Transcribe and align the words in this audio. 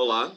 Olá, 0.00 0.32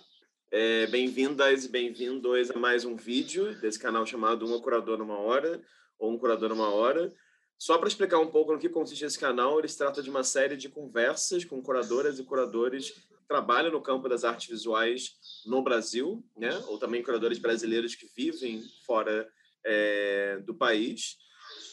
é, 0.50 0.88
bem-vindas 0.88 1.66
e 1.66 1.70
bem-vindos 1.70 2.50
a 2.50 2.58
mais 2.58 2.84
um 2.84 2.96
vídeo 2.96 3.54
desse 3.62 3.78
canal 3.78 4.04
chamado 4.08 4.44
Uma 4.44 4.60
Curadora 4.60 5.04
Uma 5.04 5.20
Hora, 5.20 5.62
ou 6.00 6.12
Um 6.12 6.18
Curador 6.18 6.52
Uma 6.52 6.74
Hora. 6.74 7.14
Só 7.60 7.78
para 7.78 7.88
explicar 7.88 8.18
um 8.18 8.32
pouco 8.32 8.52
no 8.52 8.58
que 8.58 8.68
consiste 8.68 9.06
esse 9.06 9.20
canal, 9.20 9.60
ele 9.60 9.68
se 9.68 9.78
trata 9.78 10.02
de 10.02 10.10
uma 10.10 10.24
série 10.24 10.58
de 10.58 10.68
conversas 10.68 11.46
com 11.46 11.62
curadoras 11.62 12.18
e 12.18 12.24
curadores 12.24 12.90
que 12.90 13.02
trabalham 13.28 13.72
no 13.72 13.84
campo 13.84 14.10
das 14.10 14.24
artes 14.24 14.50
visuais 14.50 15.12
no 15.46 15.62
Brasil, 15.62 16.26
né? 16.36 16.58
ou 16.66 16.80
também 16.80 17.04
curadores 17.04 17.38
brasileiros 17.38 17.94
que 17.94 18.08
vivem 18.18 18.64
fora 18.84 19.32
é, 19.64 20.40
do 20.40 20.56
país. 20.56 21.18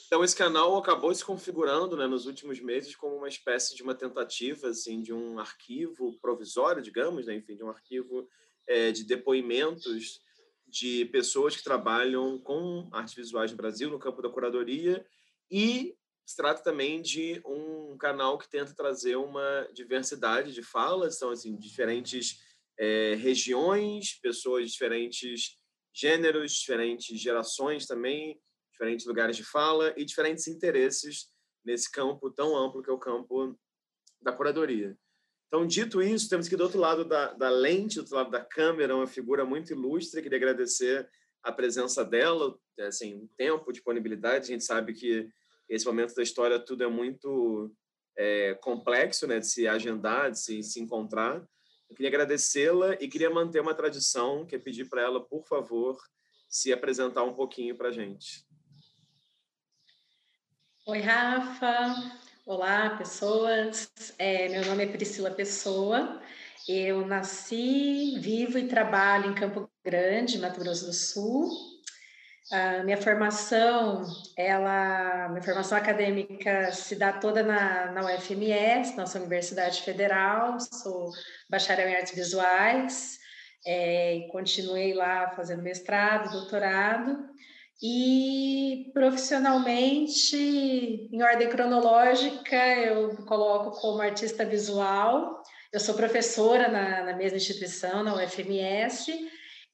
Então, 0.09 0.25
esse 0.25 0.35
canal 0.35 0.75
acabou 0.75 1.15
se 1.15 1.23
configurando 1.23 1.95
né, 1.95 2.07
nos 2.07 2.25
últimos 2.25 2.59
meses 2.61 2.97
como 2.97 3.17
uma 3.17 3.29
espécie 3.29 3.77
de 3.77 3.83
uma 3.83 3.95
tentativa 3.95 4.69
assim, 4.69 5.03
de 5.03 5.13
um 5.13 5.39
arquivo 5.39 6.19
provisório, 6.19 6.81
digamos, 6.81 7.27
né? 7.27 7.35
enfim, 7.35 7.55
de 7.55 7.63
um 7.63 7.69
arquivo 7.69 8.27
é, 8.67 8.91
de 8.91 9.05
depoimentos 9.05 10.19
de 10.67 11.05
pessoas 11.13 11.55
que 11.55 11.63
trabalham 11.63 12.39
com 12.39 12.89
artes 12.91 13.13
visuais 13.13 13.51
no 13.51 13.59
Brasil, 13.59 13.91
no 13.91 13.99
campo 13.99 14.23
da 14.23 14.31
curadoria, 14.31 15.07
e 15.51 15.95
se 16.25 16.37
trata 16.37 16.63
também 16.63 17.03
de 17.03 17.43
um 17.45 17.95
canal 17.99 18.39
que 18.39 18.49
tenta 18.49 18.75
trazer 18.75 19.17
uma 19.17 19.69
diversidade 19.75 20.55
de 20.55 20.63
falas, 20.63 21.19
são 21.19 21.29
assim, 21.29 21.55
diferentes 21.55 22.39
é, 22.79 23.15
regiões, 23.17 24.19
pessoas 24.23 24.65
de 24.65 24.73
diferentes 24.73 25.59
gêneros, 25.93 26.53
diferentes 26.53 27.21
gerações 27.21 27.87
também, 27.87 28.41
diferentes 28.79 29.07
lugares 29.07 29.37
de 29.37 29.43
fala 29.43 29.93
e 29.97 30.05
diferentes 30.05 30.47
interesses 30.47 31.29
nesse 31.65 31.91
campo 31.91 32.31
tão 32.31 32.57
amplo 32.57 32.83
que 32.83 32.89
é 32.89 32.93
o 32.93 32.99
campo 32.99 33.59
da 34.23 34.33
curadoria. 34.33 34.97
Então, 35.49 35.67
dito 35.67 36.01
isso, 36.01 36.29
temos 36.29 36.47
que 36.47 36.57
do 36.57 36.63
outro 36.63 36.79
lado 36.79 37.05
da, 37.05 37.33
da 37.33 37.49
lente, 37.49 37.97
do 37.97 38.03
outro 38.03 38.15
lado 38.15 38.31
da 38.31 38.45
câmera, 38.45 38.95
uma 38.95 39.07
figura 39.07 39.45
muito 39.45 39.73
ilustre. 39.73 40.23
Queria 40.23 40.37
agradecer 40.37 41.09
a 41.43 41.51
presença 41.51 42.05
dela, 42.05 42.57
assim, 42.81 43.29
tempo, 43.37 43.73
disponibilidade. 43.73 44.45
A 44.45 44.49
gente 44.49 44.65
sabe 44.65 44.93
que 44.93 45.29
esse 45.69 45.87
momento 45.87 46.15
da 46.15 46.23
história 46.23 46.59
tudo 46.59 46.85
é 46.85 46.87
muito 46.87 47.75
é, 48.17 48.55
complexo, 48.55 49.27
né, 49.27 49.39
de 49.39 49.47
se 49.47 49.67
agendar, 49.67 50.31
de 50.31 50.39
se, 50.39 50.63
se 50.63 50.81
encontrar. 50.81 51.43
Eu 51.89 51.97
queria 51.97 52.11
agradecê-la 52.11 52.95
e 53.01 53.09
queria 53.09 53.31
manter 53.31 53.61
uma 53.61 53.75
tradição, 53.75 54.45
que 54.47 54.55
é 54.55 54.59
pedir 54.59 54.89
para 54.89 55.03
ela, 55.03 55.25
por 55.25 55.47
favor, 55.47 55.99
se 56.49 56.73
apresentar 56.73 57.25
um 57.25 57.35
pouquinho 57.35 57.75
para 57.77 57.89
a 57.89 57.93
gente. 57.93 58.48
Oi, 60.89 61.01
Rafa. 61.03 61.95
Olá, 62.47 62.97
pessoas. 62.97 63.93
É, 64.19 64.49
meu 64.49 64.65
nome 64.65 64.85
é 64.85 64.87
Priscila 64.87 65.31
Pessoa. 65.31 66.19
Eu 66.67 67.07
nasci, 67.07 68.19
vivo 68.19 68.57
e 68.59 68.69
trabalho 68.69 69.31
em 69.31 69.35
Campo 69.35 69.71
Grande, 69.85 70.39
Mato 70.39 70.59
Grosso 70.59 70.87
do 70.87 70.95
Sul. 70.95 71.51
A 72.51 72.83
minha 72.85 72.97
formação, 72.97 74.03
ela, 74.35 75.29
minha 75.29 75.43
formação 75.43 75.77
acadêmica 75.77 76.73
se 76.73 76.97
dá 76.97 77.13
toda 77.13 77.43
na, 77.43 77.93
na 77.93 78.07
UFMS, 78.07 78.97
nossa 78.97 79.19
Universidade 79.19 79.83
Federal. 79.83 80.59
Sou 80.59 81.11
bacharel 81.51 81.91
em 81.91 81.97
artes 81.97 82.15
visuais 82.15 83.19
é, 83.67 84.17
e 84.17 84.29
continuei 84.29 84.95
lá 84.95 85.33
fazendo 85.33 85.63
mestrado, 85.63 86.33
doutorado. 86.33 87.29
E 87.81 88.91
profissionalmente, 88.93 90.37
em 90.37 91.23
ordem 91.23 91.49
cronológica, 91.49 92.57
eu 92.57 93.17
coloco 93.25 93.81
como 93.81 94.03
artista 94.03 94.45
visual. 94.45 95.41
Eu 95.73 95.79
sou 95.79 95.95
professora 95.95 96.69
na, 96.69 97.05
na 97.05 97.17
mesma 97.17 97.37
instituição, 97.37 98.03
na 98.03 98.17
UFMS, 98.17 99.13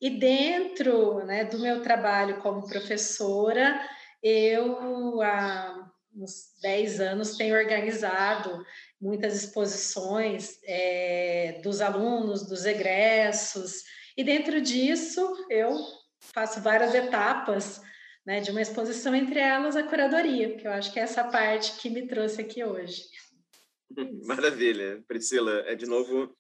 e 0.03 0.11
dentro 0.11 1.25
né, 1.25 1.45
do 1.45 1.59
meu 1.59 1.81
trabalho 1.81 2.43
como 2.43 2.69
professora, 2.69 3.81
eu 4.23 5.23
há 5.23 5.91
uns 6.15 6.59
10 6.61 7.01
anos 7.01 7.37
tenho 7.37 7.57
organizado 7.57 8.65
muitas 9.01 9.35
exposições 9.35 10.59
é, 10.65 11.61
dos 11.63 11.81
alunos, 11.81 12.47
dos 12.47 12.67
egressos, 12.67 13.83
e 14.15 14.23
dentro 14.23 14.61
disso 14.61 15.47
eu 15.49 15.75
faço 16.21 16.61
várias 16.61 16.95
etapas 16.95 17.81
né, 18.27 18.41
de 18.41 18.51
uma 18.51 18.63
exposição, 18.63 19.15
entre 19.15 19.39
elas 19.39 19.77
a 19.77 19.83
curadoria, 19.83 20.57
que 20.57 20.67
eu 20.67 20.73
acho 20.73 20.93
que 20.93 20.99
é 20.99 21.03
essa 21.03 21.25
parte 21.25 21.79
que 21.81 21.91
me 21.91 22.07
trouxe 22.07 22.41
aqui 22.41 22.65
hoje. 22.65 23.05
Maravilha. 24.25 25.03
Priscila, 25.07 25.63
é 25.67 25.75
de 25.75 25.87
novo, 25.87 26.35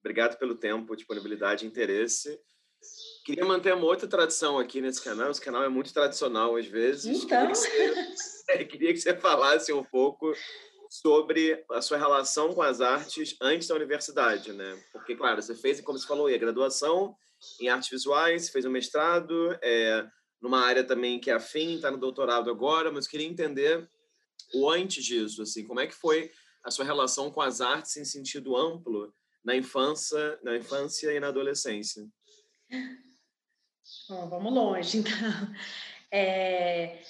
obrigado 0.00 0.38
pelo 0.38 0.54
tempo, 0.54 0.94
disponibilidade 0.94 1.64
e 1.64 1.68
interesse. 1.68 2.38
Queria 3.24 3.44
manter 3.44 3.74
uma 3.74 3.84
outra 3.84 4.08
tradição 4.08 4.58
aqui 4.58 4.80
nesse 4.80 5.02
canal. 5.02 5.30
Esse 5.30 5.40
canal 5.40 5.62
é 5.62 5.68
muito 5.68 5.92
tradicional 5.92 6.56
às 6.56 6.66
vezes. 6.66 7.24
Então... 7.24 7.46
Queria 7.46 7.48
que 7.48 8.16
você, 8.16 8.64
queria 8.64 8.92
que 8.92 9.00
você 9.00 9.16
falasse 9.16 9.72
um 9.72 9.84
pouco 9.84 10.32
sobre 10.90 11.64
a 11.70 11.80
sua 11.80 11.96
relação 11.96 12.52
com 12.52 12.62
as 12.62 12.80
artes 12.80 13.36
antes 13.40 13.68
da 13.68 13.76
universidade, 13.76 14.52
né? 14.52 14.82
Porque, 14.92 15.14
claro, 15.14 15.40
você 15.40 15.54
fez, 15.54 15.80
como 15.80 15.96
você 15.96 16.06
falou, 16.06 16.26
a 16.26 16.36
graduação 16.36 17.14
em 17.60 17.68
artes 17.68 17.88
visuais, 17.90 18.48
fez 18.48 18.64
um 18.64 18.70
mestrado, 18.70 19.56
é, 19.62 20.04
numa 20.40 20.60
área 20.60 20.82
também 20.82 21.20
que 21.20 21.30
é 21.30 21.34
afim, 21.34 21.76
está 21.76 21.90
no 21.90 21.98
doutorado 21.98 22.50
agora, 22.50 22.90
mas 22.90 23.06
queria 23.06 23.26
entender 23.26 23.88
o 24.54 24.70
antes 24.70 25.04
disso, 25.04 25.42
assim, 25.42 25.66
como 25.66 25.80
é 25.80 25.86
que 25.86 25.94
foi 25.94 26.30
a 26.64 26.70
sua 26.70 26.84
relação 26.84 27.30
com 27.30 27.40
as 27.40 27.60
artes 27.60 27.96
em 27.96 28.04
sentido 28.04 28.56
amplo 28.56 29.14
na 29.44 29.56
infância, 29.56 30.38
na 30.42 30.56
infância 30.56 31.12
e 31.12 31.20
na 31.20 31.28
adolescência? 31.28 32.06
Bom, 34.08 34.28
vamos 34.28 34.52
longe, 34.52 34.98
então. 34.98 35.54
É, 36.10 37.02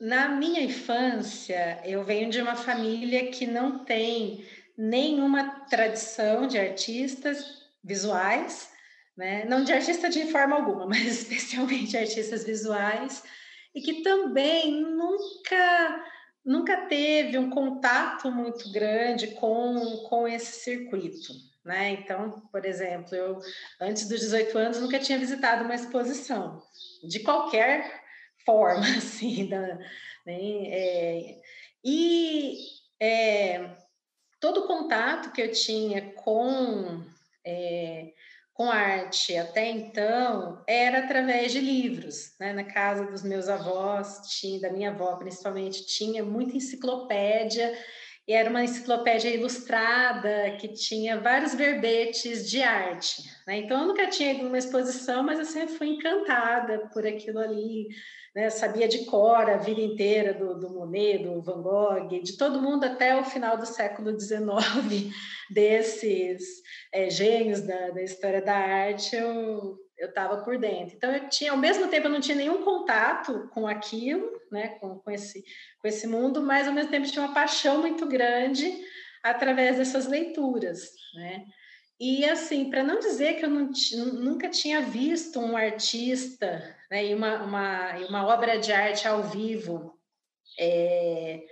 na 0.00 0.28
minha 0.28 0.62
infância, 0.62 1.80
eu 1.84 2.04
venho 2.04 2.30
de 2.30 2.40
uma 2.40 2.56
família 2.56 3.30
que 3.30 3.46
não 3.46 3.84
tem 3.84 4.46
nenhuma 4.76 5.60
tradição 5.66 6.46
de 6.46 6.58
artistas 6.58 7.62
visuais, 7.82 8.70
né? 9.16 9.44
não 9.46 9.64
de 9.64 9.72
artista 9.72 10.08
de 10.08 10.30
forma 10.30 10.56
alguma, 10.56 10.86
mas 10.86 11.06
especialmente 11.06 11.96
artistas 11.96 12.44
visuais, 12.44 13.22
e 13.74 13.80
que 13.80 14.02
também 14.02 14.80
nunca 14.80 16.04
nunca 16.44 16.86
teve 16.86 17.36
um 17.36 17.50
contato 17.50 18.30
muito 18.30 18.70
grande 18.70 19.26
com, 19.32 20.04
com 20.08 20.28
esse 20.28 20.60
circuito. 20.60 21.32
Né? 21.64 21.90
Então, 21.90 22.40
por 22.52 22.64
exemplo, 22.64 23.12
eu 23.16 23.40
antes 23.80 24.08
dos 24.08 24.20
18 24.20 24.56
anos 24.56 24.80
nunca 24.80 25.00
tinha 25.00 25.18
visitado 25.18 25.64
uma 25.64 25.74
exposição 25.74 26.62
de 27.02 27.18
qualquer 27.20 28.04
forma, 28.44 28.86
assim, 28.96 29.48
da, 29.48 29.76
né? 30.24 30.38
É, 30.68 31.40
e 31.84 32.56
é, 33.00 33.76
todo 34.40 34.60
o 34.60 34.66
contato 34.68 35.32
que 35.32 35.42
eu 35.42 35.50
tinha 35.50 36.12
com 36.12 37.04
é, 37.44 38.12
com 38.56 38.70
arte 38.70 39.36
até 39.36 39.68
então 39.68 40.64
era 40.66 41.00
através 41.00 41.52
de 41.52 41.60
livros. 41.60 42.34
Né? 42.40 42.54
Na 42.54 42.64
casa 42.64 43.04
dos 43.04 43.22
meus 43.22 43.48
avós, 43.48 44.20
tinha, 44.38 44.60
da 44.60 44.72
minha 44.72 44.90
avó 44.90 45.14
principalmente, 45.16 45.86
tinha 45.86 46.24
muita 46.24 46.56
enciclopédia, 46.56 47.76
e 48.26 48.32
era 48.32 48.50
uma 48.50 48.64
enciclopédia 48.64 49.28
ilustrada 49.28 50.56
que 50.58 50.68
tinha 50.68 51.20
vários 51.20 51.54
verbetes 51.54 52.50
de 52.50 52.60
arte. 52.60 53.22
Né? 53.46 53.58
Então, 53.58 53.82
eu 53.82 53.86
nunca 53.86 54.08
tinha 54.08 54.32
ido 54.32 54.42
numa 54.42 54.58
exposição, 54.58 55.22
mas 55.22 55.38
eu 55.38 55.44
sempre 55.44 55.76
fui 55.76 55.88
encantada 55.90 56.90
por 56.92 57.06
aquilo 57.06 57.38
ali. 57.38 57.86
Né? 58.36 58.50
Sabia 58.50 58.86
de 58.86 59.06
cor 59.06 59.48
a 59.48 59.56
vida 59.56 59.80
inteira 59.80 60.34
do, 60.34 60.60
do 60.60 60.68
Monet, 60.68 61.24
do 61.24 61.40
Van 61.40 61.62
Gogh, 61.62 62.20
de 62.22 62.36
todo 62.36 62.60
mundo 62.60 62.84
até 62.84 63.18
o 63.18 63.24
final 63.24 63.56
do 63.56 63.64
século 63.64 64.10
XIX, 64.20 65.10
desses 65.48 66.42
é, 66.92 67.08
gênios 67.08 67.62
da, 67.62 67.92
da 67.92 68.02
história 68.02 68.42
da 68.42 68.54
arte, 68.54 69.16
eu 69.16 69.78
estava 69.98 70.44
por 70.44 70.58
dentro. 70.58 70.94
Então 70.94 71.10
eu 71.10 71.30
tinha, 71.30 71.52
ao 71.52 71.56
mesmo 71.56 71.88
tempo, 71.88 72.08
eu 72.08 72.12
não 72.12 72.20
tinha 72.20 72.36
nenhum 72.36 72.62
contato 72.62 73.48
com 73.54 73.66
aquilo, 73.66 74.30
né, 74.52 74.68
com, 74.80 74.98
com 74.98 75.10
esse 75.10 75.42
com 75.80 75.88
esse 75.88 76.06
mundo, 76.06 76.42
mas 76.42 76.68
ao 76.68 76.74
mesmo 76.74 76.90
tempo 76.90 77.06
tinha 77.06 77.24
uma 77.24 77.32
paixão 77.32 77.80
muito 77.80 78.06
grande 78.06 78.70
através 79.22 79.78
dessas 79.78 80.06
leituras, 80.06 80.90
né? 81.14 81.42
E 81.98 82.26
assim, 82.26 82.68
para 82.68 82.84
não 82.84 82.98
dizer 82.98 83.36
que 83.38 83.46
eu 83.46 83.48
não, 83.48 83.70
nunca 84.12 84.50
tinha 84.50 84.82
visto 84.82 85.40
um 85.40 85.56
artista 85.56 86.75
né, 86.90 87.06
e 87.06 87.14
uma, 87.14 87.42
uma, 87.42 87.96
uma 88.08 88.26
obra 88.26 88.58
de 88.58 88.72
arte 88.72 89.06
ao 89.06 89.22
vivo, 89.22 89.98
é, 90.58 91.42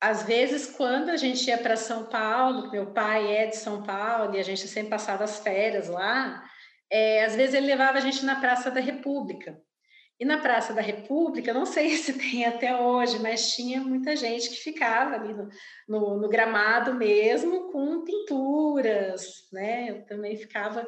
às 0.00 0.22
vezes, 0.24 0.66
quando 0.66 1.08
a 1.08 1.16
gente 1.16 1.46
ia 1.48 1.56
para 1.56 1.76
São 1.76 2.04
Paulo, 2.04 2.70
meu 2.70 2.92
pai 2.92 3.34
é 3.34 3.46
de 3.46 3.56
São 3.56 3.82
Paulo 3.82 4.34
e 4.34 4.38
a 4.38 4.42
gente 4.42 4.68
sempre 4.68 4.90
passava 4.90 5.24
as 5.24 5.38
férias 5.40 5.88
lá, 5.88 6.44
é, 6.90 7.24
às 7.24 7.34
vezes 7.34 7.54
ele 7.54 7.66
levava 7.66 7.98
a 7.98 8.00
gente 8.00 8.24
na 8.24 8.38
Praça 8.38 8.70
da 8.70 8.80
República. 8.80 9.58
E 10.20 10.24
na 10.24 10.38
Praça 10.38 10.72
da 10.72 10.80
República, 10.80 11.52
não 11.52 11.66
sei 11.66 11.90
se 11.96 12.12
tem 12.12 12.44
até 12.44 12.76
hoje, 12.76 13.18
mas 13.18 13.54
tinha 13.54 13.80
muita 13.80 14.14
gente 14.14 14.50
que 14.50 14.56
ficava 14.56 15.14
ali 15.14 15.32
no, 15.32 15.48
no, 15.88 16.20
no 16.20 16.28
gramado 16.28 16.94
mesmo, 16.94 17.72
com 17.72 18.04
pinturas, 18.04 19.48
né? 19.52 19.90
Eu 19.90 20.06
também 20.06 20.36
ficava 20.36 20.86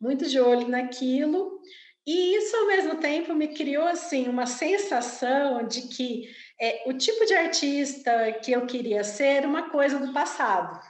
muito 0.00 0.26
de 0.28 0.40
olho 0.40 0.68
naquilo. 0.68 1.60
E 2.06 2.36
isso, 2.36 2.56
ao 2.56 2.66
mesmo 2.66 2.96
tempo, 2.98 3.34
me 3.34 3.48
criou 3.48 3.86
assim 3.86 4.28
uma 4.28 4.46
sensação 4.46 5.66
de 5.66 5.82
que 5.88 6.28
é, 6.60 6.84
o 6.86 6.92
tipo 6.92 7.26
de 7.26 7.34
artista 7.34 8.32
que 8.32 8.52
eu 8.52 8.64
queria 8.66 9.02
ser 9.02 9.38
era 9.38 9.48
uma 9.48 9.70
coisa 9.70 9.98
do 9.98 10.12
passado. 10.12 10.80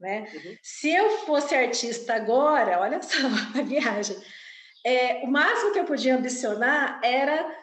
Né? 0.00 0.30
Uhum. 0.32 0.56
Se 0.62 0.90
eu 0.90 1.10
fosse 1.26 1.54
artista 1.54 2.14
agora, 2.14 2.80
olha 2.80 3.02
só 3.02 3.18
a 3.58 3.62
viagem, 3.62 4.16
é, 4.86 5.24
o 5.24 5.26
máximo 5.26 5.72
que 5.72 5.80
eu 5.80 5.84
podia 5.84 6.16
ambicionar 6.16 7.00
era 7.02 7.58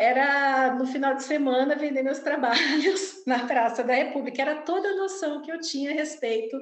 era 0.00 0.74
no 0.74 0.84
final 0.84 1.14
de 1.14 1.22
semana 1.22 1.76
vender 1.76 2.02
meus 2.02 2.18
trabalhos 2.18 3.22
na 3.26 3.46
Praça 3.46 3.84
da 3.84 3.94
República. 3.94 4.42
Era 4.42 4.62
toda 4.62 4.88
a 4.88 4.96
noção 4.96 5.42
que 5.42 5.52
eu 5.52 5.60
tinha 5.60 5.92
a 5.92 5.94
respeito 5.94 6.58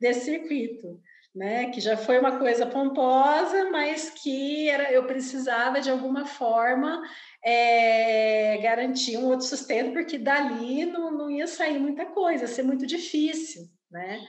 desse 0.00 0.24
circuito, 0.24 0.98
né? 1.34 1.70
Que 1.70 1.80
já 1.80 1.96
foi 1.96 2.18
uma 2.18 2.38
coisa 2.38 2.66
pomposa, 2.66 3.70
mas 3.70 4.10
que 4.10 4.68
era, 4.68 4.92
eu 4.92 5.04
precisava 5.06 5.80
de 5.80 5.90
alguma 5.90 6.26
forma 6.26 7.02
é, 7.44 8.58
garantir 8.58 9.16
um 9.16 9.26
outro 9.26 9.46
sustento, 9.46 9.92
porque 9.92 10.18
dali 10.18 10.84
não, 10.86 11.10
não 11.10 11.30
ia 11.30 11.46
sair 11.46 11.78
muita 11.78 12.06
coisa, 12.06 12.44
ia 12.44 12.48
ser 12.48 12.62
muito 12.62 12.86
difícil, 12.86 13.68
né? 13.90 14.20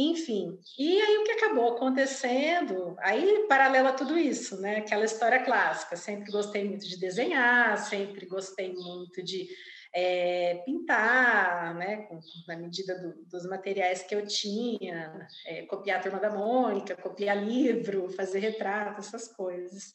Enfim, 0.00 0.56
e 0.78 1.00
aí 1.00 1.18
o 1.18 1.24
que 1.24 1.32
acabou 1.32 1.72
acontecendo, 1.72 2.94
aí 3.00 3.46
paralelo 3.48 3.88
a 3.88 3.92
tudo 3.92 4.16
isso, 4.16 4.60
né? 4.60 4.76
Aquela 4.76 5.04
história 5.04 5.42
clássica, 5.42 5.96
sempre 5.96 6.30
gostei 6.30 6.62
muito 6.62 6.86
de 6.88 6.96
desenhar, 7.00 7.76
sempre 7.78 8.24
gostei 8.26 8.72
muito 8.72 9.20
de 9.24 9.48
é, 9.94 10.62
pintar, 10.64 11.74
né? 11.74 12.08
Na 12.46 12.56
medida 12.56 12.98
do, 12.98 13.24
dos 13.26 13.46
materiais 13.48 14.02
que 14.02 14.14
eu 14.14 14.26
tinha, 14.26 15.26
é, 15.46 15.62
copiar 15.66 15.98
a 15.98 16.02
Turma 16.02 16.20
da 16.20 16.30
Mônica, 16.30 16.96
copiar 16.96 17.36
livro, 17.36 18.10
fazer 18.10 18.40
retrato, 18.40 19.00
essas 19.00 19.28
coisas. 19.28 19.94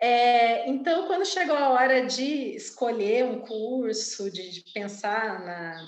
É, 0.00 0.68
então, 0.68 1.06
quando 1.06 1.24
chegou 1.24 1.56
a 1.56 1.70
hora 1.70 2.06
de 2.06 2.56
escolher 2.56 3.24
um 3.24 3.40
curso, 3.40 4.30
de, 4.30 4.50
de 4.50 4.72
pensar 4.72 5.40
na, 5.40 5.86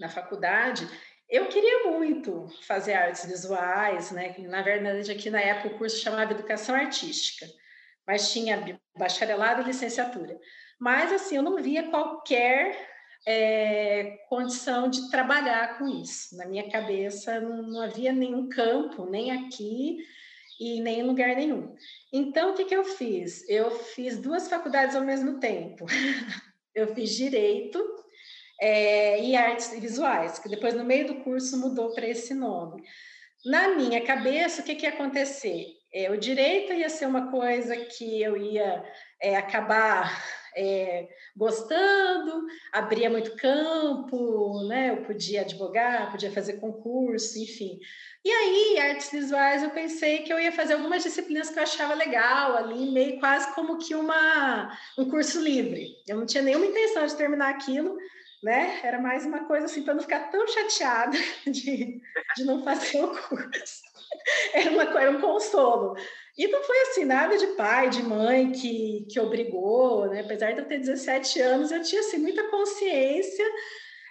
na 0.00 0.08
faculdade, 0.08 0.88
eu 1.28 1.46
queria 1.46 1.84
muito 1.90 2.46
fazer 2.62 2.92
artes 2.92 3.24
visuais, 3.24 4.10
né? 4.10 4.34
Na 4.40 4.60
verdade, 4.60 5.10
aqui 5.10 5.30
na 5.30 5.40
época 5.40 5.74
o 5.74 5.78
curso 5.78 5.96
chamava 5.96 6.32
Educação 6.32 6.74
Artística, 6.74 7.46
mas 8.06 8.30
tinha 8.30 8.78
bacharelado 8.98 9.62
e 9.62 9.64
licenciatura. 9.64 10.38
Mas 10.82 11.12
assim, 11.12 11.36
eu 11.36 11.44
não 11.44 11.62
via 11.62 11.84
qualquer 11.90 12.76
é, 13.24 14.18
condição 14.28 14.90
de 14.90 15.08
trabalhar 15.12 15.78
com 15.78 15.86
isso. 15.86 16.36
Na 16.36 16.44
minha 16.44 16.68
cabeça 16.68 17.40
não, 17.40 17.62
não, 17.62 17.82
havia 17.82 18.12
nenhum 18.12 18.48
campo, 18.48 19.08
nem 19.08 19.30
aqui 19.30 19.98
e 20.58 20.80
nem 20.80 20.98
em 20.98 21.02
lugar 21.04 21.36
nenhum. 21.36 21.72
Então, 22.12 22.50
o 22.50 22.54
que, 22.54 22.64
que 22.64 22.74
eu 22.74 22.84
fiz? 22.84 23.48
Eu 23.48 23.70
fiz 23.70 24.18
duas 24.18 24.48
faculdades 24.48 24.96
ao 24.96 25.04
mesmo 25.04 25.38
tempo. 25.38 25.86
eu 26.74 26.92
fiz 26.96 27.10
direito 27.10 27.80
é, 28.60 29.22
e 29.22 29.36
artes 29.36 29.70
visuais, 29.78 30.40
que 30.40 30.48
depois 30.48 30.74
no 30.74 30.84
meio 30.84 31.06
do 31.06 31.22
curso 31.22 31.60
mudou 31.60 31.94
para 31.94 32.08
esse 32.08 32.34
nome. 32.34 32.82
Na 33.44 33.68
minha 33.68 34.00
cabeça, 34.04 34.62
o 34.62 34.64
que, 34.64 34.74
que 34.74 34.84
ia 34.84 34.92
acontecer? 34.92 35.64
É, 35.94 36.10
o 36.10 36.16
direito 36.16 36.72
ia 36.72 36.88
ser 36.88 37.06
uma 37.06 37.30
coisa 37.30 37.76
que 37.76 38.20
eu 38.20 38.36
ia 38.36 38.84
é, 39.20 39.36
acabar 39.36 40.41
é, 40.56 41.08
gostando, 41.36 42.46
abria 42.72 43.08
muito 43.08 43.36
campo, 43.36 44.62
né? 44.68 44.90
Eu 44.90 45.02
podia 45.04 45.42
advogar, 45.42 46.10
podia 46.10 46.30
fazer 46.30 46.54
concurso, 46.54 47.38
enfim. 47.38 47.78
E 48.24 48.30
aí, 48.30 48.78
artes 48.78 49.10
visuais, 49.10 49.62
eu 49.62 49.70
pensei 49.70 50.18
que 50.22 50.32
eu 50.32 50.38
ia 50.38 50.52
fazer 50.52 50.74
algumas 50.74 51.02
disciplinas 51.02 51.50
que 51.50 51.58
eu 51.58 51.62
achava 51.62 51.94
legal 51.94 52.56
ali, 52.56 52.90
meio 52.92 53.18
quase 53.18 53.52
como 53.54 53.78
que 53.78 53.94
uma, 53.94 54.78
um 54.96 55.08
curso 55.08 55.40
livre. 55.40 55.96
Eu 56.06 56.16
não 56.18 56.26
tinha 56.26 56.42
nenhuma 56.42 56.66
intenção 56.66 57.04
de 57.04 57.16
terminar 57.16 57.50
aquilo, 57.50 57.96
né? 58.42 58.80
Era 58.82 59.00
mais 59.00 59.26
uma 59.26 59.44
coisa 59.44 59.66
assim, 59.66 59.82
para 59.82 59.94
não 59.94 60.02
ficar 60.02 60.30
tão 60.30 60.46
chateada 60.46 61.16
de, 61.46 62.00
de 62.36 62.44
não 62.44 62.62
fazer 62.62 63.02
o 63.02 63.08
curso. 63.08 63.82
Era, 64.52 64.70
uma, 64.70 65.00
era 65.00 65.10
um 65.10 65.20
consolo. 65.20 65.96
E 66.36 66.48
não 66.48 66.62
foi 66.62 66.80
assim, 66.82 67.04
nada 67.04 67.36
de 67.36 67.46
pai, 67.48 67.90
de 67.90 68.02
mãe 68.02 68.52
que, 68.52 69.06
que 69.10 69.20
obrigou, 69.20 70.08
né? 70.08 70.20
Apesar 70.20 70.52
de 70.52 70.60
eu 70.60 70.66
ter 70.66 70.78
17 70.78 71.40
anos, 71.40 71.70
eu 71.70 71.82
tinha 71.82 72.00
assim, 72.00 72.16
muita 72.18 72.48
consciência, 72.48 73.44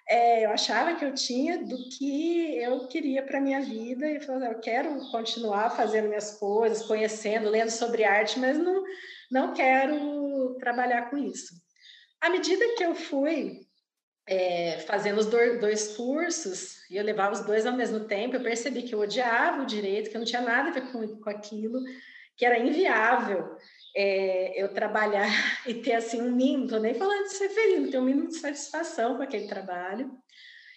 é, 0.07 0.45
eu 0.45 0.51
achava 0.51 0.95
que 0.95 1.06
eu 1.06 1.13
tinha 1.13 1.57
do 1.63 1.89
que 1.89 2.57
eu 2.57 2.88
queria 2.88 3.23
para 3.23 3.39
minha 3.39 3.62
vida 3.62 4.06
e 4.06 4.19
falei, 4.19 4.50
eu 4.50 4.59
quero 4.59 5.09
continuar 5.09 5.69
fazendo 5.71 6.09
minhas 6.09 6.38
coisas, 6.38 6.85
conhecendo, 6.85 7.50
lendo 7.50 7.69
sobre 7.69 8.03
arte, 8.03 8.38
mas 8.38 8.57
não, 8.57 8.83
não 9.31 9.53
quero 9.53 10.57
trabalhar 10.59 11.09
com 11.09 11.17
isso. 11.17 11.53
À 12.19 12.29
medida 12.29 12.75
que 12.75 12.83
eu 12.83 12.94
fui 12.94 13.62
é, 14.27 14.79
fazendo 14.79 15.17
os 15.17 15.25
dois 15.25 15.95
cursos, 15.95 16.77
e 16.89 16.97
eu 16.97 17.03
levava 17.03 17.33
os 17.33 17.45
dois 17.45 17.65
ao 17.65 17.74
mesmo 17.74 18.01
tempo, 18.01 18.35
eu 18.35 18.44
percebi 18.44 18.83
que 18.83 18.94
eu 18.94 19.00
odiava 19.00 19.63
o 19.63 19.65
direito, 19.65 20.09
que 20.09 20.17
eu 20.17 20.19
não 20.19 20.27
tinha 20.27 20.41
nada 20.41 20.69
a 20.69 20.74
ver 20.74 20.91
com, 20.91 21.07
com 21.19 21.29
aquilo, 21.29 21.79
que 22.41 22.45
era 22.47 22.57
inviável 22.57 23.55
é, 23.95 24.59
eu 24.59 24.73
trabalhar 24.73 25.29
e 25.67 25.75
ter 25.75 25.93
assim 25.93 26.19
um 26.19 26.31
mínimo, 26.31 26.63
estou 26.63 26.79
nem 26.79 26.95
falando 26.95 27.25
de 27.25 27.35
ser 27.35 27.49
feliz, 27.49 27.91
ter 27.91 27.99
um 27.99 28.03
mínimo 28.03 28.29
de 28.29 28.38
satisfação 28.38 29.15
com 29.15 29.21
aquele 29.21 29.47
trabalho. 29.47 30.11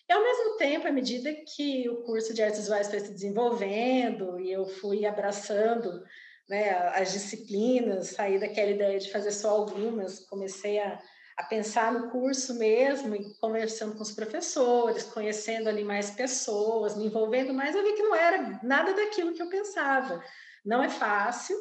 E 0.06 0.12
ao 0.12 0.22
mesmo 0.22 0.58
tempo, 0.58 0.86
à 0.86 0.92
medida 0.92 1.32
que 1.56 1.88
o 1.88 2.02
curso 2.02 2.34
de 2.34 2.42
artes 2.42 2.60
visuais 2.60 2.90
foi 2.90 3.00
se 3.00 3.12
desenvolvendo 3.12 4.38
e 4.38 4.52
eu 4.52 4.66
fui 4.66 5.06
abraçando 5.06 6.04
né, 6.50 6.68
as 6.94 7.14
disciplinas, 7.14 8.08
saí 8.08 8.38
daquela 8.38 8.70
ideia 8.70 8.98
de 8.98 9.10
fazer 9.10 9.32
só 9.32 9.48
algumas, 9.48 10.20
comecei 10.20 10.78
a 10.78 11.00
a 11.36 11.42
pensar 11.42 11.92
no 11.92 12.10
curso 12.10 12.54
mesmo, 12.54 13.14
e 13.14 13.34
conversando 13.40 13.96
com 13.96 14.02
os 14.02 14.12
professores, 14.12 15.02
conhecendo 15.02 15.68
ali 15.68 15.82
mais 15.82 16.10
pessoas, 16.10 16.96
me 16.96 17.06
envolvendo 17.06 17.52
mais, 17.52 17.74
eu 17.74 17.82
vi 17.82 17.92
que 17.94 18.02
não 18.02 18.14
era 18.14 18.60
nada 18.62 18.94
daquilo 18.94 19.34
que 19.34 19.42
eu 19.42 19.48
pensava. 19.48 20.22
Não 20.64 20.82
é 20.82 20.88
fácil, 20.88 21.56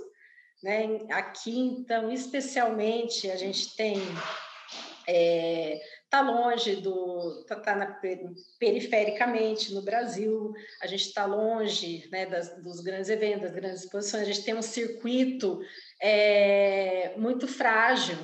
né? 0.61 0.99
Aqui, 1.11 1.57
então, 1.57 2.11
especialmente, 2.11 3.29
a 3.29 3.35
gente 3.35 3.75
tem 3.75 3.97
é, 5.07 5.81
tá 6.09 6.21
longe 6.21 6.77
do 6.77 7.43
tá, 7.45 7.57
tá 7.57 7.75
na, 7.75 7.99
perifericamente 8.57 9.73
no 9.73 9.81
Brasil 9.81 10.53
a 10.81 10.87
gente 10.87 11.07
está 11.07 11.25
longe 11.25 12.07
né 12.09 12.25
das, 12.25 12.55
dos 12.63 12.79
grandes 12.79 13.09
eventos 13.09 13.41
das 13.41 13.51
grandes 13.51 13.83
exposições 13.83 14.23
a 14.23 14.25
gente 14.25 14.45
tem 14.45 14.55
um 14.55 14.61
circuito 14.61 15.59
é, 16.01 17.13
muito 17.17 17.49
frágil 17.49 18.15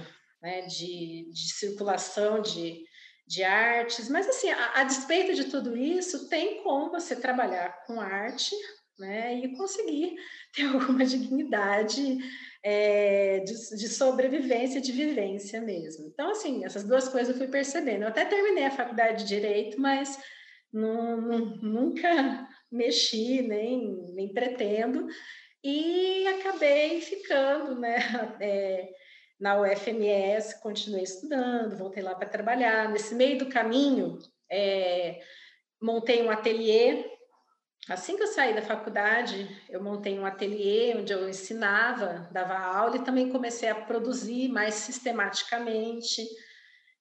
né, 0.42 0.62
de, 0.62 1.30
de 1.32 1.54
circulação 1.54 2.42
de, 2.42 2.86
de 3.28 3.44
artes, 3.44 4.10
mas 4.10 4.28
assim, 4.28 4.50
a, 4.50 4.80
a, 4.80 4.84
despeito 4.84 5.34
de 5.34 5.46
tudo 5.46 5.76
isso, 5.78 6.30
tem 6.30 6.64
como 6.64 6.92
você 6.92 7.16
trabalhar 7.16 7.86
com 7.86 8.00
arte 8.00 8.56
né, 9.00 9.36
e 9.36 9.56
conseguir 9.56 10.16
ter 10.54 10.64
alguma 10.64 11.06
dignidade 11.06 12.18
é, 12.64 13.40
de, 13.40 13.54
de, 13.78 13.90
sobrevivência, 13.90 14.82
de 14.82 14.92
vivência 14.92 15.62
mesmo. 15.62 16.08
Então, 16.08 16.32
assim, 16.32 16.66
essas 16.66 16.84
duas 16.84 17.08
coisas 17.08 17.30
eu 17.30 17.38
fui 17.38 17.48
percebendo. 17.48 18.04
Eu 18.04 18.10
até 18.10 18.26
terminei 18.26 18.66
a 18.66 18.72
faculdade 18.72 19.24
de 19.24 19.30
Direito, 19.30 19.80
mas 19.80 20.20
não, 20.72 21.20
não, 21.22 21.40
nunca 21.62 22.48
mexi, 22.72 23.42
nem, 23.42 23.96
nem 24.14 24.34
pretendo, 24.34 25.08
e 25.64 26.28
acabei 26.28 27.02
ficando, 27.02 27.80
né? 27.80 27.98
É, 28.40 28.90
na 29.40 29.62
UFMS, 29.62 30.62
continuei 30.62 31.04
estudando, 31.04 31.78
voltei 31.78 32.04
lá 32.04 32.14
para 32.14 32.28
trabalhar. 32.28 32.90
Nesse 32.92 33.16
meio 33.16 33.38
do 33.38 33.48
caminho, 33.48 34.20
é, 34.52 35.22
montei 35.82 36.22
um 36.22 36.30
ateliê. 36.30 37.06
Assim 37.90 38.16
que 38.16 38.24
eu 38.24 38.28
saí 38.28 38.54
da 38.54 38.62
faculdade, 38.62 39.50
eu 39.68 39.82
montei 39.82 40.18
um 40.20 40.26
ateliê 40.26 40.96
onde 40.96 41.12
eu 41.12 41.28
ensinava, 41.28 42.30
dava 42.32 42.58
aula 42.58 42.98
e 42.98 43.04
também 43.04 43.30
comecei 43.30 43.68
a 43.68 43.76
produzir 43.76 44.48
mais 44.50 44.76
sistematicamente, 44.76 46.24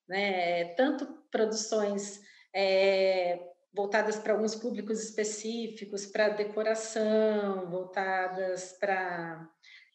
né? 0.09 0.65
tanto 0.75 1.07
produções 1.31 2.21
é, 2.55 3.39
voltadas 3.73 4.19
para 4.19 4.33
alguns 4.33 4.55
públicos 4.55 5.03
específicos, 5.03 6.07
para 6.07 6.31
decoração, 6.31 7.69
voltadas 7.69 8.73
para 8.81 9.47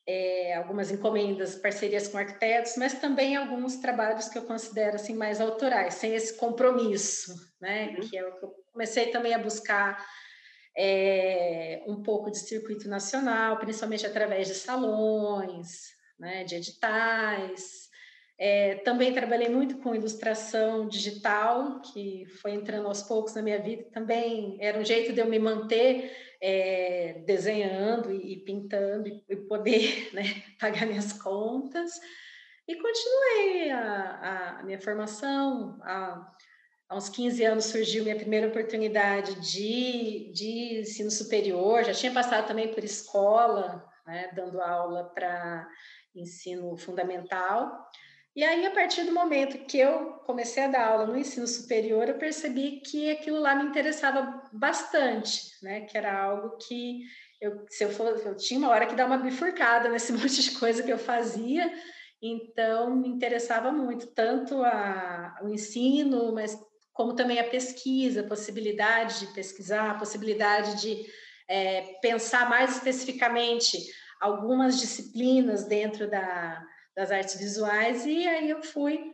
é, 0.08 0.56
algumas 0.56 0.92
encomendas, 0.92 1.56
parcerias 1.56 2.08
com 2.08 2.18
arquitetos, 2.18 2.76
mas 2.78 2.94
também 2.94 3.36
alguns 3.36 3.78
trabalhos 3.78 4.30
que 4.30 4.38
eu 4.38 4.44
considero 4.44 4.96
assim 4.96 5.16
mais 5.16 5.42
autorais, 5.42 5.96
sem 5.96 6.14
esse 6.14 6.38
compromisso, 6.38 7.34
né? 7.60 7.96
Uhum. 7.98 8.10
Que 8.10 8.18
é 8.18 8.28
o 8.28 8.38
que 8.38 8.46
eu 8.46 8.54
comecei 8.72 9.08
também 9.12 9.34
a 9.34 9.40
buscar 9.40 10.06
é, 10.76 11.84
um 11.88 12.02
pouco 12.02 12.32
de 12.32 12.40
circuito 12.40 12.88
nacional, 12.90 13.58
principalmente 13.58 14.06
através 14.06 14.48
de 14.48 14.56
salões, 14.56 15.94
né? 16.20 16.44
De 16.44 16.56
editais. 16.56 17.92
É, 18.38 18.76
também 18.78 19.14
trabalhei 19.14 19.48
muito 19.48 19.78
com 19.78 19.96
ilustração 19.96 20.88
digital, 20.88 21.82
que 21.82 22.26
foi 22.42 22.52
entrando 22.52 22.88
aos 22.88 23.04
poucos 23.04 23.36
na 23.36 23.42
minha 23.42 23.62
vida. 23.62 23.84
Também 23.92 24.58
era 24.60 24.80
um 24.80 24.84
jeito 24.84 25.14
de 25.14 25.22
eu 25.22 25.28
me 25.28 25.38
manter 25.38 26.12
é, 26.42 27.22
desenhando 27.26 28.12
e, 28.12 28.38
pintando 28.38 29.08
e, 29.08 29.36
poder 29.48 30.10
né, 30.14 30.24
pagar 30.60 30.88
minhas 30.88 31.14
contas. 31.14 31.92
E 32.68 32.76
continuei 32.76 33.70
a, 33.72 34.60
a 34.60 34.64
minha 34.64 34.80
formação. 34.80 35.80
Há, 35.84 36.33
há 36.94 36.96
uns 36.96 37.10
15 37.10 37.44
anos 37.44 37.66
surgiu 37.66 38.04
minha 38.04 38.16
primeira 38.16 38.48
oportunidade 38.48 39.34
de, 39.42 40.32
de 40.32 40.82
ensino 40.82 41.10
superior, 41.10 41.84
já 41.84 41.94
tinha 41.94 42.12
passado 42.12 42.48
também 42.48 42.72
por 42.72 42.84
escola, 42.84 43.84
né, 44.06 44.30
dando 44.36 44.62
aula 44.62 45.06
para 45.06 45.68
ensino 46.16 46.78
fundamental. 46.78 47.90
E 48.36 48.44
aí, 48.44 48.66
a 48.66 48.72
partir 48.72 49.04
do 49.04 49.12
momento 49.12 49.66
que 49.66 49.78
eu 49.78 50.14
comecei 50.26 50.64
a 50.64 50.68
dar 50.68 50.88
aula 50.88 51.08
no 51.08 51.18
ensino 51.18 51.48
superior, 51.48 52.08
eu 52.08 52.18
percebi 52.18 52.82
que 52.82 53.10
aquilo 53.12 53.40
lá 53.40 53.56
me 53.56 53.66
interessava 53.66 54.44
bastante, 54.52 55.52
né? 55.62 55.82
Que 55.82 55.96
era 55.96 56.20
algo 56.20 56.58
que 56.58 57.04
eu, 57.40 57.64
se 57.70 57.84
eu 57.84 57.92
fosse, 57.92 58.26
eu 58.26 58.36
tinha 58.36 58.60
uma 58.60 58.70
hora 58.70 58.88
que 58.88 58.96
dar 58.96 59.06
uma 59.06 59.20
bifurcada 59.20 59.88
nesse 59.88 60.12
monte 60.14 60.42
de 60.42 60.52
coisa 60.58 60.82
que 60.82 60.92
eu 60.92 60.98
fazia, 60.98 61.72
então 62.20 62.96
me 62.96 63.08
interessava 63.08 63.72
muito, 63.72 64.08
tanto 64.08 64.64
a, 64.64 65.40
o 65.44 65.50
ensino, 65.50 66.34
mas 66.34 66.58
como 66.94 67.16
também 67.16 67.40
a 67.40 67.50
pesquisa, 67.50 68.22
a 68.22 68.28
possibilidade 68.28 69.20
de 69.20 69.34
pesquisar, 69.34 69.92
a 69.92 69.98
possibilidade 69.98 70.80
de 70.80 71.06
é, 71.48 71.82
pensar 72.02 72.50
mais 72.50 72.78
especificamente 72.78 73.78
algumas 74.22 74.80
disciplinas 74.80 75.66
dentro 75.66 76.10
da, 76.10 76.64
das 76.96 77.12
artes 77.12 77.38
visuais, 77.38 78.06
e 78.06 78.28
aí 78.28 78.50
eu 78.50 78.64
fui 78.64 79.14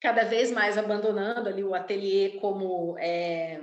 cada 0.00 0.24
vez 0.24 0.50
mais 0.50 0.78
abandonando 0.78 1.48
ali 1.48 1.62
o 1.62 1.74
ateliê 1.74 2.38
como, 2.40 2.96
é, 2.98 3.60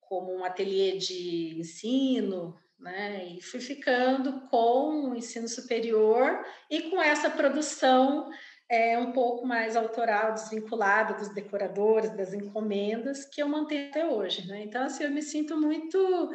como 0.00 0.32
um 0.32 0.44
ateliê 0.44 0.96
de 0.96 1.58
ensino, 1.58 2.56
né? 2.78 3.26
E 3.26 3.42
fui 3.42 3.60
ficando 3.60 4.42
com 4.48 5.10
o 5.10 5.16
ensino 5.16 5.48
superior 5.48 6.44
e 6.70 6.82
com 6.82 7.02
essa 7.02 7.28
produção 7.28 8.30
é, 8.70 8.98
um 8.98 9.12
pouco 9.12 9.46
mais 9.46 9.76
autoral, 9.76 10.34
desvinculada 10.34 11.14
dos 11.14 11.28
decoradores, 11.28 12.10
das 12.10 12.34
encomendas, 12.34 13.24
que 13.24 13.42
eu 13.42 13.48
mantenho 13.48 13.88
até 13.88 14.06
hoje, 14.06 14.46
né? 14.46 14.62
Então, 14.62 14.82
assim, 14.82 15.04
eu 15.04 15.10
me 15.10 15.22
sinto 15.22 15.56
muito 15.56 16.30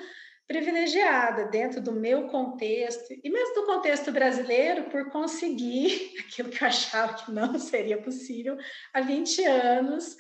privilegiada 0.48 1.46
dentro 1.46 1.80
do 1.82 1.92
meu 1.94 2.28
contexto 2.28 3.13
e 3.24 3.30
mesmo 3.30 3.56
do 3.56 3.66
contexto 3.66 4.12
brasileiro 4.12 4.86
por 4.90 5.10
conseguir 5.10 6.13
aquilo 6.20 6.50
que 6.50 6.63
eu 6.63 6.68
achava 6.68 7.13
que 7.13 7.32
não 7.32 7.58
seria 7.60 8.02
possível 8.02 8.58
há 8.94 9.02
20 9.02 9.44
anos 9.46 10.16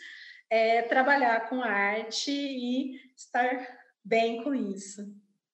é, 0.49 0.83
trabalhar 0.83 1.49
com 1.49 1.61
arte 1.61 2.31
e 2.31 2.99
estar 3.17 3.67
bem 4.03 4.43
com 4.43 4.53
isso. 4.53 5.01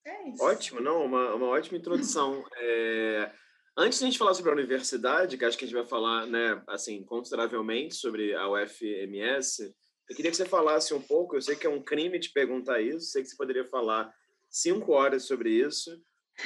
É 0.05 0.29
isso. 0.29 0.43
Ótimo, 0.43 0.81
não, 0.81 1.05
uma, 1.05 1.35
uma 1.35 1.47
ótima 1.47 1.77
introdução. 1.77 2.43
É, 2.57 3.31
antes 3.79 3.97
de 3.97 4.05
a 4.05 4.07
gente 4.07 4.19
falar 4.19 4.33
sobre 4.33 4.51
a 4.51 4.55
universidade, 4.55 5.37
que 5.37 5.45
acho 5.45 5.57
que 5.57 5.63
a 5.63 5.67
gente 5.67 5.77
vai 5.77 5.85
falar, 5.85 6.27
né, 6.27 6.61
assim, 6.67 7.01
consideravelmente 7.03 7.95
sobre 7.95 8.35
a 8.35 8.49
UFMS, 8.49 9.73
eu 10.09 10.15
queria 10.15 10.29
que 10.29 10.37
você 10.37 10.45
falasse 10.45 10.93
um 10.93 11.01
pouco. 11.01 11.35
Eu 11.37 11.41
sei 11.41 11.55
que 11.55 11.65
é 11.65 11.69
um 11.69 11.81
crime 11.81 12.19
te 12.19 12.29
perguntar 12.31 12.81
isso, 12.81 13.11
sei 13.11 13.23
que 13.23 13.29
você 13.29 13.37
poderia 13.37 13.63
falar 13.63 14.13
cinco 14.49 14.91
horas 14.91 15.23
sobre 15.23 15.51
isso, 15.51 15.97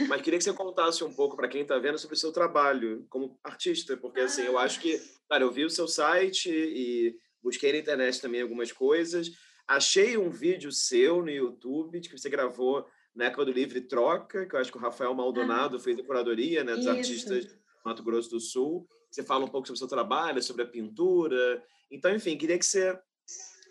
mas 0.08 0.22
queria 0.22 0.38
que 0.38 0.44
você 0.44 0.54
contasse 0.54 1.04
um 1.04 1.14
pouco 1.14 1.36
para 1.36 1.48
quem 1.48 1.64
está 1.64 1.80
vendo 1.80 1.98
sobre 1.98 2.16
o 2.16 2.20
seu 2.20 2.32
trabalho 2.32 3.06
como 3.10 3.40
artista, 3.44 3.98
porque 3.98 4.20
assim, 4.20 4.44
eu 4.44 4.60
acho 4.60 4.80
que, 4.80 5.02
cara, 5.28 5.44
eu 5.44 5.52
vi 5.52 5.66
o 5.66 5.70
seu 5.70 5.88
site 5.88 6.50
e 6.52 7.16
busquei 7.42 7.72
na 7.72 7.80
internet 7.80 8.22
também 8.22 8.42
algumas 8.42 8.72
coisas, 8.72 9.32
achei 9.68 10.18
um 10.18 10.30
vídeo 10.30 10.72
seu 10.72 11.22
no 11.22 11.32
YouTube 11.32 12.00
de 12.00 12.10
que 12.10 12.18
você 12.18 12.30
gravou 12.30 12.86
na 13.16 13.26
época 13.26 13.46
do 13.46 13.52
Livre 13.52 13.82
Troca, 13.82 14.46
que 14.46 14.56
eu 14.56 14.60
acho 14.60 14.72
que 14.72 14.78
o 14.78 14.82
Rafael 14.82 15.14
Maldonado 15.14 15.78
ah. 15.78 15.80
fez 15.80 16.00
a 16.00 16.04
curadoria, 16.04 16.64
né, 16.64 16.74
dos 16.76 16.86
Isso. 16.86 16.90
artistas 16.90 17.46
do 17.46 17.54
Mato 17.86 18.04
Grosso 18.04 18.30
do 18.30 18.40
Sul. 18.40 18.88
Você 19.12 19.24
fala 19.24 19.46
um 19.46 19.50
pouco 19.50 19.68
sobre 19.68 19.76
o 19.76 19.80
seu 19.80 19.88
trabalho, 19.88 20.42
sobre 20.42 20.64
a 20.64 20.68
pintura. 20.68 21.64
Então, 21.92 22.14
enfim, 22.16 22.36
queria 22.36 22.58
que 22.58 22.66
você 22.66 22.98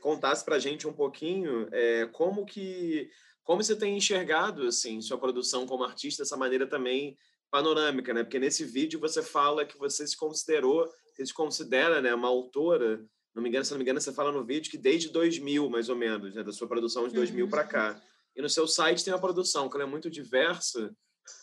contasse 0.00 0.44
para 0.44 0.56
a 0.56 0.58
gente 0.58 0.87
um 0.87 0.92
pouquinho 0.92 1.68
é, 1.72 2.06
como 2.06 2.44
que 2.44 3.08
como 3.44 3.62
você 3.62 3.75
tem 3.75 3.96
enxergado 3.96 4.66
assim 4.66 5.00
sua 5.00 5.18
produção 5.18 5.66
como 5.66 5.84
artista 5.84 6.22
dessa 6.22 6.37
maneira 6.37 6.66
também 6.66 7.16
panorâmica, 7.50 8.14
né? 8.14 8.22
Porque 8.22 8.38
nesse 8.38 8.64
vídeo 8.64 8.99
você 8.99 9.22
fala 9.22 9.64
que 9.64 9.76
você 9.76 10.06
se 10.06 10.16
considerou, 10.16 10.88
você 11.12 11.26
se 11.26 11.34
considera, 11.34 12.00
né, 12.00 12.14
uma 12.14 12.28
autora, 12.28 13.04
não 13.34 13.42
me 13.42 13.49
engano, 13.49 13.64
se 13.64 13.70
não 13.72 13.78
me 13.78 13.84
engano, 13.84 14.00
você 14.00 14.12
fala 14.12 14.32
no 14.32 14.44
vídeo 14.44 14.70
que 14.70 14.78
desde 14.78 15.11
2000, 15.11 15.68
mais 15.68 15.88
ou 15.88 15.96
menos, 15.96 16.34
né, 16.34 16.42
da 16.42 16.52
sua 16.52 16.66
produção 16.66 17.06
de 17.06 17.14
2000 17.14 17.44
uhum. 17.44 17.50
para 17.50 17.64
cá. 17.64 18.00
E 18.34 18.42
no 18.42 18.48
seu 18.48 18.66
site 18.66 19.04
tem 19.04 19.12
uma 19.12 19.20
produção 19.20 19.68
que 19.68 19.76
ela 19.76 19.84
é 19.84 19.86
muito 19.86 20.10
diversa, 20.10 20.94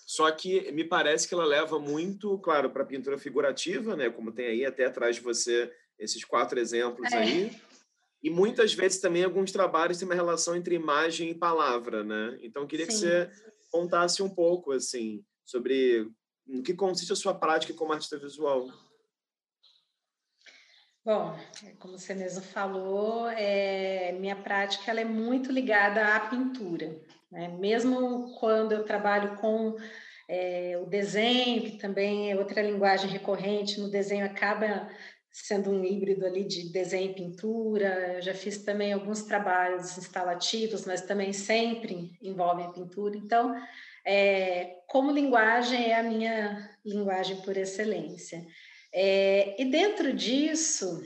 só 0.06 0.30
que 0.32 0.72
me 0.72 0.84
parece 0.84 1.28
que 1.28 1.34
ela 1.34 1.46
leva 1.46 1.80
muito, 1.80 2.38
claro, 2.40 2.70
para 2.70 2.86
pintura 2.86 3.18
figurativa, 3.18 3.96
né, 3.96 4.10
como 4.10 4.32
tem 4.32 4.48
aí 4.48 4.66
até 4.66 4.86
atrás 4.86 5.16
de 5.16 5.22
você 5.22 5.72
esses 5.98 6.24
quatro 6.24 6.60
exemplos 6.60 7.12
é. 7.12 7.18
aí 7.18 7.62
e 8.22 8.30
muitas 8.30 8.74
vezes 8.74 9.00
também 9.00 9.24
alguns 9.24 9.52
trabalhos 9.52 9.98
têm 9.98 10.08
uma 10.08 10.16
relação 10.16 10.56
entre 10.56 10.76
imagem 10.76 11.30
e 11.30 11.36
palavra, 11.36 12.04
né? 12.04 12.38
Então, 12.42 12.64
eu 12.64 12.68
queria 12.68 12.86
Sim. 12.86 12.92
que 12.92 12.98
você 12.98 13.32
contasse 13.72 14.22
um 14.22 14.30
pouco, 14.30 14.72
assim, 14.72 15.24
sobre 15.46 16.10
no 16.46 16.62
que 16.62 16.74
consiste 16.74 17.14
a 17.14 17.16
sua 17.16 17.34
prática 17.34 17.74
como 17.74 17.94
artista 17.94 18.18
visual. 18.18 18.68
Bom, 21.04 21.34
como 21.80 21.98
você 21.98 22.14
mesmo 22.14 22.44
falou, 22.44 23.30
é, 23.30 24.12
minha 24.20 24.36
prática 24.36 24.92
ela 24.92 25.00
é 25.00 25.06
muito 25.06 25.52
ligada 25.52 26.16
à 26.16 26.20
pintura. 26.20 27.00
Né? 27.32 27.48
Mesmo 27.48 28.36
quando 28.40 28.74
eu 28.74 28.84
trabalho 28.84 29.36
com 29.38 29.76
é, 30.28 30.78
o 30.82 30.86
desenho, 30.86 31.64
que 31.64 31.78
também 31.78 32.32
é 32.32 32.36
outra 32.36 32.62
linguagem 32.62 33.10
recorrente, 33.10 33.80
no 33.80 33.90
desenho 33.90 34.26
acaba 34.26 34.90
sendo 35.32 35.72
um 35.72 35.84
híbrido 35.84 36.26
ali 36.26 36.44
de 36.44 36.72
desenho 36.72 37.12
e 37.12 37.16
pintura. 37.16 38.16
Eu 38.16 38.22
já 38.22 38.34
fiz 38.34 38.64
também 38.64 38.92
alguns 38.92 39.24
trabalhos 39.24 39.98
instalativos, 39.98 40.86
mas 40.86 41.02
também 41.02 41.32
sempre 41.32 42.12
envolvem 42.22 42.72
pintura. 42.74 43.16
Então, 43.18 43.56
é, 44.06 44.76
como 44.88 45.12
linguagem, 45.12 45.92
é 45.92 46.00
a 46.00 46.04
minha 46.04 46.70
linguagem 46.86 47.42
por 47.42 47.56
excelência. 47.56 48.46
É, 48.94 49.62
e 49.62 49.66
dentro 49.66 50.14
disso, 50.14 51.02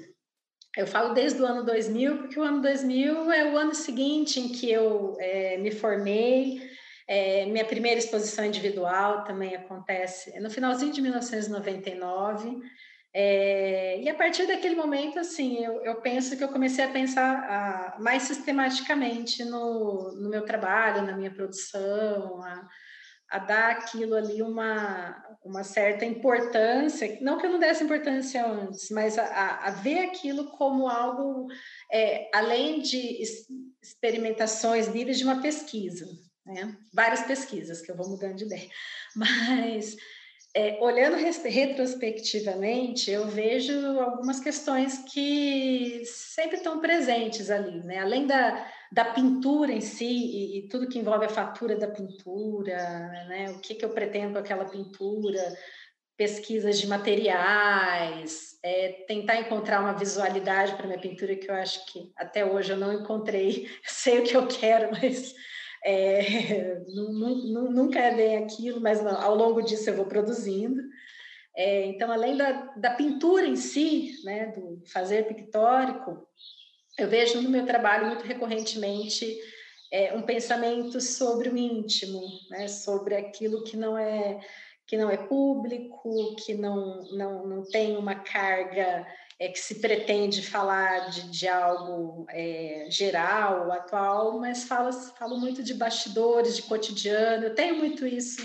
eu 0.75 0.87
falo 0.87 1.13
desde 1.13 1.41
o 1.41 1.45
ano 1.45 1.63
2000, 1.63 2.17
porque 2.17 2.39
o 2.39 2.43
ano 2.43 2.61
2000 2.61 3.31
é 3.31 3.51
o 3.51 3.57
ano 3.57 3.75
seguinte 3.75 4.39
em 4.39 4.49
que 4.49 4.71
eu 4.71 5.15
é, 5.19 5.57
me 5.57 5.71
formei. 5.71 6.61
É, 7.07 7.45
minha 7.45 7.65
primeira 7.65 7.99
exposição 7.99 8.45
individual 8.45 9.23
também 9.23 9.55
acontece 9.55 10.39
no 10.39 10.49
finalzinho 10.49 10.93
de 10.93 11.01
1999. 11.01 12.61
É, 13.15 14.01
e 14.01 14.09
a 14.09 14.15
partir 14.15 14.47
daquele 14.47 14.75
momento, 14.75 15.19
assim, 15.19 15.63
eu, 15.63 15.83
eu, 15.83 16.01
penso 16.01 16.35
que 16.35 16.43
eu 16.43 16.47
comecei 16.47 16.83
a 16.83 16.91
pensar 16.91 17.35
a, 17.43 17.99
mais 17.99 18.23
sistematicamente 18.23 19.45
no, 19.45 20.13
no, 20.19 20.29
meu 20.29 20.43
trabalho, 20.43 21.03
na 21.03 21.15
minha 21.15 21.29
produção, 21.29 22.41
a, 22.41 22.67
a, 23.33 23.39
dar 23.39 23.71
aquilo 23.71 24.15
ali 24.15 24.41
uma, 24.41 25.21
uma 25.43 25.63
certa 25.63 26.05
importância, 26.05 27.17
não 27.21 27.37
que 27.37 27.45
eu 27.45 27.51
não 27.51 27.59
desse 27.59 27.83
importância 27.83 28.45
antes, 28.45 28.89
mas 28.91 29.17
a, 29.17 29.65
a 29.65 29.71
ver 29.71 29.99
aquilo 29.99 30.51
como 30.51 30.87
algo, 30.87 31.47
é, 31.91 32.29
além 32.33 32.81
de 32.81 33.21
experimentações 33.81 34.87
livres 34.87 35.17
de 35.17 35.23
uma 35.23 35.41
pesquisa, 35.41 36.05
né? 36.45 36.77
várias 36.93 37.23
pesquisas, 37.23 37.81
que 37.81 37.91
eu 37.91 37.97
vou 37.97 38.09
mudando 38.09 38.35
de 38.35 38.45
ideia, 38.45 38.69
mas 39.15 39.95
é, 40.55 40.77
olhando 40.79 41.17
retrospectivamente, 41.17 43.09
eu 43.09 43.27
vejo 43.27 43.73
algumas 43.99 44.39
questões 44.39 44.99
que 45.11 46.03
sempre 46.05 46.57
estão 46.57 46.79
presentes 46.79 47.49
ali, 47.49 47.83
né? 47.83 47.99
Além 47.99 48.27
da, 48.27 48.71
da 48.91 49.05
pintura 49.05 49.71
em 49.71 49.81
si 49.81 50.05
e, 50.05 50.59
e 50.59 50.67
tudo 50.67 50.87
que 50.87 50.99
envolve 50.99 51.25
a 51.25 51.29
fatura 51.29 51.75
da 51.75 51.87
pintura, 51.87 52.77
né? 53.27 53.49
O 53.49 53.59
que, 53.59 53.73
que 53.73 53.83
eu 53.83 53.89
pretendo 53.89 54.33
com 54.33 54.39
aquela 54.39 54.65
pintura, 54.65 55.41
pesquisas 56.15 56.79
de 56.79 56.85
materiais, 56.85 58.59
é, 58.63 59.03
tentar 59.07 59.37
encontrar 59.37 59.79
uma 59.79 59.93
visualidade 59.93 60.75
para 60.75 60.85
minha 60.85 61.01
pintura 61.01 61.35
que 61.35 61.49
eu 61.49 61.55
acho 61.55 61.83
que 61.91 62.11
até 62.15 62.45
hoje 62.45 62.73
eu 62.73 62.77
não 62.77 62.93
encontrei. 62.93 63.67
Sei 63.83 64.19
o 64.19 64.23
que 64.23 64.37
eu 64.37 64.45
quero, 64.45 64.91
mas 64.91 65.33
é, 65.85 66.79
nunca 66.89 67.99
é 67.99 68.15
bem 68.15 68.37
aquilo, 68.37 68.79
mas 68.79 69.05
ao 69.05 69.35
longo 69.35 69.61
disso 69.61 69.89
eu 69.89 69.95
vou 69.95 70.05
produzindo. 70.05 70.81
É, 71.55 71.85
então, 71.85 72.11
além 72.11 72.35
da, 72.35 72.51
da 72.75 72.91
pintura 72.91 73.45
em 73.45 73.55
si, 73.55 74.19
né, 74.23 74.47
do 74.47 74.81
fazer 74.91 75.27
pictórico, 75.27 76.27
eu 76.97 77.07
vejo 77.07 77.41
no 77.41 77.49
meu 77.49 77.65
trabalho 77.65 78.07
muito 78.07 78.25
recorrentemente 78.25 79.37
é, 79.91 80.13
um 80.15 80.23
pensamento 80.23 80.99
sobre 80.99 81.49
o 81.49 81.57
íntimo, 81.57 82.21
né, 82.49 82.67
sobre 82.67 83.15
aquilo 83.15 83.63
que 83.63 83.77
não 83.77 83.97
é 83.97 84.39
que 84.85 84.97
não 84.97 85.09
é 85.09 85.15
público, 85.15 86.35
que 86.45 86.53
não, 86.53 87.01
não, 87.13 87.47
não 87.47 87.63
tem 87.63 87.95
uma 87.95 88.15
carga 88.15 89.07
é 89.43 89.49
que 89.49 89.59
se 89.59 89.81
pretende 89.81 90.41
falar 90.41 91.09
de, 91.09 91.29
de 91.29 91.47
algo 91.49 92.25
é, 92.29 92.87
geral, 92.89 93.69
atual, 93.73 94.39
mas 94.39 94.63
falo, 94.63 95.37
muito 95.37 95.61
de 95.61 95.73
bastidores, 95.73 96.55
de 96.55 96.61
cotidiano, 96.61 97.43
eu 97.43 97.55
tenho 97.55 97.75
muito 97.75 98.07
isso 98.07 98.41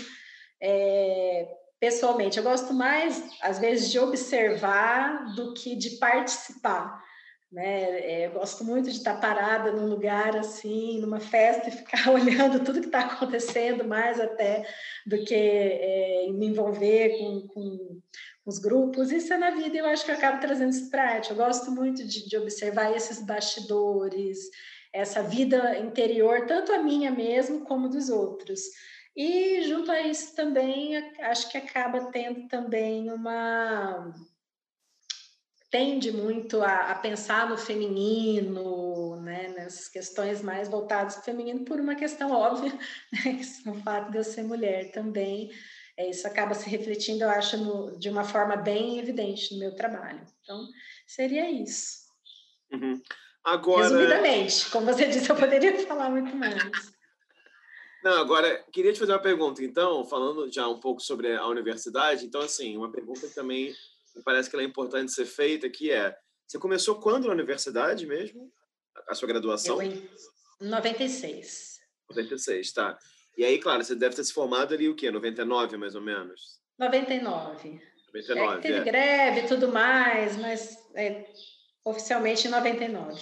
é, 0.61 1.47
pessoalmente. 1.79 2.37
Eu 2.37 2.43
gosto 2.43 2.73
mais, 2.73 3.23
às 3.41 3.59
vezes, 3.59 3.89
de 3.89 3.97
observar 3.97 5.33
do 5.35 5.53
que 5.53 5.73
de 5.73 5.91
participar. 5.91 7.01
Né? 7.49 7.99
É, 8.01 8.27
eu 8.27 8.31
gosto 8.33 8.63
muito 8.65 8.91
de 8.91 8.97
estar 8.97 9.19
parada 9.21 9.71
num 9.71 9.87
lugar 9.87 10.35
assim, 10.35 10.99
numa 10.99 11.19
festa 11.21 11.69
e 11.69 11.71
ficar 11.71 12.09
olhando 12.11 12.63
tudo 12.63 12.81
que 12.81 12.87
está 12.87 13.05
acontecendo, 13.05 13.85
mais 13.85 14.19
até 14.19 14.67
do 15.05 15.23
que 15.23 15.33
é, 15.33 16.27
me 16.31 16.47
envolver 16.47 17.17
com, 17.17 17.47
com, 17.47 18.01
os 18.49 18.59
grupos. 18.59 19.11
Isso 19.11 19.33
é 19.33 19.37
na 19.37 19.51
vida 19.51 19.77
eu 19.77 19.85
acho 19.85 20.03
que 20.03 20.11
eu 20.11 20.15
acabo 20.15 20.41
trazendo 20.41 20.71
isso 20.71 20.89
para 20.89 21.03
a 21.03 21.13
arte. 21.15 21.29
Eu 21.29 21.37
gosto 21.37 21.71
muito 21.71 22.03
de, 22.05 22.27
de 22.27 22.37
observar 22.37 22.93
esses 22.95 23.21
bastidores, 23.21 24.39
essa 24.91 25.23
vida 25.23 25.77
interior, 25.79 26.45
tanto 26.45 26.73
a 26.73 26.79
minha 26.79 27.11
mesmo 27.11 27.61
como 27.61 27.87
dos 27.87 28.09
outros. 28.09 28.61
E 29.15 29.61
junto 29.63 29.91
a 29.91 30.01
isso 30.01 30.35
também, 30.35 30.97
acho 31.21 31.49
que 31.49 31.57
acaba 31.57 32.11
tendo 32.11 32.47
também 32.47 33.11
uma 33.11 34.13
tende 35.69 36.11
muito 36.11 36.61
a, 36.63 36.91
a, 36.91 36.95
pensar 36.95 37.47
no 37.47 37.57
feminino, 37.57 39.17
né, 39.17 39.49
nas 39.49 39.87
questões 39.87 40.41
mais 40.41 40.67
voltadas 40.67 41.15
para 41.15 41.21
o 41.21 41.25
feminino, 41.25 41.63
por 41.63 41.79
uma 41.79 41.95
questão 41.95 42.31
óbvia, 42.31 42.73
né, 43.13 43.33
que 43.35 43.69
é 43.69 43.71
o 43.71 43.75
fato 43.83 44.11
de 44.11 44.17
eu 44.17 44.23
ser 44.23 44.43
mulher 44.43 44.91
também. 44.91 45.51
É, 45.99 46.09
isso 46.09 46.25
acaba 46.25 46.55
se 46.55 46.69
refletindo, 46.69 47.25
eu 47.25 47.29
acho, 47.29 47.57
no, 47.57 47.99
de 47.99 48.09
uma 48.09 48.23
forma 48.23 48.55
bem 48.55 48.99
evidente 48.99 49.53
no 49.53 49.59
meu 49.59 49.75
trabalho. 49.75 50.25
Então, 50.41 50.65
seria 51.05 51.51
isso. 51.51 52.05
Uhum. 52.71 53.01
Agora... 53.43 53.83
Resumidamente, 53.83 54.69
como 54.69 54.85
você 54.85 55.07
disse, 55.11 55.29
eu 55.29 55.35
poderia 55.35 55.77
falar 55.85 56.09
muito 56.09 56.33
mais. 56.33 56.55
Não, 58.01 58.13
agora, 58.13 58.63
queria 58.71 58.93
te 58.93 58.99
fazer 58.99 59.11
uma 59.11 59.21
pergunta, 59.21 59.61
então, 59.61 60.05
falando 60.05 60.49
já 60.49 60.69
um 60.69 60.79
pouco 60.79 61.01
sobre 61.01 61.35
a 61.35 61.45
universidade. 61.45 62.25
Então, 62.25 62.39
assim, 62.39 62.77
uma 62.77 62.89
pergunta 62.89 63.27
que 63.27 63.35
também 63.35 63.75
me 64.15 64.23
parece 64.23 64.49
que 64.49 64.55
é 64.55 64.63
importante 64.63 65.11
ser 65.11 65.25
feita, 65.25 65.69
que 65.69 65.91
é, 65.91 66.17
você 66.47 66.57
começou 66.57 66.97
quando 67.01 67.27
na 67.27 67.33
universidade 67.33 68.05
mesmo? 68.05 68.49
A 69.05 69.13
sua 69.13 69.27
graduação? 69.27 69.81
Eu, 69.81 69.91
em 69.91 70.09
96. 70.61 71.81
96, 72.09 72.71
tá. 72.71 72.97
E 73.39 73.45
aí, 73.45 73.57
claro, 73.57 73.81
você 73.81 73.95
deve 73.95 74.17
ter 74.17 74.23
se 74.25 74.33
formado 74.33 74.73
ali 74.73 74.89
o 74.89 74.95
quê? 74.95 75.09
99, 75.09 75.77
mais 75.77 75.95
ou 75.95 76.01
menos? 76.01 76.59
99. 76.77 77.81
99, 78.13 78.57
é, 78.57 78.61
teve 78.61 78.79
é. 78.79 78.83
greve 78.83 79.39
e 79.39 79.47
tudo 79.47 79.69
mais, 79.69 80.35
mas 80.35 80.77
é, 80.93 81.25
oficialmente 81.85 82.47
em 82.47 82.51
99. 82.51 83.17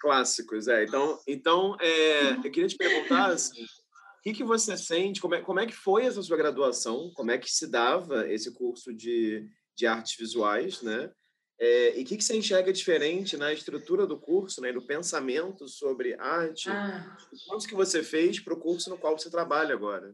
Clássicos, 0.00 0.66
é. 0.66 0.82
Então, 0.82 1.16
então 1.28 1.76
é, 1.80 2.32
eu 2.32 2.50
queria 2.50 2.66
te 2.66 2.76
perguntar, 2.76 3.26
assim, 3.30 3.62
o 3.62 4.22
que, 4.24 4.32
que 4.32 4.42
você 4.42 4.76
sente, 4.76 5.20
como 5.20 5.36
é, 5.36 5.40
como 5.40 5.60
é 5.60 5.66
que 5.66 5.76
foi 5.76 6.06
essa 6.06 6.20
sua 6.22 6.36
graduação, 6.36 7.12
como 7.14 7.30
é 7.30 7.38
que 7.38 7.48
se 7.48 7.70
dava 7.70 8.28
esse 8.28 8.52
curso 8.52 8.92
de 8.92 9.48
de 9.76 9.86
artes 9.86 10.16
visuais, 10.16 10.82
né? 10.82 11.10
É, 11.64 11.96
e 11.96 12.02
o 12.02 12.04
que, 12.04 12.16
que 12.16 12.24
você 12.24 12.36
enxerga 12.36 12.72
diferente 12.72 13.36
na 13.36 13.52
estrutura 13.52 14.04
do 14.04 14.18
curso, 14.18 14.60
né, 14.60 14.72
no 14.72 14.82
pensamento 14.82 15.68
sobre 15.68 16.16
arte? 16.18 16.68
Ah. 16.68 17.16
Quantos 17.46 17.66
que 17.66 17.74
você 17.76 18.02
fez 18.02 18.40
para 18.40 18.52
o 18.52 18.58
curso 18.58 18.90
no 18.90 18.98
qual 18.98 19.16
você 19.16 19.30
trabalha 19.30 19.72
agora? 19.72 20.12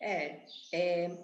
É, 0.00 0.40
é 0.72 1.16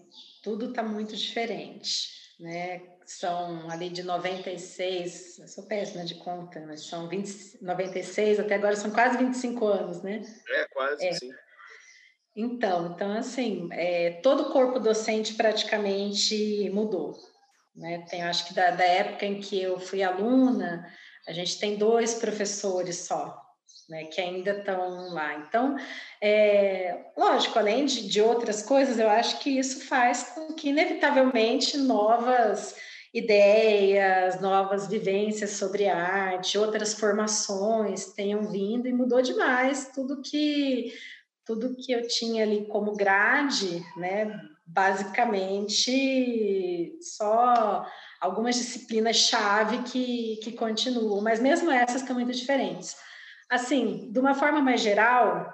tudo 0.45 0.67
está 0.67 0.85
muito 0.85 1.17
diferente, 1.17 2.09
né? 2.39 2.97
São 3.05 3.69
ali 3.69 3.91
de 3.91 4.05
96, 4.05 5.41
eu 5.41 5.49
sou 5.49 5.67
péssima 5.67 6.05
de 6.05 6.15
conta, 6.15 6.61
mas 6.61 6.87
são 6.87 7.09
20, 7.09 7.61
96, 7.61 8.39
até 8.39 8.55
agora 8.55 8.77
são 8.77 8.93
quase 8.93 9.19
25 9.19 9.67
anos, 9.67 10.03
né? 10.05 10.23
É, 10.51 10.69
quase, 10.69 11.05
é. 11.05 11.13
sim. 11.15 11.33
Então, 12.37 12.93
então 12.93 13.11
assim, 13.11 13.69
é, 13.73 14.21
todo 14.23 14.45
o 14.45 14.53
corpo 14.53 14.79
docente 14.79 15.35
praticamente 15.35 16.71
mudou. 16.71 17.19
Né? 17.79 18.05
Tem, 18.11 18.23
acho 18.23 18.49
que 18.49 18.55
da, 18.55 18.73
da 18.73 18.85
época 18.85 19.25
em 19.25 19.41
que 19.41 19.63
eu 19.63 19.79
fui 19.79 20.03
aluna, 20.03 20.85
a 21.29 21.33
gente 21.33 21.61
tem 21.61 21.77
dois 21.77 22.15
professores 22.15 22.97
só, 23.07 23.41
né, 23.89 24.05
que 24.05 24.21
ainda 24.21 24.51
estão 24.51 25.13
lá. 25.13 25.37
Então, 25.37 25.77
é, 26.21 27.13
lógico, 27.17 27.57
além 27.59 27.87
de, 27.87 28.09
de 28.09 28.21
outras 28.21 28.63
coisas, 28.63 28.99
eu 28.99 29.09
acho 29.09 29.39
que 29.39 29.51
isso 29.51 29.87
faz 29.87 30.25
com 30.25 30.55
que, 30.55 30.71
inevitavelmente, 30.71 31.79
novas 31.79 32.75
ideias, 33.15 34.41
novas 34.41 34.89
vivências 34.89 35.51
sobre 35.53 35.89
arte, 35.89 36.59
outras 36.59 36.95
formações 36.95 38.13
tenham 38.13 38.43
vindo 38.51 38.89
e 38.89 38.93
mudou 38.93 39.23
demais 39.23 39.91
tudo 39.95 40.21
que 40.21 40.93
tudo 41.47 41.75
que 41.77 41.91
eu 41.91 42.07
tinha 42.07 42.43
ali 42.43 42.67
como 42.67 42.95
grade, 42.95 43.83
né, 43.97 44.31
basicamente 44.69 45.91
só 47.01 47.87
algumas 48.21 48.57
disciplinas-chave 48.57 49.83
que, 49.85 50.39
que 50.43 50.53
continuam, 50.53 51.23
mas 51.23 51.41
mesmo 51.41 51.71
essas 51.71 52.03
estão 52.03 52.15
muito 52.15 52.33
diferentes. 52.33 52.97
Assim, 53.49 54.11
de 54.13 54.19
uma 54.19 54.35
forma 54.35 54.61
mais 54.61 54.83
geral, 54.83 55.51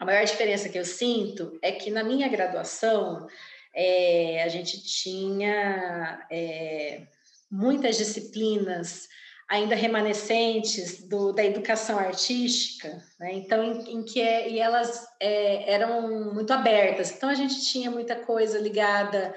a 0.00 0.04
maior 0.04 0.24
diferença 0.24 0.68
que 0.68 0.78
eu 0.78 0.84
sinto 0.84 1.58
é 1.62 1.70
que 1.70 1.90
na 1.90 2.02
minha 2.02 2.28
graduação 2.28 3.26
é, 3.74 4.42
a 4.42 4.48
gente 4.48 4.82
tinha 4.82 6.26
é, 6.30 7.06
muitas 7.50 7.96
disciplinas 7.96 9.08
ainda 9.50 9.74
remanescentes 9.74 11.02
do, 11.08 11.32
da 11.32 11.44
educação 11.44 11.98
artística, 11.98 13.02
né? 13.18 13.32
então 13.34 13.64
em, 13.64 13.96
em, 13.96 14.04
que 14.04 14.22
é, 14.22 14.48
e 14.48 14.60
elas 14.60 15.04
é, 15.18 15.72
eram 15.72 16.32
muito 16.32 16.52
abertas. 16.52 17.10
Então 17.10 17.28
a 17.28 17.34
gente 17.34 17.60
tinha 17.66 17.90
muita 17.90 18.14
coisa 18.14 18.60
ligada 18.60 19.34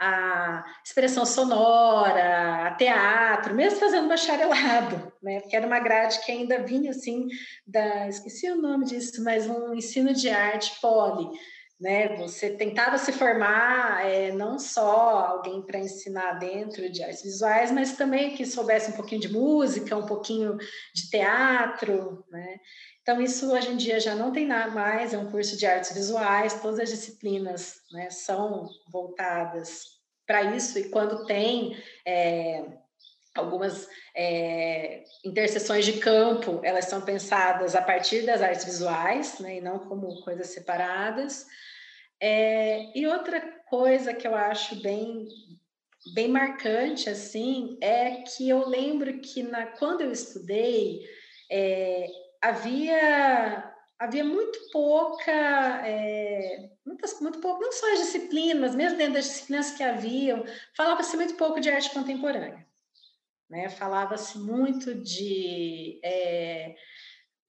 à 0.00 0.64
expressão 0.84 1.24
sonora, 1.24 2.66
a 2.66 2.74
teatro, 2.74 3.54
mesmo 3.54 3.78
fazendo 3.78 4.08
bacharelado, 4.08 5.12
né? 5.22 5.38
Porque 5.40 5.54
era 5.54 5.64
uma 5.64 5.78
grade 5.78 6.18
que 6.24 6.32
ainda 6.32 6.64
vinha 6.64 6.90
assim 6.90 7.28
da, 7.64 8.08
esqueci 8.08 8.50
o 8.50 8.60
nome 8.60 8.84
disso, 8.86 9.22
mas 9.22 9.46
um 9.46 9.72
ensino 9.74 10.12
de 10.12 10.28
arte 10.28 10.80
poli, 10.80 11.28
né? 11.82 12.14
Você 12.16 12.50
tentava 12.50 12.96
se 12.96 13.12
formar 13.12 14.06
é, 14.06 14.30
não 14.30 14.56
só 14.56 15.18
alguém 15.18 15.60
para 15.60 15.80
ensinar 15.80 16.34
dentro 16.34 16.88
de 16.88 17.02
artes 17.02 17.24
visuais, 17.24 17.72
mas 17.72 17.96
também 17.96 18.36
que 18.36 18.46
soubesse 18.46 18.92
um 18.92 18.94
pouquinho 18.94 19.20
de 19.20 19.28
música, 19.28 19.96
um 19.96 20.06
pouquinho 20.06 20.56
de 20.94 21.10
teatro, 21.10 22.24
né? 22.30 22.60
Então 23.02 23.20
isso 23.20 23.52
hoje 23.52 23.72
em 23.72 23.76
dia 23.76 23.98
já 23.98 24.14
não 24.14 24.30
tem 24.30 24.46
nada 24.46 24.70
mais, 24.70 25.12
é 25.12 25.18
um 25.18 25.28
curso 25.28 25.56
de 25.56 25.66
artes 25.66 25.92
visuais, 25.92 26.62
todas 26.62 26.78
as 26.78 26.88
disciplinas 26.88 27.80
né, 27.90 28.08
são 28.10 28.68
voltadas 28.92 29.82
para 30.24 30.54
isso 30.54 30.78
e 30.78 30.88
quando 30.88 31.26
tem 31.26 31.76
é, 32.06 32.64
algumas 33.34 33.88
é, 34.14 35.02
interseções 35.24 35.84
de 35.84 35.94
campo, 35.94 36.60
elas 36.62 36.84
são 36.84 37.00
pensadas 37.00 37.74
a 37.74 37.82
partir 37.82 38.24
das 38.24 38.40
artes 38.40 38.66
visuais, 38.66 39.40
né, 39.40 39.56
e 39.56 39.60
não 39.60 39.80
como 39.80 40.22
coisas 40.22 40.46
separadas. 40.50 41.44
É, 42.24 42.96
e 42.96 43.04
outra 43.06 43.40
coisa 43.68 44.14
que 44.14 44.26
eu 44.28 44.34
acho 44.34 44.80
bem 44.80 45.26
bem 46.14 46.28
marcante 46.28 47.08
assim 47.10 47.76
é 47.80 48.22
que 48.22 48.48
eu 48.48 48.68
lembro 48.68 49.20
que 49.20 49.42
na 49.42 49.66
quando 49.66 50.02
eu 50.02 50.12
estudei 50.12 51.00
é, 51.50 52.06
havia 52.40 53.72
havia 53.98 54.24
muito 54.24 54.58
pouca 54.70 55.32
é, 55.84 56.70
muitas, 56.86 57.20
muito 57.20 57.40
pouco 57.40 57.60
não 57.60 57.72
só 57.72 57.92
as 57.92 57.98
disciplinas 58.00 58.74
mesmo 58.74 58.98
dentro 58.98 59.14
das 59.14 59.24
disciplinas 59.24 59.72
que 59.72 59.82
haviam 59.82 60.44
falava-se 60.76 61.16
muito 61.16 61.34
pouco 61.34 61.60
de 61.60 61.70
arte 61.70 61.90
contemporânea 61.90 62.66
né? 63.52 63.68
Falava-se 63.68 64.38
muito 64.38 64.94
de 64.94 66.00
é, 66.02 66.74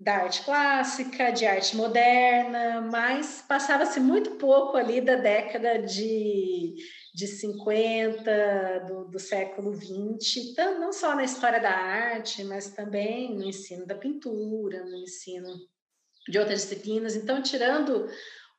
da 0.03 0.15
arte 0.17 0.43
clássica, 0.43 1.31
de 1.31 1.45
arte 1.45 1.77
moderna, 1.77 2.81
mas 2.91 3.43
passava-se 3.47 3.99
muito 3.99 4.31
pouco 4.31 4.75
ali 4.75 4.99
da 4.99 5.15
década 5.15 5.79
de, 5.79 6.75
de 7.15 7.27
50 7.27 8.85
do, 8.87 9.05
do 9.05 9.19
século 9.19 9.71
20, 9.71 10.51
então, 10.51 10.79
não 10.79 10.91
só 10.91 11.15
na 11.15 11.23
história 11.23 11.59
da 11.59 11.71
arte, 11.71 12.43
mas 12.43 12.71
também 12.71 13.33
no 13.33 13.45
ensino 13.45 13.85
da 13.85 13.95
pintura, 13.95 14.83
no 14.83 14.97
ensino 14.97 15.47
de 16.27 16.37
outras 16.37 16.63
disciplinas. 16.63 17.15
Então, 17.15 17.41
tirando 17.41 18.09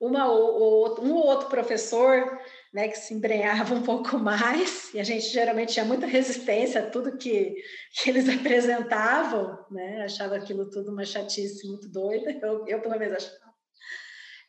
uma 0.00 0.30
ou, 0.30 1.00
um 1.02 1.14
ou 1.14 1.26
outro 1.26 1.48
professor 1.48 2.40
né, 2.74 2.88
que 2.88 2.98
se 2.98 3.14
embrenhava 3.14 3.72
um 3.72 3.82
pouco 3.82 4.18
mais, 4.18 4.92
e 4.92 4.98
a 4.98 5.04
gente 5.04 5.28
geralmente 5.28 5.72
tinha 5.72 5.84
muita 5.84 6.06
resistência 6.06 6.82
a 6.82 6.90
tudo 6.90 7.16
que, 7.16 7.54
que 7.92 8.10
eles 8.10 8.28
apresentavam, 8.28 9.56
né, 9.70 10.02
achava 10.02 10.34
aquilo 10.34 10.68
tudo 10.68 10.90
uma 10.90 11.04
chatice 11.04 11.66
muito 11.68 11.88
doida, 11.88 12.32
eu, 12.42 12.66
eu 12.66 12.80
pelo 12.82 12.98
menos 12.98 13.16
achava. 13.16 13.54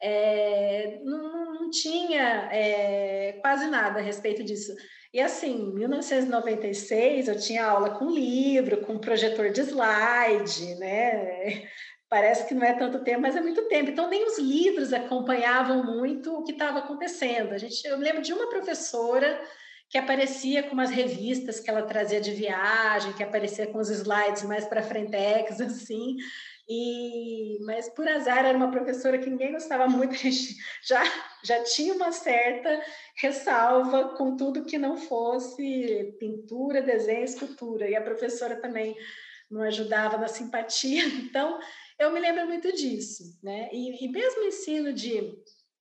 é, 0.01 0.99
não, 1.03 1.53
não, 1.53 1.69
tinha 1.69 2.49
é, 2.51 3.33
quase 3.41 3.67
nada 3.67 3.99
a 3.99 4.03
respeito 4.03 4.43
disso. 4.43 4.73
E 5.13 5.21
assim, 5.21 5.69
em 5.69 5.73
1996 5.73 7.29
eu 7.29 7.39
tinha 7.39 7.65
aula 7.65 7.91
com 7.91 8.09
livro, 8.09 8.81
com 8.81 8.99
projetor 8.99 9.49
de 9.49 9.61
slide, 9.61 10.75
né? 10.75 11.63
Parece 12.09 12.47
que 12.47 12.53
não 12.53 12.63
é 12.63 12.73
tanto 12.73 13.03
tempo, 13.03 13.21
mas 13.21 13.35
é 13.35 13.41
muito 13.41 13.67
tempo. 13.67 13.89
Então 13.89 14.09
nem 14.09 14.25
os 14.25 14.37
livros 14.37 14.93
acompanhavam 14.93 15.83
muito 15.83 16.33
o 16.33 16.43
que 16.43 16.51
estava 16.51 16.79
acontecendo. 16.79 17.53
A 17.53 17.57
gente, 17.57 17.85
eu 17.85 17.97
lembro 17.97 18.21
de 18.21 18.31
uma 18.31 18.47
professora 18.47 19.41
que 19.89 19.97
aparecia 19.97 20.63
com 20.63 20.73
umas 20.73 20.89
revistas 20.89 21.59
que 21.59 21.69
ela 21.69 21.83
trazia 21.83 22.19
de 22.19 22.31
viagem, 22.31 23.13
que 23.13 23.23
aparecia 23.23 23.67
com 23.67 23.79
os 23.79 23.89
slides 23.89 24.43
mais 24.43 24.65
para 24.65 24.83
frente, 24.83 25.15
assim. 25.63 26.15
E, 26.67 27.59
mas 27.63 27.87
por 27.89 28.07
azar 28.07 28.43
era 28.43 28.57
uma 28.57 28.71
professora 28.71 29.19
que 29.19 29.29
ninguém 29.29 29.51
gostava 29.51 29.87
muito, 29.87 30.15
já 30.83 31.03
já 31.43 31.63
tinha 31.63 31.93
uma 31.93 32.11
certa 32.11 32.81
ressalva 33.17 34.15
com 34.17 34.35
tudo 34.35 34.65
que 34.65 34.79
não 34.79 34.97
fosse 34.97 36.15
pintura, 36.19 36.81
desenho, 36.81 37.23
escultura. 37.23 37.87
E 37.87 37.95
a 37.95 38.01
professora 38.01 38.55
também 38.59 38.95
não 39.49 39.61
ajudava 39.61 40.17
na 40.17 40.27
simpatia. 40.27 41.03
Então, 41.25 41.59
eu 41.99 42.11
me 42.11 42.19
lembro 42.19 42.45
muito 42.47 42.71
disso, 42.73 43.23
né? 43.41 43.69
E, 43.71 44.05
e 44.05 44.07
mesmo 44.09 44.41
o 44.41 44.47
ensino 44.47 44.93
de 44.93 45.33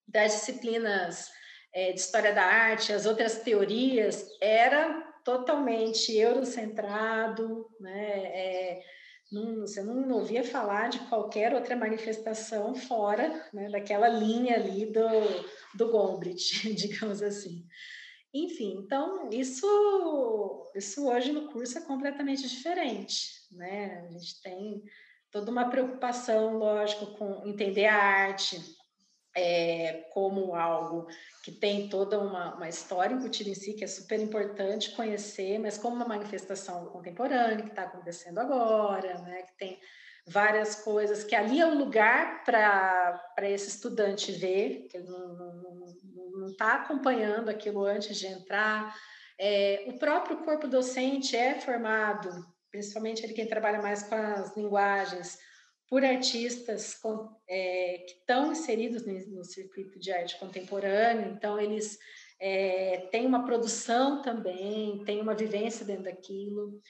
das 0.06 0.32
disciplinas 0.32 1.30
é, 1.74 1.92
de 1.92 1.98
história 1.98 2.32
da 2.32 2.44
arte, 2.44 2.92
as 2.92 3.06
outras 3.06 3.40
teorias, 3.42 4.28
era 4.40 5.02
totalmente 5.24 6.14
eurocentrado, 6.16 7.68
né? 7.80 8.18
É, 8.26 8.82
não, 9.32 9.62
você 9.62 9.82
não 9.82 10.08
ouvia 10.12 10.44
falar 10.44 10.88
de 10.88 11.00
qualquer 11.08 11.54
outra 11.54 11.74
manifestação 11.74 12.74
fora 12.74 13.48
né, 13.52 13.68
daquela 13.70 14.06
linha 14.06 14.54
ali 14.54 14.86
do, 14.86 15.08
do 15.74 15.90
Gombrich, 15.90 16.72
digamos 16.74 17.22
assim. 17.22 17.66
Enfim, 18.32 18.76
então 18.84 19.30
isso, 19.30 20.70
isso 20.74 21.08
hoje 21.08 21.32
no 21.32 21.50
curso 21.50 21.78
é 21.78 21.80
completamente 21.80 22.48
diferente, 22.48 23.28
né? 23.50 24.06
A 24.06 24.10
gente 24.10 24.42
tem 24.42 24.82
toda 25.34 25.50
uma 25.50 25.68
preocupação, 25.68 26.58
lógico, 26.58 27.06
com 27.06 27.44
entender 27.44 27.86
a 27.86 27.96
arte, 27.96 28.56
é, 29.36 30.08
como 30.12 30.54
algo 30.54 31.08
que 31.42 31.50
tem 31.50 31.88
toda 31.88 32.20
uma, 32.20 32.54
uma 32.54 32.68
história 32.68 33.16
embutida 33.16 33.50
em 33.50 33.54
si, 33.54 33.74
que 33.74 33.82
é 33.82 33.88
super 33.88 34.20
importante 34.20 34.94
conhecer, 34.94 35.58
mas 35.58 35.76
como 35.76 35.96
uma 35.96 36.06
manifestação 36.06 36.86
contemporânea 36.86 37.64
que 37.64 37.70
está 37.70 37.82
acontecendo 37.82 38.38
agora, 38.38 39.18
né, 39.22 39.42
que 39.42 39.56
tem 39.58 39.80
várias 40.24 40.76
coisas, 40.76 41.24
que 41.24 41.34
ali 41.34 41.60
é 41.60 41.66
o 41.66 41.78
lugar 41.78 42.44
para 42.44 43.50
esse 43.50 43.70
estudante 43.70 44.30
ver, 44.30 44.86
que 44.88 44.98
ele 44.98 45.08
não 45.08 46.46
está 46.46 46.74
acompanhando 46.74 47.48
aquilo 47.48 47.84
antes 47.84 48.16
de 48.16 48.28
entrar. 48.28 48.94
É, 49.36 49.84
o 49.88 49.98
próprio 49.98 50.44
corpo 50.44 50.68
docente 50.68 51.36
é 51.36 51.60
formado, 51.60 52.53
principalmente 52.74 53.24
ele 53.24 53.34
quem 53.34 53.46
trabalha 53.46 53.80
mais 53.80 54.02
com 54.02 54.16
as 54.16 54.56
linguagens, 54.56 55.38
por 55.88 56.04
artistas 56.04 56.94
com, 56.94 57.30
é, 57.48 58.04
que 58.04 58.14
estão 58.14 58.50
inseridos 58.50 59.06
no, 59.06 59.12
no, 59.36 59.44
circuito 59.44 59.96
de 59.96 60.10
arte 60.10 60.36
contemporânea, 60.40 61.28
então 61.28 61.60
eles 61.60 61.96
é, 62.40 63.06
têm 63.12 63.26
uma 63.26 63.44
produção 63.44 64.20
também, 64.22 65.04
têm 65.04 65.20
uma 65.20 65.36
vivência 65.36 65.86
dentro 65.86 66.04
daquilo. 66.04 66.80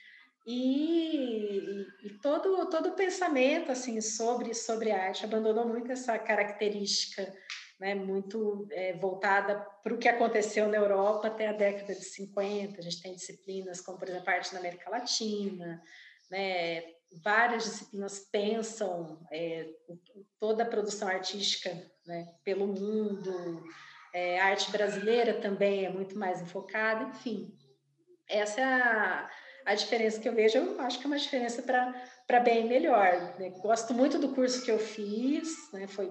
E, 0.46 1.86
e, 2.02 2.10
todo 2.22 2.68
todo 2.70 2.90
o 2.90 2.96
pensamento 2.96 3.72
assim 3.72 4.00
sobre 4.00 4.52
sobre 4.52 4.90
arte 4.90 5.24
abandonou 5.24 5.66
muito 5.66 5.90
essa 5.90 6.18
característica 6.18 7.30
né, 7.78 7.94
muito 7.94 8.66
é, 8.70 8.92
voltada 8.94 9.58
para 9.82 9.94
o 9.94 9.98
que 9.98 10.08
aconteceu 10.08 10.68
na 10.68 10.76
Europa 10.76 11.28
até 11.28 11.48
a 11.48 11.52
década 11.52 11.94
de 11.94 12.04
50. 12.04 12.78
A 12.78 12.82
gente 12.82 13.02
tem 13.02 13.14
disciplinas 13.14 13.80
como, 13.80 13.98
por 13.98 14.08
exemplo, 14.08 14.30
arte 14.30 14.52
na 14.52 14.60
América 14.60 14.90
Latina, 14.90 15.82
né, 16.30 16.82
várias 17.22 17.64
disciplinas 17.64 18.20
pensam 18.30 19.20
é, 19.30 19.68
toda 20.40 20.62
a 20.62 20.68
produção 20.68 21.08
artística 21.08 21.70
né, 22.06 22.26
pelo 22.44 22.66
mundo, 22.66 23.62
é, 24.12 24.40
a 24.40 24.46
arte 24.46 24.70
brasileira 24.70 25.34
também 25.34 25.84
é 25.84 25.90
muito 25.90 26.18
mais 26.18 26.40
enfocada, 26.40 27.10
enfim. 27.10 27.52
Essa 28.28 28.60
é 28.60 28.64
a, 28.64 29.30
a 29.66 29.74
diferença 29.74 30.20
que 30.20 30.28
eu 30.28 30.34
vejo, 30.34 30.58
eu 30.58 30.80
acho 30.80 30.98
que 30.98 31.04
é 31.04 31.08
uma 31.08 31.18
diferença 31.18 31.62
para 31.62 32.40
bem 32.40 32.66
melhor. 32.66 33.36
Né? 33.38 33.50
Gosto 33.60 33.92
muito 33.92 34.18
do 34.18 34.34
curso 34.34 34.64
que 34.64 34.70
eu 34.70 34.78
fiz, 34.78 35.72
né? 35.72 35.86
foi 35.86 36.10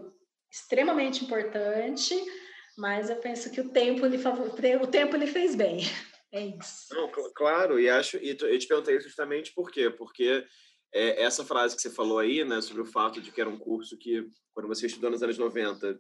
extremamente 0.53 1.23
importante, 1.25 2.15
mas 2.77 3.09
eu 3.09 3.15
penso 3.15 3.49
que 3.49 3.59
o 3.59 3.69
tempo 3.69 4.05
lhe, 4.05 4.17
o 4.77 4.87
tempo 4.87 5.17
lhe 5.17 5.25
fez 5.25 5.55
bem. 5.55 5.79
É 6.31 6.45
isso. 6.45 6.93
Não, 6.93 7.11
claro, 7.35 7.79
e 7.79 7.89
acho, 7.89 8.17
e 8.17 8.29
eu 8.29 8.59
te 8.59 8.67
perguntei 8.67 8.99
justamente 8.99 9.51
por 9.53 9.71
quê? 9.71 9.89
Porque 9.89 10.45
é, 10.93 11.23
essa 11.23 11.43
frase 11.43 11.75
que 11.75 11.81
você 11.81 11.89
falou 11.89 12.19
aí, 12.19 12.45
né, 12.45 12.61
sobre 12.61 12.83
o 12.83 12.85
fato 12.85 13.19
de 13.19 13.31
que 13.31 13.41
era 13.41 13.49
um 13.49 13.57
curso 13.57 13.97
que, 13.97 14.27
quando 14.53 14.67
você 14.67 14.85
estudou 14.85 15.09
nos 15.09 15.23
anos 15.23 15.37
90, 15.37 15.99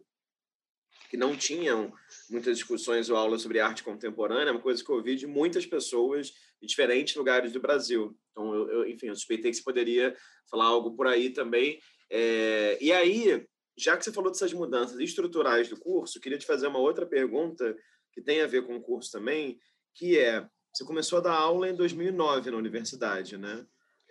que 1.09 1.17
não 1.17 1.35
tinham 1.35 1.91
muitas 2.29 2.57
discussões 2.57 3.09
ou 3.09 3.17
aulas 3.17 3.41
sobre 3.41 3.59
arte 3.59 3.83
contemporânea, 3.83 4.49
é 4.49 4.51
uma 4.51 4.61
coisa 4.61 4.83
que 4.83 4.89
eu 4.89 4.95
ouvi 4.95 5.15
de 5.15 5.27
muitas 5.27 5.65
pessoas 5.65 6.27
de 6.61 6.67
diferentes 6.67 7.15
lugares 7.15 7.51
do 7.51 7.59
Brasil. 7.59 8.15
Então, 8.31 8.53
eu, 8.53 8.69
eu 8.69 8.89
enfim, 8.89 9.07
eu 9.07 9.15
suspeitei 9.15 9.51
que 9.51 9.57
você 9.57 9.63
poderia 9.63 10.15
falar 10.49 10.65
algo 10.65 10.95
por 10.95 11.07
aí 11.07 11.31
também. 11.31 11.79
É, 12.09 12.77
e 12.81 12.91
aí, 12.91 13.47
já 13.77 13.97
que 13.97 14.03
você 14.03 14.11
falou 14.11 14.31
dessas 14.31 14.53
mudanças 14.53 14.99
estruturais 14.99 15.69
do 15.69 15.77
curso, 15.77 16.19
queria 16.19 16.37
te 16.37 16.45
fazer 16.45 16.67
uma 16.67 16.79
outra 16.79 17.05
pergunta 17.05 17.75
que 18.11 18.21
tem 18.21 18.41
a 18.41 18.47
ver 18.47 18.65
com 18.65 18.75
o 18.75 18.81
curso 18.81 19.11
também, 19.11 19.59
que 19.95 20.17
é, 20.19 20.45
você 20.73 20.85
começou 20.85 21.19
a 21.19 21.21
dar 21.21 21.33
aula 21.33 21.69
em 21.69 21.75
2009 21.75 22.51
na 22.51 22.57
universidade, 22.57 23.37
né? 23.37 23.65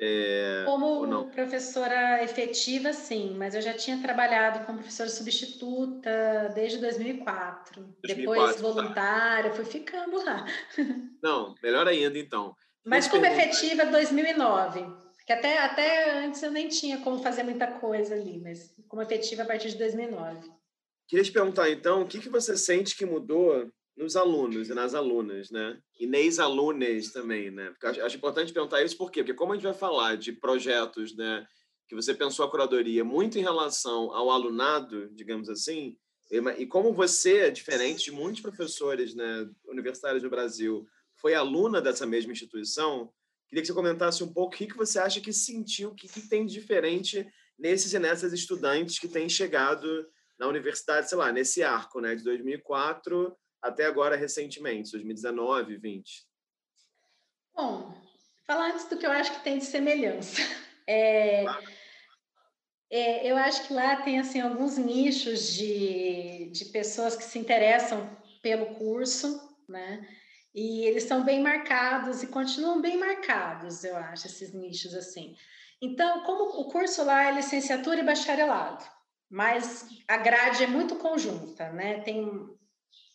É, 0.05 0.64
como 0.64 1.31
professora 1.31 2.25
efetiva, 2.25 2.92
sim, 2.92 3.37
mas 3.38 3.55
eu 3.55 3.62
já 3.62 3.72
tinha 3.72 4.01
trabalhado 4.03 4.66
como 4.66 4.79
professora 4.79 5.09
substituta 5.09 6.51
desde 6.55 6.79
2004. 6.79 7.83
2004 8.03 8.03
Depois 8.03 8.57
tá. 8.57 8.62
voluntária, 8.62 9.51
tá. 9.51 9.57
fui 9.57 9.64
ficando 9.64 10.16
lá. 10.25 10.44
Não, 11.22 11.55
melhor 11.62 11.87
ainda 11.87 12.18
então. 12.18 12.53
Mas 12.85 13.07
como 13.07 13.25
efetiva, 13.25 13.87
2009. 13.87 14.85
Que 15.27 15.33
até, 15.33 15.59
até 15.59 16.25
antes 16.25 16.43
eu 16.43 16.51
nem 16.51 16.69
tinha 16.69 16.99
como 16.99 17.23
fazer 17.23 17.43
muita 17.43 17.67
coisa 17.67 18.15
ali, 18.15 18.41
mas 18.41 18.75
como 18.89 19.03
efetiva 19.03 19.43
a 19.43 19.47
partir 19.47 19.71
de 19.71 19.79
2009. 19.79 20.51
Queria 21.09 21.25
te 21.25 21.33
perguntar, 21.33 21.71
então, 21.71 22.03
o 22.03 22.07
que, 22.07 22.19
que 22.19 22.29
você 22.29 22.57
sente 22.57 22.97
que 22.97 23.05
mudou 23.05 23.71
nos 23.97 24.17
alunos 24.17 24.69
e 24.69 24.75
nas 24.75 24.95
alunas, 24.95 25.51
né? 25.51 25.79
E 26.01 26.07
neis 26.07 26.39
alunas 26.39 27.13
também, 27.13 27.51
né? 27.51 27.75
Acho, 27.83 28.03
acho 28.03 28.17
importante 28.17 28.53
perguntar 28.53 28.83
isso 28.83 28.97
por 28.97 29.11
quê? 29.11 29.23
Porque 29.23 29.35
como 29.37 29.53
a 29.53 29.55
gente 29.55 29.65
vai 29.65 29.75
falar 29.75 30.17
de 30.17 30.33
projetos, 30.33 31.15
né, 31.15 31.47
que 31.87 31.95
você 31.95 32.15
pensou 32.15 32.45
a 32.45 32.51
curadoria 32.51 33.05
muito 33.05 33.39
em 33.39 33.43
relação 33.43 34.13
ao 34.15 34.31
alunado, 34.31 35.11
digamos 35.11 35.49
assim, 35.51 35.97
e 36.57 36.67
como 36.67 36.95
você, 36.95 37.51
diferente 37.51 38.05
de 38.05 38.13
muitos 38.13 38.41
professores, 38.41 39.15
né, 39.15 39.47
universitários 39.67 40.23
no 40.23 40.31
Brasil, 40.31 40.87
foi 41.17 41.35
aluna 41.35 41.79
dessa 41.83 42.07
mesma 42.07 42.33
instituição, 42.33 43.13
queria 43.53 43.61
que 43.61 43.67
você 43.67 43.75
comentasse 43.75 44.25
um 44.25 44.33
pouco 44.33 44.55
o 44.55 44.57
que, 44.57 44.67
que 44.67 44.77
você 44.77 44.99
acha 44.99 45.21
que 45.21 45.31
sentiu, 45.31 45.91
o 45.91 45.95
que, 45.95 46.09
que 46.09 46.23
tem 46.23 46.47
de 46.47 46.55
diferente 46.55 47.31
nesses 47.59 47.93
e 47.93 47.99
nessas 47.99 48.33
estudantes 48.33 48.99
que 48.99 49.07
têm 49.07 49.29
chegado 49.29 50.11
na 50.38 50.49
universidade, 50.49 51.11
sei 51.11 51.19
lá, 51.19 51.31
nesse 51.31 51.62
arco, 51.62 52.01
né, 52.01 52.15
de 52.15 52.25
2004 52.25 53.37
até 53.61 53.85
agora 53.85 54.17
recentemente, 54.17 54.91
2019, 54.93 55.77
20? 55.77 56.27
Bom, 57.55 57.95
falar 58.47 58.71
antes 58.71 58.88
do 58.88 58.97
que 58.97 59.05
eu 59.05 59.12
acho 59.12 59.35
que 59.35 59.45
tem 59.45 59.59
de 59.59 59.67
semelhança. 59.67 60.41
É, 60.85 61.45
é, 62.91 63.31
eu 63.31 63.37
acho 63.37 63.69
que 63.69 63.73
lá 63.73 64.03
tem 64.03 64.19
assim 64.19 64.41
alguns 64.41 64.77
nichos 64.77 65.53
de, 65.53 66.51
de 66.51 66.65
pessoas 66.67 67.15
que 67.15 67.23
se 67.23 67.38
interessam 67.38 68.11
pelo 68.43 68.75
curso, 68.75 69.41
né? 69.69 70.05
E 70.55 70.85
eles 70.85 71.05
são 71.05 71.25
bem 71.25 71.43
marcados 71.43 72.23
e 72.23 72.27
continuam 72.27 72.81
bem 72.81 72.99
marcados, 72.99 73.85
eu 73.85 73.97
acho, 73.97 74.27
esses 74.27 74.53
nichos 74.53 74.95
assim. 74.95 75.35
Então, 75.81 76.23
como 76.23 76.61
o 76.61 76.71
curso 76.71 77.03
lá 77.05 77.25
é 77.25 77.33
licenciatura 77.33 78.01
e 78.01 78.05
bacharelado, 78.05 78.85
mas 79.31 79.88
a 80.07 80.19
grade 80.19 80.62
é 80.62 80.67
muito 80.67 80.97
conjunta, 80.97 81.71
né? 81.71 82.01
Tem 82.01 82.31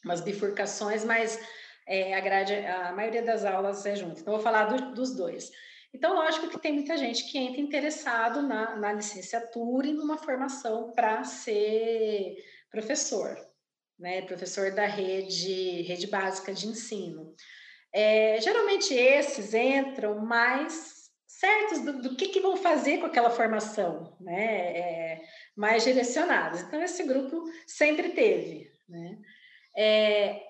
umas 0.03 0.21
bifurcações, 0.21 1.05
mas 1.05 1.39
é, 1.87 2.15
a 2.15 2.19
grade, 2.19 2.53
a 2.53 2.91
maioria 2.91 3.21
das 3.21 3.45
aulas 3.45 3.85
é 3.85 3.95
junto. 3.95 4.19
Então, 4.19 4.33
vou 4.33 4.41
falar 4.41 4.65
do, 4.65 4.93
dos 4.93 5.15
dois. 5.15 5.51
Então, 5.93 6.15
lógico 6.15 6.49
que 6.49 6.59
tem 6.59 6.73
muita 6.73 6.97
gente 6.97 7.31
que 7.31 7.37
entra 7.37 7.61
interessado 7.61 8.41
na, 8.41 8.75
na 8.75 8.93
licenciatura 8.93 9.87
e 9.87 9.93
numa 9.93 10.17
formação 10.17 10.91
para 10.91 11.23
ser 11.23 12.35
professor, 12.69 13.37
né? 13.99 14.21
Professor 14.23 14.71
da 14.71 14.85
rede, 14.85 15.81
rede 15.83 16.07
básica 16.07 16.53
de 16.53 16.67
ensino. 16.67 17.33
É, 17.93 18.39
geralmente 18.41 18.93
esses 18.93 19.53
entram 19.53 20.19
mais 20.19 20.97
certos 21.25 21.81
do, 21.81 22.01
do 22.01 22.15
que, 22.15 22.29
que, 22.29 22.39
vão 22.39 22.57
fazer 22.57 22.99
com 22.99 23.05
aquela 23.05 23.29
formação, 23.29 24.17
né? 24.19 24.77
É, 24.77 25.21
mais 25.55 25.83
direcionadas. 25.83 26.61
Então, 26.61 26.81
esse 26.81 27.03
grupo 27.03 27.43
sempre 27.65 28.09
teve. 28.09 28.71
Né? 28.87 29.17
É, 29.75 30.41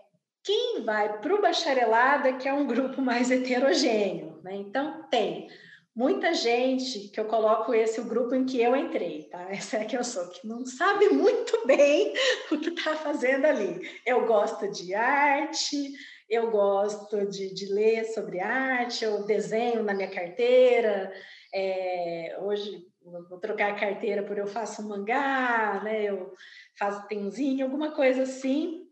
quem 0.44 0.84
vai 0.84 1.20
para 1.20 1.36
o 1.36 1.42
bacharelado 1.42 2.28
é 2.28 2.34
que 2.34 2.48
é 2.48 2.54
um 2.54 2.66
grupo 2.66 3.02
mais 3.04 3.30
heterogêneo. 3.30 4.40
Né? 4.44 4.56
Então, 4.56 5.08
tem 5.10 5.50
muita 5.98 6.32
gente 6.36 7.10
que 7.10 7.20
eu 7.20 7.26
coloco 7.26 7.74
esse 7.74 8.00
o 8.00 8.06
grupo 8.06 8.36
em 8.36 8.46
que 8.46 8.62
eu 8.62 8.76
entrei, 8.76 9.24
tá? 9.24 9.48
Essa 9.50 9.78
é 9.78 9.86
que 9.86 9.98
eu 9.98 10.04
sou, 10.04 10.30
que 10.30 10.46
não 10.46 10.64
sabe 10.64 11.10
muito 11.10 11.66
bem 11.66 12.14
o 12.52 12.60
que 12.60 12.70
está 12.70 12.96
fazendo 12.96 13.46
ali. 13.46 13.82
Eu 14.06 14.28
gosto 14.28 14.70
de 14.72 14.94
arte, 14.94 15.92
eu 16.30 16.52
gosto 16.52 17.26
de, 17.26 17.52
de 17.52 17.74
ler 17.74 18.06
sobre 18.06 18.40
arte, 18.40 19.04
eu 19.04 19.26
desenho 19.26 19.82
na 19.82 19.96
minha 19.96 20.12
carteira. 20.12 21.12
É, 21.52 22.38
hoje 22.42 22.86
vou 23.28 23.40
trocar 23.40 23.72
a 23.72 23.80
carteira 23.80 24.22
por 24.22 24.38
eu 24.38 24.46
faço 24.46 24.84
um 24.84 24.90
mangá, 24.90 25.82
né? 25.84 26.04
Eu 26.04 26.32
faço 26.78 27.08
tenzinho, 27.08 27.66
alguma 27.66 27.92
coisa 27.96 28.22
assim. 28.22 28.87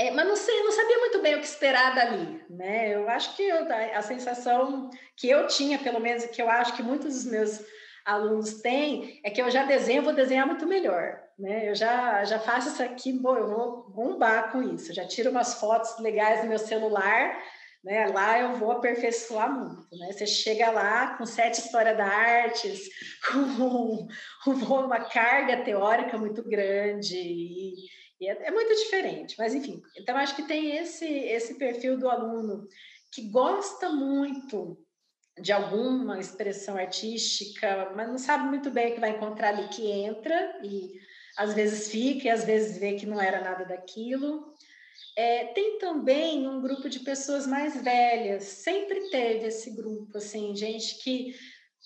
É, 0.00 0.12
mas 0.12 0.28
não 0.28 0.36
sei, 0.36 0.62
não 0.62 0.70
sabia 0.70 0.98
muito 0.98 1.20
bem 1.20 1.34
o 1.34 1.40
que 1.40 1.46
esperar 1.46 1.92
dali, 1.92 2.40
né? 2.48 2.94
Eu 2.94 3.08
acho 3.08 3.34
que 3.34 3.42
eu, 3.42 3.66
a 3.94 4.00
sensação 4.00 4.90
que 5.16 5.28
eu 5.28 5.48
tinha, 5.48 5.76
pelo 5.76 5.98
menos, 5.98 6.24
que 6.26 6.40
eu 6.40 6.48
acho 6.48 6.76
que 6.76 6.84
muitos 6.84 7.14
dos 7.14 7.24
meus 7.24 7.60
alunos 8.06 8.62
têm, 8.62 9.20
é 9.24 9.30
que 9.30 9.42
eu 9.42 9.50
já 9.50 9.64
desenho, 9.64 10.04
vou 10.04 10.12
desenhar 10.12 10.46
muito 10.46 10.68
melhor, 10.68 11.20
né? 11.36 11.68
Eu 11.68 11.74
já, 11.74 12.24
já 12.24 12.38
faço 12.38 12.68
isso 12.68 12.82
aqui, 12.82 13.12
bom, 13.12 13.36
eu 13.36 13.48
vou 13.48 13.90
bombar 13.90 14.52
com 14.52 14.62
isso, 14.62 14.94
já 14.94 15.04
tiro 15.04 15.30
umas 15.30 15.54
fotos 15.54 15.98
legais 15.98 16.42
no 16.42 16.48
meu 16.48 16.60
celular, 16.60 17.36
né? 17.82 18.06
Lá 18.06 18.38
eu 18.38 18.54
vou 18.54 18.70
aperfeiçoar 18.70 19.52
muito, 19.52 19.96
né? 19.96 20.12
Você 20.12 20.26
chega 20.26 20.70
lá 20.70 21.16
com 21.16 21.26
sete 21.26 21.58
histórias 21.60 21.96
da 21.96 22.06
artes, 22.06 22.88
com 24.44 24.52
uma 24.52 25.00
carga 25.00 25.64
teórica 25.64 26.16
muito 26.16 26.42
grande 26.48 27.16
e 27.16 27.98
e 28.20 28.28
é, 28.28 28.48
é 28.48 28.50
muito 28.50 28.74
diferente, 28.74 29.36
mas 29.38 29.54
enfim. 29.54 29.82
Então, 29.96 30.16
acho 30.16 30.34
que 30.34 30.42
tem 30.42 30.76
esse, 30.76 31.06
esse 31.06 31.54
perfil 31.54 31.96
do 31.96 32.08
aluno 32.08 32.66
que 33.12 33.30
gosta 33.30 33.90
muito 33.90 34.78
de 35.40 35.52
alguma 35.52 36.18
expressão 36.18 36.76
artística, 36.76 37.92
mas 37.94 38.08
não 38.08 38.18
sabe 38.18 38.48
muito 38.48 38.70
bem 38.70 38.90
o 38.90 38.94
que 38.94 39.00
vai 39.00 39.10
encontrar 39.10 39.50
ali 39.50 39.68
que 39.68 39.88
entra 39.90 40.58
e 40.64 40.98
às 41.36 41.54
vezes 41.54 41.90
fica 41.90 42.26
e 42.26 42.30
às 42.30 42.44
vezes 42.44 42.78
vê 42.78 42.94
que 42.94 43.06
não 43.06 43.20
era 43.20 43.40
nada 43.40 43.64
daquilo. 43.64 44.52
É, 45.16 45.46
tem 45.46 45.78
também 45.78 46.46
um 46.48 46.60
grupo 46.60 46.88
de 46.88 47.00
pessoas 47.00 47.46
mais 47.46 47.80
velhas, 47.82 48.44
sempre 48.44 49.10
teve 49.10 49.46
esse 49.46 49.74
grupo, 49.74 50.18
assim, 50.18 50.54
gente 50.54 50.98
que 51.02 51.34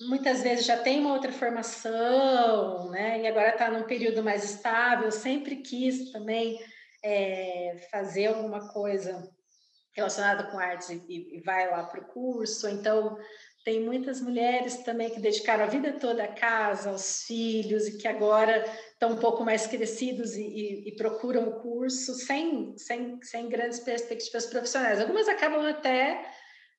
muitas 0.08 0.42
vezes 0.42 0.66
já 0.66 0.76
tem 0.76 1.00
uma 1.00 1.12
outra 1.12 1.32
formação, 1.32 2.90
né? 2.90 3.20
E 3.20 3.26
agora 3.26 3.50
está 3.50 3.70
num 3.70 3.84
período 3.84 4.22
mais 4.22 4.44
estável. 4.44 5.10
Sempre 5.10 5.56
quis 5.56 6.10
também 6.10 6.58
é, 7.02 7.86
fazer 7.90 8.26
alguma 8.26 8.72
coisa 8.72 9.30
relacionada 9.94 10.44
com 10.44 10.58
artes 10.58 10.90
e, 10.90 11.36
e 11.36 11.40
vai 11.44 11.70
lá 11.70 11.84
para 11.84 12.00
o 12.00 12.06
curso. 12.06 12.68
Então, 12.68 13.18
tem 13.64 13.80
muitas 13.80 14.20
mulheres 14.20 14.78
também 14.78 15.10
que 15.10 15.20
dedicaram 15.20 15.64
a 15.64 15.68
vida 15.68 15.92
toda 15.92 16.24
à 16.24 16.28
casa, 16.28 16.90
aos 16.90 17.22
filhos, 17.24 17.86
e 17.86 17.98
que 17.98 18.08
agora 18.08 18.64
estão 18.92 19.12
um 19.12 19.18
pouco 19.18 19.44
mais 19.44 19.66
crescidos 19.66 20.34
e, 20.34 20.42
e, 20.42 20.88
e 20.88 20.96
procuram 20.96 21.48
o 21.48 21.60
curso 21.60 22.14
sem, 22.14 22.76
sem, 22.76 23.22
sem 23.22 23.48
grandes 23.48 23.78
perspectivas 23.78 24.46
profissionais. 24.46 25.00
Algumas 25.00 25.28
acabam 25.28 25.64
até 25.64 26.24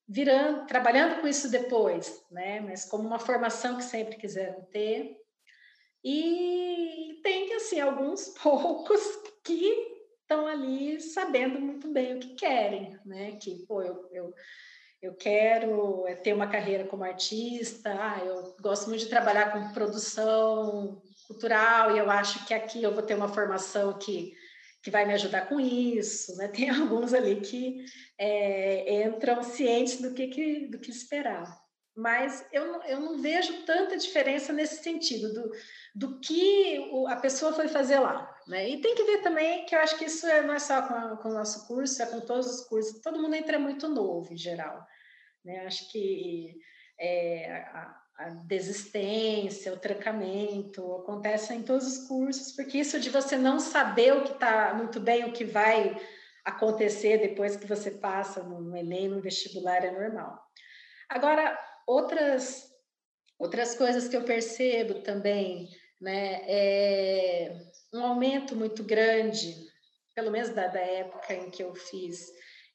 virando, 0.07 0.65
trabalhando 0.67 1.21
com 1.21 1.27
isso 1.27 1.49
depois, 1.49 2.23
né? 2.31 2.59
Mas 2.61 2.85
como 2.85 3.07
uma 3.07 3.19
formação 3.19 3.77
que 3.77 3.83
sempre 3.83 4.17
quiseram 4.17 4.61
ter. 4.65 5.17
E 6.03 7.19
tem 7.23 7.53
assim 7.55 7.79
alguns 7.79 8.29
poucos 8.41 9.01
que 9.43 9.93
estão 10.21 10.47
ali 10.47 10.99
sabendo 10.99 11.59
muito 11.59 11.91
bem 11.91 12.15
o 12.15 12.19
que 12.19 12.35
querem, 12.35 12.97
né? 13.05 13.33
Que 13.33 13.65
pô, 13.65 13.81
eu, 13.81 14.09
eu, 14.11 14.33
eu 15.01 15.15
quero 15.15 16.07
é, 16.07 16.15
ter 16.15 16.33
uma 16.33 16.47
carreira 16.47 16.85
como 16.85 17.03
artista, 17.03 17.89
ah, 17.89 18.19
eu 18.25 18.55
gosto 18.61 18.87
muito 18.89 19.01
de 19.01 19.09
trabalhar 19.09 19.51
com 19.51 19.73
produção 19.73 21.01
cultural 21.27 21.95
e 21.95 21.99
eu 21.99 22.09
acho 22.09 22.45
que 22.45 22.53
aqui 22.53 22.83
eu 22.83 22.93
vou 22.93 23.03
ter 23.03 23.15
uma 23.15 23.27
formação 23.27 23.97
que 23.97 24.33
que 24.83 24.91
vai 24.91 25.05
me 25.05 25.13
ajudar 25.13 25.47
com 25.47 25.59
isso, 25.59 26.35
né? 26.35 26.49
Tem 26.53 26.69
alguns 26.69 27.13
ali 27.13 27.39
que 27.39 27.85
é, 28.19 29.05
entram 29.05 29.41
cientes 29.41 30.01
do 30.01 30.13
que, 30.13 30.27
que, 30.27 30.67
do 30.67 30.77
que 30.77 30.91
esperar. 30.91 31.63
Mas 31.95 32.45
eu 32.51 32.65
não, 32.65 32.83
eu 32.85 32.99
não 32.99 33.21
vejo 33.21 33.65
tanta 33.65 33.95
diferença 33.95 34.51
nesse 34.51 34.83
sentido, 34.83 35.31
do, 35.31 35.51
do 35.93 36.19
que 36.19 36.91
a 37.07 37.15
pessoa 37.15 37.53
foi 37.53 37.67
fazer 37.67 37.99
lá. 37.99 38.35
Né? 38.47 38.71
E 38.71 38.81
tem 38.81 38.95
que 38.95 39.03
ver 39.03 39.21
também 39.21 39.65
que 39.65 39.75
eu 39.75 39.79
acho 39.79 39.97
que 39.97 40.05
isso 40.05 40.25
é, 40.27 40.41
não 40.41 40.55
é 40.55 40.59
só 40.59 40.81
com, 40.81 40.93
a, 40.93 41.17
com 41.17 41.29
o 41.29 41.33
nosso 41.33 41.67
curso, 41.67 42.01
é 42.01 42.05
com 42.07 42.19
todos 42.19 42.47
os 42.47 42.67
cursos. 42.67 42.99
Todo 43.01 43.21
mundo 43.21 43.35
entra 43.35 43.59
muito 43.59 43.87
novo, 43.87 44.33
em 44.33 44.37
geral. 44.37 44.85
Né? 45.45 45.65
Acho 45.65 45.89
que 45.91 46.57
é, 46.99 47.63
a 48.17 48.29
desistência, 48.29 49.73
o 49.73 49.79
trancamento, 49.79 50.95
acontece 50.95 51.53
em 51.53 51.63
todos 51.63 51.85
os 51.87 52.07
cursos, 52.07 52.51
porque 52.51 52.77
isso 52.77 52.99
de 52.99 53.09
você 53.09 53.37
não 53.37 53.59
saber 53.59 54.13
o 54.13 54.23
que 54.23 54.33
está 54.33 54.73
muito 54.73 54.99
bem, 54.99 55.25
o 55.25 55.33
que 55.33 55.43
vai 55.43 55.99
acontecer 56.45 57.17
depois 57.17 57.55
que 57.55 57.65
você 57.65 57.89
passa 57.89 58.43
no 58.43 58.75
Enem, 58.75 59.07
no 59.07 59.21
vestibular, 59.21 59.83
é 59.83 59.91
normal. 59.91 60.39
Agora, 61.09 61.57
outras, 61.87 62.71
outras 63.39 63.75
coisas 63.75 64.07
que 64.07 64.15
eu 64.15 64.23
percebo 64.23 65.01
também, 65.01 65.69
né, 65.99 66.41
é 66.45 67.57
um 67.93 68.03
aumento 68.03 68.55
muito 68.55 68.83
grande, 68.83 69.55
pelo 70.13 70.31
menos 70.31 70.49
da, 70.49 70.67
da 70.67 70.81
época 70.81 71.33
em 71.33 71.49
que 71.49 71.63
eu 71.63 71.73
fiz, 71.73 72.27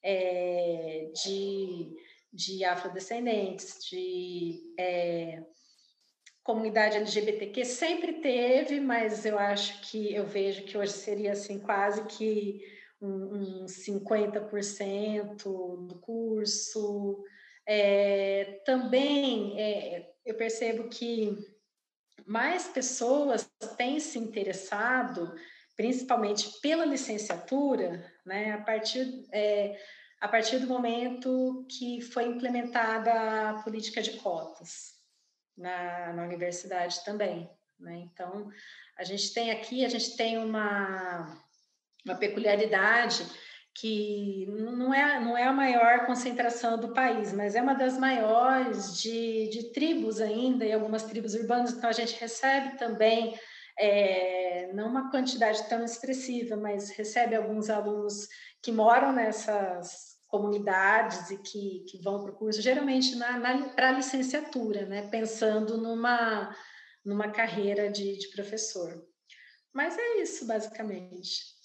é, 0.03 1.11
de 1.25 1.95
de 2.33 2.65
afrodescendentes, 2.65 3.85
de 3.89 4.61
é, 4.79 5.43
comunidade 6.43 6.97
LGBTQ 6.97 7.65
sempre 7.65 8.15
teve, 8.15 8.81
mas 8.81 9.27
eu 9.27 9.39
acho 9.39 9.81
que 9.83 10.15
eu 10.15 10.27
vejo 10.27 10.65
que 10.65 10.79
hoje 10.79 10.93
seria 10.93 11.33
assim 11.33 11.59
quase 11.59 12.07
que 12.07 12.63
um, 13.01 13.63
um 13.63 13.67
50% 13.67 15.37
do 15.87 15.99
curso. 16.01 17.23
É, 17.67 18.63
também 18.65 19.61
é, 19.61 20.11
eu 20.25 20.35
percebo 20.37 20.89
que 20.89 21.37
mais 22.27 22.67
pessoas 22.67 23.51
têm 23.77 24.01
se 24.01 24.19
interessado, 24.19 25.35
principalmente 25.77 26.61
pela 26.61 26.85
licenciatura, 26.85 28.05
né, 28.25 28.53
a 28.53 28.63
partir 28.63 29.25
é, 29.33 29.79
a 30.21 30.29
partir 30.29 30.59
do 30.59 30.67
momento 30.67 31.65
que 31.69 32.01
foi 32.01 32.25
implementada 32.27 33.51
a 33.51 33.63
política 33.63 34.03
de 34.03 34.13
cotas 34.19 34.95
na, 35.57 36.13
na 36.13 36.25
universidade 36.25 37.05
também. 37.05 37.49
Né? 37.79 37.99
Então, 38.13 38.51
a 38.97 39.05
gente 39.05 39.33
tem 39.33 39.51
aqui, 39.51 39.85
a 39.85 39.89
gente 39.89 40.17
tem 40.17 40.39
uma, 40.39 41.37
uma 42.05 42.17
peculiaridade 42.17 43.25
que 43.81 44.45
não 44.49 44.93
é, 44.93 45.21
não 45.21 45.39
é 45.39 45.45
a 45.45 45.53
maior 45.53 46.05
concentração 46.05 46.77
do 46.77 46.93
país, 46.93 47.33
mas 47.33 47.55
é 47.55 47.63
uma 47.63 47.75
das 47.75 47.97
maiores 47.97 49.01
de, 49.01 49.49
de 49.51 49.71
tribos 49.73 50.21
ainda, 50.21 50.65
e 50.65 50.73
algumas 50.73 51.05
tribos 51.05 51.35
urbanas, 51.35 51.73
então 51.73 51.89
a 51.89 51.93
gente 51.93 52.19
recebe 52.19 52.77
também, 52.77 53.39
é, 53.79 54.73
não 54.73 54.89
uma 54.89 55.13
quantidade 55.13 55.69
tão 55.69 55.85
expressiva, 55.85 56.57
mas 56.57 56.91
recebe 56.91 57.37
alguns 57.37 57.71
alunos 57.71 58.27
que 58.61 58.73
moram 58.73 59.13
nessas 59.13 60.08
comunidades 60.29 61.31
e 61.31 61.39
que, 61.39 61.85
que 61.89 62.03
vão 62.03 62.23
para 62.23 62.33
o 62.33 62.37
curso, 62.37 62.61
geralmente 62.61 63.17
na, 63.17 63.39
na 63.39 63.69
para 63.71 63.89
a 63.89 63.93
licenciatura, 63.93 64.87
né? 64.87 65.09
pensando 65.09 65.79
numa, 65.79 66.55
numa 67.05 67.31
carreira 67.31 67.91
de, 67.91 68.19
de 68.19 68.29
professor. 68.29 69.03
Mas 69.73 69.97
é 69.99 70.21
isso, 70.21 70.47
basicamente. 70.47 71.57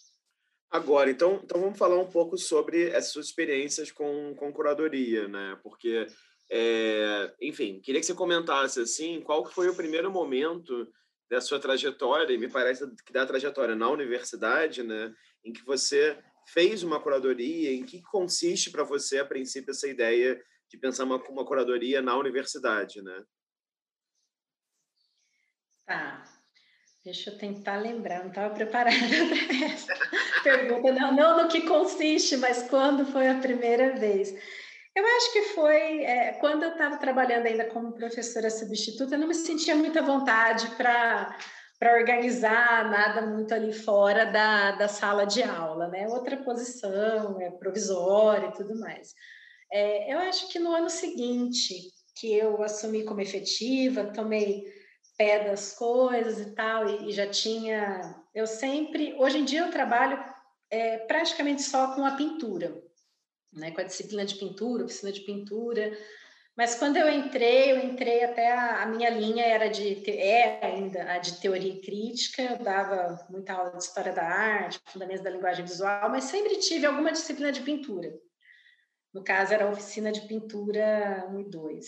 Agora, 0.71 1.12
então, 1.12 1.39
então 1.43 1.62
vamos 1.62 1.78
falar 1.78 1.99
um 1.99 2.10
pouco 2.10 2.38
sobre 2.38 2.89
essas 2.89 3.12
suas 3.12 3.28
experiências 3.28 3.91
com, 3.91 4.34
com 4.36 4.52
curadoria, 4.52 5.28
né? 5.28 5.60
Porque, 5.62 6.08
é, 6.49 7.34
enfim, 7.41 7.80
queria 7.80 8.02
que 8.02 8.08
você 8.08 8.15
comentasse, 8.15 8.80
assim, 8.80 9.21
qual 9.21 9.45
foi 9.45 9.69
o 9.69 9.76
primeiro 9.76 10.12
momento 10.12 10.88
da 11.30 11.39
sua 11.41 11.60
trajetória, 11.60 12.34
e 12.34 12.38
me 12.38 12.49
parece 12.49 12.86
que 13.06 13.13
da 13.13 13.26
trajetória 13.26 13.76
na 13.76 13.89
universidade, 13.89 14.82
né? 14.84 15.13
Em 15.43 15.54
que 15.54 15.63
você 15.63 16.17
fez 16.47 16.84
uma 16.84 16.99
curadoria? 16.99 17.71
Em 17.71 17.86
que 17.86 18.01
consiste 18.01 18.71
para 18.71 18.84
você, 18.84 19.19
a 19.19 19.25
princípio, 19.25 19.71
essa 19.71 19.88
ideia 19.88 20.41
de 20.69 20.77
pensar 20.77 21.03
uma, 21.03 21.17
uma 21.29 21.45
curadoria 21.45 22.01
na 22.01 22.17
universidade, 22.17 23.01
né? 23.01 23.23
Tá. 25.86 26.23
Deixa 27.03 27.32
eu 27.32 27.38
tentar 27.38 27.77
lembrar, 27.77 28.19
não 28.19 28.29
estava 28.29 28.53
preparada 28.53 28.95
para 28.97 29.65
essa 29.65 29.93
pergunta. 30.41 30.91
Não, 30.93 31.13
não 31.13 31.43
no 31.43 31.49
que 31.49 31.62
consiste, 31.67 32.38
mas 32.38 32.63
quando 32.69 33.06
foi 33.06 33.27
a 33.27 33.39
primeira 33.39 33.95
vez. 33.97 34.34
Eu 34.95 35.06
acho 35.06 35.34
que 35.34 35.41
foi 35.53 36.03
é, 36.03 36.34
quando 36.34 36.63
eu 36.63 36.69
estava 36.69 36.97
trabalhando 36.97 37.47
ainda 37.47 37.65
como 37.65 37.93
professora 37.93 38.49
substituta, 38.49 39.15
eu 39.15 39.19
não 39.19 39.27
me 39.27 39.34
sentia 39.34 39.75
muita 39.75 40.01
vontade 40.01 40.67
para 40.77 41.38
para 41.84 42.00
organizar 42.00 42.89
nada 42.89 43.28
muito 43.28 43.54
ali 43.54 43.74
fora 43.74 44.24
da, 44.24 44.72
da 44.72 44.88
sala 44.88 45.26
de 45.26 45.43
aula, 45.43 45.89
né? 45.89 46.08
Outra 46.08 46.38
posição, 46.38 47.41
é 47.41 47.52
provisória 47.52 48.48
e 48.48 48.54
tudo 48.54 48.80
mais. 48.80 49.13
É, 49.69 50.13
eu 50.13 50.19
acho 50.19 50.48
que 50.48 50.60
no 50.60 50.72
ano 50.72 50.89
seguinte, 50.89 51.76
que 52.15 52.34
eu 52.34 52.63
assumi 52.63 53.04
como 53.04 53.19
efetiva, 53.19 54.13
tomei 54.13 54.63
pé 55.17 55.43
das 55.43 55.74
coisas 55.74 56.39
e 56.39 56.56
tal, 56.56 56.88
e, 56.88 57.10
e 57.10 57.12
já 57.12 57.28
tinha. 57.28 58.15
Eu 58.34 58.48
sempre. 58.48 59.13
Hoje 59.19 59.39
em 59.39 59.43
dia 59.43 59.65
eu 59.65 59.69
trabalho 59.69 60.24
é, 60.69 61.00
praticamente 61.00 61.63
só 61.63 61.93
com 61.96 62.06
a 62.06 62.15
pintura, 62.15 62.82
né? 63.52 63.72
com 63.72 63.82
a 63.82 63.84
disciplina 63.84 64.26
de 64.26 64.36
pintura, 64.36 64.86
oficina 64.86 65.12
de 65.12 65.19
pintura. 65.19 65.91
Mas 66.56 66.76
quando 66.76 66.98
eu 66.98 67.10
entrei, 67.10 67.72
eu 67.72 67.80
entrei 67.84 68.24
até 68.24 68.52
a, 68.52 68.84
a 68.84 68.86
minha 68.86 69.10
linha 69.10 69.44
era 69.44 69.70
de 69.70 70.08
é 70.10 70.63
ainda 70.63 71.12
a 71.12 71.18
de 71.18 71.39
teoria 71.42 71.82
crítica, 71.82 72.44
eu 72.44 72.58
dava 72.60 73.26
muita 73.28 73.54
aula 73.54 73.72
de 73.72 73.84
história 73.84 74.13
da 74.13 74.24
arte, 74.24 74.80
fundamentos 74.86 75.24
da 75.24 75.32
linguagem 75.32 75.66
visual, 75.66 76.12
mas 76.12 76.26
sempre 76.26 76.58
tive 76.58 76.86
alguma 76.86 77.12
disciplina 77.12 77.52
de 77.52 77.62
pintura. 77.62 78.13
No 79.12 79.24
caso, 79.24 79.54
era 79.54 79.66
a 79.66 79.70
oficina 79.70 80.12
de 80.12 80.22
pintura 80.22 81.28
1 81.32 81.39
e 81.39 81.50
2. 81.50 81.86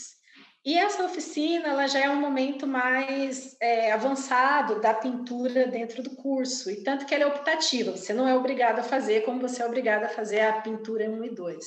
E 0.66 0.76
essa 0.76 1.06
oficina 1.06 1.70
ela 1.70 1.86
já 1.86 2.00
é 2.00 2.10
um 2.10 2.20
momento 2.20 2.66
mais 2.66 3.56
é, 3.62 3.92
avançado 3.92 4.82
da 4.82 4.96
pintura 4.96 5.68
dentro 5.68 6.02
do 6.02 6.16
curso, 6.16 6.72
e 6.72 6.84
tanto 6.84 7.06
que 7.06 7.14
ela 7.14 7.26
é 7.26 7.28
optativa, 7.28 7.92
você 7.92 8.14
não 8.14 8.28
é 8.28 8.36
obrigado 8.36 8.80
a 8.80 8.84
fazer 8.84 9.22
como 9.26 9.40
você 9.40 9.62
é 9.62 9.66
obrigado 9.66 10.06
a 10.06 10.10
fazer 10.10 10.42
a 10.42 10.62
pintura 10.62 11.08
1 11.08 11.24
e 11.24 11.36
2. 11.36 11.66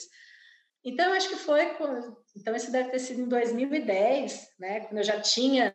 Então, 0.85 1.13
acho 1.13 1.29
que 1.29 1.37
foi. 1.37 1.67
Então, 2.41 2.55
isso 2.55 2.71
deve 2.71 2.91
ter 2.91 3.01
sido 3.01 3.21
em 3.21 3.29
2010, 3.29 4.55
né, 4.59 4.81
quando 4.81 4.99
eu 4.99 5.05
já 5.05 5.21
tinha 5.21 5.75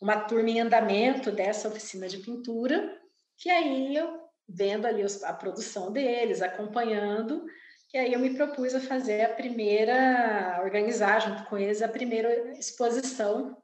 uma 0.00 0.20
turma 0.20 0.48
em 0.48 0.60
andamento 0.60 1.32
dessa 1.32 1.68
oficina 1.68 2.06
de 2.06 2.18
pintura, 2.18 2.96
que 3.36 3.50
aí 3.50 3.96
eu, 3.96 4.20
vendo 4.48 4.86
ali 4.86 5.02
a 5.24 5.32
produção 5.32 5.90
deles, 5.90 6.42
acompanhando, 6.42 7.44
e 7.92 7.98
aí 7.98 8.12
eu 8.12 8.20
me 8.20 8.34
propus 8.34 8.74
a 8.74 8.80
fazer 8.80 9.22
a 9.22 9.34
primeira, 9.34 10.60
organizar 10.62 11.20
junto 11.20 11.44
com 11.48 11.58
eles 11.58 11.82
a 11.82 11.88
primeira 11.88 12.52
exposição 12.58 13.56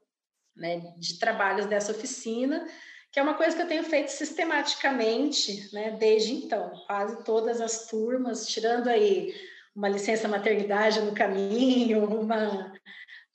né, 0.55 0.93
de 0.97 1.19
trabalhos 1.19 1.65
dessa 1.65 1.91
oficina, 1.91 2.67
que 3.11 3.19
é 3.19 3.23
uma 3.23 3.35
coisa 3.35 3.55
que 3.55 3.61
eu 3.61 3.67
tenho 3.67 3.83
feito 3.83 4.09
sistematicamente 4.09 5.69
né, 5.73 5.91
desde 5.91 6.33
então, 6.33 6.71
quase 6.87 7.23
todas 7.23 7.61
as 7.61 7.87
turmas, 7.87 8.47
tirando 8.47 8.89
aí 8.89 9.33
uma 9.75 9.89
licença 9.89 10.27
maternidade 10.27 11.01
no 11.01 11.13
caminho, 11.13 12.05
uma, 12.05 12.73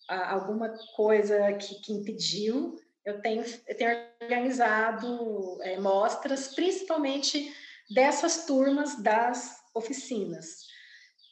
alguma 0.09 0.73
coisa 0.95 1.53
que, 1.55 1.81
que 1.81 1.93
impediu, 1.93 2.77
eu 3.05 3.21
tenho, 3.21 3.45
eu 3.67 3.77
tenho 3.77 3.91
organizado 4.23 5.59
é, 5.63 5.79
mostras, 5.81 6.55
principalmente 6.55 7.53
dessas 7.91 8.45
turmas 8.45 9.03
das 9.03 9.57
oficinas. 9.75 10.67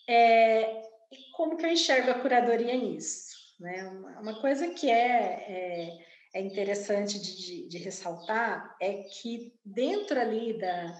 É, 0.09 0.83
e 1.13 1.31
como 1.37 1.57
que 1.57 1.67
eu 1.67 1.71
enxergo 1.71 2.11
a 2.11 2.19
curadoria 2.19 2.75
nisso? 2.77 3.37
Né? 3.61 3.85
Uma, 3.85 4.21
uma 4.21 4.41
coisa 4.41 4.69
que 4.69 4.91
é, 4.91 5.45
é, 5.49 5.99
é 6.35 6.41
interessante 6.41 7.19
de, 7.19 7.37
de, 7.37 7.69
de, 7.69 7.79
ressaltar 7.79 8.77
é 8.81 9.03
que 9.05 9.53
dentro 9.65 10.19
ali 10.19 10.59
da, 10.59 10.97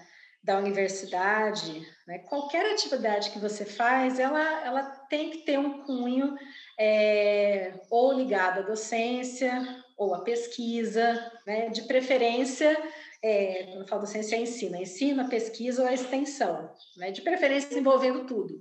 da 0.47 0.57
universidade, 0.57 1.85
né, 2.07 2.19
qualquer 2.19 2.71
atividade 2.71 3.31
que 3.31 3.37
você 3.37 3.65
faz, 3.65 4.17
ela, 4.17 4.65
ela 4.65 4.83
tem 5.09 5.29
que 5.29 5.39
ter 5.39 5.59
um 5.59 5.83
cunho 5.83 6.37
é, 6.79 7.73
ou 7.91 8.13
ligado 8.13 8.59
à 8.59 8.61
docência 8.61 9.83
ou 9.97 10.15
à 10.15 10.21
pesquisa, 10.21 11.31
né, 11.45 11.67
de 11.67 11.81
preferência 11.83 12.81
é, 13.21 13.63
quando 13.63 13.81
eu 13.81 13.87
falo 13.87 14.01
docência, 14.01 14.35
é 14.35 14.39
ensino, 14.39 14.75
é 14.75 14.83
ensino, 14.83 15.29
pesquisa 15.29 15.81
ou 15.81 15.87
a 15.87 15.93
extensão, 15.93 16.71
né? 16.95 17.11
de 17.11 17.21
preferência 17.21 17.77
envolvendo 17.77 18.25
tudo. 18.25 18.55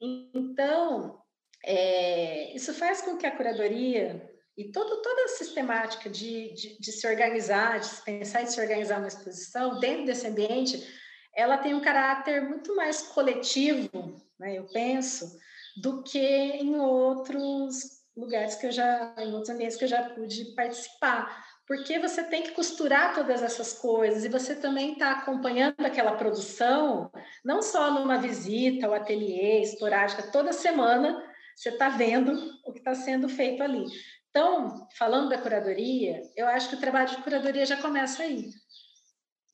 Então, 0.00 1.20
é, 1.64 2.54
isso 2.54 2.72
faz 2.72 3.02
com 3.02 3.16
que 3.16 3.26
a 3.26 3.36
curadoria 3.36 4.29
e 4.60 4.72
todo, 4.72 5.00
toda 5.00 5.24
a 5.24 5.28
sistemática 5.28 6.10
de, 6.10 6.52
de, 6.52 6.78
de, 6.78 6.92
se 6.92 7.06
organizar, 7.06 7.80
de 7.80 7.86
se 7.86 8.04
pensar 8.04 8.42
em 8.42 8.46
se 8.46 8.60
organizar 8.60 8.98
uma 8.98 9.08
exposição 9.08 9.80
dentro 9.80 10.04
desse 10.04 10.26
ambiente, 10.26 10.86
ela 11.34 11.56
tem 11.56 11.74
um 11.74 11.80
caráter 11.80 12.42
muito 12.42 12.76
mais 12.76 13.02
coletivo, 13.02 14.20
né, 14.38 14.58
eu 14.58 14.66
penso, 14.66 15.38
do 15.76 16.02
que 16.02 16.18
em 16.18 16.76
outros 16.76 18.00
lugares 18.16 18.56
que 18.56 18.66
eu 18.66 18.72
já, 18.72 19.14
em 19.18 19.32
outros 19.32 19.50
ambientes 19.50 19.76
que 19.76 19.84
eu 19.84 19.88
já 19.88 20.10
pude 20.10 20.54
participar 20.54 21.48
porque 21.70 22.00
você 22.00 22.24
tem 22.24 22.42
que 22.42 22.50
costurar 22.50 23.14
todas 23.14 23.44
essas 23.44 23.72
coisas 23.74 24.24
e 24.24 24.28
você 24.28 24.56
também 24.56 24.94
está 24.94 25.12
acompanhando 25.12 25.86
aquela 25.86 26.16
produção, 26.16 27.08
não 27.44 27.62
só 27.62 27.92
numa 27.92 28.18
visita 28.18 28.88
ao 28.88 28.92
ateliê 28.92 29.62
esporádica, 29.62 30.32
toda 30.32 30.52
semana 30.52 31.24
você 31.54 31.68
está 31.68 31.88
vendo 31.88 32.32
o 32.66 32.72
que 32.72 32.80
está 32.80 32.92
sendo 32.92 33.28
feito 33.28 33.62
ali. 33.62 33.84
Então, 34.30 34.88
falando 34.96 35.28
da 35.28 35.38
curadoria, 35.38 36.22
eu 36.36 36.46
acho 36.46 36.68
que 36.68 36.76
o 36.76 36.80
trabalho 36.80 37.08
de 37.08 37.22
curadoria 37.22 37.66
já 37.66 37.76
começa 37.76 38.22
aí. 38.22 38.48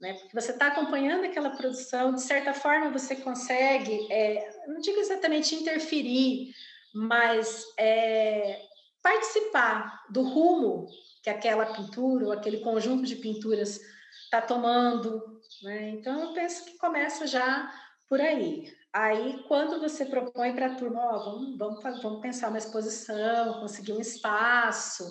Né? 0.01 0.13
Porque 0.15 0.39
você 0.39 0.53
está 0.53 0.67
acompanhando 0.67 1.25
aquela 1.25 1.51
produção, 1.51 2.15
de 2.15 2.21
certa 2.21 2.53
forma 2.53 2.91
você 2.91 3.17
consegue, 3.17 4.07
é, 4.13 4.67
não 4.69 4.79
digo 4.81 5.01
exatamente 5.01 5.55
interferir, 5.55 6.53
mas 6.95 7.65
é, 7.79 8.61
participar 9.03 10.05
do 10.11 10.23
rumo 10.23 10.87
que 11.23 11.31
aquela 11.31 11.67
pintura 11.67 12.27
ou 12.27 12.33
aquele 12.33 12.59
conjunto 12.59 13.05
de 13.05 13.17
pinturas 13.17 13.81
está 14.25 14.43
tomando. 14.43 15.41
Né? 15.63 15.91
Então, 15.91 16.21
eu 16.21 16.33
penso 16.35 16.65
que 16.67 16.77
começa 16.77 17.27
já 17.27 17.73
por 18.09 18.21
aí. 18.21 18.71
Aí, 18.99 19.45
quando 19.47 19.79
você 19.79 20.07
propõe 20.07 20.55
para 20.55 20.69
a 20.69 20.75
turma, 20.75 21.19
vamos, 21.19 21.59
vamos, 21.59 22.03
vamos 22.03 22.21
pensar 22.23 22.49
uma 22.49 22.57
exposição, 22.57 23.61
conseguir 23.61 23.93
um 23.93 24.01
espaço, 24.01 25.05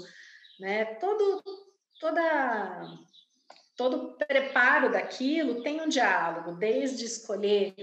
né? 0.60 0.86
todo, 0.96 1.44
toda, 2.00 2.98
todo 3.78 4.18
preparo 4.18 4.92
daquilo 4.92 5.62
tem 5.62 5.80
um 5.82 5.88
diálogo, 5.88 6.54
desde 6.54 7.06
escolher 7.06 7.76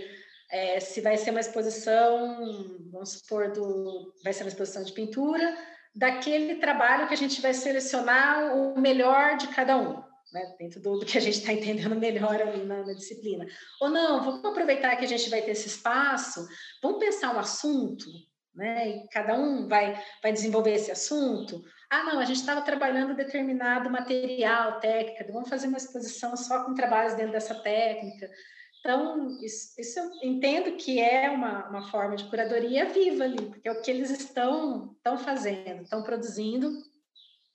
é, 0.51 0.81
se 0.81 1.01
vai 1.01 1.17
ser 1.17 1.31
uma 1.31 1.39
exposição, 1.39 2.81
vamos 2.91 3.11
supor, 3.11 3.53
do, 3.53 4.13
vai 4.25 4.33
ser 4.33 4.43
uma 4.43 4.51
exposição 4.51 4.83
de 4.83 4.93
pintura, 4.93 5.57
daquele 5.95 6.57
trabalho 6.57 7.07
que 7.07 7.15
a 7.15 7.17
gente 7.17 7.41
vai 7.41 7.55
selecionar 7.55 8.57
o 8.57 8.77
melhor 8.77 9.37
de 9.37 9.47
cada 9.55 9.77
um, 9.77 10.03
né? 10.33 10.55
dentro 10.59 10.81
do, 10.81 10.99
do 10.99 11.07
que 11.07 11.19
a 11.19 11.21
gente 11.21 11.39
está 11.39 11.53
entendendo 11.53 11.95
melhor 11.95 12.41
ali 12.41 12.65
na, 12.65 12.85
na, 12.85 12.93
disciplina. 12.93 13.47
Ou 13.81 13.91
não, 13.91 14.25
vamos 14.25 14.45
aproveitar 14.45 14.97
que 14.97 15.05
a 15.05 15.09
gente 15.09 15.29
vai 15.29 15.43
ter 15.43 15.53
esse 15.53 15.69
espaço, 15.69 16.47
vamos 16.83 16.99
pensar 16.99 17.35
um 17.35 17.39
assunto, 17.39 18.07
né? 18.55 18.89
e 18.89 19.09
cada 19.09 19.39
um 19.39 19.69
vai, 19.69 20.03
vai 20.23 20.33
desenvolver 20.33 20.75
esse 20.75 20.91
assunto. 20.91 21.63
Ah, 21.91 22.05
não, 22.05 22.19
a 22.19 22.25
gente 22.25 22.41
estava 22.41 22.63
trabalhando 22.63 23.15
determinado 23.15 23.91
material, 23.91 24.81
técnica, 24.81 25.31
vamos 25.31 25.49
fazer 25.49 25.69
uma 25.69 25.77
exposição 25.77 26.37
só 26.37 26.65
com 26.65 26.75
trabalhos 26.75 27.15
dentro 27.15 27.33
dessa 27.33 27.55
técnica. 27.55 28.31
Então, 28.81 29.29
isso, 29.41 29.81
isso, 29.81 30.01
eu 30.01 30.11
entendo 30.25 30.77
que 30.77 31.01
é 31.01 31.31
uma, 31.31 31.69
uma 31.69 31.89
forma 31.89 32.17
de 32.17 32.25
curadoria 32.25 32.87
viva 32.87 33.23
ali, 33.23 33.47
porque 33.47 33.69
é 33.69 33.73
o 33.73 33.81
que 33.81 33.91
eles 33.91 34.11
estão, 34.11 34.93
estão 34.97 35.17
fazendo, 35.17 35.83
estão 35.83 36.03
produzindo, 36.03 36.69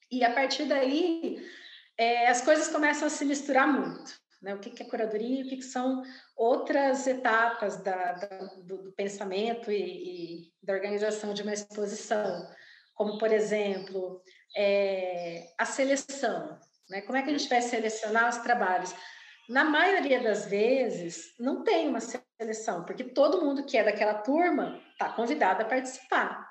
e 0.10 0.24
a 0.24 0.34
partir 0.34 0.64
daí 0.66 1.38
é, 1.98 2.28
as 2.28 2.42
coisas 2.42 2.68
começam 2.68 3.08
a 3.08 3.10
se 3.10 3.26
misturar 3.26 3.68
muito. 3.68 4.20
Né? 4.42 4.54
O 4.54 4.60
que, 4.60 4.82
é 4.82 4.86
curadoria, 4.86 5.44
o 5.44 5.48
que, 5.48 5.58
que 5.58 5.64
são 5.64 6.04
outras 6.36 7.08
etapas 7.08 7.78
da, 7.78 8.14
da 8.14 8.28
do, 8.64 8.84
do, 8.84 8.92
pensamento 8.92 9.72
e, 9.72 10.44
e, 10.44 10.52
da 10.62 10.74
organização 10.74 11.34
de 11.34 11.42
uma 11.42 11.54
exposição, 11.54 12.48
como, 12.94 13.18
por 13.18 13.32
exemplo, 13.32 14.22
é, 14.56 15.48
a 15.58 15.66
seleção. 15.66 16.60
Né? 16.90 17.02
Como 17.02 17.18
é 17.18 17.24
que 17.24 17.30
a 17.30 17.38
gente 17.38 17.50
vai 17.50 17.62
selecionar 17.62 18.30
os 18.30 18.38
trabalhos? 18.38 18.94
Na 19.50 19.64
maioria 19.64 20.22
das 20.22 20.46
vezes, 20.46 21.34
não 21.40 21.64
tem 21.64 21.88
uma 21.88 22.00
seleção, 22.02 22.84
porque 22.84 23.04
todo 23.04 23.44
mundo 23.44 23.66
que 23.66 23.78
é 23.78 23.84
daquela 23.84 24.16
turma 24.16 24.80
está 24.92 25.10
convidado 25.14 25.62
a 25.64 25.66
participar. 25.66 26.47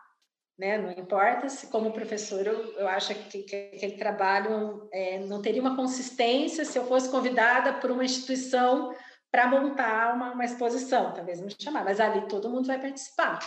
Né? 0.59 0.79
Não 0.79 0.90
importa 0.90 1.49
se, 1.49 1.66
como 1.66 1.92
professor, 1.92 2.47
eu, 2.47 2.73
eu 2.79 2.88
acho 2.88 3.14
que, 3.14 3.42
que 3.42 3.57
aquele 3.75 3.99
trabalho 3.99 4.89
é, 4.91 5.18
não 5.18 5.43
teria 5.43 5.61
uma 5.61 5.76
consistência 5.76 6.64
se 6.64 6.78
eu 6.78 6.87
fosse 6.87 7.11
convidada 7.11 7.74
por 7.74 7.91
uma 7.91 8.05
instituição 8.05 8.95
para 9.30 9.47
montar 9.47 10.14
uma, 10.14 10.33
uma, 10.33 10.45
exposição, 10.45 11.12
talvez 11.12 11.41
me 11.41 11.55
chamar, 11.61 11.85
mas 11.85 12.01
ali 12.01 12.26
todo 12.26 12.49
mundo 12.49 12.66
vai 12.66 12.80
participar. 12.80 13.39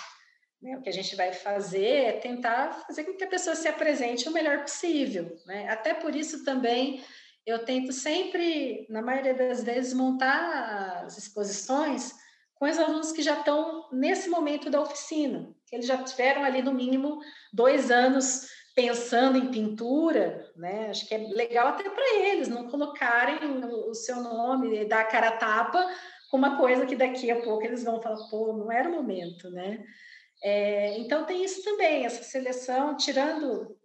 Né? 0.62 0.78
O 0.78 0.82
que 0.82 0.90
a 0.90 0.94
gente 0.94 1.16
vai 1.16 1.34
fazer 1.34 1.88
é 1.88 2.12
tentar 2.12 2.86
fazer 2.86 3.04
com 3.06 3.16
que 3.16 3.24
a 3.24 3.30
pessoa 3.30 3.56
se 3.56 3.68
apresente 3.68 4.30
o 4.30 4.32
melhor 4.32 4.62
possível. 4.62 5.36
Né? 5.48 5.68
Até 5.68 5.96
por 5.96 6.16
isso 6.16 6.44
também 6.44 7.04
eu 7.44 7.66
tento 7.66 7.92
sempre, 7.92 8.86
na 8.88 9.02
maioria 9.02 9.34
das 9.34 9.64
vezes, 9.64 9.94
montar 9.94 11.06
as 11.06 11.18
exposições 11.18 12.14
com 12.60 12.70
os 12.70 12.78
alunos 12.78 13.14
que 13.14 13.22
já 13.22 13.40
estão 13.40 13.88
nesse 13.92 14.30
momento 14.30 14.70
da 14.70 14.82
oficina, 14.82 15.50
que 15.66 15.76
eles 15.76 15.86
já 15.86 16.04
tiveram 16.04 16.44
ali 16.44 16.62
no 16.62 16.74
mínimo 16.74 17.22
dois 17.54 17.90
anos 17.90 18.48
pensando 18.76 19.38
em 19.38 19.50
pintura, 19.50 20.52
né? 20.58 20.90
Acho 20.90 21.08
que 21.08 21.16
é 21.16 21.18
legal 21.18 21.70
até 21.70 21.90
para 21.90 22.16
eles 22.16 22.50
não 22.50 22.70
colocarem 22.70 23.40
o 23.64 23.94
seu 23.94 24.18
nome, 24.18 24.86
dar 24.86 25.02
a 25.02 25.06
cara 25.06 25.30
a 25.30 25.38
tapa 25.38 25.86
com 26.30 26.38
uma 26.38 26.58
coisa 26.58 26.86
que 26.86 26.96
daqui 26.96 27.32
a 27.32 27.42
pouco 27.42 27.66
eles 27.66 27.84
vão 27.84 28.02
falar, 28.02 28.28
pô, 28.30 28.54
não 28.54 28.72
era 28.72 28.90
o 28.90 28.94
momento, 28.94 29.50
né? 29.50 29.84
É, 30.44 30.98
então 30.98 31.26
tem 31.26 31.44
isso 31.44 31.64
também, 31.64 32.06
essa 32.06 32.24
seleção, 32.24 32.96
tirando, 32.96 33.76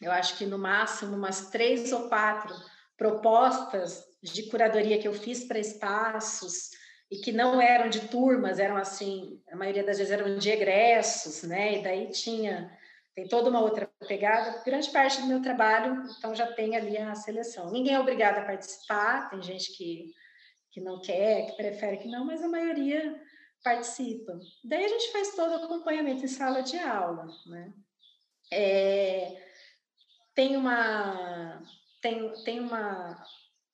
eu 0.00 0.10
acho 0.10 0.36
que 0.36 0.44
no 0.44 0.58
máximo 0.58 1.16
umas 1.16 1.48
três 1.50 1.92
ou 1.92 2.08
quatro 2.08 2.54
propostas 2.96 4.04
de 4.22 4.48
curadoria 4.50 4.98
que 4.98 5.08
eu 5.08 5.12
fiz 5.12 5.44
para 5.44 5.58
espaços 5.58 6.70
e 7.10 7.16
que 7.18 7.32
não 7.32 7.60
eram 7.60 7.88
de 7.88 8.08
turmas, 8.08 8.58
eram 8.58 8.76
assim, 8.76 9.40
a 9.50 9.56
maioria 9.56 9.84
das 9.84 9.98
vezes 9.98 10.12
eram 10.12 10.38
de 10.38 10.50
egressos, 10.50 11.42
né? 11.44 11.78
E 11.78 11.82
daí 11.82 12.10
tinha 12.10 12.70
tem 13.14 13.26
toda 13.26 13.48
uma 13.48 13.60
outra 13.60 13.90
pegada. 14.06 14.62
Grande 14.62 14.90
parte 14.90 15.22
do 15.22 15.26
meu 15.26 15.40
trabalho, 15.40 16.02
então 16.18 16.34
já 16.34 16.52
tem 16.52 16.76
ali 16.76 16.98
a 16.98 17.14
seleção. 17.14 17.70
Ninguém 17.70 17.94
é 17.94 18.00
obrigado 18.00 18.38
a 18.38 18.44
participar, 18.44 19.30
tem 19.30 19.42
gente 19.42 19.76
que 19.76 20.12
que 20.72 20.80
não 20.82 21.00
quer, 21.00 21.46
que 21.46 21.56
prefere 21.56 21.96
que 21.96 22.08
não, 22.08 22.26
mas 22.26 22.42
a 22.42 22.48
maioria 22.48 23.18
participa. 23.64 24.38
Daí 24.62 24.84
a 24.84 24.88
gente 24.88 25.10
faz 25.10 25.34
todo 25.34 25.52
o 25.52 25.64
acompanhamento 25.64 26.22
em 26.22 26.28
sala 26.28 26.62
de 26.62 26.78
aula, 26.78 27.26
né? 27.46 27.72
É, 28.52 29.42
tem 30.34 30.54
uma 30.54 31.62
tem, 32.02 32.32
tem 32.44 32.60
uma, 32.60 33.20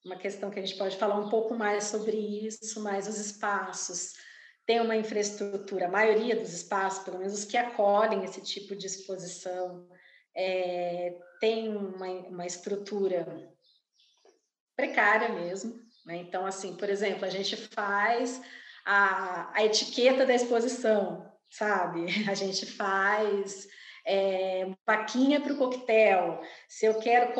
uma 0.04 0.16
questão 0.16 0.50
que 0.50 0.58
a 0.58 0.62
gente 0.62 0.78
pode 0.78 0.96
falar 0.96 1.16
um 1.16 1.28
pouco 1.28 1.54
mais 1.54 1.84
sobre 1.84 2.16
isso, 2.16 2.82
mas 2.82 3.06
os 3.06 3.18
espaços 3.18 4.14
tem 4.66 4.80
uma 4.80 4.96
infraestrutura, 4.96 5.86
a 5.86 5.90
maioria 5.90 6.36
dos 6.36 6.52
espaços, 6.52 7.04
pelo 7.04 7.18
menos 7.18 7.34
os 7.34 7.44
que 7.44 7.56
acolhem 7.56 8.24
esse 8.24 8.40
tipo 8.40 8.76
de 8.76 8.86
exposição, 8.86 9.88
é, 10.36 11.18
tem 11.40 11.68
uma, 11.68 12.06
uma 12.06 12.46
estrutura 12.46 13.26
precária 14.76 15.28
mesmo. 15.30 15.74
Né? 16.06 16.16
Então, 16.16 16.46
assim, 16.46 16.76
por 16.76 16.88
exemplo, 16.88 17.24
a 17.24 17.28
gente 17.28 17.56
faz 17.56 18.40
a, 18.84 19.52
a 19.54 19.64
etiqueta 19.64 20.24
da 20.24 20.34
exposição, 20.34 21.30
sabe? 21.50 22.06
A 22.28 22.34
gente 22.34 22.66
faz 22.66 23.68
é, 24.06 24.68
vaquinha 24.86 25.40
para 25.40 25.52
o 25.52 25.58
coquetel. 25.58 26.40
Se 26.68 26.86
eu 26.86 26.94
quero, 26.98 27.32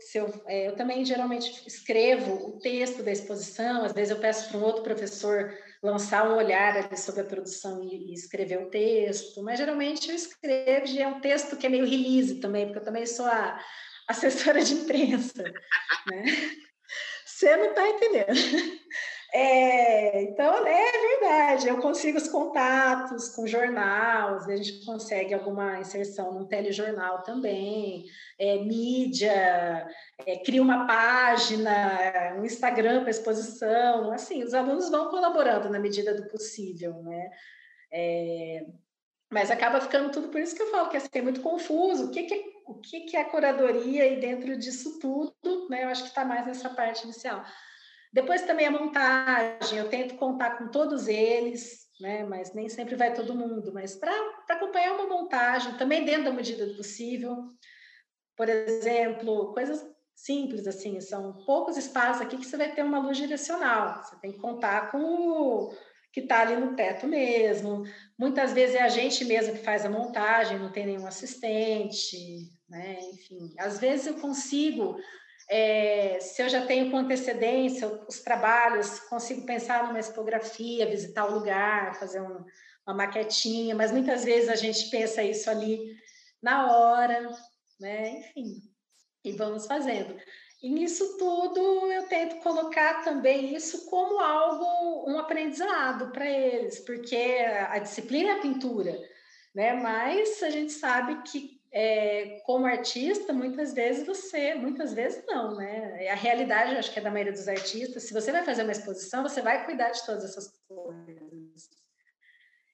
se 0.00 0.18
eu, 0.18 0.42
é, 0.46 0.68
eu 0.68 0.76
também 0.76 1.04
geralmente 1.04 1.66
escrevo 1.66 2.48
o 2.48 2.58
texto 2.58 3.02
da 3.02 3.12
exposição. 3.12 3.84
Às 3.84 3.92
vezes 3.92 4.10
eu 4.10 4.20
peço 4.20 4.48
para 4.48 4.58
um 4.58 4.62
outro 4.62 4.82
professor 4.82 5.56
lançar 5.82 6.28
um 6.28 6.36
olhar 6.36 6.96
sobre 6.96 7.20
a 7.20 7.24
produção 7.24 7.82
e, 7.82 8.10
e, 8.10 8.14
escrever 8.14 8.60
o 8.60 8.70
texto. 8.70 9.42
Mas 9.42 9.58
geralmente 9.58 10.08
eu 10.08 10.14
escrevo 10.14 10.86
e 10.86 11.00
é 11.00 11.08
um 11.08 11.20
texto 11.20 11.56
que 11.56 11.66
é 11.66 11.70
meio 11.70 11.86
release 11.86 12.40
também, 12.40 12.66
porque 12.66 12.80
eu 12.80 12.84
também 12.84 13.06
sou 13.06 13.26
a 13.26 13.60
assessora 14.08 14.62
de 14.62 14.74
imprensa. 14.74 15.42
Né? 15.42 16.24
Você 17.24 17.56
não 17.56 17.66
está 17.66 17.88
entendendo. 17.88 18.26
É, 19.32 20.22
então, 20.22 20.66
é 20.66 20.92
verdade, 20.92 21.68
eu 21.68 21.78
consigo 21.78 22.16
os 22.16 22.28
contatos 22.28 23.28
com 23.34 23.44
vezes 24.46 24.48
a 24.48 24.70
gente 24.70 24.86
consegue 24.86 25.34
alguma 25.34 25.78
inserção 25.78 26.32
num 26.32 26.46
telejornal 26.46 27.22
também, 27.22 28.06
é, 28.38 28.56
mídia, 28.58 29.86
é, 30.26 30.38
cria 30.38 30.62
uma 30.62 30.86
página, 30.86 32.36
um 32.38 32.44
Instagram 32.44 33.02
para 33.02 33.10
exposição, 33.10 34.10
assim, 34.12 34.42
os 34.42 34.54
alunos 34.54 34.88
vão 34.90 35.10
colaborando 35.10 35.68
na 35.68 35.78
medida 35.78 36.14
do 36.14 36.26
possível, 36.28 37.02
né? 37.02 37.30
É, 37.92 38.64
mas 39.30 39.50
acaba 39.50 39.78
ficando 39.80 40.10
tudo, 40.10 40.28
por 40.28 40.40
isso 40.40 40.56
que 40.56 40.62
eu 40.62 40.70
falo 40.70 40.88
que 40.88 40.96
assim, 40.96 41.08
é 41.12 41.22
muito 41.22 41.42
confuso, 41.42 42.06
o 42.06 42.10
que, 42.10 42.22
que, 42.22 42.34
é, 42.34 42.44
o 42.66 42.74
que, 42.80 43.00
que 43.00 43.16
é 43.16 43.20
a 43.20 43.28
curadoria 43.30 44.06
e 44.06 44.20
dentro 44.20 44.56
disso 44.56 44.98
tudo, 44.98 45.68
né? 45.68 45.84
Eu 45.84 45.88
acho 45.88 46.04
que 46.04 46.08
está 46.08 46.24
mais 46.24 46.46
nessa 46.46 46.70
parte 46.70 47.04
inicial. 47.04 47.44
Depois 48.12 48.42
também 48.42 48.66
a 48.66 48.70
montagem, 48.70 49.78
eu 49.78 49.88
tento 49.88 50.16
contar 50.16 50.58
com 50.58 50.68
todos 50.68 51.08
eles, 51.08 51.86
né? 52.00 52.24
Mas 52.24 52.54
nem 52.54 52.68
sempre 52.68 52.96
vai 52.96 53.12
todo 53.12 53.34
mundo, 53.34 53.72
mas 53.72 53.94
para 53.94 54.12
acompanhar 54.48 54.94
uma 54.94 55.06
montagem, 55.06 55.76
também 55.76 56.04
dentro 56.04 56.24
da 56.24 56.32
medida 56.32 56.66
do 56.66 56.76
possível. 56.76 57.36
Por 58.36 58.48
exemplo, 58.48 59.52
coisas 59.52 59.84
simples 60.14 60.66
assim, 60.66 61.00
são 61.00 61.32
poucos 61.44 61.76
espaços 61.76 62.22
aqui 62.22 62.36
que 62.36 62.46
você 62.46 62.56
vai 62.56 62.72
ter 62.74 62.82
uma 62.82 62.98
luz 62.98 63.16
direcional. 63.16 64.02
Você 64.02 64.16
tem 64.20 64.32
que 64.32 64.38
contar 64.38 64.90
com 64.90 64.98
o 64.98 65.72
que 66.12 66.20
está 66.20 66.40
ali 66.40 66.56
no 66.56 66.74
teto 66.74 67.06
mesmo. 67.06 67.84
Muitas 68.18 68.52
vezes 68.52 68.74
é 68.74 68.82
a 68.82 68.88
gente 68.88 69.24
mesmo 69.24 69.54
que 69.54 69.62
faz 69.64 69.84
a 69.84 69.90
montagem, 69.90 70.58
não 70.58 70.72
tem 70.72 70.86
nenhum 70.86 71.06
assistente, 71.06 72.50
né? 72.68 72.98
Enfim, 73.12 73.54
às 73.58 73.78
vezes 73.78 74.06
eu 74.06 74.14
consigo 74.14 74.96
é, 75.50 76.18
se 76.20 76.42
eu 76.42 76.48
já 76.48 76.66
tenho 76.66 76.90
com 76.90 76.98
antecedência 76.98 77.88
os 78.06 78.20
trabalhos, 78.20 79.00
consigo 79.00 79.46
pensar 79.46 79.86
numa 79.86 79.98
expografia, 79.98 80.90
visitar 80.90 81.24
o 81.24 81.34
lugar, 81.34 81.94
fazer 81.98 82.20
um, 82.20 82.44
uma 82.86 82.94
maquetinha, 82.94 83.74
mas 83.74 83.90
muitas 83.90 84.24
vezes 84.24 84.48
a 84.50 84.56
gente 84.56 84.90
pensa 84.90 85.22
isso 85.22 85.48
ali 85.48 85.96
na 86.42 86.70
hora, 86.70 87.30
né? 87.80 88.18
Enfim, 88.18 88.62
e 89.24 89.32
vamos 89.32 89.66
fazendo. 89.66 90.16
E 90.62 90.68
nisso 90.68 91.16
tudo 91.16 91.60
eu 91.92 92.06
tento 92.08 92.42
colocar 92.42 93.02
também 93.02 93.54
isso 93.54 93.88
como 93.88 94.18
algo, 94.18 95.10
um 95.10 95.18
aprendizado 95.18 96.10
para 96.10 96.28
eles, 96.28 96.80
porque 96.80 97.16
a 97.16 97.78
disciplina 97.78 98.30
é 98.30 98.32
a 98.34 98.40
pintura, 98.40 98.98
né? 99.54 99.72
Mas 99.74 100.42
a 100.42 100.50
gente 100.50 100.72
sabe 100.72 101.22
que 101.22 101.57
é, 101.72 102.40
como 102.44 102.66
artista, 102.66 103.32
muitas 103.32 103.74
vezes 103.74 104.06
você, 104.06 104.54
muitas 104.54 104.94
vezes 104.94 105.24
não, 105.26 105.56
né? 105.56 106.04
É 106.04 106.10
a 106.10 106.14
realidade, 106.14 106.76
acho 106.76 106.92
que 106.92 106.98
é 106.98 107.02
da 107.02 107.10
maioria 107.10 107.32
dos 107.32 107.48
artistas. 107.48 108.04
Se 108.04 108.14
você 108.14 108.32
vai 108.32 108.44
fazer 108.44 108.62
uma 108.62 108.72
exposição, 108.72 109.22
você 109.22 109.42
vai 109.42 109.64
cuidar 109.66 109.90
de 109.90 110.04
todas 110.04 110.24
essas 110.24 110.52
coisas. 110.66 111.68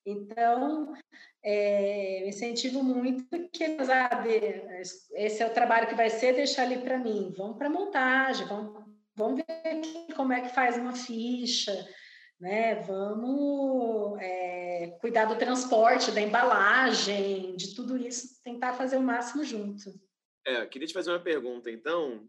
Então, 0.06 0.92
é, 1.42 2.22
eu 2.22 2.28
incentivo 2.28 2.82
muito 2.84 3.48
que, 3.48 3.84
sabe, 3.84 4.62
esse 5.14 5.42
é 5.42 5.46
o 5.46 5.52
trabalho 5.52 5.88
que 5.88 5.94
vai 5.94 6.10
ser, 6.10 6.34
deixar 6.34 6.62
ali 6.62 6.78
para 6.78 6.98
mim. 6.98 7.32
Vamos 7.36 7.56
para 7.56 7.70
montagem, 7.70 8.46
vamos, 8.46 8.84
vamos 9.16 9.42
ver 9.42 10.14
como 10.14 10.32
é 10.32 10.42
que 10.42 10.54
faz 10.54 10.76
uma 10.76 10.92
ficha, 10.92 11.72
né? 12.38 12.74
Vamos 12.76 14.20
é, 14.20 14.53
cuidar 14.92 15.26
do 15.26 15.38
transporte, 15.38 16.10
da 16.10 16.20
embalagem, 16.20 17.56
de 17.56 17.74
tudo 17.74 17.96
isso, 17.96 18.42
tentar 18.42 18.74
fazer 18.74 18.96
o 18.96 19.02
máximo 19.02 19.44
junto. 19.44 19.92
É, 20.46 20.66
queria 20.66 20.86
te 20.86 20.94
fazer 20.94 21.10
uma 21.10 21.20
pergunta, 21.20 21.70
então, 21.70 22.28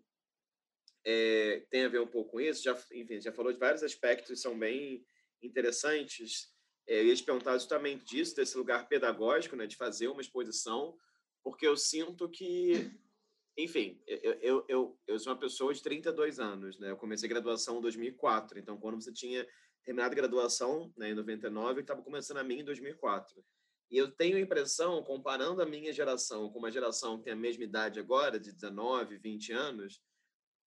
é, 1.05 1.65
tem 1.69 1.85
a 1.85 1.89
ver 1.89 2.01
um 2.01 2.07
pouco 2.07 2.31
com 2.31 2.41
isso. 2.41 2.63
Já, 2.63 2.77
enfim, 2.93 3.21
já 3.21 3.31
falou 3.31 3.53
de 3.53 3.59
vários 3.59 3.83
aspectos, 3.83 4.41
são 4.41 4.57
bem 4.57 5.05
interessantes. 5.41 6.49
É, 6.87 6.99
eu 7.01 7.07
ia 7.07 7.15
te 7.15 7.23
perguntar 7.23 7.57
justamente 7.57 8.05
disso, 8.05 8.35
desse 8.35 8.57
lugar 8.57 8.87
pedagógico, 8.87 9.55
né, 9.55 9.67
de 9.67 9.75
fazer 9.75 10.07
uma 10.07 10.21
exposição, 10.21 10.97
porque 11.43 11.67
eu 11.67 11.77
sinto 11.77 12.29
que, 12.29 12.91
enfim, 13.57 14.01
eu, 14.07 14.33
eu, 14.41 14.65
eu, 14.67 14.99
eu 15.07 15.19
sou 15.19 15.33
uma 15.33 15.39
pessoa 15.39 15.73
de 15.73 15.81
32 15.81 16.39
anos, 16.39 16.79
né? 16.79 16.91
Eu 16.91 16.97
comecei 16.97 17.29
graduação 17.29 17.77
em 17.77 17.81
2004, 17.81 18.59
então 18.59 18.77
quando 18.77 19.01
você 19.01 19.11
tinha 19.11 19.47
terminado 19.85 20.15
graduação 20.15 20.91
né, 20.97 21.11
em 21.11 21.13
99 21.13 21.79
e 21.79 21.81
estava 21.81 22.01
começando 22.01 22.37
a 22.37 22.43
minha 22.43 22.61
em 22.61 22.65
2004. 22.65 23.45
E 23.91 23.97
eu 23.97 24.11
tenho 24.11 24.35
a 24.35 24.39
impressão, 24.39 25.03
comparando 25.03 25.61
a 25.61 25.65
minha 25.65 25.93
geração 25.93 26.49
com 26.49 26.57
uma 26.57 26.71
geração 26.71 27.17
que 27.17 27.25
tem 27.25 27.33
a 27.33 27.37
mesma 27.37 27.63
idade 27.63 27.99
agora, 27.99 28.39
de 28.39 28.51
19, 28.51 29.17
20 29.17 29.53
anos, 29.53 30.01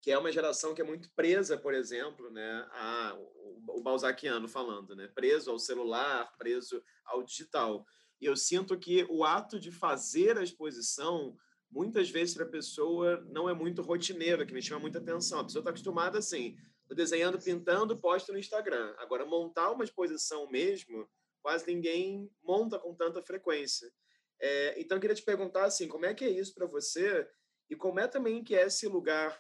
que 0.00 0.12
é 0.12 0.18
uma 0.18 0.30
geração 0.30 0.72
que 0.72 0.80
é 0.80 0.84
muito 0.84 1.10
presa, 1.16 1.58
por 1.58 1.74
exemplo, 1.74 2.30
né, 2.30 2.66
a, 2.70 3.18
o, 3.18 3.78
o 3.78 3.82
Balzaciano 3.82 4.48
falando, 4.48 4.94
né, 4.94 5.08
preso 5.08 5.50
ao 5.50 5.58
celular, 5.58 6.32
preso 6.38 6.80
ao 7.04 7.24
digital. 7.24 7.84
E 8.20 8.26
eu 8.26 8.36
sinto 8.36 8.78
que 8.78 9.04
o 9.10 9.24
ato 9.24 9.58
de 9.58 9.72
fazer 9.72 10.38
a 10.38 10.42
exposição, 10.42 11.36
muitas 11.68 12.08
vezes 12.08 12.34
para 12.34 12.44
a 12.44 12.48
pessoa 12.48 13.20
não 13.28 13.48
é 13.48 13.54
muito 13.54 13.82
rotineiro, 13.82 14.46
que 14.46 14.54
me 14.54 14.62
chama 14.62 14.80
muita 14.80 14.98
atenção. 14.98 15.40
A 15.40 15.44
pessoa 15.44 15.60
está 15.60 15.70
acostumada 15.70 16.18
assim, 16.18 16.56
desenhando, 16.94 17.38
pintando, 17.38 17.98
posto 17.98 18.32
no 18.32 18.38
Instagram. 18.38 18.94
Agora, 18.98 19.24
montar 19.24 19.70
uma 19.70 19.84
exposição 19.84 20.48
mesmo, 20.50 21.08
quase 21.42 21.66
ninguém 21.66 22.30
monta 22.42 22.78
com 22.78 22.94
tanta 22.94 23.22
frequência. 23.22 23.92
É, 24.40 24.80
então, 24.80 24.96
eu 24.96 25.00
queria 25.00 25.16
te 25.16 25.22
perguntar, 25.22 25.64
assim, 25.64 25.88
como 25.88 26.06
é 26.06 26.14
que 26.14 26.24
é 26.24 26.30
isso 26.30 26.54
para 26.54 26.66
você 26.66 27.28
e 27.68 27.76
como 27.76 28.00
é 28.00 28.06
também 28.06 28.42
que 28.42 28.54
é 28.54 28.66
esse 28.66 28.86
lugar 28.86 29.38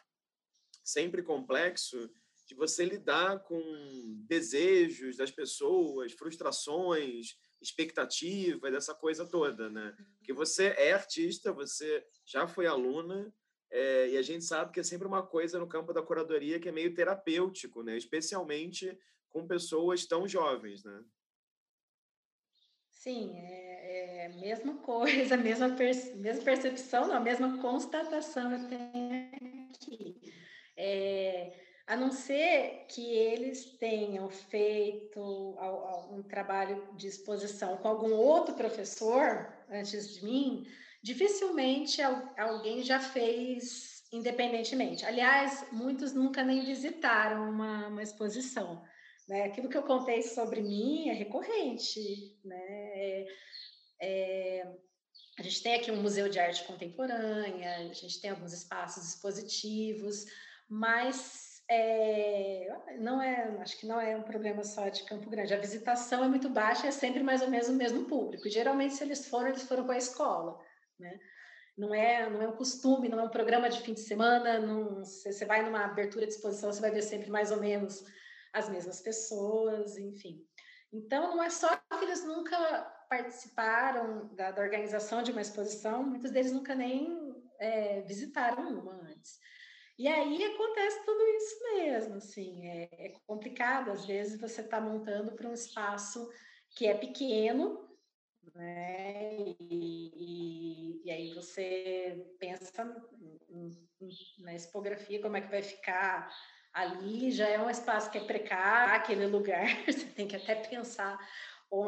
sempre 0.84 1.22
complexo 1.22 2.10
de 2.46 2.54
você 2.54 2.84
lidar 2.84 3.40
com 3.44 3.60
desejos 4.26 5.16
das 5.18 5.30
pessoas, 5.30 6.12
frustrações, 6.12 7.36
expectativas, 7.60 8.72
essa 8.72 8.94
coisa 8.94 9.26
toda, 9.26 9.68
né? 9.68 9.94
Porque 10.16 10.32
você 10.32 10.68
é 10.78 10.92
artista, 10.92 11.52
você 11.52 12.02
já 12.24 12.46
foi 12.46 12.66
aluna, 12.66 13.32
é, 13.70 14.08
e 14.08 14.16
a 14.16 14.22
gente 14.22 14.44
sabe 14.44 14.72
que 14.72 14.80
é 14.80 14.82
sempre 14.82 15.06
uma 15.06 15.22
coisa 15.22 15.58
no 15.58 15.68
campo 15.68 15.92
da 15.92 16.02
curadoria 16.02 16.58
que 16.58 16.68
é 16.68 16.72
meio 16.72 16.94
terapêutico, 16.94 17.82
né? 17.82 17.96
especialmente 17.96 18.98
com 19.28 19.46
pessoas 19.46 20.06
tão 20.06 20.26
jovens. 20.26 20.84
Né? 20.84 21.04
Sim, 22.90 23.32
é, 23.36 24.22
é 24.22 24.26
a 24.26 24.40
mesma 24.40 24.78
coisa, 24.78 25.36
mesma, 25.38 25.68
mesma 25.68 26.44
percepção, 26.44 27.08
não, 27.08 27.16
a 27.16 27.20
mesma 27.20 27.58
constatação 27.60 28.52
eu 28.52 28.68
tenho 28.68 29.70
aqui. 29.70 30.20
É, 30.76 31.52
a 31.86 31.96
não 31.96 32.10
ser 32.10 32.86
que 32.88 33.02
eles 33.02 33.76
tenham 33.78 34.28
feito 34.30 35.20
um 36.10 36.22
trabalho 36.22 36.86
de 36.94 37.06
exposição 37.06 37.76
com 37.78 37.88
algum 37.88 38.12
outro 38.12 38.54
professor 38.54 39.52
antes 39.70 40.14
de 40.14 40.24
mim, 40.24 40.66
dificilmente 41.02 42.00
alguém 42.02 42.82
já 42.82 43.00
fez 43.00 43.98
independentemente. 44.12 45.04
Aliás, 45.04 45.66
muitos 45.70 46.12
nunca 46.12 46.42
nem 46.42 46.64
visitaram 46.64 47.50
uma, 47.50 47.88
uma 47.88 48.02
exposição. 48.02 48.82
Né? 49.28 49.44
Aquilo 49.44 49.68
que 49.68 49.76
eu 49.76 49.82
contei 49.82 50.22
sobre 50.22 50.62
mim 50.62 51.08
é 51.10 51.12
recorrente. 51.12 52.00
Né? 52.44 52.56
É, 52.58 53.26
é, 54.00 54.76
a 55.38 55.42
gente 55.42 55.62
tem 55.62 55.74
aqui 55.74 55.90
um 55.90 56.02
museu 56.02 56.28
de 56.28 56.38
arte 56.38 56.64
contemporânea, 56.64 57.90
a 57.90 57.92
gente 57.92 58.20
tem 58.20 58.30
alguns 58.30 58.52
espaços 58.52 59.06
expositivos, 59.14 60.24
mas 60.68 61.62
é, 61.70 62.66
não 62.98 63.20
é, 63.20 63.56
acho 63.60 63.78
que 63.78 63.86
não 63.86 64.00
é 64.00 64.16
um 64.16 64.22
problema 64.22 64.64
só 64.64 64.88
de 64.88 65.04
Campo 65.04 65.28
Grande. 65.28 65.52
A 65.52 65.60
visitação 65.60 66.24
é 66.24 66.28
muito 66.28 66.48
baixa, 66.48 66.86
é 66.86 66.90
sempre 66.90 67.22
mais 67.22 67.42
ou 67.42 67.50
menos 67.50 67.68
o 67.68 67.74
mesmo 67.74 68.06
público. 68.06 68.48
geralmente, 68.48 68.94
se 68.94 69.04
eles 69.04 69.28
foram, 69.28 69.48
eles 69.48 69.64
foram 69.64 69.84
com 69.84 69.92
a 69.92 69.98
escola, 69.98 70.58
né? 70.98 71.18
Não 71.76 71.94
é, 71.94 72.28
não 72.28 72.42
é 72.42 72.48
um 72.48 72.56
costume, 72.56 73.08
não 73.08 73.20
é 73.20 73.22
um 73.22 73.30
programa 73.30 73.68
de 73.68 73.80
fim 73.80 73.94
de 73.94 74.00
semana. 74.00 74.60
Você 75.04 75.44
vai 75.44 75.62
numa 75.62 75.84
abertura 75.84 76.26
de 76.26 76.32
exposição, 76.32 76.72
você 76.72 76.80
vai 76.80 76.90
ver 76.90 77.02
sempre 77.02 77.30
mais 77.30 77.52
ou 77.52 77.60
menos 77.60 78.04
as 78.52 78.68
mesmas 78.68 79.00
pessoas, 79.00 79.96
enfim. 79.96 80.44
Então, 80.92 81.36
não 81.36 81.42
é 81.42 81.50
só 81.50 81.68
que 81.76 82.04
eles 82.04 82.24
nunca 82.24 82.56
participaram 83.08 84.28
da, 84.34 84.50
da 84.50 84.62
organização 84.62 85.22
de 85.22 85.30
uma 85.30 85.40
exposição, 85.40 86.02
muitos 86.02 86.30
deles 86.30 86.52
nunca 86.52 86.74
nem 86.74 87.34
é, 87.58 88.00
visitaram 88.02 88.68
uma 88.68 88.94
antes. 88.94 89.38
E 89.98 90.06
aí 90.06 90.44
acontece 90.44 91.04
tudo 91.04 91.20
isso 91.20 91.64
mesmo, 91.74 92.14
assim, 92.16 92.68
é, 92.68 92.88
é 92.92 93.12
complicado, 93.26 93.90
às 93.90 94.04
vezes 94.04 94.40
você 94.40 94.60
está 94.60 94.80
montando 94.80 95.32
para 95.32 95.48
um 95.48 95.54
espaço 95.54 96.30
que 96.70 96.86
é 96.86 96.94
pequeno, 96.94 97.87
né, 98.54 99.38
e, 99.70 101.00
e, 101.00 101.02
e 101.04 101.10
aí 101.10 101.34
você 101.34 102.26
pensa 102.38 102.84
na 104.40 104.54
expografia, 104.54 105.20
como 105.20 105.36
é 105.36 105.40
que 105.40 105.50
vai 105.50 105.62
ficar 105.62 106.32
ali 106.72 107.30
já 107.30 107.48
é 107.48 107.60
um 107.60 107.70
espaço 107.70 108.10
que 108.10 108.18
é 108.18 108.24
precário, 108.24 108.94
aquele 108.94 109.26
lugar, 109.26 109.66
você 109.86 110.06
tem 110.06 110.28
que 110.28 110.36
até 110.36 110.54
pensar 110.54 111.18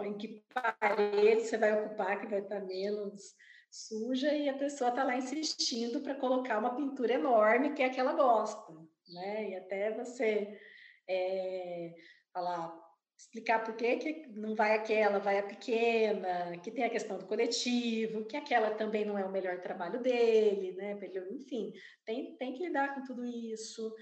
em 0.05 0.17
que 0.17 0.45
parede 0.53 1.43
você 1.43 1.57
vai 1.57 1.73
ocupar, 1.73 2.21
que 2.21 2.27
vai 2.27 2.41
estar 2.41 2.61
menos 2.61 3.35
suja, 3.71 4.33
e 4.35 4.49
a 4.49 4.59
pessoa 4.59 4.91
está 4.91 5.05
lá 5.05 5.17
insistindo 5.17 6.01
para 6.01 6.17
colocar 6.17 6.59
uma 6.59 6.75
pintura 6.75 7.15
enorme, 7.15 7.73
que 7.73 7.83
é 7.83 7.87
a 7.87 7.91
que 7.91 8.01
ela 8.01 8.13
gosta, 8.15 8.73
né? 9.09 9.51
E 9.51 9.57
até 9.57 9.93
você 9.93 10.61
é, 11.09 11.95
falar, 12.33 12.73
explicar 13.21 13.63
por 13.63 13.77
que, 13.77 13.97
que 13.97 14.27
não 14.29 14.55
vai 14.55 14.75
aquela, 14.75 15.19
vai 15.19 15.39
a 15.39 15.43
pequena, 15.43 16.57
que 16.63 16.71
tem 16.71 16.85
a 16.85 16.91
questão 16.91 17.19
do 17.19 17.27
coletivo, 17.27 18.25
que 18.25 18.37
aquela 18.37 18.71
também 18.71 19.05
não 19.05 19.19
é 19.19 19.25
o 19.25 19.31
melhor 19.31 19.61
trabalho 19.61 20.01
dele, 20.01 20.73
né? 20.73 20.99
Enfim, 21.31 21.71
tem, 22.07 22.35
tem 22.37 22.55
que 22.55 22.65
lidar 22.65 22.95
com 22.95 23.05
tudo 23.05 23.25
isso. 23.27 23.95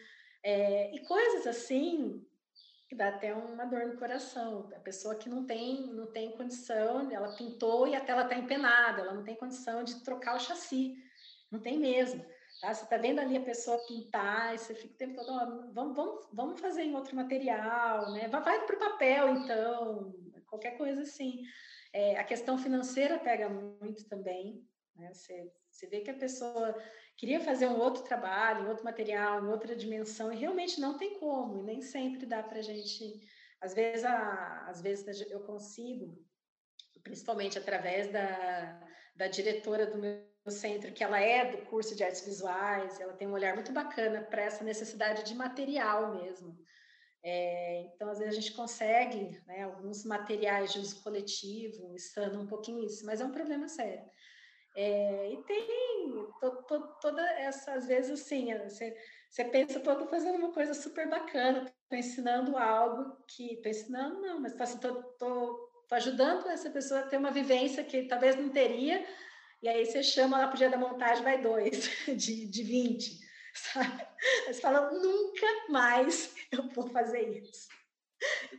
É, 0.42 0.94
e 0.94 1.04
coisas 1.04 1.48
assim 1.48 2.24
que 2.88 2.94
dá 2.94 3.08
até 3.08 3.34
uma 3.34 3.64
dor 3.64 3.86
no 3.86 3.98
coração. 3.98 4.70
A 4.74 4.80
pessoa 4.80 5.16
que 5.16 5.28
não 5.28 5.44
tem, 5.44 5.88
não 5.88 6.06
tem 6.12 6.30
condição, 6.36 7.10
ela 7.10 7.34
pintou 7.34 7.88
e 7.88 7.96
a 7.96 8.00
tela 8.00 8.22
está 8.22 8.36
empenada, 8.36 9.02
ela 9.02 9.14
não 9.14 9.24
tem 9.24 9.34
condição 9.34 9.82
de 9.82 10.02
trocar 10.04 10.36
o 10.36 10.40
chassi, 10.40 10.94
não 11.50 11.60
tem 11.60 11.76
mesmo. 11.76 12.24
Tá? 12.60 12.74
Você 12.74 12.84
está 12.84 12.96
vendo 12.96 13.20
ali 13.20 13.36
a 13.36 13.44
pessoa 13.44 13.78
pintar 13.86 14.54
e 14.54 14.58
você 14.58 14.74
fica 14.74 14.94
o 14.94 14.96
tempo 14.96 15.24
todo, 15.24 15.72
vamos, 15.72 15.96
vamos, 15.96 16.28
vamos 16.32 16.60
fazer 16.60 16.82
em 16.82 16.94
outro 16.94 17.14
material, 17.14 18.12
né? 18.12 18.26
vai 18.28 18.66
para 18.66 18.76
o 18.76 18.78
papel 18.78 19.36
então, 19.36 20.12
qualquer 20.46 20.76
coisa 20.76 21.02
assim. 21.02 21.42
É, 21.92 22.18
a 22.18 22.24
questão 22.24 22.58
financeira 22.58 23.18
pega 23.18 23.48
muito 23.48 24.06
também, 24.08 24.62
né? 24.94 25.12
Você, 25.14 25.50
você 25.70 25.86
vê 25.86 26.00
que 26.00 26.10
a 26.10 26.18
pessoa 26.18 26.76
queria 27.16 27.40
fazer 27.40 27.66
um 27.66 27.78
outro 27.78 28.02
trabalho, 28.02 28.66
um 28.66 28.68
outro 28.68 28.84
material, 28.84 29.42
em 29.42 29.48
outra 29.48 29.74
dimensão, 29.74 30.32
e 30.32 30.36
realmente 30.36 30.80
não 30.80 30.98
tem 30.98 31.18
como, 31.18 31.60
e 31.60 31.62
nem 31.62 31.80
sempre 31.80 32.26
dá 32.26 32.42
para 32.42 32.58
a 32.58 32.62
gente. 32.62 33.20
Às 33.60 33.74
vezes, 33.74 34.04
a, 34.04 34.66
às 34.68 34.82
vezes 34.82 35.20
eu 35.30 35.40
consigo, 35.40 36.22
principalmente 37.02 37.58
através 37.58 38.12
da, 38.12 38.86
da 39.16 39.28
diretora 39.28 39.86
do 39.86 39.98
meu 39.98 40.28
centro, 40.50 40.92
que 40.92 41.02
ela 41.02 41.20
é 41.20 41.50
do 41.50 41.58
curso 41.66 41.94
de 41.94 42.04
artes 42.04 42.24
visuais, 42.24 43.00
ela 43.00 43.12
tem 43.12 43.28
um 43.28 43.32
olhar 43.32 43.54
muito 43.54 43.72
bacana 43.72 44.22
para 44.22 44.42
essa 44.42 44.64
necessidade 44.64 45.24
de 45.24 45.34
material 45.34 46.14
mesmo. 46.14 46.58
É, 47.22 47.90
então, 47.94 48.08
às 48.08 48.18
vezes 48.18 48.34
a 48.34 48.40
gente 48.40 48.52
consegue 48.54 49.40
né, 49.46 49.64
alguns 49.64 50.04
materiais 50.04 50.72
de 50.72 50.78
uso 50.78 51.02
coletivo, 51.02 51.94
estando 51.94 52.40
um 52.40 52.46
pouquinho 52.46 52.84
isso, 52.84 53.04
mas 53.04 53.20
é 53.20 53.24
um 53.24 53.32
problema 53.32 53.68
sério. 53.68 54.08
É, 54.76 55.32
e 55.32 55.42
tem 55.42 55.66
to, 56.40 56.50
to, 56.62 56.80
toda 57.00 57.22
essa, 57.32 57.72
às 57.72 57.86
vezes, 57.86 58.20
assim, 58.20 58.56
você, 58.58 58.96
você 59.28 59.44
pensa, 59.44 59.80
tô 59.80 60.06
fazendo 60.06 60.36
uma 60.36 60.52
coisa 60.52 60.72
super 60.72 61.08
bacana, 61.08 61.64
tô 61.90 61.96
ensinando 61.96 62.56
algo 62.56 63.16
que, 63.26 63.56
tô 63.56 63.68
ensinando, 63.68 64.20
não, 64.20 64.40
mas 64.40 64.54
tô, 64.54 64.62
assim, 64.62 64.78
tô, 64.78 65.02
tô, 65.02 65.84
tô 65.88 65.94
ajudando 65.96 66.48
essa 66.48 66.70
pessoa 66.70 67.00
a 67.00 67.06
ter 67.06 67.16
uma 67.16 67.32
vivência 67.32 67.82
que 67.82 68.04
talvez 68.04 68.36
não 68.36 68.50
teria, 68.50 69.04
e 69.62 69.68
aí 69.68 69.84
você 69.84 70.02
chama 70.02 70.38
lá 70.38 70.48
pro 70.48 70.58
dia 70.58 70.70
da 70.70 70.76
montagem, 70.76 71.24
vai 71.24 71.40
dois, 71.40 71.90
de, 72.06 72.46
de 72.46 72.62
20, 72.62 73.18
sabe? 73.54 74.06
Você 74.46 74.60
fala, 74.60 74.90
nunca 74.90 75.46
mais 75.68 76.34
eu 76.52 76.68
vou 76.68 76.88
fazer 76.90 77.40
isso. 77.40 77.68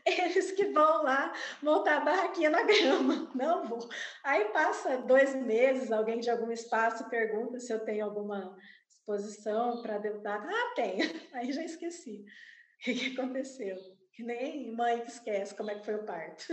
Eles 0.06 0.52
que 0.52 0.66
vão 0.68 1.04
lá 1.04 1.34
montar 1.62 1.98
a 1.98 2.06
barraquinha 2.06 2.50
na 2.50 2.64
grama, 2.64 3.30
não 3.36 3.68
vou. 3.68 3.90
Aí 4.24 4.46
passa 4.46 4.98
dois 5.00 5.36
meses, 5.36 5.92
alguém 5.92 6.20
de 6.20 6.30
algum 6.30 6.52
espaço 6.52 7.10
pergunta 7.10 7.60
se 7.60 7.74
eu 7.74 7.80
tenho 7.80 8.06
alguma 8.06 8.58
exposição 8.90 9.82
para 9.82 9.98
deputado. 9.98 10.48
Ah, 10.48 10.74
tenho. 10.76 11.00
Aí 11.34 11.52
já 11.52 11.64
esqueci. 11.64 12.24
O 12.24 12.84
que, 12.84 12.94
que 12.94 13.20
aconteceu? 13.20 13.76
Que 14.14 14.24
nem 14.24 14.72
mãe 14.72 15.02
que 15.02 15.12
esquece 15.12 15.56
como 15.56 15.72
é 15.72 15.76
que 15.76 15.86
foi 15.86 15.96
o 15.96 16.06
parto. 16.06 16.46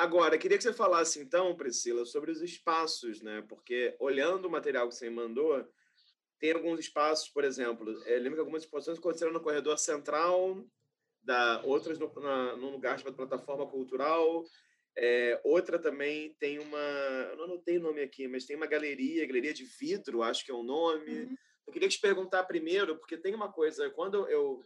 Agora, 0.00 0.38
queria 0.38 0.56
que 0.56 0.64
você 0.64 0.72
falasse 0.72 1.20
então, 1.20 1.54
Priscila, 1.54 2.06
sobre 2.06 2.30
os 2.30 2.40
espaços, 2.40 3.20
né? 3.20 3.44
Porque 3.46 3.94
olhando 4.00 4.46
o 4.46 4.50
material 4.50 4.88
que 4.88 4.94
você 4.94 5.10
mandou, 5.10 5.62
tem 6.38 6.52
alguns 6.52 6.80
espaços, 6.80 7.28
por 7.28 7.44
exemplo, 7.44 8.02
é, 8.06 8.16
lembro 8.16 8.36
que 8.36 8.40
algumas 8.40 8.62
exposições 8.62 8.98
aconteceram 8.98 9.30
no 9.30 9.42
corredor 9.42 9.78
central, 9.78 10.66
da, 11.22 11.60
outras 11.66 11.98
no, 11.98 12.10
na, 12.14 12.56
num 12.56 12.70
lugar 12.70 12.98
chamado 12.98 13.14
Plataforma 13.14 13.66
Cultural, 13.66 14.42
é, 14.96 15.38
outra 15.44 15.78
também 15.78 16.34
tem 16.40 16.58
uma, 16.58 16.78
eu 16.78 17.36
não 17.36 17.44
anotei 17.44 17.76
o 17.76 17.82
nome 17.82 18.00
aqui, 18.00 18.26
mas 18.26 18.46
tem 18.46 18.56
uma 18.56 18.66
galeria, 18.66 19.26
galeria 19.26 19.52
de 19.52 19.64
vidro, 19.64 20.22
acho 20.22 20.46
que 20.46 20.50
é 20.50 20.54
o 20.54 20.62
nome. 20.62 21.24
Uhum. 21.24 21.36
Eu 21.66 21.72
queria 21.74 21.90
te 21.90 22.00
perguntar 22.00 22.44
primeiro, 22.44 22.96
porque 22.96 23.18
tem 23.18 23.34
uma 23.34 23.52
coisa, 23.52 23.90
quando 23.90 24.26
eu 24.30 24.64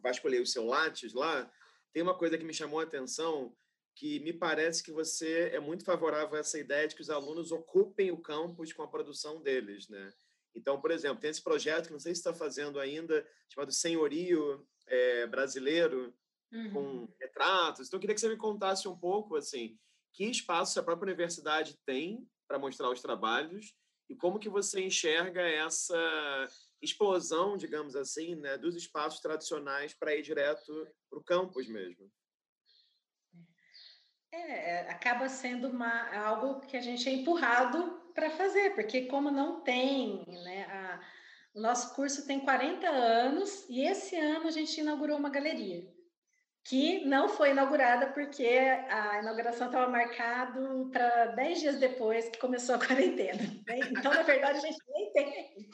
vasculhei 0.00 0.40
o 0.40 0.46
seu 0.46 0.64
Lattes 0.64 1.12
lá, 1.12 1.46
tem 1.92 2.02
uma 2.02 2.16
coisa 2.16 2.38
que 2.38 2.44
me 2.44 2.54
chamou 2.54 2.80
a 2.80 2.84
atenção, 2.84 3.54
que 3.96 4.20
me 4.20 4.32
parece 4.32 4.82
que 4.82 4.92
você 4.92 5.50
é 5.54 5.58
muito 5.58 5.82
favorável 5.82 6.36
a 6.36 6.40
essa 6.40 6.58
ideia 6.58 6.86
de 6.86 6.94
que 6.94 7.00
os 7.00 7.08
alunos 7.08 7.50
ocupem 7.50 8.12
o 8.12 8.20
campus 8.20 8.70
com 8.72 8.82
a 8.82 8.88
produção 8.88 9.42
deles, 9.42 9.88
né? 9.88 10.12
Então, 10.54 10.80
por 10.80 10.90
exemplo, 10.90 11.18
tem 11.18 11.30
esse 11.30 11.42
projeto 11.42 11.86
que 11.86 11.92
não 11.92 11.98
sei 11.98 12.14
se 12.14 12.20
está 12.20 12.34
fazendo 12.34 12.78
ainda, 12.78 13.26
chamado 13.48 13.72
Senhorio 13.72 14.66
é, 14.86 15.26
Brasileiro, 15.26 16.14
uhum. 16.52 16.72
com 16.72 17.14
retratos. 17.18 17.86
Então, 17.86 17.96
eu 17.96 18.00
queria 18.00 18.14
que 18.14 18.20
você 18.20 18.28
me 18.28 18.36
contasse 18.36 18.86
um 18.86 18.96
pouco, 18.96 19.34
assim, 19.34 19.78
que 20.12 20.24
espaço 20.24 20.78
a 20.78 20.82
própria 20.82 21.08
universidade 21.08 21.78
tem 21.86 22.28
para 22.46 22.58
mostrar 22.58 22.90
os 22.90 23.00
trabalhos 23.00 23.74
e 24.08 24.14
como 24.14 24.38
que 24.38 24.48
você 24.48 24.82
enxerga 24.82 25.40
essa 25.40 26.48
explosão, 26.82 27.56
digamos 27.56 27.96
assim, 27.96 28.34
né, 28.34 28.58
dos 28.58 28.76
espaços 28.76 29.20
tradicionais 29.20 29.94
para 29.94 30.14
ir 30.14 30.22
direto 30.22 30.86
para 31.08 31.18
o 31.18 31.24
campus 31.24 31.66
mesmo. 31.66 32.10
É, 34.32 34.38
é, 34.38 34.90
acaba 34.90 35.28
sendo 35.28 35.68
uma, 35.68 36.14
algo 36.16 36.60
que 36.60 36.76
a 36.76 36.80
gente 36.80 37.08
é 37.08 37.12
empurrado 37.12 38.02
para 38.14 38.30
fazer, 38.30 38.74
porque 38.74 39.06
como 39.06 39.30
não 39.30 39.60
tem, 39.60 40.24
né, 40.26 40.64
a, 40.64 41.00
o 41.54 41.60
nosso 41.60 41.94
curso 41.94 42.26
tem 42.26 42.40
40 42.40 42.88
anos 42.88 43.66
e 43.68 43.82
esse 43.82 44.16
ano 44.16 44.46
a 44.46 44.50
gente 44.50 44.80
inaugurou 44.80 45.18
uma 45.18 45.30
galeria 45.30 45.86
que 46.68 47.04
não 47.04 47.28
foi 47.28 47.50
inaugurada 47.50 48.08
porque 48.08 48.46
a 48.88 49.20
inauguração 49.20 49.68
estava 49.68 49.88
marcada 49.90 50.60
para 50.90 51.26
10 51.26 51.60
dias 51.60 51.76
depois 51.78 52.28
que 52.28 52.38
começou 52.38 52.74
a 52.74 52.78
quarentena. 52.84 53.42
Né? 53.66 53.78
Então, 53.90 54.12
na 54.12 54.22
verdade, 54.22 54.58
a 54.58 54.60
gente 54.60 54.78
nem 54.88 55.12
tem. 55.12 55.70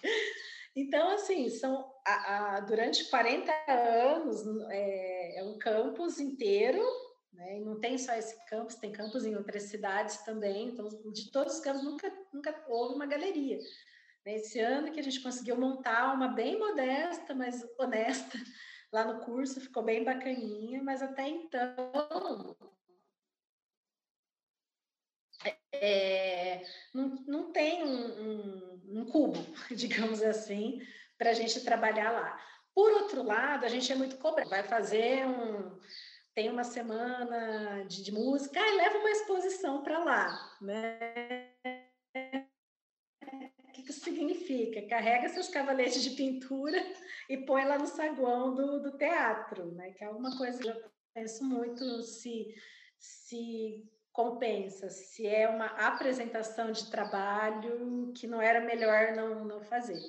Então, 0.77 1.11
assim, 1.11 1.49
são 1.49 1.91
a, 2.07 2.57
a, 2.57 2.61
durante 2.61 3.09
40 3.09 3.53
anos 3.69 4.43
é, 4.71 5.41
é 5.41 5.45
um 5.45 5.59
campus 5.59 6.21
inteiro 6.21 6.83
Né? 7.33 7.59
E 7.59 7.61
não 7.61 7.81
tem 7.81 7.97
só 7.97 8.13
esse 8.15 8.37
campus, 8.47 8.75
tem 8.75 8.93
campus 8.93 9.25
em 9.25 9.37
outras 9.37 9.65
cidades 9.65 10.19
também. 10.19 10.69
Então, 10.69 10.89
de 11.13 11.31
todos 11.31 11.55
os 11.55 11.61
campos, 11.61 11.83
nunca, 11.83 12.13
nunca 12.33 12.65
houve 12.69 12.95
uma 12.95 13.07
galeria. 13.07 13.59
Esse 14.25 14.61
ano 14.61 14.93
que 14.93 15.01
a 15.01 15.03
gente 15.03 15.21
conseguiu 15.21 15.57
montar 15.57 16.15
uma 16.15 16.29
bem 16.29 16.59
modesta, 16.59 17.35
mas 17.35 17.67
honesta, 17.79 18.39
lá 18.93 19.05
no 19.05 19.25
curso, 19.25 19.61
ficou 19.61 19.83
bem 19.83 20.05
bacaninha, 20.05 20.83
mas 20.83 21.03
até 21.03 21.29
então 21.29 22.57
é, 25.73 26.63
não, 26.95 27.09
não 27.27 27.53
tem 27.53 27.83
um, 27.83 28.21
um, 28.21 29.01
um 29.01 29.05
cubo, 29.07 29.39
digamos 29.75 30.23
assim, 30.23 30.81
para 31.19 31.31
a 31.31 31.35
gente 31.35 31.65
trabalhar 31.65 32.13
lá. 32.13 32.41
Por 32.75 32.91
outro 32.93 33.23
lado, 33.23 33.67
a 33.67 33.69
gente 33.69 33.91
é 33.91 33.95
muito 33.95 34.17
cobrado. 34.17 34.49
Vai 34.49 34.63
fazer 34.63 35.27
um. 35.27 35.79
Tem 36.35 36.51
uma 36.51 36.65
semana 36.65 37.85
de, 37.85 38.03
de 38.03 38.13
música, 38.13 38.59
ah, 38.59 38.75
leva 38.75 38.99
uma 38.99 39.11
exposição 39.11 39.83
para 39.83 39.99
lá. 39.99 40.57
Né? 40.63 41.51
O 43.69 43.73
que, 43.73 43.83
que 43.83 43.91
isso 43.91 44.05
significa? 44.05 44.87
Carrega 44.89 45.29
seus 45.29 45.49
cavaletes 45.49 46.03
de 46.03 46.11
pintura 46.11 46.79
e 47.29 47.37
põe 47.39 47.65
lá 47.65 47.79
no 47.79 47.87
saguão 47.87 48.55
do, 48.55 48.81
do 48.81 48.97
teatro, 48.97 49.73
né? 49.73 49.91
que 49.93 50.03
é 50.03 50.07
alguma 50.07 50.37
coisa 50.37 50.59
que 50.59 50.69
eu 50.69 50.93
penso 51.15 51.45
muito 51.45 52.03
se, 52.03 52.55
se 52.99 53.85
compensa, 54.13 54.89
se 54.89 55.27
é 55.27 55.49
uma 55.49 55.67
apresentação 55.67 56.73
de 56.73 56.91
trabalho 56.91 58.13
que 58.15 58.27
não 58.27 58.41
era 58.41 58.61
melhor 58.61 59.15
não, 59.15 59.45
não 59.45 59.63
fazer. 59.63 60.01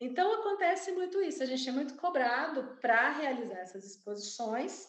Então 0.00 0.40
acontece 0.40 0.92
muito 0.92 1.22
isso, 1.22 1.42
a 1.42 1.46
gente 1.46 1.68
é 1.68 1.72
muito 1.72 1.96
cobrado 1.96 2.78
para 2.80 3.10
realizar 3.12 3.58
essas 3.60 3.84
exposições, 3.84 4.86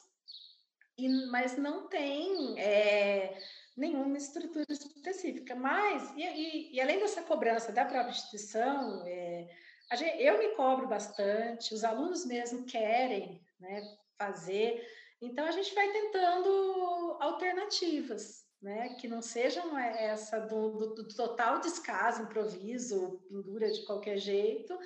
e, 0.97 1.07
mas 1.27 1.57
não 1.57 1.87
tem 1.87 2.59
é, 2.59 3.37
nenhuma 3.75 4.17
estrutura 4.17 4.65
específica. 4.69 5.55
Mas, 5.55 6.11
e, 6.15 6.23
e, 6.23 6.75
e, 6.75 6.81
além 6.81 6.99
dessa 6.99 7.21
cobrança 7.21 7.71
da 7.71 7.85
própria 7.85 8.11
instituição, 8.11 9.03
é, 9.05 9.47
gente, 9.93 10.23
eu 10.23 10.37
me 10.37 10.49
cobro 10.55 10.87
bastante, 10.87 11.73
os 11.73 11.83
alunos 11.83 12.25
mesmo 12.25 12.65
querem 12.65 13.41
né, 13.59 13.81
fazer, 14.17 14.85
então 15.21 15.45
a 15.45 15.51
gente 15.51 15.73
vai 15.73 15.91
tentando 15.91 17.17
alternativas 17.19 18.47
né? 18.61 18.89
Que 18.95 19.07
não 19.07 19.21
sejam 19.21 19.77
essa 19.77 20.39
do, 20.39 20.71
do, 20.71 20.95
do 20.95 21.15
total 21.15 21.59
descaso, 21.59 22.23
improviso, 22.23 23.21
pendura 23.29 23.71
de 23.71 23.85
qualquer 23.85 24.17
jeito, 24.17 24.77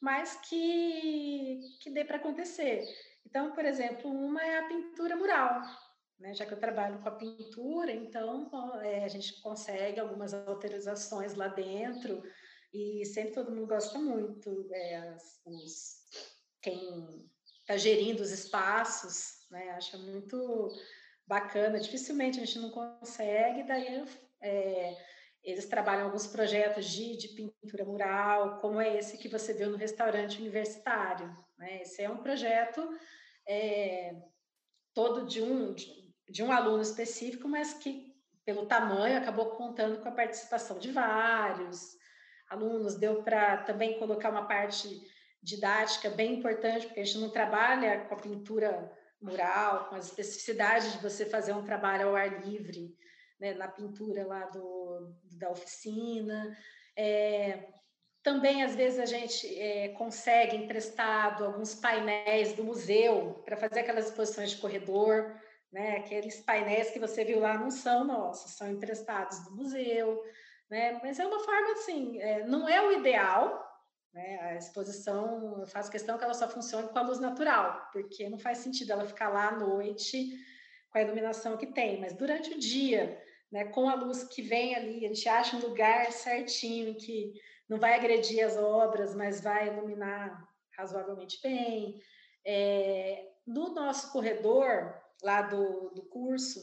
mas 0.00 0.36
que, 0.48 1.60
que 1.80 1.90
dê 1.90 2.04
para 2.04 2.16
acontecer. 2.16 2.84
Então, 3.32 3.50
por 3.52 3.64
exemplo, 3.64 4.10
uma 4.10 4.42
é 4.42 4.58
a 4.58 4.68
pintura 4.68 5.16
mural, 5.16 5.62
né? 6.20 6.34
Já 6.34 6.44
que 6.44 6.52
eu 6.52 6.60
trabalho 6.60 6.98
com 6.98 7.08
a 7.08 7.16
pintura, 7.16 7.90
então 7.90 8.78
é, 8.82 9.04
a 9.04 9.08
gente 9.08 9.40
consegue 9.40 9.98
algumas 9.98 10.34
autorizações 10.34 11.34
lá 11.34 11.48
dentro 11.48 12.22
e 12.74 13.06
sempre 13.06 13.32
todo 13.32 13.50
mundo 13.50 13.66
gosta 13.66 13.98
muito, 13.98 14.68
é, 14.74 15.16
os, 15.46 16.02
quem 16.60 17.26
está 17.60 17.78
gerindo 17.78 18.22
os 18.22 18.30
espaços, 18.32 19.46
né? 19.50 19.70
Acha 19.70 19.96
muito 19.96 20.68
bacana. 21.26 21.80
Dificilmente 21.80 22.38
a 22.38 22.44
gente 22.44 22.58
não 22.58 22.68
consegue, 22.68 23.62
daí 23.62 24.04
é, 24.42 24.94
eles 25.42 25.64
trabalham 25.64 26.04
alguns 26.04 26.26
projetos 26.26 26.84
de, 26.84 27.16
de 27.16 27.28
pintura 27.28 27.86
mural, 27.86 28.60
como 28.60 28.78
é 28.78 28.98
esse 28.98 29.16
que 29.16 29.26
você 29.26 29.54
viu 29.54 29.70
no 29.70 29.78
restaurante 29.78 30.38
universitário. 30.38 31.34
Né? 31.56 31.80
Esse 31.80 32.02
é 32.02 32.10
um 32.10 32.18
projeto 32.18 32.86
é, 33.46 34.14
todo 34.94 35.26
de 35.26 35.42
um, 35.42 35.74
de, 36.28 36.42
um 36.42 36.52
aluno 36.52 36.82
específico, 36.82 37.48
mas 37.48 37.74
que, 37.74 38.14
pelo 38.44 38.66
tamanho, 38.66 39.18
acabou 39.18 39.50
contando 39.50 40.00
com 40.00 40.08
a 40.08 40.12
participação 40.12 40.78
de 40.78 40.90
vários 40.90 41.96
alunos. 42.48 42.96
Deu 42.96 43.22
para 43.22 43.58
também 43.58 43.98
colocar 43.98 44.30
uma 44.30 44.46
parte 44.46 45.00
didática 45.42 46.10
bem 46.10 46.34
importante, 46.34 46.86
porque 46.86 47.00
a 47.00 47.04
gente 47.04 47.18
não 47.18 47.30
trabalha 47.30 48.04
com 48.06 48.14
a 48.14 48.20
pintura 48.20 48.92
mural, 49.20 49.88
com 49.88 49.94
as 49.94 50.06
especificidades 50.06 50.92
de 50.92 50.98
você 50.98 51.26
fazer 51.26 51.52
um 51.52 51.64
trabalho 51.64 52.08
ao 52.08 52.16
ar 52.16 52.44
livre, 52.44 52.94
né, 53.38 53.54
na 53.54 53.68
pintura 53.68 54.26
lá 54.26 54.46
do, 54.46 55.14
da 55.38 55.50
oficina. 55.50 56.56
É, 56.96 57.68
também, 58.22 58.62
às 58.62 58.76
vezes, 58.76 59.00
a 59.00 59.06
gente 59.06 59.58
é, 59.58 59.88
consegue 59.90 60.56
emprestado 60.56 61.44
alguns 61.44 61.74
painéis 61.74 62.52
do 62.52 62.62
museu 62.62 63.42
para 63.44 63.56
fazer 63.56 63.80
aquelas 63.80 64.06
exposições 64.06 64.50
de 64.50 64.58
corredor, 64.58 65.34
né? 65.72 65.96
Aqueles 65.96 66.40
painéis 66.40 66.90
que 66.90 67.00
você 67.00 67.24
viu 67.24 67.40
lá 67.40 67.58
não 67.58 67.70
são 67.70 68.04
nossos, 68.04 68.52
são 68.52 68.70
emprestados 68.70 69.44
do 69.44 69.56
museu, 69.56 70.22
né? 70.70 71.00
Mas 71.02 71.18
é 71.18 71.26
uma 71.26 71.40
forma 71.40 71.72
assim, 71.72 72.20
é, 72.20 72.46
não 72.46 72.68
é 72.68 72.80
o 72.80 72.92
ideal, 72.92 73.66
né? 74.14 74.38
A 74.42 74.54
exposição, 74.56 75.60
eu 75.60 75.66
faço 75.66 75.90
questão 75.90 76.16
que 76.16 76.22
ela 76.22 76.34
só 76.34 76.48
funcione 76.48 76.88
com 76.88 76.98
a 76.98 77.02
luz 77.02 77.18
natural, 77.18 77.88
porque 77.92 78.28
não 78.28 78.38
faz 78.38 78.58
sentido 78.58 78.92
ela 78.92 79.06
ficar 79.06 79.30
lá 79.30 79.48
à 79.48 79.58
noite 79.58 80.30
com 80.90 80.98
a 80.98 81.02
iluminação 81.02 81.56
que 81.56 81.66
tem, 81.66 81.98
mas 81.98 82.12
durante 82.12 82.52
o 82.52 82.58
dia, 82.58 83.20
né, 83.50 83.64
com 83.64 83.88
a 83.88 83.94
luz 83.94 84.22
que 84.24 84.42
vem 84.42 84.76
ali, 84.76 85.04
a 85.04 85.08
gente 85.08 85.28
acha 85.28 85.56
um 85.56 85.60
lugar 85.60 86.12
certinho 86.12 86.94
que 86.94 87.32
não 87.68 87.78
vai 87.78 87.94
agredir 87.94 88.44
as 88.44 88.56
obras, 88.56 89.14
mas 89.14 89.40
vai 89.40 89.68
iluminar 89.68 90.46
razoavelmente 90.76 91.40
bem. 91.42 92.00
É, 92.44 93.28
no 93.46 93.74
nosso 93.74 94.12
corredor, 94.12 94.94
lá 95.22 95.42
do, 95.42 95.90
do 95.90 96.02
curso, 96.02 96.60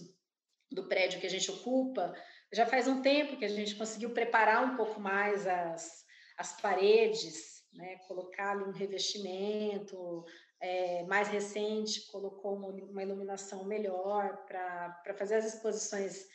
do 0.72 0.88
prédio 0.88 1.20
que 1.20 1.28
a 1.28 1.30
gente 1.30 1.50
ocupa, 1.50 2.14
já 2.54 2.66
faz 2.66 2.88
um 2.88 3.02
tempo 3.02 3.38
que 3.38 3.46
a 3.46 3.50
gente 3.50 3.76
conseguiu 3.76 4.12
preparar 4.12 4.64
um 4.64 4.76
pouco 4.76 5.00
mais 5.00 5.48
as, 5.48 6.06
as 6.38 6.60
paredes, 6.62 7.64
né, 7.74 7.98
colocar 8.08 8.52
ali 8.52 8.64
um 8.64 8.72
revestimento, 8.72 10.26
é, 10.60 11.04
mais 11.04 11.28
recente 11.30 12.08
colocou 12.12 12.56
uma, 12.56 13.02
iluminação 13.02 13.64
melhor 13.64 14.46
para 14.46 15.16
fazer 15.18 15.36
as 15.36 15.46
exposições 15.54 16.28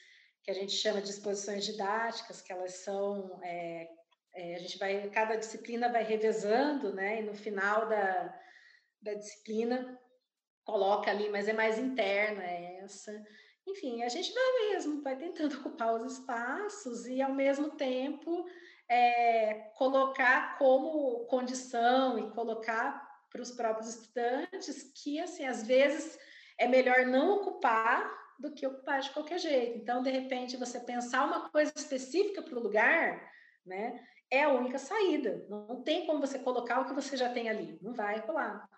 que 0.43 0.51
a 0.51 0.55
gente 0.55 0.73
chama 0.73 1.01
de 1.01 1.11
exposições 1.11 1.65
didáticas, 1.65 2.41
que 2.41 2.53
elas 2.53 2.75
são 2.75 3.41
é, 3.43 3.89
é, 4.35 4.57
a 4.57 4.59
gente 4.59 4.79
vai 4.79 5.09
cada 5.11 5.37
disciplina 5.37 5.89
vai 5.89 6.03
revezando, 6.03 6.93
né? 6.93 7.21
E 7.21 7.23
no 7.23 7.35
final 7.35 7.89
da, 7.89 8.41
da 9.01 9.15
disciplina 9.15 9.99
coloca 10.65 11.11
ali, 11.11 11.29
mas 11.29 11.49
é 11.49 11.53
mais 11.53 11.79
interna 11.79 12.43
essa. 12.43 13.13
Enfim, 13.67 14.03
a 14.03 14.09
gente 14.09 14.33
vai 14.33 14.71
mesmo, 14.71 15.03
vai 15.03 15.17
tentando 15.17 15.57
ocupar 15.61 15.95
os 15.95 16.15
espaços 16.15 17.07
e 17.07 17.23
ao 17.23 17.33
mesmo 17.33 17.71
tempo 17.77 18.45
é, 18.89 19.71
colocar 19.77 20.59
como 20.59 21.25
condição 21.27 22.19
e 22.19 22.31
colocar 22.33 23.03
para 23.31 23.43
os 23.43 23.51
próprios 23.51 23.89
estudantes 23.89 24.93
que, 25.03 25.19
assim, 25.21 25.45
às 25.45 25.67
vezes 25.67 26.19
é 26.59 26.69
melhor 26.69 27.07
não 27.07 27.37
ocupar 27.37 28.09
do 28.39 28.53
que 28.53 28.67
ocupar 28.67 29.01
de 29.01 29.11
qualquer 29.11 29.39
jeito. 29.39 29.79
Então, 29.79 30.03
de 30.03 30.11
repente, 30.11 30.57
você 30.57 30.79
pensar 30.81 31.25
uma 31.25 31.49
coisa 31.51 31.73
específica 31.75 32.43
para 32.43 32.59
o 32.59 32.63
lugar, 32.63 33.33
né, 33.65 34.05
é 34.35 34.45
a 34.45 34.53
única 34.53 34.79
saída. 34.79 35.45
Não 35.49 35.83
tem 35.83 36.07
como 36.07 36.21
você 36.21 36.39
colocar 36.39 36.81
o 36.81 36.87
que 36.87 36.95
você 36.95 37.17
já 37.17 37.33
tem 37.33 37.49
ali, 37.49 37.79
não 37.81 37.95
vai 37.95 38.19
rolar. 38.21 38.69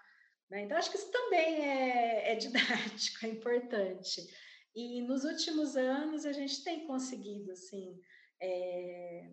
Né? 0.50 0.62
Então, 0.62 0.76
acho 0.76 0.90
que 0.90 0.96
isso 0.96 1.11
também 1.11 1.64
é, 1.64 2.32
é 2.32 2.34
didático, 2.34 3.24
é 3.26 3.28
importante. 3.28 4.22
E 4.74 5.00
nos 5.02 5.24
últimos 5.24 5.76
anos 5.76 6.26
a 6.26 6.32
gente 6.32 6.62
tem 6.62 6.86
conseguido, 6.86 7.52
assim, 7.52 7.98
é, 8.40 9.30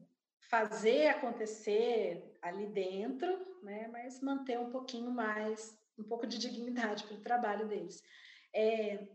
fazer 0.50 1.08
acontecer 1.08 2.24
ali 2.42 2.68
dentro, 2.68 3.28
né? 3.62 3.88
Mas 3.92 4.22
manter 4.22 4.58
um 4.60 4.70
pouquinho 4.70 5.12
mais, 5.12 5.78
um 5.98 6.04
pouco 6.04 6.26
de 6.26 6.38
dignidade 6.38 7.04
para 7.04 7.16
o 7.16 7.22
trabalho 7.22 7.68
deles. 7.68 8.02
É, 8.54 9.08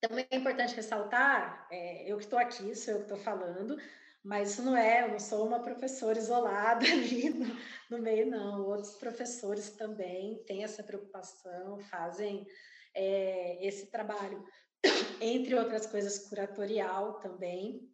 também 0.00 0.26
é 0.30 0.36
importante 0.36 0.74
ressaltar, 0.74 1.68
é, 1.70 2.10
eu 2.10 2.16
que 2.16 2.24
estou 2.24 2.38
aqui, 2.38 2.74
sou 2.74 2.94
eu 2.94 2.98
que 2.98 3.04
estou 3.04 3.18
falando, 3.18 3.78
mas 4.24 4.52
isso 4.52 4.62
não 4.62 4.76
é, 4.76 5.02
eu 5.04 5.08
não 5.08 5.18
sou 5.18 5.46
uma 5.46 5.60
professora 5.60 6.18
isolada 6.18 6.84
ali 6.90 7.30
no, 7.30 7.56
no 7.90 7.98
meio, 7.98 8.30
não. 8.30 8.66
Outros 8.66 8.94
professores 8.94 9.70
também 9.70 10.42
têm 10.46 10.64
essa 10.64 10.82
preocupação, 10.82 11.78
fazem 11.90 12.46
é, 12.94 13.66
esse 13.66 13.90
trabalho, 13.90 14.44
entre 15.20 15.54
outras 15.54 15.86
coisas, 15.86 16.28
curatorial 16.28 17.20
também, 17.20 17.88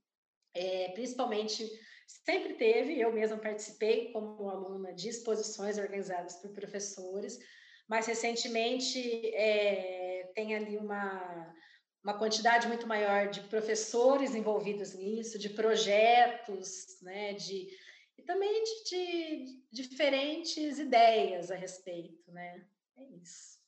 é, 0.54 0.90
principalmente 0.92 1.68
Sempre 2.08 2.54
teve, 2.54 2.98
eu 2.98 3.12
mesma 3.12 3.36
participei 3.36 4.10
como 4.12 4.48
aluna 4.48 4.94
de 4.94 5.10
exposições 5.10 5.76
organizadas 5.76 6.36
por 6.36 6.54
professores, 6.54 7.38
mas 7.86 8.06
recentemente 8.06 8.98
é, 9.34 10.30
tem 10.34 10.56
ali 10.56 10.78
uma, 10.78 11.54
uma 12.03 12.18
quantidade 12.18 12.68
muito 12.68 12.86
maior 12.86 13.28
de 13.28 13.40
professores 13.42 14.34
envolvidos 14.34 14.94
nisso, 14.94 15.38
de 15.38 15.51
projetos, 15.51 17.01
né, 17.03 17.34
de, 17.34 17.68
e 18.16 18.22
também 18.22 18.62
de, 18.62 19.62
de 19.70 19.88
diferentes 19.88 20.78
ideias 20.78 21.51
a 21.51 21.57
respeito, 21.57 22.30
né? 22.32 22.64
É 22.96 23.05
isso. 23.20 23.59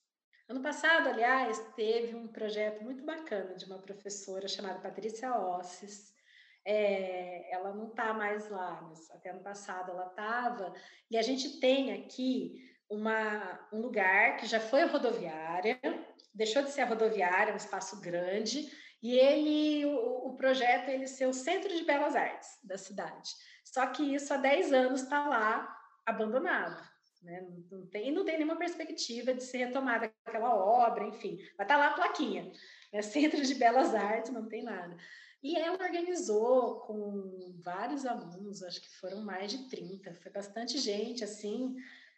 Ano 0.49 0.63
passado, 0.63 1.09
aliás, 1.09 1.61
teve 1.77 2.17
um 2.17 2.27
projeto 2.27 2.83
muito 2.83 3.05
bacana 3.05 3.55
de 3.55 3.67
uma 3.67 3.79
professora 3.79 4.49
chamada 4.49 4.81
Patrícia 4.81 5.33
Osses. 5.33 6.13
É, 6.65 7.55
ela 7.55 7.73
não 7.73 7.89
está 7.89 8.13
mais 8.13 8.51
lá, 8.51 8.83
mas 8.83 9.09
até 9.13 9.31
ano 9.31 9.45
passado 9.45 9.93
ela 9.93 10.09
estava. 10.09 10.75
E 11.09 11.17
a 11.17 11.23
gente 11.23 11.61
tem 11.61 11.93
aqui 11.93 12.69
uma, 12.89 13.69
um 13.73 13.81
lugar 13.81 14.39
que 14.39 14.47
já 14.47 14.59
foi 14.59 14.85
rodoviária, 14.87 15.81
deixou 16.35 16.63
de 16.63 16.71
ser 16.71 16.83
a 16.83 16.87
rodoviária, 16.87 17.53
um 17.53 17.57
espaço 17.57 18.01
grande, 18.01 18.71
e 19.03 19.19
ele, 19.19 19.87
o, 19.87 20.29
o 20.29 20.37
projeto 20.37 20.89
é 20.89 20.95
ele 20.95 21.07
ser 21.07 21.27
o 21.27 21.33
centro 21.33 21.69
de 21.69 21.85
belas 21.85 22.15
artes 22.15 22.59
da 22.63 22.77
cidade. 22.77 23.31
Só 23.65 23.87
que 23.87 24.15
isso 24.15 24.33
há 24.33 24.37
10 24.37 24.73
anos 24.73 25.03
está 25.03 25.27
lá 25.27 25.77
abandonado. 26.05 26.83
Né? 27.23 27.47
Não, 27.71 27.87
tem, 27.87 28.13
não 28.13 28.25
tem 28.25 28.37
nenhuma 28.37 28.57
perspectiva 28.57 29.35
de 29.35 29.43
ser 29.43 29.59
retomada 29.67 30.13
aquela 30.25 30.55
obra, 30.55 31.05
enfim. 31.05 31.37
Vai 31.57 31.65
estar 31.65 31.67
tá 31.67 31.77
lá 31.77 31.87
a 31.89 31.95
plaquinha. 31.95 32.51
Né? 32.93 33.01
Centro 33.03 33.43
de 33.43 33.55
Belas 33.55 33.95
Artes, 33.95 34.33
não 34.33 34.49
tem 34.49 34.63
nada. 34.63 34.97
E 35.43 35.57
ela 35.57 35.83
organizou 35.83 36.81
com 36.81 37.55
vários 37.63 38.05
alunos, 38.05 38.63
acho 38.63 38.81
que 38.81 38.95
foram 38.99 39.23
mais 39.23 39.51
de 39.51 39.71
30, 39.71 40.15
foi 40.17 40.31
bastante 40.31 40.77
gente, 40.77 41.25
assim, 41.25 41.77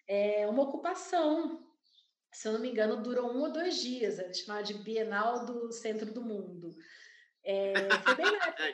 é, 0.09 0.47
uma 0.49 0.65
ocupação. 0.65 1.65
Se 2.33 2.49
eu 2.49 2.53
não 2.53 2.61
me 2.61 2.71
engano, 2.71 3.03
durou 3.03 3.31
um 3.31 3.41
ou 3.41 3.53
dois 3.53 3.77
dias, 3.77 4.19
era 4.19 4.33
chamada 4.33 4.63
de 4.63 4.75
Bienal 4.75 5.45
do 5.45 5.71
Centro 5.71 6.13
do 6.13 6.23
Mundo. 6.23 6.75
É, 7.45 7.73
foi 8.05 8.15
bem 8.15 8.33
na 8.33 8.47
época. 8.49 8.65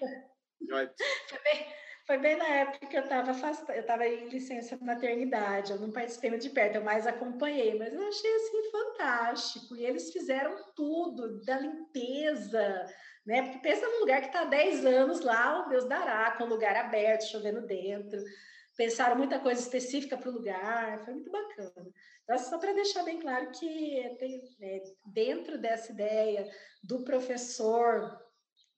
foi, 1.28 1.38
bem, 1.42 1.66
foi 2.06 2.18
bem 2.18 2.36
na 2.36 2.46
época 2.46 2.86
que 2.86 2.96
eu 2.96 3.02
estava 3.02 3.32
eu 3.74 3.80
estava 3.80 4.06
em 4.06 4.28
licença 4.28 4.78
maternidade, 4.80 5.72
eu 5.72 5.80
não 5.80 5.90
participei 5.90 6.30
muito 6.30 6.42
de 6.42 6.50
perto, 6.50 6.76
eu 6.76 6.84
mais 6.84 7.06
acompanhei, 7.06 7.76
mas 7.76 7.92
eu 7.92 8.06
achei 8.06 8.34
assim 8.36 8.70
fantástico. 8.70 9.76
E 9.76 9.84
eles 9.84 10.12
fizeram 10.12 10.54
tudo, 10.76 11.44
da 11.44 11.58
limpeza, 11.58 12.86
né? 13.26 13.42
Porque 13.42 13.58
pensa 13.58 13.86
num 13.88 14.00
lugar 14.00 14.20
que 14.20 14.28
está 14.28 14.42
há 14.42 14.44
10 14.44 14.86
anos 14.86 15.20
lá, 15.20 15.66
o 15.66 15.68
Deus 15.68 15.88
dará, 15.88 16.30
com 16.32 16.44
o 16.44 16.48
lugar 16.48 16.76
aberto, 16.76 17.28
chovendo 17.28 17.66
dentro 17.66 18.20
pensaram 18.78 19.16
muita 19.16 19.40
coisa 19.40 19.60
específica 19.60 20.16
para 20.16 20.30
o 20.30 20.32
lugar, 20.32 21.04
foi 21.04 21.14
muito 21.14 21.30
bacana. 21.32 21.92
Então, 22.22 22.38
só 22.38 22.58
para 22.58 22.72
deixar 22.72 23.02
bem 23.02 23.18
claro 23.18 23.50
que 23.50 24.16
tem, 24.20 24.40
é, 24.62 24.82
dentro 25.04 25.58
dessa 25.58 25.90
ideia 25.90 26.48
do 26.80 27.02
professor 27.02 28.24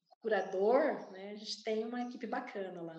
curador, 0.08 1.10
né, 1.12 1.32
a 1.32 1.36
gente 1.36 1.62
tem 1.62 1.84
uma 1.84 2.00
equipe 2.00 2.26
bacana 2.26 2.80
lá. 2.80 2.98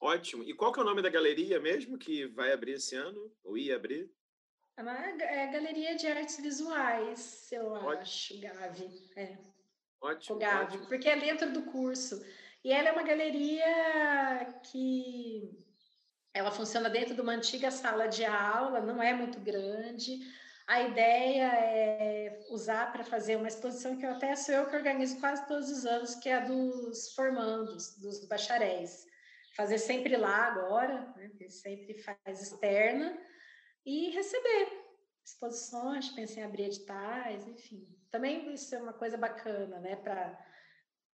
Ótimo. 0.00 0.42
E 0.42 0.54
qual 0.54 0.72
que 0.72 0.80
é 0.80 0.82
o 0.82 0.86
nome 0.86 1.02
da 1.02 1.10
galeria 1.10 1.60
mesmo 1.60 1.98
que 1.98 2.26
vai 2.28 2.50
abrir 2.50 2.72
esse 2.72 2.96
ano, 2.96 3.30
ou 3.44 3.58
ia 3.58 3.76
abrir? 3.76 4.10
É, 4.78 5.42
é 5.42 5.46
Galeria 5.52 5.96
de 5.96 6.06
Artes 6.06 6.38
Visuais, 6.38 7.50
eu 7.52 7.72
Ótimo. 7.72 7.90
acho, 7.90 8.40
Gavi. 8.40 9.10
É. 9.16 9.38
Ótimo, 10.00 10.38
Gavi, 10.38 10.76
ótimo. 10.76 10.86
porque 10.88 11.08
é 11.08 11.18
dentro 11.18 11.52
do 11.52 11.62
curso. 11.64 12.22
E 12.62 12.72
ela 12.72 12.88
é 12.88 12.92
uma 12.92 13.02
galeria 13.02 14.60
que 14.70 15.65
ela 16.36 16.50
funciona 16.50 16.90
dentro 16.90 17.14
de 17.14 17.20
uma 17.22 17.32
antiga 17.32 17.70
sala 17.70 18.06
de 18.06 18.24
aula, 18.24 18.80
não 18.80 19.02
é 19.02 19.14
muito 19.14 19.40
grande. 19.40 20.18
A 20.66 20.82
ideia 20.82 21.50
é 21.54 22.46
usar 22.50 22.92
para 22.92 23.04
fazer 23.04 23.36
uma 23.36 23.48
exposição 23.48 23.96
que 23.96 24.04
eu 24.04 24.10
até 24.10 24.36
sou 24.36 24.54
eu 24.54 24.66
que 24.68 24.76
organizo 24.76 25.18
quase 25.18 25.46
todos 25.46 25.70
os 25.70 25.86
anos, 25.86 26.14
que 26.16 26.28
é 26.28 26.34
a 26.34 26.40
dos 26.40 27.14
formandos, 27.14 27.96
dos 27.96 28.26
bacharéis. 28.28 29.06
Fazer 29.56 29.78
sempre 29.78 30.14
lá 30.16 30.44
agora, 30.48 31.14
né, 31.16 31.30
sempre 31.48 31.98
faz 32.02 32.42
externa, 32.42 33.16
e 33.86 34.10
receber 34.10 34.68
exposições, 35.24 36.10
pensei 36.10 36.42
em 36.42 36.46
abrir 36.46 36.64
editais, 36.64 37.48
enfim. 37.48 37.88
Também 38.10 38.52
isso 38.52 38.74
é 38.74 38.78
uma 38.78 38.92
coisa 38.92 39.16
bacana, 39.16 39.80
né, 39.80 39.96
para 39.96 40.38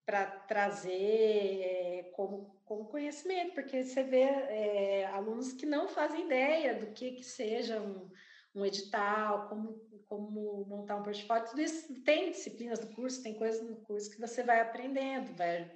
para 0.05 0.27
trazer 0.27 1.63
é, 1.63 2.11
como, 2.15 2.57
como 2.65 2.87
conhecimento, 2.87 3.55
porque 3.55 3.85
você 3.85 4.03
vê 4.03 4.23
é, 4.23 5.07
alunos 5.07 5.53
que 5.53 5.65
não 5.65 5.89
fazem 5.89 6.25
ideia 6.25 6.75
do 6.75 6.87
que, 6.89 7.13
que 7.13 7.25
seja 7.25 7.81
um, 7.81 8.11
um 8.55 8.67
edital, 8.67 9.49
como, 9.49 9.81
como 10.07 10.65
montar 10.67 10.97
um 10.97 11.03
portfólio, 11.03 11.49
tudo 11.49 11.63
isso 11.63 12.03
tem 12.03 12.31
disciplinas 12.31 12.81
do 12.81 12.89
curso, 12.95 13.23
tem 13.23 13.35
coisas 13.35 13.63
no 13.63 13.77
curso 13.77 14.11
que 14.11 14.21
você 14.21 14.43
vai 14.43 14.61
aprendendo, 14.61 15.35
vai, 15.37 15.71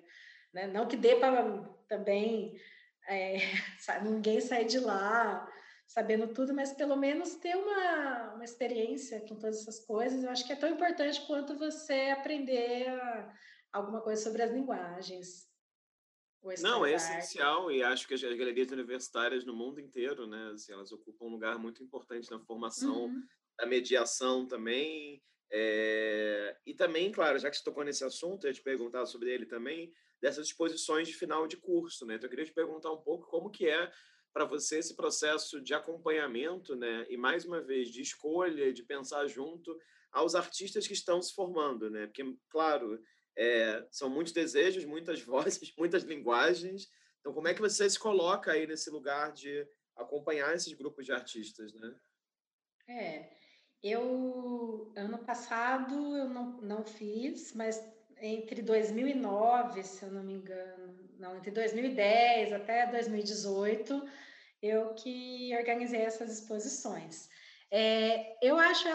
né? 0.52 0.66
não 0.66 0.86
que 0.86 0.96
dê 0.96 1.16
para 1.16 1.62
também 1.88 2.60
é, 3.08 3.38
ninguém 4.02 4.40
sair 4.40 4.66
de 4.66 4.80
lá 4.80 5.48
sabendo 5.86 6.26
tudo, 6.28 6.52
mas 6.52 6.72
pelo 6.72 6.96
menos 6.96 7.36
ter 7.36 7.56
uma, 7.56 8.34
uma 8.34 8.44
experiência 8.44 9.20
com 9.20 9.36
todas 9.36 9.60
essas 9.60 9.78
coisas, 9.78 10.24
eu 10.24 10.30
acho 10.30 10.44
que 10.44 10.52
é 10.52 10.56
tão 10.56 10.68
importante 10.68 11.24
quanto 11.26 11.56
você 11.56 12.10
aprender 12.10 12.88
a, 12.88 13.32
alguma 13.76 14.00
coisa 14.00 14.22
sobre 14.22 14.42
as 14.42 14.52
linguagens. 14.52 15.46
Não, 16.60 16.86
é 16.86 16.94
essencial 16.94 17.72
e 17.72 17.82
acho 17.82 18.06
que 18.06 18.14
as 18.14 18.22
galerias 18.22 18.70
universitárias 18.70 19.44
no 19.44 19.54
mundo 19.54 19.80
inteiro, 19.80 20.26
né, 20.26 20.52
assim, 20.54 20.72
elas 20.72 20.92
ocupam 20.92 21.26
um 21.26 21.30
lugar 21.30 21.58
muito 21.58 21.82
importante 21.82 22.30
na 22.30 22.38
formação, 22.38 23.06
uhum. 23.06 23.22
na 23.58 23.66
mediação 23.66 24.46
também. 24.46 25.22
É... 25.50 26.56
E 26.64 26.74
também, 26.74 27.10
claro, 27.10 27.38
já 27.38 27.50
que 27.50 27.56
você 27.56 27.64
tocou 27.64 27.84
nesse 27.84 28.04
assunto, 28.04 28.44
eu 28.44 28.50
ia 28.50 28.54
te 28.54 28.62
perguntar 28.62 29.06
sobre 29.06 29.32
ele 29.32 29.46
também, 29.46 29.92
dessas 30.20 30.46
exposições 30.46 31.08
de 31.08 31.14
final 31.14 31.46
de 31.46 31.56
curso, 31.56 32.06
né? 32.06 32.14
Então, 32.14 32.26
eu 32.26 32.30
queria 32.30 32.44
te 32.44 32.54
perguntar 32.54 32.92
um 32.92 33.02
pouco 33.02 33.28
como 33.28 33.50
que 33.50 33.68
é 33.68 33.90
para 34.32 34.44
você 34.44 34.78
esse 34.78 34.94
processo 34.94 35.60
de 35.60 35.74
acompanhamento, 35.74 36.76
né? 36.76 37.06
E 37.08 37.16
mais 37.16 37.44
uma 37.44 37.60
vez 37.60 37.88
de 37.88 38.02
escolha, 38.02 38.72
de 38.72 38.82
pensar 38.82 39.26
junto 39.26 39.76
aos 40.12 40.34
artistas 40.34 40.86
que 40.86 40.94
estão 40.94 41.20
se 41.20 41.34
formando, 41.34 41.90
né? 41.90 42.06
Porque, 42.06 42.22
claro, 42.50 43.00
é, 43.36 43.86
são 43.90 44.08
muitos 44.08 44.32
desejos, 44.32 44.84
muitas 44.84 45.20
vozes, 45.22 45.74
muitas 45.76 46.02
linguagens. 46.02 46.90
Então, 47.20 47.32
como 47.32 47.48
é 47.48 47.54
que 47.54 47.60
você 47.60 47.88
se 47.88 47.98
coloca 47.98 48.52
aí 48.52 48.66
nesse 48.66 48.88
lugar 48.90 49.32
de 49.32 49.66
acompanhar 49.96 50.54
esses 50.54 50.72
grupos 50.72 51.04
de 51.04 51.12
artistas, 51.12 51.72
né? 51.74 51.94
É, 52.88 53.30
eu 53.82 54.92
ano 54.96 55.18
passado 55.18 56.16
eu 56.16 56.28
não, 56.28 56.60
não 56.60 56.84
fiz, 56.84 57.52
mas 57.52 57.82
entre 58.20 58.62
2009, 58.62 59.82
se 59.82 60.04
eu 60.04 60.10
não 60.10 60.22
me 60.22 60.34
engano, 60.34 61.10
não, 61.18 61.36
entre 61.36 61.50
2010 61.50 62.52
até 62.52 62.86
2018, 62.86 64.08
eu 64.62 64.94
que 64.94 65.54
organizei 65.56 66.00
essas 66.00 66.32
exposições. 66.32 67.28
É, 67.70 68.36
eu 68.46 68.58
acho, 68.58 68.86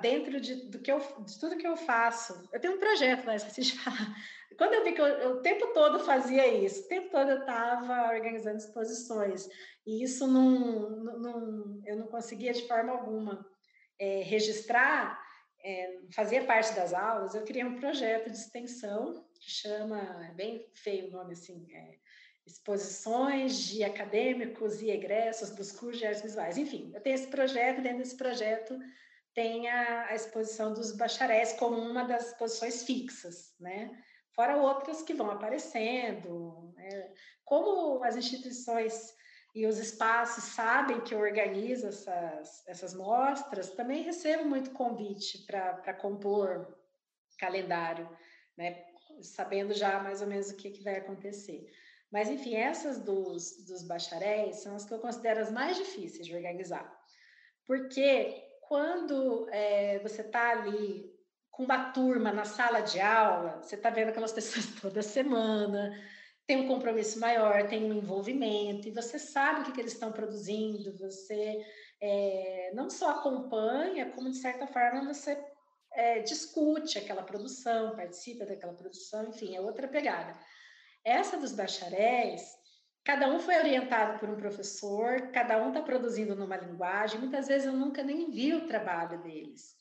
dentro 0.00 0.40
de, 0.40 0.54
do 0.70 0.78
que 0.78 0.90
eu, 0.90 0.98
de 0.98 1.38
tudo 1.38 1.58
que 1.58 1.66
eu 1.66 1.76
faço, 1.76 2.48
eu 2.52 2.60
tenho 2.60 2.76
um 2.76 2.80
projeto 2.80 3.26
lá, 3.26 3.36
esqueci 3.36 3.62
de 3.62 3.78
falar. 3.78 4.14
Quando 4.56 4.74
eu 4.74 4.84
vi 4.84 4.92
que 4.92 5.00
eu, 5.00 5.06
eu, 5.06 5.30
o 5.32 5.42
tempo 5.42 5.72
todo 5.74 5.98
fazia 6.04 6.46
isso, 6.46 6.84
o 6.84 6.88
tempo 6.88 7.10
todo 7.10 7.30
eu 7.30 7.40
estava 7.40 8.14
organizando 8.14 8.58
exposições, 8.58 9.48
e 9.86 10.02
isso 10.02 10.26
não, 10.26 10.90
não, 11.18 11.82
eu 11.84 11.96
não 11.96 12.06
conseguia 12.06 12.52
de 12.52 12.66
forma 12.66 12.92
alguma 12.92 13.44
é, 13.98 14.22
registrar, 14.22 15.20
é, 15.62 15.98
fazia 16.14 16.44
parte 16.44 16.74
das 16.74 16.94
aulas, 16.94 17.34
eu 17.34 17.44
criei 17.44 17.64
um 17.64 17.78
projeto 17.78 18.30
de 18.30 18.36
extensão 18.36 19.26
que 19.40 19.50
chama, 19.50 20.28
é 20.30 20.34
bem 20.34 20.70
feio 20.74 21.08
o 21.08 21.10
nome 21.10 21.32
assim, 21.32 21.66
é, 21.72 21.98
exposições 22.46 23.58
de 23.58 23.82
acadêmicos 23.82 24.82
e 24.82 24.90
egressos 24.90 25.50
dos 25.50 25.72
cursos 25.72 25.98
de 25.98 26.06
artes 26.06 26.22
visuais. 26.22 26.58
Enfim, 26.58 26.90
eu 26.94 27.00
tenho 27.00 27.14
esse 27.14 27.28
projeto, 27.28 27.82
dentro 27.82 27.98
desse 27.98 28.16
projeto 28.16 28.78
tem 29.34 29.68
a, 29.68 30.06
a 30.06 30.14
exposição 30.14 30.72
dos 30.72 30.92
bacharéis 30.92 31.54
como 31.54 31.76
uma 31.76 32.04
das 32.04 32.28
exposições 32.28 32.84
fixas, 32.84 33.54
né? 33.58 33.90
Fora 34.34 34.56
outras 34.56 35.02
que 35.02 35.14
vão 35.14 35.30
aparecendo. 35.30 36.72
Né? 36.76 37.12
Como 37.44 38.02
as 38.04 38.16
instituições 38.16 39.14
e 39.54 39.66
os 39.66 39.78
espaços 39.78 40.44
sabem 40.44 41.00
que 41.00 41.14
eu 41.14 41.20
organizo 41.20 41.86
essas, 41.86 42.66
essas 42.66 42.94
mostras, 42.94 43.70
também 43.70 44.02
recebo 44.02 44.44
muito 44.44 44.70
convite 44.70 45.44
para 45.46 45.94
compor 45.94 46.76
calendário, 47.38 48.08
né? 48.56 48.84
sabendo 49.22 49.72
já 49.72 50.00
mais 50.00 50.20
ou 50.20 50.26
menos 50.26 50.50
o 50.50 50.56
que, 50.56 50.70
que 50.70 50.82
vai 50.82 50.96
acontecer. 50.96 51.70
Mas, 52.14 52.30
enfim, 52.30 52.54
essas 52.54 53.00
dos, 53.00 53.66
dos 53.66 53.82
bacharéis 53.82 54.58
são 54.62 54.76
as 54.76 54.84
que 54.84 54.94
eu 54.94 55.00
considero 55.00 55.40
as 55.40 55.50
mais 55.50 55.76
difíceis 55.76 56.24
de 56.24 56.32
organizar. 56.32 56.88
Porque 57.66 58.40
quando 58.68 59.48
é, 59.50 59.98
você 59.98 60.20
está 60.20 60.50
ali 60.52 61.12
com 61.50 61.64
uma 61.64 61.90
turma 61.90 62.30
na 62.30 62.44
sala 62.44 62.82
de 62.82 63.00
aula, 63.00 63.60
você 63.60 63.74
está 63.74 63.90
vendo 63.90 64.10
aquelas 64.10 64.30
pessoas 64.32 64.80
toda 64.80 65.02
semana, 65.02 65.92
tem 66.46 66.58
um 66.58 66.68
compromisso 66.68 67.18
maior, 67.18 67.66
tem 67.66 67.82
um 67.82 67.94
envolvimento, 67.94 68.86
e 68.86 68.92
você 68.92 69.18
sabe 69.18 69.62
o 69.62 69.64
que, 69.64 69.72
que 69.72 69.80
eles 69.80 69.94
estão 69.94 70.12
produzindo, 70.12 70.96
você 70.96 71.66
é, 72.00 72.70
não 72.74 72.88
só 72.88 73.10
acompanha, 73.10 74.12
como 74.12 74.30
de 74.30 74.36
certa 74.36 74.68
forma 74.68 75.12
você 75.12 75.36
é, 75.94 76.20
discute 76.20 76.96
aquela 76.96 77.24
produção, 77.24 77.96
participa 77.96 78.46
daquela 78.46 78.74
produção, 78.74 79.30
enfim, 79.30 79.56
é 79.56 79.60
outra 79.60 79.88
pegada. 79.88 80.38
Essa 81.04 81.36
dos 81.36 81.52
bacharéis, 81.52 82.42
cada 83.04 83.28
um 83.28 83.38
foi 83.38 83.56
orientado 83.56 84.18
por 84.18 84.28
um 84.28 84.36
professor, 84.36 85.30
cada 85.32 85.62
um 85.62 85.68
está 85.68 85.82
produzindo 85.82 86.34
numa 86.34 86.56
linguagem. 86.56 87.20
Muitas 87.20 87.48
vezes 87.48 87.66
eu 87.66 87.72
nunca 87.72 88.02
nem 88.02 88.30
vi 88.30 88.54
o 88.54 88.66
trabalho 88.66 89.22
deles. 89.22 89.76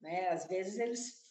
né? 0.00 0.28
Às 0.28 0.46
vezes 0.46 0.78
eles 0.78 1.28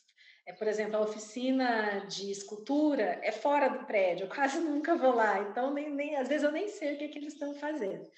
é, 0.47 0.53
por 0.53 0.65
exemplo, 0.65 0.95
a 0.95 1.01
oficina 1.01 2.05
de 2.07 2.31
escultura 2.31 3.19
é 3.21 3.33
fora 3.33 3.67
do 3.67 3.85
prédio, 3.85 4.25
eu 4.25 4.29
quase 4.29 4.59
nunca 4.61 4.95
vou 4.95 5.13
lá, 5.13 5.41
então 5.41 5.73
nem, 5.73 5.93
nem 5.93 6.15
às 6.15 6.29
vezes 6.29 6.43
eu 6.43 6.51
nem 6.53 6.69
sei 6.69 6.95
o 6.95 6.97
que, 6.97 7.03
é 7.03 7.07
que 7.09 7.17
eles 7.19 7.33
estão 7.33 7.53
fazendo. 7.55 8.09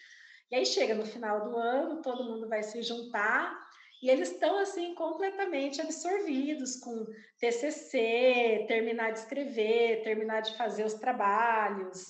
E 0.52 0.56
aí 0.56 0.66
chega 0.66 0.94
no 0.94 1.06
final 1.06 1.44
do 1.44 1.58
ano, 1.58 2.02
todo 2.02 2.24
mundo 2.24 2.48
vai 2.48 2.62
se 2.62 2.82
juntar 2.84 3.69
e 4.02 4.10
eles 4.10 4.32
estão 4.32 4.58
assim 4.60 4.96
completamente 4.96 5.82
absorvidos 5.82 6.78
com 6.78 7.06
TCC, 7.38 8.66
terminar 8.68 9.12
de 9.12 9.20
escrever, 9.20 10.04
terminar 10.04 10.42
de 10.42 10.56
fazer 10.56 10.86
os 10.86 10.94
trabalhos, 10.94 12.08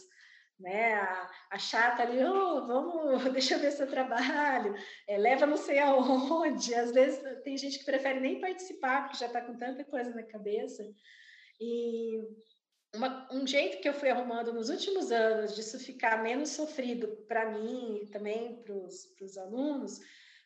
né? 0.60 0.94
A, 0.94 1.32
a 1.52 1.58
chata 1.58 2.04
ali, 2.04 2.24
oh, 2.24 2.68
vamos, 2.68 3.24
deixa 3.34 3.56
eu 3.56 3.60
ver 3.60 3.72
seu 3.72 3.88
trabalho, 3.88 4.76
é, 5.08 5.18
leva 5.18 5.48
não 5.48 5.58
sei 5.58 5.80
aonde. 5.80 6.76
Às 6.76 6.92
vezes 6.92 7.22
tem 7.44 7.58
gente 7.58 7.80
que 7.80 7.86
prefere 7.86 8.20
nem 8.20 8.40
participar 8.40 9.04
porque 9.04 9.18
já 9.18 9.26
está 9.26 9.42
com 9.42 9.58
tanta 9.58 9.84
coisa 9.84 10.14
na 10.14 10.24
cabeça. 10.24 10.84
E 11.60 12.20
uma, 12.96 13.28
um 13.32 13.48
jeito 13.48 13.82
que 13.82 13.90
eu 13.90 13.94
fui 13.94 14.10
arrumando 14.10 14.54
nos 14.54 14.70
últimos 14.70 15.12
anos 15.12 15.56
disso 15.56 15.80
ficar 15.80 16.22
menos 16.22 16.50
sofrido 16.50 17.08
para 17.28 17.50
mim 17.50 18.02
e 18.04 18.08
também 18.08 18.62
para 18.62 18.76
os 18.76 19.38
alunos 19.38 20.00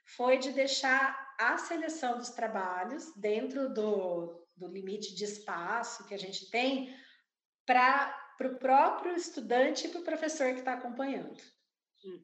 foi 0.05 0.37
de 0.37 0.51
deixar 0.51 1.35
a 1.39 1.57
seleção 1.57 2.17
dos 2.17 2.29
trabalhos 2.29 3.13
dentro 3.15 3.73
do, 3.73 4.47
do 4.55 4.67
limite 4.67 5.15
de 5.15 5.23
espaço 5.23 6.05
que 6.07 6.13
a 6.13 6.19
gente 6.19 6.49
tem 6.49 6.95
para 7.65 8.15
o 8.41 8.55
próprio 8.55 9.15
estudante 9.15 9.87
e 9.87 9.89
para 9.89 10.01
o 10.01 10.03
professor 10.03 10.51
que 10.53 10.59
está 10.59 10.73
acompanhando. 10.73 11.41
Hum. 12.05 12.23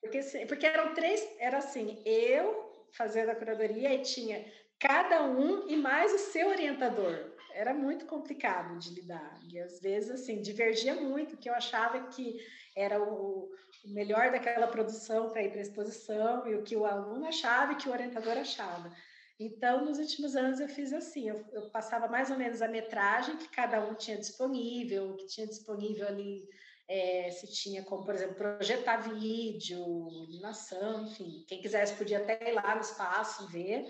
Porque, 0.00 0.20
porque 0.46 0.66
eram 0.66 0.94
três, 0.94 1.20
era 1.38 1.58
assim, 1.58 2.02
eu 2.04 2.70
fazendo 2.92 3.30
a 3.30 3.36
curadoria 3.36 3.94
e 3.94 4.02
tinha 4.02 4.44
cada 4.80 5.22
um 5.24 5.68
e 5.68 5.76
mais 5.76 6.12
o 6.12 6.18
seu 6.18 6.48
orientador. 6.48 7.30
Era 7.52 7.74
muito 7.74 8.06
complicado 8.06 8.78
de 8.78 8.94
lidar. 8.94 9.38
E 9.52 9.60
às 9.60 9.80
vezes, 9.80 10.10
assim, 10.10 10.40
divergia 10.40 10.94
muito, 10.94 11.36
que 11.36 11.48
eu 11.50 11.54
achava 11.54 12.08
que 12.08 12.40
era 12.74 13.00
o, 13.02 13.50
melhor 13.84 14.30
daquela 14.30 14.66
produção 14.66 15.30
para 15.30 15.42
ir 15.42 15.50
para 15.50 15.58
a 15.58 15.62
exposição 15.62 16.46
e 16.46 16.54
o 16.54 16.62
que 16.62 16.76
o 16.76 16.84
aluno 16.84 17.26
achava 17.26 17.72
e 17.72 17.76
que 17.76 17.88
o 17.88 17.92
orientador 17.92 18.36
achava. 18.36 18.90
Então, 19.38 19.84
nos 19.84 19.98
últimos 19.98 20.36
anos 20.36 20.60
eu 20.60 20.68
fiz 20.68 20.92
assim, 20.92 21.28
eu, 21.28 21.44
eu, 21.52 21.70
passava 21.70 22.06
mais 22.08 22.30
ou 22.30 22.36
menos 22.36 22.60
a 22.60 22.68
metragem 22.68 23.36
que 23.38 23.48
cada 23.48 23.80
um 23.80 23.94
tinha 23.94 24.18
disponível, 24.18 25.16
que 25.16 25.26
tinha 25.26 25.46
disponível 25.46 26.06
ali, 26.06 26.46
é, 26.86 27.30
se 27.30 27.46
tinha 27.46 27.82
como, 27.82 28.04
por 28.04 28.14
exemplo, 28.14 28.34
projetar 28.34 28.98
vídeo, 28.98 29.82
animação, 30.28 31.04
enfim, 31.04 31.42
quem 31.48 31.62
quisesse 31.62 31.94
podia 31.94 32.18
até 32.18 32.50
ir 32.50 32.52
lá 32.52 32.74
no 32.74 32.82
espaço 32.82 33.46
ver, 33.48 33.86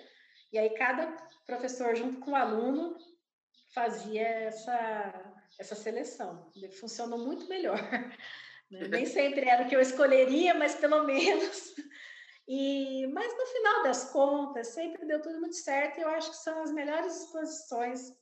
e 0.52 0.58
aí 0.58 0.70
cada 0.70 1.06
professor 1.46 1.94
junto 1.94 2.20
com 2.20 2.32
o 2.32 2.36
aluno 2.36 2.96
fazia 3.74 4.26
essa, 4.26 5.34
essa 5.58 5.74
seleção, 5.74 6.50
funcionou 6.80 7.18
muito 7.18 7.48
melhor. 7.48 7.78
Né? 8.70 8.86
Nem 8.86 9.04
sempre 9.04 9.48
era 9.48 9.64
o 9.64 9.68
que 9.68 9.74
eu 9.74 9.80
escolheria, 9.80 10.54
mas 10.54 10.76
pelo 10.76 11.02
menos 11.02 11.74
e, 12.52 13.06
mas 13.12 13.32
no 13.32 13.46
final 13.46 13.82
das 13.84 14.10
contas, 14.10 14.66
sempre 14.74 15.06
deu 15.06 15.22
tudo 15.22 15.38
muito 15.38 15.54
certo 15.54 15.98
e 15.98 16.02
eu 16.02 16.08
acho 16.08 16.30
que 16.30 16.36
são 16.38 16.60
as 16.64 16.72
melhores 16.72 17.22
exposições 17.22 18.12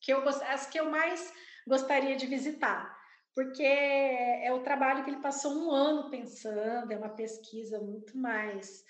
que 0.00 0.12
eu 0.12 0.22
as 0.28 0.66
que 0.66 0.78
eu 0.78 0.88
mais 0.88 1.32
gostaria 1.66 2.14
de 2.14 2.24
visitar, 2.24 2.96
porque 3.34 3.64
é 3.64 4.48
o 4.52 4.62
trabalho 4.62 5.02
que 5.02 5.10
ele 5.10 5.20
passou 5.20 5.52
um 5.52 5.72
ano 5.72 6.08
pensando, 6.08 6.92
é 6.92 6.96
uma 6.96 7.08
pesquisa 7.08 7.80
muito 7.80 8.16
mais 8.16 8.84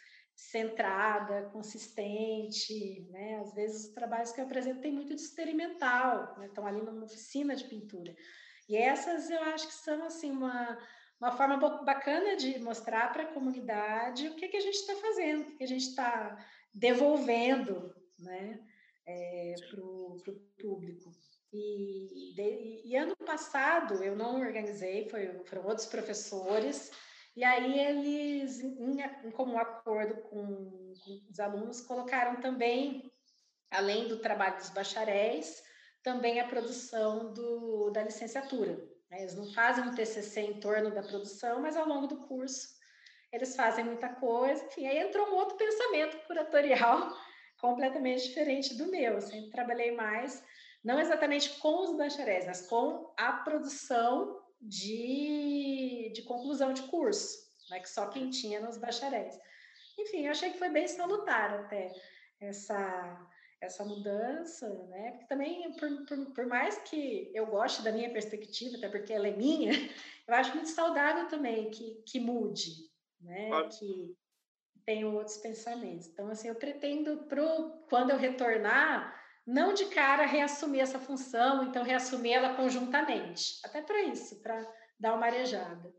centrada, 0.50 1.50
consistente, 1.52 3.06
né? 3.10 3.40
Às 3.40 3.54
vezes 3.54 3.86
os 3.86 3.94
trabalhos 3.94 4.32
que 4.32 4.40
eu 4.40 4.44
apresento 4.44 4.80
têm 4.80 4.92
muito 4.92 5.14
de 5.14 5.20
experimental, 5.20 6.36
né? 6.38 6.46
estão 6.46 6.66
ali 6.66 6.82
numa 6.82 7.04
oficina 7.04 7.54
de 7.54 7.64
pintura. 7.64 8.14
E 8.68 8.76
essas 8.76 9.30
eu 9.30 9.42
acho 9.44 9.66
que 9.68 9.74
são 9.74 10.04
assim 10.04 10.30
uma 10.30 10.78
uma 11.20 11.30
forma 11.30 11.56
bacana 11.84 12.34
de 12.34 12.58
mostrar 12.58 13.12
para 13.12 13.22
a 13.22 13.32
comunidade 13.32 14.26
o 14.26 14.34
que, 14.34 14.48
que 14.48 14.56
a 14.56 14.60
gente 14.60 14.74
está 14.74 14.96
fazendo, 14.96 15.42
o 15.42 15.44
que, 15.44 15.58
que 15.58 15.64
a 15.64 15.68
gente 15.68 15.86
está 15.86 16.36
devolvendo 16.74 17.94
né, 18.18 18.58
é, 19.06 19.54
para 19.70 19.80
o 19.80 20.16
público. 20.60 21.12
E, 21.52 22.32
de, 22.34 22.82
e, 22.84 22.96
ano 22.96 23.14
passado 23.24 24.02
eu 24.02 24.16
não 24.16 24.40
organizei, 24.40 25.08
foi, 25.08 25.44
foram 25.44 25.66
outros 25.66 25.86
professores, 25.86 26.90
e 27.34 27.44
aí 27.44 27.78
eles, 27.78 28.60
em, 28.60 29.00
em 29.24 29.30
comum 29.30 29.58
acordo 29.58 30.14
com, 30.22 30.94
com 31.02 31.20
os 31.30 31.40
alunos, 31.40 31.80
colocaram 31.80 32.40
também, 32.40 33.10
além 33.70 34.06
do 34.08 34.18
trabalho 34.18 34.56
dos 34.56 34.70
bacharéis, 34.70 35.62
também 36.02 36.40
a 36.40 36.48
produção 36.48 37.32
do, 37.32 37.90
da 37.90 38.02
licenciatura. 38.02 38.76
Né? 39.10 39.20
Eles 39.20 39.34
não 39.34 39.50
fazem 39.52 39.84
um 39.84 39.94
TCC 39.94 40.40
em 40.40 40.60
torno 40.60 40.90
da 40.90 41.02
produção, 41.02 41.60
mas 41.62 41.76
ao 41.76 41.86
longo 41.86 42.06
do 42.06 42.26
curso 42.26 42.68
eles 43.32 43.56
fazem 43.56 43.84
muita 43.84 44.10
coisa. 44.10 44.62
Enfim, 44.66 44.86
aí 44.86 44.98
entrou 44.98 45.28
um 45.28 45.36
outro 45.36 45.56
pensamento 45.56 46.18
curatorial 46.26 47.16
completamente 47.58 48.28
diferente 48.28 48.74
do 48.74 48.90
meu. 48.90 49.14
Eu 49.14 49.20
sempre 49.22 49.50
trabalhei 49.50 49.92
mais, 49.92 50.44
não 50.84 51.00
exatamente 51.00 51.58
com 51.60 51.82
os 51.84 51.96
bacharéis, 51.96 52.44
mas 52.44 52.66
com 52.66 53.10
a 53.16 53.32
produção 53.32 54.41
de, 54.62 56.12
de 56.14 56.22
conclusão 56.22 56.72
de 56.72 56.82
curso, 56.82 57.38
né? 57.70 57.80
que 57.80 57.88
só 57.88 58.08
quem 58.08 58.30
tinha 58.30 58.60
nos 58.60 58.78
bacharéis. 58.78 59.38
Enfim, 59.98 60.26
eu 60.26 60.30
achei 60.30 60.52
que 60.52 60.58
foi 60.58 60.70
bem 60.70 60.86
salutar 60.86 61.52
até 61.52 61.92
essa 62.40 63.28
essa 63.60 63.84
mudança, 63.84 64.68
né? 64.88 65.12
Porque 65.12 65.26
também, 65.28 65.72
por, 65.74 66.04
por, 66.04 66.34
por, 66.34 66.46
mais 66.46 66.78
que 66.78 67.30
eu 67.32 67.46
goste 67.46 67.82
da 67.82 67.92
minha 67.92 68.12
perspectiva, 68.12 68.76
até 68.76 68.88
porque 68.88 69.12
ela 69.12 69.28
é 69.28 69.36
minha, 69.36 69.70
eu 70.26 70.34
acho 70.34 70.52
muito 70.54 70.68
saudável 70.68 71.28
também 71.28 71.70
que, 71.70 72.02
que 72.04 72.18
mude, 72.18 72.72
né? 73.20 73.46
Claro. 73.48 73.68
Que 73.68 74.16
tenha 74.84 75.08
outros 75.08 75.36
pensamentos. 75.36 76.08
Então, 76.08 76.26
assim, 76.26 76.48
eu 76.48 76.56
pretendo, 76.56 77.18
pro, 77.28 77.70
quando 77.88 78.10
eu 78.10 78.18
retornar, 78.18 79.21
não 79.46 79.74
de 79.74 79.86
cara 79.86 80.24
reassumir 80.24 80.80
essa 80.80 80.98
função, 80.98 81.64
então 81.64 81.82
reassumir 81.82 82.32
ela 82.32 82.54
conjuntamente. 82.54 83.58
Até 83.64 83.82
para 83.82 84.02
isso, 84.04 84.40
para 84.40 84.66
dar 84.98 85.14
uma 85.14 85.26
arejada. 85.26 85.92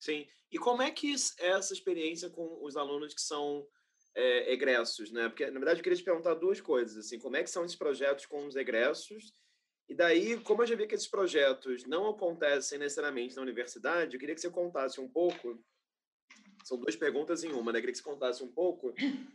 Sim. 0.00 0.26
E 0.50 0.58
como 0.58 0.82
é 0.82 0.90
que 0.90 1.14
é 1.38 1.48
essa 1.48 1.72
experiência 1.72 2.30
com 2.30 2.62
os 2.62 2.76
alunos 2.76 3.14
que 3.14 3.20
são 3.20 3.66
é, 4.14 4.52
egressos, 4.52 5.10
né? 5.10 5.28
Porque, 5.28 5.46
na 5.46 5.58
verdade, 5.58 5.80
eu 5.80 5.82
queria 5.82 5.98
te 5.98 6.04
perguntar 6.04 6.34
duas 6.34 6.60
coisas, 6.60 6.96
assim, 6.96 7.18
como 7.18 7.36
é 7.36 7.42
que 7.42 7.50
são 7.50 7.64
esses 7.64 7.76
projetos 7.76 8.26
com 8.26 8.46
os 8.46 8.56
egressos? 8.56 9.32
E 9.88 9.94
daí, 9.94 10.40
como 10.40 10.62
eu 10.62 10.66
já 10.66 10.76
vi 10.76 10.86
que 10.86 10.94
esses 10.94 11.08
projetos 11.08 11.84
não 11.84 12.08
acontecem 12.08 12.78
necessariamente 12.78 13.36
na 13.36 13.42
universidade, 13.42 14.14
eu 14.14 14.20
queria 14.20 14.34
que 14.34 14.40
você 14.40 14.50
contasse 14.50 15.00
um 15.00 15.08
pouco, 15.08 15.58
são 16.64 16.78
duas 16.78 16.96
perguntas 16.96 17.44
em 17.44 17.52
uma, 17.52 17.72
né? 17.72 17.78
Queria 17.78 17.92
que 17.92 17.98
você 17.98 18.04
contasse 18.04 18.42
um 18.42 18.50
pouco 18.50 18.92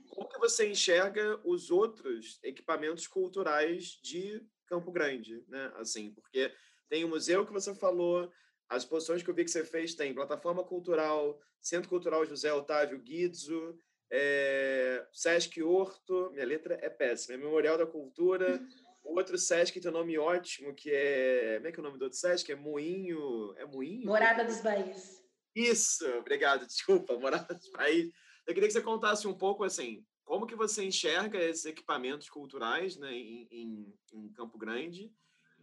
como 0.10 0.28
que 0.28 0.40
você 0.40 0.70
enxerga 0.70 1.40
os 1.46 1.70
outros 1.70 2.40
equipamentos 2.44 3.08
culturais 3.08 4.00
de 4.02 4.44
Campo 4.66 4.92
Grande, 4.92 5.44
né? 5.48 5.72
Assim, 5.76 6.12
porque 6.12 6.52
tem 6.90 7.06
o 7.06 7.08
museu 7.08 7.46
que 7.46 7.54
você 7.54 7.74
falou, 7.74 8.32
as 8.68 8.84
exposições 8.84 9.24
que 9.24 9.30
eu 9.30 9.34
vi 9.36 9.46
que 9.46 9.52
você 9.52 9.64
fez 9.64 9.94
tem 9.94 10.14
Plataforma 10.14 10.64
Cultural, 10.64 11.40
Centro 11.62 11.88
Cultural 11.88 12.26
José 12.26 12.52
Otávio 12.52 13.00
Guizzo, 13.00 13.78
é, 14.12 15.06
Sesc 15.14 15.62
Horto, 15.62 16.32
minha 16.32 16.46
letra 16.46 16.78
é 16.82 16.90
péssima, 16.90 17.36
é 17.36 17.38
Memorial 17.38 17.78
da 17.78 17.86
Cultura, 17.86 18.60
outro 19.04 19.38
Sesc 19.38 19.80
tem 19.80 19.92
um 19.92 19.94
nome 19.94 20.18
ótimo, 20.18 20.74
que 20.74 20.92
é. 20.92 21.56
Como 21.58 21.68
é 21.68 21.72
que 21.72 21.80
é 21.80 21.82
o 21.82 21.84
nome 21.84 21.98
do 21.98 22.04
outro 22.04 22.18
Sesc? 22.18 22.52
É 22.52 22.56
Moinho. 22.56 23.54
É 23.58 23.66
Moinho? 23.66 24.06
Morada 24.06 24.44
dos 24.44 24.62
Baís. 24.62 25.20
Isso, 25.56 26.06
obrigado, 26.18 26.66
desculpa, 26.68 27.18
Morada 27.18 27.54
dos 27.54 27.70
Baís. 27.72 28.12
Eu 28.48 28.54
queria 28.54 28.68
que 28.68 28.74
você 28.74 28.82
contasse 28.82 29.28
um 29.28 29.34
pouco 29.34 29.64
assim, 29.64 30.06
como 30.24 30.46
que 30.46 30.56
você 30.56 30.84
enxerga 30.84 31.40
esses 31.40 31.66
equipamentos 31.66 32.30
culturais 32.30 32.98
né, 32.98 33.12
em, 33.14 33.48
em, 33.52 33.94
em 34.14 34.30
Campo 34.34 34.58
Grande. 34.58 35.12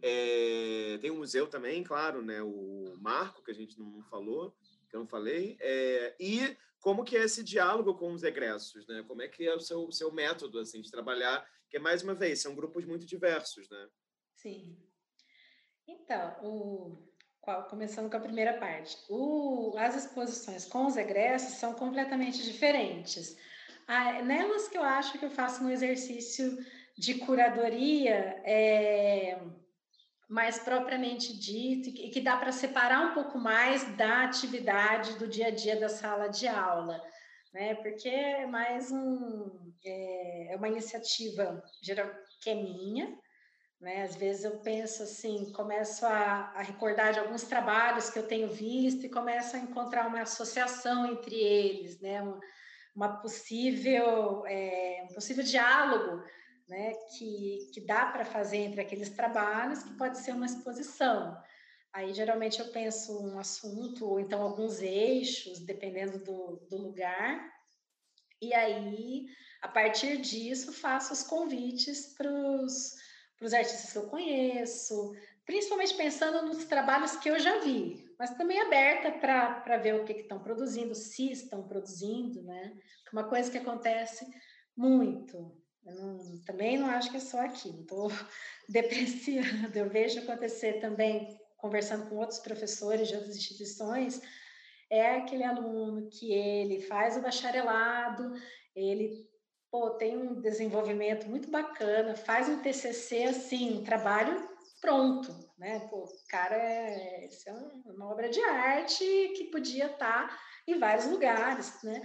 É, 0.01 0.97
tem 1.01 1.09
um 1.09 1.17
museu 1.17 1.47
também, 1.47 1.83
claro, 1.83 2.21
né, 2.21 2.41
o 2.41 2.93
Marco, 2.99 3.43
que 3.43 3.51
a 3.51 3.55
gente 3.55 3.79
não 3.79 4.03
falou, 4.03 4.55
que 4.89 4.95
eu 4.95 4.99
não 4.99 5.07
falei, 5.07 5.57
é, 5.59 6.15
e 6.19 6.55
como 6.79 7.03
que 7.03 7.17
é 7.17 7.23
esse 7.23 7.43
diálogo 7.43 7.95
com 7.95 8.13
os 8.13 8.23
egressos, 8.23 8.87
né? 8.87 9.03
Como 9.07 9.21
é 9.21 9.27
que 9.27 9.45
é 9.45 9.53
o 9.53 9.59
seu, 9.59 9.91
seu 9.91 10.11
método, 10.11 10.59
assim, 10.59 10.81
de 10.81 10.91
trabalhar, 10.91 11.45
que, 11.69 11.79
mais 11.79 12.03
uma 12.03 12.13
vez, 12.13 12.41
são 12.41 12.55
grupos 12.55 12.85
muito 12.85 13.05
diversos, 13.05 13.69
né? 13.69 13.89
Sim. 14.35 14.77
Então, 15.87 16.37
o, 16.43 17.06
começando 17.69 18.09
com 18.09 18.17
a 18.17 18.21
primeira 18.21 18.53
parte, 18.53 18.97
o, 19.09 19.73
as 19.77 19.95
exposições 19.95 20.65
com 20.65 20.85
os 20.85 20.97
egressos 20.97 21.53
são 21.53 21.73
completamente 21.73 22.43
diferentes. 22.43 23.37
Ah, 23.87 24.21
nelas 24.21 24.67
que 24.67 24.77
eu 24.77 24.83
acho 24.83 25.17
que 25.17 25.25
eu 25.25 25.29
faço 25.29 25.63
um 25.63 25.69
exercício 25.69 26.57
de 26.97 27.15
curadoria, 27.15 28.41
é, 28.43 29.39
mais 30.27 30.59
propriamente 30.59 31.37
dito 31.37 31.89
e 31.89 32.09
que 32.09 32.19
dá 32.19 32.35
para 32.35 32.51
separar 32.51 33.11
um 33.11 33.13
pouco 33.13 33.37
mais 33.37 33.95
da 33.95 34.23
atividade 34.23 35.17
do 35.17 35.27
dia 35.27 35.47
a 35.47 35.51
dia 35.51 35.79
da 35.79 35.87
sala 35.87 36.27
de 36.27 36.47
aula. 36.47 37.01
né? 37.53 37.75
Porque 37.75 38.09
é 38.09 38.45
mais 38.45 38.91
um, 38.91 39.71
é, 39.85 40.53
é 40.53 40.55
uma 40.57 40.67
iniciativa 40.67 41.63
geral, 41.81 42.09
que 42.41 42.49
é 42.49 42.55
minha, 42.55 43.17
né? 43.79 44.03
Às 44.03 44.15
vezes 44.15 44.43
eu 44.43 44.57
penso 44.59 45.03
assim, 45.03 45.51
começo 45.51 46.05
a, 46.05 46.51
a, 46.55 46.61
recordar 46.61 47.13
de 47.13 47.19
alguns 47.19 47.43
trabalhos 47.43 48.09
que 48.09 48.17
eu 48.17 48.27
tenho 48.27 48.49
visto 48.49 49.05
e 49.05 49.09
começo 49.09 49.55
a 49.55 49.59
encontrar 49.59 50.07
uma 50.07 50.21
associação 50.21 51.11
entre 51.11 51.35
eles, 51.35 51.99
né? 51.99 52.21
uma, 52.21 52.39
uma 52.95 53.17
possível, 53.21 54.45
é, 54.47 55.07
um 55.09 55.13
possível 55.13 55.43
diálogo 55.43 56.23
né? 56.67 56.93
que, 57.17 57.69
que 57.73 57.81
dá 57.81 58.07
para 58.07 58.25
fazer 58.25 58.57
entre 58.57 58.81
aqueles 58.81 59.09
trabalhos, 59.09 59.83
que 59.83 59.95
pode 59.95 60.17
ser 60.17 60.31
uma 60.31 60.45
exposição. 60.45 61.37
Aí, 61.93 62.13
geralmente, 62.13 62.59
eu 62.59 62.71
penso 62.71 63.17
um 63.25 63.39
assunto, 63.39 64.05
ou 64.05 64.19
então 64.19 64.41
alguns 64.41 64.81
eixos, 64.81 65.59
dependendo 65.59 66.19
do, 66.19 66.67
do 66.69 66.77
lugar, 66.77 67.57
e 68.41 68.53
aí, 68.53 69.25
a 69.61 69.67
partir 69.67 70.17
disso, 70.17 70.71
faço 70.71 71.11
os 71.11 71.23
convites 71.23 72.13
para 72.15 72.29
os 72.29 72.93
para 73.37 73.45
os 73.45 73.53
artistas 73.53 73.91
que 73.91 73.97
eu 73.97 74.07
conheço, 74.07 75.15
principalmente 75.45 75.95
pensando 75.95 76.45
nos 76.45 76.65
trabalhos 76.65 77.15
que 77.17 77.29
eu 77.29 77.39
já 77.39 77.59
vi, 77.59 78.13
mas 78.19 78.35
também 78.35 78.59
aberta 78.59 79.11
para 79.11 79.77
ver 79.77 79.95
o 79.95 80.03
que 80.05 80.13
estão 80.13 80.39
produzindo, 80.39 80.95
se 80.95 81.31
estão 81.31 81.67
produzindo, 81.67 82.41
né? 82.43 82.75
Uma 83.13 83.23
coisa 83.23 83.49
que 83.49 83.57
acontece 83.57 84.25
muito. 84.75 85.55
Eu 85.85 85.95
não, 85.95 86.41
também 86.45 86.77
não 86.77 86.89
acho 86.89 87.09
que 87.09 87.17
é 87.17 87.21
só 87.21 87.39
aqui, 87.39 87.71
não 87.71 87.81
estou 87.81 88.11
depreciando. 88.67 89.77
Eu 89.77 89.89
vejo 89.89 90.19
acontecer 90.19 90.81
também, 90.81 91.39
conversando 91.55 92.09
com 92.09 92.17
outros 92.17 92.39
professores 92.39 93.07
de 93.07 93.15
outras 93.15 93.37
instituições, 93.37 94.21
é 94.89 95.15
aquele 95.15 95.43
aluno 95.43 96.09
que 96.09 96.33
ele 96.33 96.81
faz 96.81 97.17
o 97.17 97.21
bacharelado, 97.21 98.33
ele 98.75 99.27
pô, 99.71 99.91
tem 99.91 100.17
um 100.17 100.41
desenvolvimento 100.41 101.27
muito 101.27 101.49
bacana, 101.49 102.15
faz 102.15 102.47
um 102.49 102.61
TCC 102.61 103.23
assim, 103.25 103.79
um 103.79 103.83
trabalho 103.83 104.47
pronto, 104.81 105.33
né? 105.57 105.87
Pô, 105.89 106.07
cara, 106.29 106.55
é, 106.55 107.27
isso 107.27 107.49
é 107.49 107.53
uma 107.85 108.11
obra 108.11 108.29
de 108.29 108.41
arte 108.41 109.03
que 109.35 109.45
podia 109.51 109.87
estar 109.87 110.27
tá 110.27 110.39
em 110.67 110.77
vários 110.77 111.05
lugares, 111.07 111.81
né? 111.83 112.01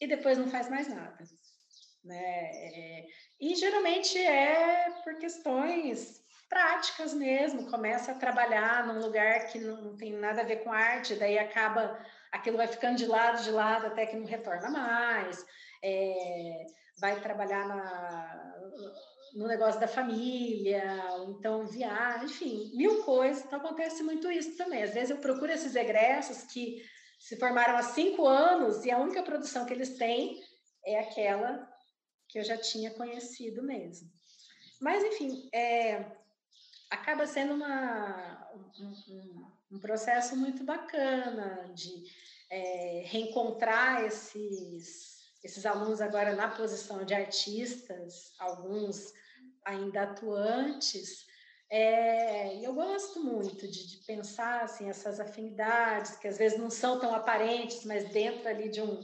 E 0.00 0.06
depois 0.06 0.38
não 0.38 0.48
faz 0.48 0.68
mais 0.68 0.88
nada, 0.88 1.24
né? 2.04 2.50
É, 2.54 3.06
e 3.40 3.54
geralmente 3.54 4.18
é 4.18 4.90
por 5.02 5.18
questões 5.18 6.22
práticas 6.48 7.12
mesmo, 7.14 7.70
começa 7.70 8.12
a 8.12 8.16
trabalhar 8.16 8.86
num 8.86 9.00
lugar 9.00 9.48
que 9.48 9.58
não 9.58 9.96
tem 9.96 10.12
nada 10.12 10.42
a 10.42 10.44
ver 10.44 10.62
com 10.62 10.72
arte, 10.72 11.16
daí 11.16 11.38
acaba 11.38 11.98
aquilo 12.30 12.56
vai 12.56 12.68
ficando 12.68 12.96
de 12.96 13.06
lado, 13.06 13.42
de 13.42 13.50
lado, 13.50 13.86
até 13.86 14.06
que 14.06 14.16
não 14.16 14.26
retorna 14.26 14.70
mais. 14.70 15.44
É, 15.82 16.66
vai 16.98 17.20
trabalhar 17.20 17.66
na, 17.66 18.54
no 19.34 19.46
negócio 19.46 19.80
da 19.80 19.88
família, 19.88 21.06
ou 21.12 21.32
então 21.32 21.66
viaja, 21.66 22.24
enfim, 22.24 22.70
mil 22.74 23.02
coisas. 23.02 23.44
Então 23.44 23.58
acontece 23.58 24.02
muito 24.02 24.30
isso 24.30 24.56
também. 24.56 24.82
Às 24.82 24.94
vezes 24.94 25.10
eu 25.10 25.18
procuro 25.18 25.52
esses 25.52 25.74
egressos 25.74 26.44
que 26.44 26.82
se 27.18 27.36
formaram 27.36 27.76
há 27.76 27.82
cinco 27.82 28.26
anos 28.26 28.84
e 28.84 28.90
a 28.90 28.98
única 28.98 29.22
produção 29.22 29.64
que 29.64 29.72
eles 29.72 29.96
têm 29.96 30.40
é 30.84 30.98
aquela 31.00 31.68
que 32.28 32.38
eu 32.38 32.44
já 32.44 32.56
tinha 32.56 32.90
conhecido 32.90 33.62
mesmo. 33.62 34.10
Mas, 34.80 35.02
enfim, 35.04 35.48
é, 35.52 36.04
acaba 36.90 37.26
sendo 37.26 37.54
uma, 37.54 38.50
um, 38.78 39.50
um, 39.72 39.78
processo 39.78 40.36
muito 40.36 40.64
bacana 40.64 41.72
de 41.74 42.04
é, 42.50 43.04
reencontrar 43.06 44.04
esses 44.04 45.13
esses 45.44 45.66
alunos 45.66 46.00
agora 46.00 46.34
na 46.34 46.48
posição 46.48 47.04
de 47.04 47.12
artistas, 47.12 48.32
alguns 48.38 49.12
ainda 49.64 50.02
atuantes, 50.02 51.26
é, 51.70 52.64
eu 52.64 52.72
gosto 52.74 53.22
muito 53.22 53.66
de, 53.66 53.86
de, 53.86 53.96
pensar 54.06 54.62
assim, 54.62 54.88
essas 54.88 55.20
afinidades, 55.20 56.16
que 56.16 56.28
às 56.28 56.38
vezes 56.38 56.58
não 56.58 56.70
são 56.70 56.98
tão 56.98 57.14
aparentes, 57.14 57.84
mas 57.84 58.08
dentro 58.10 58.48
ali 58.48 58.68
de 58.70 58.80
um, 58.80 59.00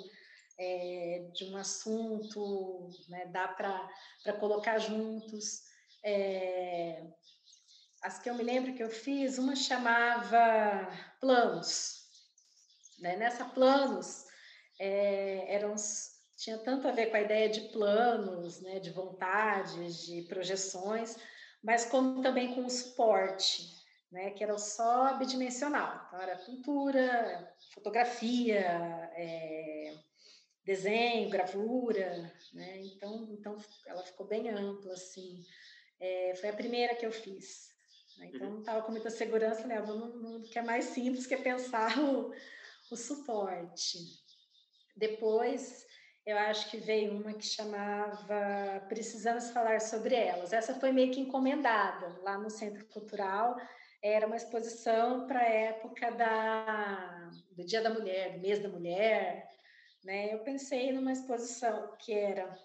é, 0.58 1.30
de 1.34 1.44
um 1.46 1.56
assunto, 1.56 2.90
né, 3.08 3.26
dá 3.26 3.48
para 3.48 4.32
colocar 4.38 4.78
juntos. 4.78 5.62
É, 6.04 7.02
as 8.02 8.18
que 8.18 8.30
eu 8.30 8.34
me 8.34 8.42
lembro 8.42 8.74
que 8.74 8.82
eu 8.82 8.90
fiz, 8.90 9.36
uma 9.36 9.56
chamava 9.56 10.88
Planos. 11.20 12.04
Né? 12.98 13.16
Nessa 13.16 13.44
Planos, 13.44 14.24
é, 14.78 15.54
eram 15.54 15.74
tinha 16.40 16.56
tanto 16.56 16.88
a 16.88 16.90
ver 16.90 17.10
com 17.10 17.16
a 17.16 17.20
ideia 17.20 17.50
de 17.50 17.60
planos, 17.68 18.62
né, 18.62 18.80
de 18.80 18.90
vontades, 18.90 20.06
de 20.06 20.22
projeções, 20.22 21.18
mas 21.62 21.84
como 21.84 22.22
também 22.22 22.54
com 22.54 22.64
o 22.64 22.70
suporte, 22.70 23.68
né, 24.10 24.30
que 24.30 24.42
era 24.42 24.56
só 24.56 25.18
bidimensional. 25.18 26.06
Então, 26.06 26.20
era 26.20 26.38
pintura, 26.38 27.54
fotografia, 27.74 28.62
é, 29.14 29.94
desenho, 30.64 31.28
gravura, 31.28 32.32
né? 32.54 32.80
Então, 32.84 33.28
então 33.32 33.56
ela 33.86 34.02
ficou 34.02 34.26
bem 34.26 34.48
ampla, 34.48 34.94
assim. 34.94 35.44
É, 36.00 36.34
foi 36.36 36.48
a 36.48 36.56
primeira 36.56 36.94
que 36.94 37.04
eu 37.04 37.12
fiz. 37.12 37.68
Né? 38.16 38.30
Então, 38.32 38.50
não 38.50 38.60
estava 38.60 38.82
com 38.82 38.92
muita 38.92 39.10
segurança, 39.10 39.66
né? 39.66 39.78
Vamos 39.82 40.14
no 40.14 40.42
que 40.48 40.58
é 40.58 40.62
mais 40.62 40.86
simples, 40.86 41.26
que 41.26 41.34
é 41.34 41.42
pensar 41.42 41.98
o, 42.00 42.32
o 42.90 42.96
suporte. 42.96 43.98
Depois, 44.96 45.86
eu 46.26 46.36
acho 46.38 46.70
que 46.70 46.76
veio 46.76 47.12
uma 47.12 47.32
que 47.32 47.44
chamava 47.44 48.84
Precisamos 48.88 49.50
Falar 49.50 49.80
sobre 49.80 50.14
Elas. 50.14 50.52
Essa 50.52 50.74
foi 50.74 50.92
meio 50.92 51.10
que 51.10 51.20
encomendada 51.20 52.08
lá 52.22 52.38
no 52.38 52.50
Centro 52.50 52.84
Cultural. 52.86 53.56
Era 54.02 54.26
uma 54.26 54.36
exposição 54.36 55.26
para 55.26 55.40
a 55.40 55.48
época 55.48 56.10
da, 56.12 57.30
do 57.52 57.64
Dia 57.64 57.82
da 57.82 57.90
Mulher, 57.90 58.34
do 58.34 58.40
Mês 58.40 58.62
da 58.62 58.68
Mulher. 58.68 59.48
Né? 60.04 60.32
Eu 60.32 60.40
pensei 60.40 60.92
numa 60.92 61.12
exposição 61.12 61.94
que 61.98 62.12
era 62.12 62.56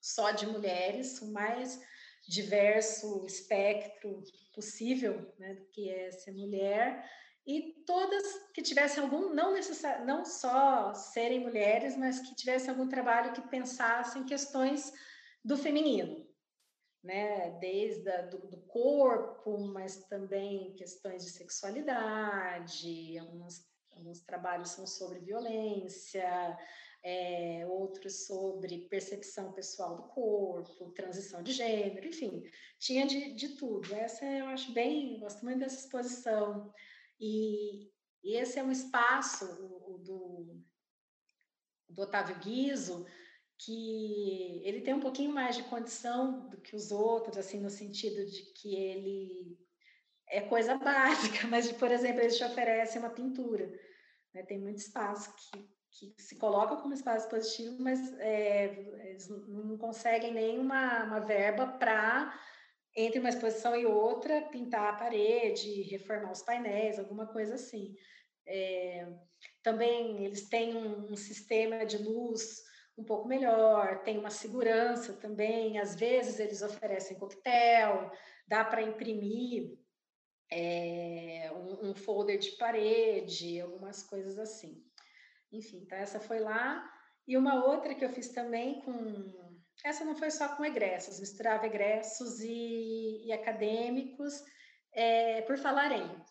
só 0.00 0.30
de 0.30 0.46
mulheres, 0.46 1.20
o 1.20 1.32
mais 1.32 1.80
diverso 2.28 3.24
espectro 3.26 4.22
possível 4.54 5.32
né, 5.38 5.54
do 5.54 5.64
que 5.66 5.88
é 5.88 6.10
ser 6.10 6.32
mulher, 6.32 7.08
e 7.46 7.82
todas 7.84 8.22
que 8.54 8.62
tivessem 8.62 9.02
algum, 9.02 9.34
não, 9.34 9.52
necessar, 9.52 10.04
não 10.04 10.24
só 10.24 10.94
serem 10.94 11.40
mulheres, 11.40 11.96
mas 11.96 12.20
que 12.20 12.34
tivessem 12.34 12.70
algum 12.70 12.88
trabalho 12.88 13.32
que 13.32 13.48
pensassem 13.48 14.24
questões 14.24 14.92
do 15.44 15.56
feminino, 15.56 16.24
né? 17.02 17.50
Desde 17.58 18.08
a, 18.08 18.22
do, 18.22 18.38
do, 18.46 18.58
corpo, 18.68 19.58
mas 19.58 20.04
também 20.04 20.72
questões 20.74 21.24
de 21.24 21.30
sexualidade, 21.30 23.18
alguns, 23.18 23.66
alguns 23.90 24.20
trabalhos 24.20 24.70
são 24.70 24.86
sobre 24.86 25.18
violência, 25.18 26.56
é, 27.02 27.66
outros 27.66 28.26
sobre 28.26 28.86
percepção 28.88 29.52
pessoal 29.52 29.96
do 29.96 30.04
corpo, 30.04 30.92
transição 30.92 31.42
de 31.42 31.52
gênero, 31.52 32.06
enfim, 32.06 32.44
tinha 32.78 33.04
de, 33.04 33.34
de 33.34 33.56
tudo. 33.56 33.92
Essa 33.92 34.24
eu 34.24 34.46
acho 34.46 34.72
bem, 34.72 35.18
gosto 35.18 35.44
muito 35.44 35.58
dessa 35.58 35.80
exposição. 35.80 36.72
E, 37.24 37.88
e 38.24 38.36
esse 38.36 38.58
é 38.58 38.64
um 38.64 38.72
espaço 38.72 39.44
o, 39.44 39.94
o 39.94 39.98
do, 39.98 40.60
do 41.88 42.02
Otávio 42.02 42.36
Guizo, 42.40 43.06
que 43.56 44.60
ele 44.64 44.80
tem 44.80 44.92
um 44.92 45.00
pouquinho 45.00 45.32
mais 45.32 45.54
de 45.54 45.62
condição 45.62 46.48
do 46.48 46.60
que 46.60 46.74
os 46.74 46.90
outros, 46.90 47.38
assim, 47.38 47.60
no 47.60 47.70
sentido 47.70 48.26
de 48.28 48.42
que 48.54 48.74
ele 48.74 49.56
é 50.26 50.40
coisa 50.40 50.74
básica, 50.82 51.46
mas, 51.46 51.70
por 51.70 51.92
exemplo, 51.92 52.22
ele 52.22 52.34
te 52.34 52.42
oferece 52.42 52.98
uma 52.98 53.10
pintura. 53.10 53.72
Né? 54.34 54.42
Tem 54.42 54.58
muito 54.58 54.78
espaço 54.78 55.32
que, 55.36 55.70
que 55.92 56.20
se 56.20 56.36
coloca 56.38 56.74
como 56.74 56.92
espaço 56.92 57.28
positivo, 57.28 57.80
mas 57.80 58.12
é, 58.18 59.10
eles 59.10 59.28
não 59.28 59.78
conseguem 59.78 60.34
nenhuma 60.34 61.04
uma 61.04 61.20
verba 61.20 61.68
para 61.68 62.36
entre 62.96 63.18
uma 63.18 63.28
exposição 63.28 63.74
e 63.74 63.86
outra, 63.86 64.42
pintar 64.42 64.92
a 64.92 64.96
parede, 64.96 65.82
reformar 65.82 66.30
os 66.30 66.42
painéis, 66.42 66.98
alguma 66.98 67.26
coisa 67.26 67.54
assim. 67.54 67.94
É, 68.46 69.06
também 69.62 70.24
eles 70.24 70.48
têm 70.48 70.76
um, 70.76 71.12
um, 71.12 71.16
sistema 71.16 71.86
de 71.86 71.96
luz 71.98 72.60
um 72.98 73.04
pouco 73.04 73.28
melhor, 73.28 74.02
tem 74.02 74.18
uma 74.18 74.30
segurança 74.30 75.14
também. 75.14 75.78
Às 75.78 75.94
vezes 75.94 76.38
eles 76.38 76.60
oferecem 76.60 77.18
coquetel, 77.18 78.10
dá 78.46 78.64
para 78.64 78.82
imprimir 78.82 79.78
é, 80.50 81.50
um, 81.54 81.90
um 81.90 81.94
folder 81.94 82.38
de 82.38 82.52
parede, 82.52 83.60
algumas 83.60 84.02
coisas 84.02 84.38
assim. 84.38 84.84
Enfim, 85.50 85.78
então 85.78 85.96
essa 85.96 86.20
foi 86.20 86.40
lá. 86.40 86.90
E 87.26 87.36
uma 87.36 87.64
outra 87.64 87.94
que 87.94 88.04
eu 88.04 88.10
fiz 88.10 88.28
também 88.28 88.82
com 88.82 89.51
essa 89.84 90.04
não 90.04 90.16
foi 90.16 90.30
só 90.30 90.48
com 90.56 90.64
egressos, 90.64 91.20
misturava 91.20 91.66
egressos 91.66 92.40
e, 92.40 93.26
e 93.26 93.32
acadêmicos, 93.32 94.42
é, 94.92 95.42
por 95.42 95.58
falar 95.58 95.92
em, 95.92 96.24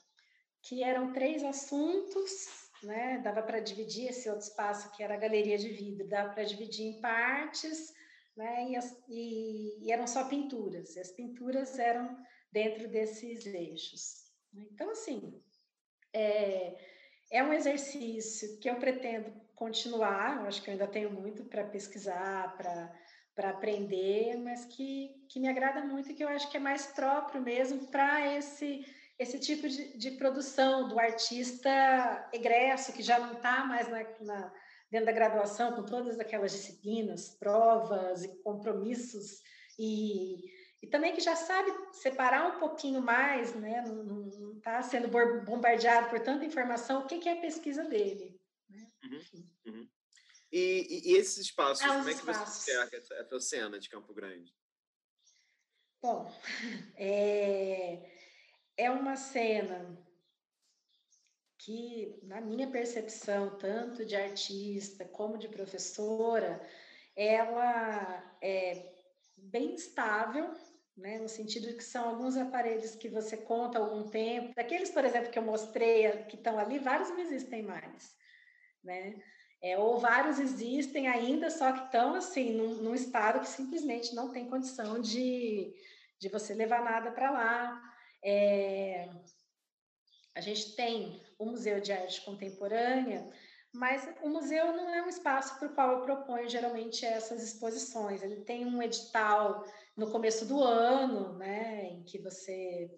que 0.61 0.83
eram 0.83 1.11
três 1.11 1.43
assuntos 1.43 2.61
né? 2.83 3.19
Dava 3.19 3.43
para 3.43 3.59
dividir 3.59 4.09
esse 4.09 4.29
outro 4.29 4.45
espaço 4.45 4.91
que 4.95 5.03
era 5.03 5.13
a 5.13 5.19
galeria 5.19 5.57
de 5.57 5.69
vidro, 5.69 6.07
dava 6.07 6.33
para 6.33 6.43
dividir 6.43 6.85
em 6.85 7.01
partes, 7.01 7.93
né? 8.35 8.69
E, 8.69 8.75
as, 8.75 8.91
e, 9.07 9.85
e, 9.85 9.91
eram 9.91 10.07
só 10.07 10.27
pinturas. 10.27 10.95
E 10.95 10.99
as 10.99 11.11
pinturas 11.11 11.77
eram 11.77 12.17
dentro 12.51 12.87
desses 12.87 13.45
eixos. 13.45 14.31
Então, 14.53 14.89
assim, 14.89 15.41
é, 16.13 16.75
é 17.31 17.43
um 17.43 17.53
exercício 17.53 18.59
que 18.59 18.69
eu 18.69 18.75
pretendo 18.77 19.31
continuar. 19.55 20.41
Eu 20.41 20.47
acho 20.47 20.61
que 20.61 20.69
eu 20.69 20.73
ainda 20.73 20.87
tenho 20.87 21.11
muito 21.11 21.45
para 21.45 21.63
pesquisar, 21.63 22.55
para 22.57 22.91
para 23.35 23.49
aprender, 23.49 24.37
mas 24.37 24.65
que, 24.65 25.09
que 25.29 25.39
me 25.39 25.47
agrada 25.47 25.81
muito 25.83 26.11
e 26.11 26.13
que 26.13 26.23
eu 26.23 26.27
acho 26.27 26.49
que 26.49 26.57
é 26.57 26.59
mais 26.59 26.87
próprio 26.87 27.41
mesmo 27.41 27.87
para 27.87 28.35
esse 28.35 28.85
esse 29.21 29.39
tipo 29.39 29.69
de, 29.69 29.95
de, 29.99 30.11
produção 30.17 30.87
do 30.87 30.99
artista 30.99 32.27
egresso, 32.33 32.91
que 32.91 33.03
já 33.03 33.19
não 33.19 33.33
está 33.33 33.63
mais 33.65 33.87
na, 33.87 34.03
na, 34.19 34.53
dentro 34.89 35.05
da 35.05 35.11
graduação, 35.11 35.73
com 35.73 35.85
todas 35.85 36.19
aquelas 36.19 36.51
disciplinas, 36.51 37.29
provas 37.37 38.23
e 38.23 38.41
compromissos, 38.41 39.39
e, 39.77 40.43
e 40.81 40.87
também 40.87 41.13
que 41.13 41.21
já 41.21 41.35
sabe 41.35 41.71
separar 41.93 42.55
um 42.55 42.59
pouquinho 42.59 42.99
mais, 42.99 43.53
né? 43.53 43.83
não 43.85 44.57
está 44.57 44.81
sendo 44.81 45.07
bombardeado 45.45 46.09
por 46.09 46.19
tanta 46.19 46.43
informação, 46.43 47.01
o 47.01 47.05
que, 47.05 47.19
que 47.19 47.29
é 47.29 47.33
a 47.33 47.41
pesquisa 47.41 47.83
dele. 47.83 48.41
Né? 48.67 48.87
Uhum, 49.03 49.47
uhum. 49.67 49.87
E, 50.51 50.87
e, 50.89 51.11
e, 51.11 51.17
esses 51.17 51.37
espaços, 51.37 51.83
ah, 51.83 51.95
como 51.95 52.09
é 52.09 52.13
que 52.13 52.19
espaços. 52.19 52.55
você 52.55 52.71
enxerga 52.71 52.97
essa, 52.97 53.13
essa 53.15 53.39
cena 53.39 53.79
de 53.79 53.89
Campo 53.89 54.13
Grande? 54.13 54.53
Bom, 56.01 56.29
é, 56.97 58.11
é 58.75 58.91
uma 58.91 59.15
cena 59.15 59.97
que, 61.57 62.19
na 62.23 62.41
minha 62.41 62.69
percepção, 62.69 63.57
tanto 63.57 64.05
de 64.05 64.15
artista 64.15 65.05
como 65.05 65.37
de 65.37 65.47
professora, 65.47 66.61
ela 67.15 68.37
é 68.41 68.93
bem 69.37 69.75
estável, 69.75 70.53
né, 70.97 71.19
no 71.19 71.29
sentido 71.29 71.67
de 71.67 71.75
que 71.75 71.83
são 71.83 72.09
alguns 72.09 72.35
aparelhos 72.35 72.95
que 72.95 73.07
você 73.07 73.37
conta 73.37 73.79
algum 73.79 74.09
tempo. 74.09 74.53
Daqueles, 74.55 74.89
por 74.89 75.05
exemplo, 75.05 75.31
que 75.31 75.39
eu 75.39 75.43
mostrei, 75.43 76.11
que 76.23 76.35
estão 76.35 76.57
ali, 76.57 76.79
vários 76.79 77.09
não 77.09 77.19
existem 77.19 77.63
mais, 77.63 78.15
né? 78.83 79.15
É, 79.61 79.77
ou 79.77 79.99
vários 79.99 80.39
existem 80.39 81.07
ainda, 81.07 81.51
só 81.51 81.71
que 81.71 81.85
estão 81.85 82.15
assim, 82.15 82.53
num, 82.53 82.75
num, 82.81 82.95
estado 82.95 83.41
que 83.41 83.47
simplesmente 83.47 84.15
não 84.15 84.31
tem 84.31 84.49
condição 84.49 84.99
de, 84.99 85.71
de 86.19 86.29
você 86.29 86.55
levar 86.55 86.83
nada 86.83 87.11
para 87.11 87.29
lá. 87.29 87.81
É, 88.23 89.07
a 90.33 90.41
gente 90.41 90.75
tem 90.75 91.21
o 91.37 91.45
Museu 91.45 91.79
de 91.79 91.91
Arte 91.91 92.21
Contemporânea, 92.21 93.29
mas 93.73 94.09
o 94.21 94.29
museu 94.29 94.73
não 94.73 94.89
é 94.89 95.01
um 95.01 95.09
espaço 95.09 95.57
para 95.57 95.67
o 95.67 95.73
qual 95.73 95.91
eu 95.91 96.01
proponho 96.01 96.49
geralmente 96.49 97.05
essas 97.05 97.41
exposições. 97.41 98.21
Ele 98.21 98.41
tem 98.41 98.65
um 98.65 98.81
edital 98.81 99.63
no 99.95 100.11
começo 100.11 100.45
do 100.45 100.61
ano, 100.61 101.37
né, 101.37 101.85
em 101.85 102.03
que 102.03 102.17
você 102.17 102.89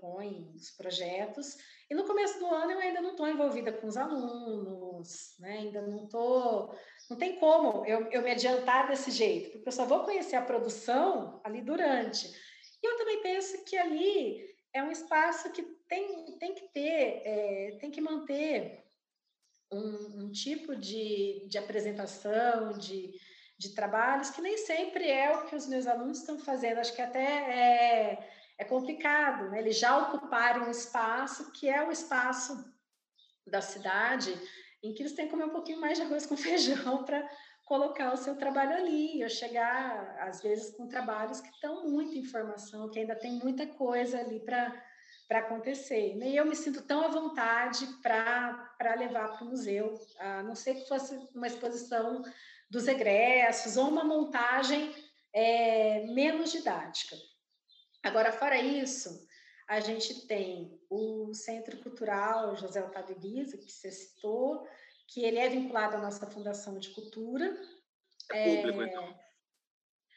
propõe 0.00 0.50
os 0.56 0.70
projetos, 0.70 1.58
e 1.88 1.94
no 1.94 2.04
começo 2.04 2.38
do 2.38 2.46
ano 2.46 2.72
eu 2.72 2.78
ainda 2.78 3.00
não 3.00 3.10
estou 3.10 3.28
envolvida 3.28 3.72
com 3.72 3.86
os 3.86 3.96
alunos, 3.96 5.34
né? 5.38 5.58
ainda 5.58 5.82
não 5.82 6.04
estou. 6.04 6.74
Não 7.08 7.16
tem 7.16 7.36
como 7.36 7.84
eu, 7.84 8.10
eu 8.10 8.22
me 8.22 8.30
adiantar 8.30 8.88
desse 8.88 9.10
jeito, 9.10 9.50
porque 9.50 9.68
eu 9.68 9.72
só 9.72 9.84
vou 9.84 10.04
conhecer 10.04 10.36
a 10.36 10.42
produção 10.42 11.40
ali 11.44 11.60
durante. 11.60 12.28
E 12.82 12.86
eu 12.86 12.96
também 12.96 13.20
penso 13.22 13.64
que 13.64 13.76
ali 13.76 14.48
é 14.72 14.82
um 14.82 14.90
espaço 14.90 15.52
que 15.52 15.62
tem, 15.88 16.38
tem 16.38 16.54
que 16.54 16.68
ter, 16.68 17.22
é, 17.24 17.78
tem 17.80 17.90
que 17.90 18.00
manter 18.00 18.84
um, 19.70 20.24
um, 20.24 20.30
tipo 20.30 20.74
de, 20.74 21.46
de 21.48 21.58
apresentação, 21.58 22.72
de, 22.78 23.12
de 23.58 23.74
trabalhos, 23.74 24.30
que 24.30 24.40
nem 24.40 24.56
sempre 24.56 25.08
é 25.08 25.36
o 25.36 25.46
que 25.46 25.56
os 25.56 25.66
meus 25.66 25.86
alunos 25.86 26.20
estão 26.20 26.38
fazendo. 26.38 26.78
Acho 26.78 26.94
que 26.94 27.02
até 27.02 27.20
é 27.20 28.39
é 28.60 28.64
complicado, 28.64 29.48
né? 29.48 29.58
Eles 29.58 29.78
já 29.78 29.96
ocuparem 29.96 30.62
um 30.62 30.70
espaço 30.70 31.50
que 31.50 31.66
é 31.66 31.82
o 31.82 31.90
espaço 31.90 32.62
da 33.46 33.62
cidade, 33.62 34.38
em 34.82 34.92
que 34.92 35.00
eles 35.00 35.14
têm 35.14 35.24
que 35.24 35.30
comer 35.30 35.44
um 35.44 35.50
pouquinho 35.50 35.80
mais 35.80 35.96
de 35.96 36.04
arroz 36.04 36.26
com 36.26 36.36
feijão 36.38 37.02
para 37.04 37.26
colocar 37.64 38.12
o 38.12 38.18
seu 38.18 38.36
trabalho 38.36 38.74
ali. 38.74 39.18
Eu 39.18 39.30
chegar, 39.30 40.14
às 40.20 40.42
vezes, 40.42 40.76
com 40.76 40.86
trabalhos 40.86 41.40
que 41.40 41.48
estão 41.48 41.88
muita 41.88 42.18
informação, 42.18 42.90
que 42.90 42.98
ainda 42.98 43.16
tem 43.16 43.32
muita 43.32 43.66
coisa 43.66 44.20
ali 44.20 44.38
para 44.40 44.88
para 45.26 45.38
acontecer. 45.38 46.16
E 46.20 46.36
eu 46.36 46.44
me 46.44 46.56
sinto 46.56 46.82
tão 46.82 47.04
à 47.04 47.08
vontade 47.08 47.86
para 48.02 48.94
levar 48.98 49.28
para 49.28 49.44
o 49.44 49.48
museu, 49.48 49.94
a 50.18 50.42
não 50.42 50.56
ser 50.56 50.74
que 50.74 50.88
fosse 50.88 51.16
uma 51.32 51.46
exposição 51.46 52.22
dos 52.68 52.88
egressos 52.88 53.76
ou 53.76 53.88
uma 53.88 54.02
montagem 54.02 54.92
é, 55.32 56.04
menos 56.08 56.50
didática. 56.50 57.16
Agora, 58.02 58.32
fora 58.32 58.60
isso, 58.60 59.26
a 59.68 59.78
gente 59.80 60.26
tem 60.26 60.80
o 60.88 61.32
Centro 61.34 61.76
Cultural 61.78 62.56
José 62.56 62.82
Otávio 62.82 63.18
Guisa, 63.18 63.56
que 63.56 63.70
você 63.70 63.90
citou, 63.90 64.66
que 65.06 65.22
ele 65.24 65.38
é 65.38 65.48
vinculado 65.48 65.96
à 65.96 66.00
nossa 66.00 66.26
Fundação 66.26 66.78
de 66.78 66.90
Cultura. 66.90 67.56
É 68.32 68.56
público, 68.56 68.82
é... 68.82 68.88
então? 68.88 69.20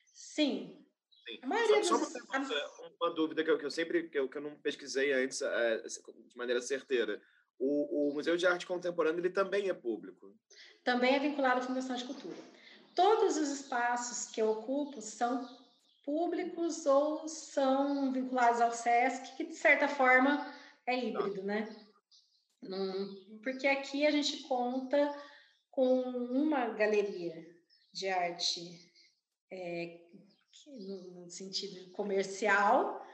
Sim. 0.05 0.83
Sim. 1.25 1.39
A 1.41 1.47
maioria 1.47 1.83
só, 1.83 1.97
só 1.97 2.19
uma, 2.19 2.39
dos... 2.39 2.51
uma, 2.99 3.13
dúvida 3.13 3.43
que 3.43 3.51
eu, 3.51 3.57
que 3.57 3.65
eu 3.65 3.71
sempre 3.71 4.09
que 4.09 4.19
eu, 4.19 4.27
que 4.27 4.37
eu 4.37 4.41
não 4.41 4.55
pesquisei 4.55 5.13
antes 5.13 5.41
é, 5.41 5.77
de 5.77 6.35
maneira 6.37 6.61
certeira. 6.61 7.21
O, 7.57 8.09
o 8.09 8.13
Museu 8.13 8.35
de 8.35 8.45
Arte 8.45 8.65
Contemporânea 8.65 9.19
ele 9.19 9.29
também 9.29 9.69
é 9.69 9.73
público? 9.73 10.35
Também 10.83 11.15
é 11.15 11.19
vinculado 11.19 11.59
à 11.59 11.63
Fundação 11.63 11.95
de 11.95 12.03
Cultura. 12.03 12.35
Todos 12.95 13.37
os 13.37 13.49
espaços 13.49 14.31
que 14.31 14.41
eu 14.41 14.49
ocupo 14.49 15.01
são 15.01 15.47
públicos 16.03 16.85
ou 16.85 17.27
são 17.27 18.11
vinculados 18.11 18.61
ao 18.61 18.71
SESC, 18.71 19.35
que 19.35 19.45
de 19.45 19.55
certa 19.55 19.87
forma 19.87 20.53
é 20.85 20.97
híbrido, 20.97 21.43
né? 21.43 21.67
porque 23.43 23.67
aqui 23.67 24.05
a 24.05 24.11
gente 24.11 24.43
conta 24.43 25.13
com 25.69 26.01
uma 26.01 26.67
galeria 26.67 27.45
de 27.91 28.07
arte 28.07 28.61
é, 29.51 29.99
no, 30.67 31.29
sentido 31.29 31.91
comercial, 31.91 33.05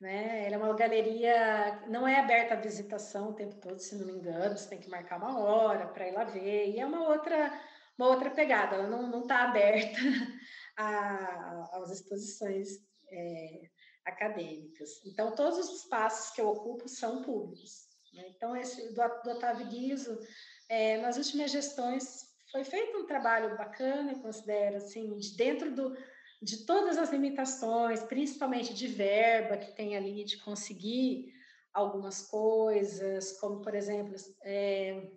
né? 0.00 0.46
Ela 0.46 0.56
é 0.56 0.58
uma 0.58 0.74
galeria, 0.74 1.84
não 1.88 2.06
é 2.06 2.18
aberta 2.18 2.54
à 2.54 2.56
visitação 2.56 3.30
o 3.30 3.34
tempo 3.34 3.54
todo, 3.56 3.78
se 3.78 3.94
não 3.94 4.06
me 4.06 4.12
engano, 4.12 4.56
você 4.56 4.68
tem 4.68 4.80
que 4.80 4.90
marcar 4.90 5.18
uma 5.18 5.38
hora 5.38 5.86
para 5.86 6.08
ir 6.08 6.12
lá 6.12 6.24
ver, 6.24 6.70
e 6.70 6.80
é 6.80 6.84
uma 6.84 7.08
outra, 7.08 7.52
uma 7.98 8.08
outra 8.08 8.30
pegada, 8.30 8.76
ela 8.76 8.88
não 8.88 9.22
está 9.22 9.44
aberta 9.44 9.98
a, 10.76 11.78
às 11.78 11.90
exposições 11.90 12.68
é, 13.10 13.70
acadêmicas. 14.04 15.04
Então, 15.04 15.34
todos 15.34 15.58
os 15.58 15.82
espaços 15.82 16.34
que 16.34 16.40
eu 16.40 16.48
ocupo 16.48 16.88
são 16.88 17.22
públicos. 17.22 17.88
Né? 18.14 18.24
Então, 18.28 18.56
esse 18.56 18.94
do, 18.94 19.02
do 19.22 19.30
Otávio 19.30 19.66
Guizo, 19.66 20.18
é, 20.68 20.98
nas 20.98 21.16
últimas 21.16 21.50
gestões, 21.50 22.26
foi 22.50 22.64
feito 22.64 22.98
um 22.98 23.06
trabalho 23.06 23.56
bacana, 23.56 24.12
eu 24.12 24.20
considero, 24.20 24.76
assim, 24.76 25.16
de 25.18 25.36
dentro 25.36 25.74
do, 25.74 25.96
de 26.40 26.64
todas 26.64 26.96
as 26.98 27.10
limitações, 27.10 28.02
principalmente 28.04 28.72
de 28.72 28.86
verba 28.86 29.56
que 29.56 29.72
tem 29.72 29.96
ali, 29.96 30.24
de 30.24 30.38
conseguir 30.38 31.34
algumas 31.72 32.22
coisas, 32.22 33.38
como, 33.38 33.60
por 33.60 33.74
exemplo, 33.74 34.14
é, 34.42 35.10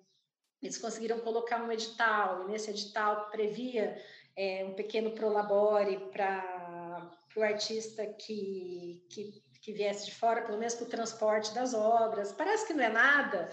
eles 0.62 0.78
conseguiram 0.78 1.20
colocar 1.20 1.64
um 1.64 1.72
edital, 1.72 2.44
e 2.44 2.52
nesse 2.52 2.70
edital 2.70 3.30
previa 3.30 3.98
é, 4.40 4.64
um 4.64 4.74
pequeno 4.74 5.12
prolabore 5.12 6.00
para 6.14 7.12
o 7.36 7.42
artista 7.42 8.06
que, 8.06 9.06
que, 9.10 9.44
que 9.62 9.74
viesse 9.74 10.06
de 10.06 10.16
fora, 10.16 10.44
pelo 10.44 10.58
menos 10.58 10.76
para 10.76 10.86
o 10.86 10.90
transporte 10.90 11.54
das 11.54 11.74
obras. 11.74 12.32
Parece 12.32 12.66
que 12.66 12.74
não 12.74 12.86
é 12.86 12.90
nada, 12.90 13.52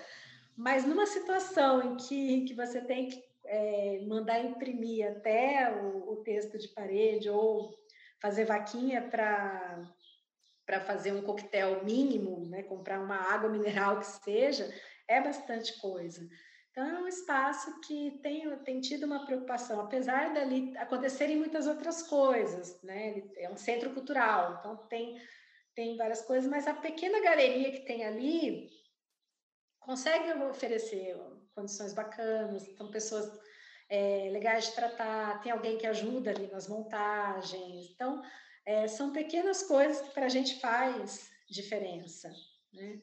mas 0.57 0.87
numa 0.87 1.05
situação 1.05 1.83
em 1.83 1.97
que, 1.97 2.45
que 2.45 2.55
você 2.55 2.81
tem 2.81 3.09
que 3.09 3.21
é, 3.47 4.05
mandar 4.07 4.39
imprimir 4.45 5.11
até 5.11 5.73
o, 5.73 6.13
o, 6.13 6.17
texto 6.23 6.57
de 6.57 6.69
parede 6.69 7.29
ou 7.29 7.77
fazer 8.21 8.45
vaquinha 8.45 9.03
para 9.03 9.93
para 10.65 10.81
fazer 10.81 11.13
um 11.13 11.23
coquetel 11.23 11.85
mínimo, 11.85 12.45
né, 12.49 12.65
comprar 12.65 12.99
uma 12.99 13.15
água 13.15 13.49
mineral 13.49 14.01
que 14.01 14.07
seja, 14.07 14.69
é 15.07 15.21
bastante 15.21 15.81
coisa. 15.81 16.29
Então, 16.77 16.91
é 16.91 17.01
um 17.01 17.09
espaço 17.09 17.81
que 17.81 18.21
tem, 18.23 18.55
tem 18.59 18.83
tido 18.83 19.05
uma 19.05 19.25
preocupação, 19.25 19.81
apesar 19.81 20.35
dali 20.35 20.77
acontecerem 20.77 21.39
muitas 21.39 21.67
outras 21.67 22.03
coisas, 22.03 22.83
né? 22.83 23.17
Ele 23.17 23.33
é 23.37 23.51
um 23.51 23.57
centro 23.57 23.95
cultural, 23.95 24.59
então 24.61 24.77
tem, 24.87 25.19
tem 25.75 25.97
várias 25.97 26.21
coisas, 26.21 26.51
mas 26.51 26.69
a 26.69 26.75
pequena 26.75 27.19
galeria 27.23 27.73
que 27.73 27.87
tem 27.87 28.05
ali 28.05 28.69
consegue 29.81 30.31
oferecer 30.43 31.17
condições 31.55 31.95
bacanas, 31.95 32.69
então 32.69 32.91
pessoas 32.91 33.27
é, 33.89 34.29
legais 34.31 34.67
de 34.67 34.75
tratar, 34.75 35.41
tem 35.41 35.53
alguém 35.53 35.79
que 35.79 35.87
ajuda 35.87 36.29
ali 36.29 36.47
nas 36.49 36.69
montagens, 36.69 37.89
então 37.89 38.23
é, 38.67 38.87
são 38.87 39.15
pequenas 39.15 39.63
coisas 39.63 40.07
que 40.07 40.13
para 40.13 40.27
a 40.27 40.29
gente 40.29 40.61
faz 40.61 41.31
diferença, 41.49 42.31
né? 42.71 43.01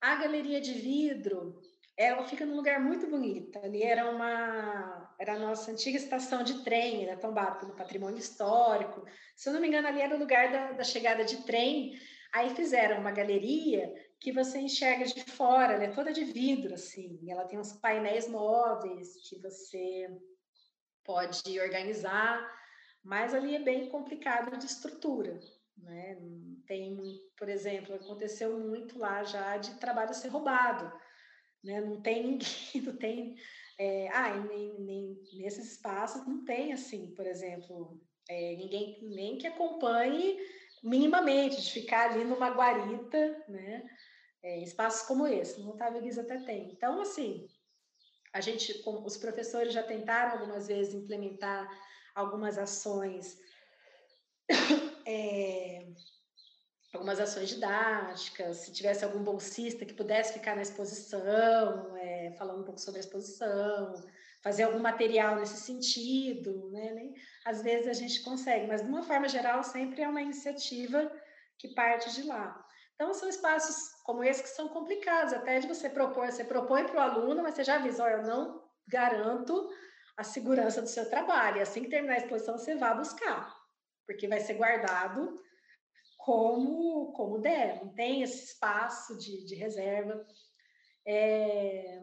A 0.00 0.16
galeria 0.16 0.60
de 0.60 0.74
vidro, 0.74 1.62
ela 1.96 2.24
fica 2.24 2.44
num 2.44 2.56
lugar 2.56 2.80
muito 2.80 3.08
bonito. 3.08 3.58
Ali 3.58 3.82
era 3.82 4.10
uma 4.10 5.14
era 5.18 5.34
a 5.34 5.38
nossa 5.38 5.70
antiga 5.70 5.96
estação 5.96 6.42
de 6.42 6.64
trem, 6.64 7.04
era 7.04 7.16
tombado 7.16 7.60
pelo 7.60 7.76
patrimônio 7.76 8.18
histórico. 8.18 9.04
Se 9.36 9.48
eu 9.48 9.52
não 9.52 9.60
me 9.60 9.68
engano, 9.68 9.86
ali 9.86 10.00
era 10.00 10.14
o 10.14 10.18
lugar 10.18 10.50
da, 10.50 10.72
da 10.72 10.84
chegada 10.84 11.24
de 11.24 11.44
trem. 11.44 11.92
Aí 12.32 12.50
fizeram 12.50 13.00
uma 13.00 13.12
galeria 13.12 13.94
que 14.18 14.32
você 14.32 14.58
enxerga 14.58 15.04
de 15.04 15.22
fora, 15.22 15.74
ela 15.74 15.84
é 15.84 15.92
toda 15.92 16.12
de 16.12 16.24
vidro, 16.24 16.74
assim. 16.74 17.20
Ela 17.30 17.44
tem 17.44 17.58
uns 17.58 17.72
painéis 17.74 18.26
móveis 18.26 19.16
que 19.28 19.38
você 19.40 20.08
pode 21.04 21.60
organizar, 21.60 22.44
mas 23.04 23.34
ali 23.34 23.54
é 23.54 23.62
bem 23.62 23.88
complicado 23.88 24.56
de 24.56 24.66
estrutura, 24.66 25.38
né? 25.76 26.18
Tem, 26.66 26.98
por 27.36 27.48
exemplo, 27.48 27.94
aconteceu 27.94 28.58
muito 28.58 28.98
lá 28.98 29.22
já 29.22 29.56
de 29.58 29.78
trabalho 29.78 30.14
ser 30.14 30.28
roubado 30.28 30.90
né? 31.64 31.80
Não 31.80 32.00
tem 32.00 32.22
ninguém, 32.22 32.46
não 32.84 32.96
tem. 32.96 33.36
É, 33.78 34.08
ah, 34.08 34.36
nem, 34.36 34.78
nem, 34.80 35.18
nesses 35.32 35.72
espaços 35.72 36.24
não 36.26 36.44
tem 36.44 36.72
assim, 36.72 37.12
por 37.16 37.26
exemplo, 37.26 38.00
é, 38.28 38.54
ninguém 38.56 38.98
nem 39.02 39.36
que 39.36 39.48
acompanhe 39.48 40.38
minimamente 40.82 41.60
de 41.60 41.72
ficar 41.72 42.10
ali 42.10 42.24
numa 42.24 42.50
guarita, 42.50 43.44
né? 43.48 43.82
É, 44.42 44.62
espaços 44.62 45.08
como 45.08 45.26
esse, 45.26 45.58
no 45.60 45.70
Otávio 45.70 46.02
Guiz 46.02 46.18
até 46.18 46.38
tem. 46.44 46.70
Então, 46.70 47.00
assim, 47.00 47.48
a 48.32 48.40
gente, 48.40 48.82
os 48.86 49.16
professores 49.16 49.72
já 49.72 49.82
tentaram 49.82 50.32
algumas 50.32 50.68
vezes 50.68 50.94
implementar 50.94 51.66
algumas 52.14 52.58
ações 52.58 53.38
é, 55.06 55.86
algumas 56.96 57.20
ações 57.20 57.48
didáticas, 57.48 58.58
se 58.58 58.72
tivesse 58.72 59.04
algum 59.04 59.22
bolsista 59.22 59.84
que 59.84 59.94
pudesse 59.94 60.32
ficar 60.34 60.54
na 60.54 60.62
exposição, 60.62 61.96
é, 61.96 62.32
falando 62.38 62.60
um 62.60 62.64
pouco 62.64 62.80
sobre 62.80 63.00
a 63.00 63.04
exposição, 63.04 63.92
fazer 64.42 64.64
algum 64.64 64.78
material 64.78 65.36
nesse 65.36 65.56
sentido, 65.56 66.70
né? 66.70 66.92
Nem, 66.92 67.14
às 67.44 67.62
vezes 67.62 67.88
a 67.88 67.92
gente 67.92 68.22
consegue, 68.22 68.66
mas 68.66 68.82
de 68.82 68.88
uma 68.88 69.02
forma 69.02 69.28
geral 69.28 69.62
sempre 69.64 70.02
é 70.02 70.08
uma 70.08 70.22
iniciativa 70.22 71.10
que 71.58 71.74
parte 71.74 72.12
de 72.12 72.22
lá. 72.24 72.64
Então 72.94 73.12
são 73.12 73.28
espaços 73.28 73.92
como 74.04 74.22
esse 74.22 74.42
que 74.42 74.48
são 74.48 74.68
complicados, 74.68 75.32
até 75.32 75.58
de 75.58 75.66
você 75.66 75.90
propor, 75.90 76.30
você 76.30 76.44
propõe 76.44 76.84
para 76.84 76.96
o 76.96 77.00
aluno, 77.00 77.42
mas 77.42 77.54
você 77.54 77.64
já 77.64 77.76
avisa, 77.76 78.04
olha, 78.04 78.14
eu 78.14 78.22
não 78.22 78.62
garanto 78.86 79.68
a 80.16 80.22
segurança 80.22 80.80
do 80.80 80.88
seu 80.88 81.08
trabalho, 81.10 81.56
e 81.56 81.62
assim 81.62 81.82
que 81.82 81.90
terminar 81.90 82.14
a 82.14 82.18
exposição 82.18 82.56
você 82.56 82.76
vai 82.76 82.96
buscar, 82.96 83.52
porque 84.06 84.28
vai 84.28 84.38
ser 84.38 84.54
guardado 84.54 85.34
como, 86.24 87.12
como 87.12 87.38
der, 87.38 87.84
não 87.84 87.92
tem 87.92 88.22
esse 88.22 88.46
espaço 88.46 89.14
de, 89.18 89.44
de 89.44 89.54
reserva. 89.54 90.26
É, 91.06 92.00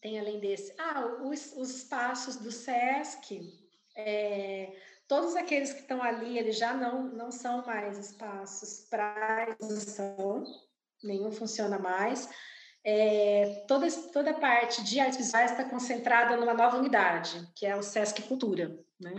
tem 0.00 0.18
além 0.18 0.40
desse, 0.40 0.74
ah, 0.78 1.20
os, 1.22 1.52
os 1.54 1.76
espaços 1.76 2.36
do 2.36 2.50
SESC, 2.50 3.42
é, 3.94 4.74
todos 5.06 5.36
aqueles 5.36 5.74
que 5.74 5.80
estão 5.80 6.02
ali, 6.02 6.38
eles 6.38 6.56
já 6.56 6.72
não, 6.72 7.02
não 7.02 7.30
são 7.30 7.64
mais 7.66 7.98
espaços 7.98 8.86
para 8.88 9.50
exposição, 9.50 10.42
nenhum 11.02 11.30
funciona 11.30 11.78
mais. 11.78 12.26
É, 12.82 13.66
toda, 13.68 13.86
toda 14.14 14.30
a 14.30 14.40
parte 14.40 14.82
de 14.82 14.98
artes 14.98 15.18
visuais 15.18 15.50
está 15.50 15.64
concentrada 15.68 16.38
numa 16.38 16.54
nova 16.54 16.78
unidade, 16.78 17.46
que 17.54 17.66
é 17.66 17.76
o 17.76 17.82
SESC 17.82 18.22
Cultura, 18.22 18.78
né? 18.98 19.12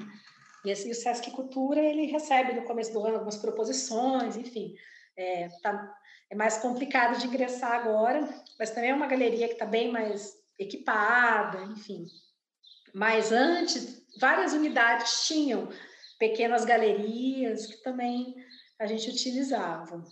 E 0.69 0.91
o 0.91 0.95
Sesc 0.95 1.31
Cultura, 1.31 1.79
ele 1.79 2.05
recebe 2.07 2.53
no 2.53 2.63
começo 2.63 2.93
do 2.93 3.03
ano 3.03 3.15
algumas 3.15 3.37
proposições, 3.37 4.35
enfim. 4.37 4.75
É, 5.17 5.49
tá, 5.61 5.95
é 6.29 6.35
mais 6.35 6.57
complicado 6.57 7.19
de 7.19 7.27
ingressar 7.27 7.73
agora, 7.73 8.27
mas 8.57 8.71
também 8.71 8.91
é 8.91 8.95
uma 8.95 9.07
galeria 9.07 9.47
que 9.47 9.53
está 9.53 9.65
bem 9.65 9.91
mais 9.91 10.33
equipada, 10.57 11.61
enfim. 11.63 12.05
Mas 12.93 13.31
antes, 13.31 14.01
várias 14.19 14.53
unidades 14.53 15.27
tinham 15.27 15.69
pequenas 16.17 16.65
galerias 16.65 17.67
que 17.67 17.83
também 17.83 18.35
a 18.79 18.85
gente 18.85 19.09
utilizava. 19.09 20.03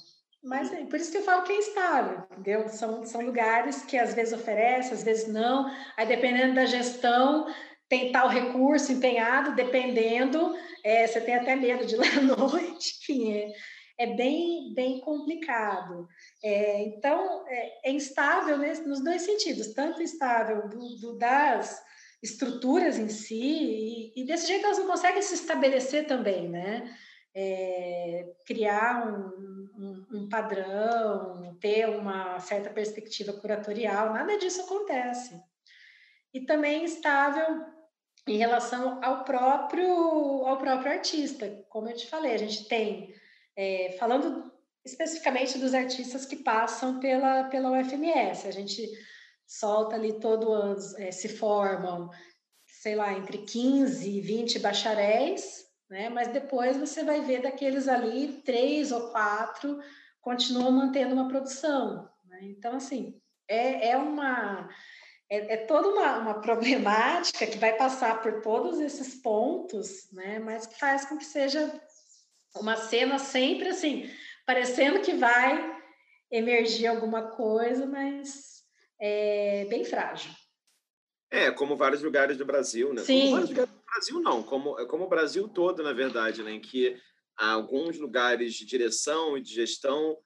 Mas 0.43 0.73
é 0.73 0.84
por 0.85 0.99
isso 0.99 1.09
que 1.09 1.17
eu 1.17 1.23
falo 1.23 1.43
que 1.43 1.53
é 1.53 1.59
estável, 1.59 2.27
entendeu? 2.31 2.67
São, 2.67 3.05
são 3.05 3.21
lugares 3.21 3.84
que 3.84 3.97
às 3.97 4.13
vezes 4.13 4.34
oferece, 4.34 4.93
às 4.93 5.01
vezes 5.01 5.27
não. 5.27 5.71
Aí, 5.95 6.05
dependendo 6.05 6.55
da 6.55 6.65
gestão, 6.65 7.47
tem 7.94 8.11
tal 8.11 8.28
recurso 8.28 8.91
empenhado, 8.91 9.53
dependendo, 9.53 10.57
é, 10.84 11.06
você 11.06 11.22
tem 11.22 11.36
até 11.36 11.56
medo 11.56 11.86
de 11.86 11.94
ir 11.94 11.98
lá 11.98 12.07
à 12.07 12.22
noite, 12.22 12.98
enfim, 12.99 13.32
é, 13.32 13.53
é 13.99 14.15
bem, 14.15 14.74
bem 14.74 14.99
complicado. 14.99 16.07
É, 16.44 16.82
então, 16.86 17.45
é, 17.48 17.90
é 17.90 17.91
instável 17.91 18.57
nesse, 18.57 18.82
nos 18.88 19.03
dois 19.03 19.22
sentidos, 19.22 19.76
tanto 19.76 20.02
instável 20.02 20.68
do, 20.70 20.95
do, 20.95 21.18
das 21.20 21.80
estruturas 22.24 22.98
em 22.98 23.10
si, 23.10 23.36
e, 23.36 24.22
e, 24.22 24.26
desse 24.26 24.48
jeito 24.48 24.65
elas 24.65 24.80
não 24.80 24.88
conseguem 24.88 25.22
se 25.22 25.36
estabelecer 25.36 26.07
também, 26.07 26.49
né? 26.49 26.98
É, 27.36 28.34
criar 28.48 29.07
um, 29.07 29.70
um, 29.78 30.06
um, 30.18 30.30
padrão, 30.30 31.56
ter 31.61 31.88
uma 31.90 32.40
certa 32.40 32.72
perspectiva 32.72 33.34
curatorial, 33.34 34.14
nada 34.14 34.36
disso 34.40 34.61
acontece. 34.61 35.40
E 36.34 36.41
também 36.41 36.86
instável 36.86 37.72
em 38.27 38.37
relação 38.37 39.03
ao 39.03 39.23
próprio 39.23 40.45
ao 40.45 40.57
próprio 40.57 40.91
artista. 40.91 41.63
Como 41.69 41.89
eu 41.89 41.95
te 41.95 42.07
falei, 42.07 42.33
a 42.33 42.37
gente 42.37 42.67
tem, 42.67 43.13
é, 43.55 43.95
falando 43.99 44.51
especificamente 44.85 45.57
dos 45.57 45.73
artistas 45.73 46.25
que 46.25 46.37
passam 46.37 46.99
pela, 46.99 47.45
pela 47.45 47.71
UFMS, 47.71 48.47
a 48.47 48.51
gente 48.51 48.89
solta 49.45 49.95
ali 49.95 50.19
todo 50.19 50.51
ano, 50.51 50.75
é, 50.97 51.11
se 51.11 51.29
formam, 51.29 52.09
sei 52.65 52.95
lá, 52.95 53.13
entre 53.13 53.39
15 53.39 54.09
e 54.09 54.21
20 54.21 54.59
bacharéis, 54.59 55.65
né? 55.89 56.09
mas 56.09 56.27
depois 56.29 56.75
você 56.75 57.03
vai 57.03 57.21
ver 57.21 57.41
daqueles 57.41 57.87
ali, 57.87 58.41
três 58.43 58.91
ou 58.91 59.11
quatro 59.11 59.79
continuam 60.21 60.71
mantendo 60.71 61.13
uma 61.13 61.27
produção. 61.27 62.09
Né? 62.25 62.39
Então, 62.43 62.75
assim, 62.75 63.21
é, 63.47 63.89
é 63.89 63.97
uma 63.97 64.69
é, 65.29 65.53
é 65.53 65.57
toda 65.65 65.87
uma, 65.89 66.17
uma, 66.19 66.41
problemática 66.41 67.47
que 67.47 67.57
vai 67.57 67.75
passar 67.75 68.21
por 68.21 68.41
todos 68.41 68.79
esses 68.79 69.15
pontos, 69.15 70.11
né? 70.11 70.39
Mas 70.39 70.65
que 70.65 70.77
faz 70.79 71.05
com 71.05 71.17
que 71.17 71.25
seja 71.25 71.81
uma 72.55 72.75
cena 72.75 73.17
sempre 73.17 73.69
assim, 73.69 74.09
parecendo 74.45 75.01
que 75.01 75.13
vai 75.13 75.81
emergir 76.31 76.87
alguma 76.87 77.31
coisa, 77.31 77.85
mas 77.85 78.63
é 78.99 79.65
bem 79.65 79.83
frágil. 79.83 80.31
É, 81.31 81.51
como 81.51 81.75
vários 81.75 82.03
lugares 82.03 82.37
do 82.37 82.45
Brasil, 82.45 82.93
né? 82.93 83.01
Sim. 83.01 83.21
Como 83.21 83.31
vários 83.31 83.49
lugares 83.49 83.73
do 83.73 83.83
Brasil, 83.85 84.21
não, 84.21 84.43
como, 84.43 84.87
como 84.87 85.05
o 85.05 85.09
Brasil 85.09 85.47
todo, 85.47 85.81
na 85.81 85.93
verdade, 85.93 86.43
né? 86.43 86.51
Em 86.51 86.61
que 86.61 86.95
há 87.35 87.51
alguns 87.51 87.97
lugares 87.97 88.53
de 88.53 88.65
direção 88.65 89.37
e 89.37 89.41
de 89.41 89.51
gestão 89.51 90.17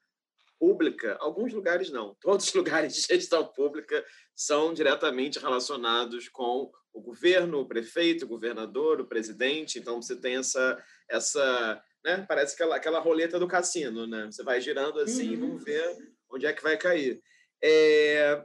pública, 0.60 1.18
alguns 1.20 1.54
lugares 1.54 1.90
não, 1.90 2.16
todos 2.22 2.48
os 2.48 2.54
lugares 2.54 2.94
de 2.94 3.02
gestão 3.02 3.46
pública 3.46 4.04
são 4.36 4.74
diretamente 4.74 5.40
relacionados 5.40 6.30
com 6.30 6.72
o 6.94 7.02
governo, 7.02 7.60
o 7.60 7.68
prefeito, 7.68 8.26
o 8.26 8.28
governador, 8.28 9.00
o 9.00 9.08
presidente. 9.08 9.78
Então 9.78 10.02
você 10.02 10.16
tem 10.16 10.38
essa 10.38 10.84
essa, 11.10 11.84
né? 12.04 12.26
Parece 12.28 12.56
aquela 12.56 12.76
aquela 12.76 13.00
roleta 13.00 13.40
do 13.40 13.48
cassino, 13.48 14.08
né? 14.08 14.26
Você 14.26 14.44
vai 14.44 14.60
girando 14.60 15.00
assim, 15.00 15.36
uhum. 15.36 15.42
vamos 15.42 15.64
ver 15.64 15.96
onde 16.30 16.46
é 16.46 16.54
que 16.54 16.64
vai 16.64 16.78
cair. 16.78 17.22
É... 17.64 18.44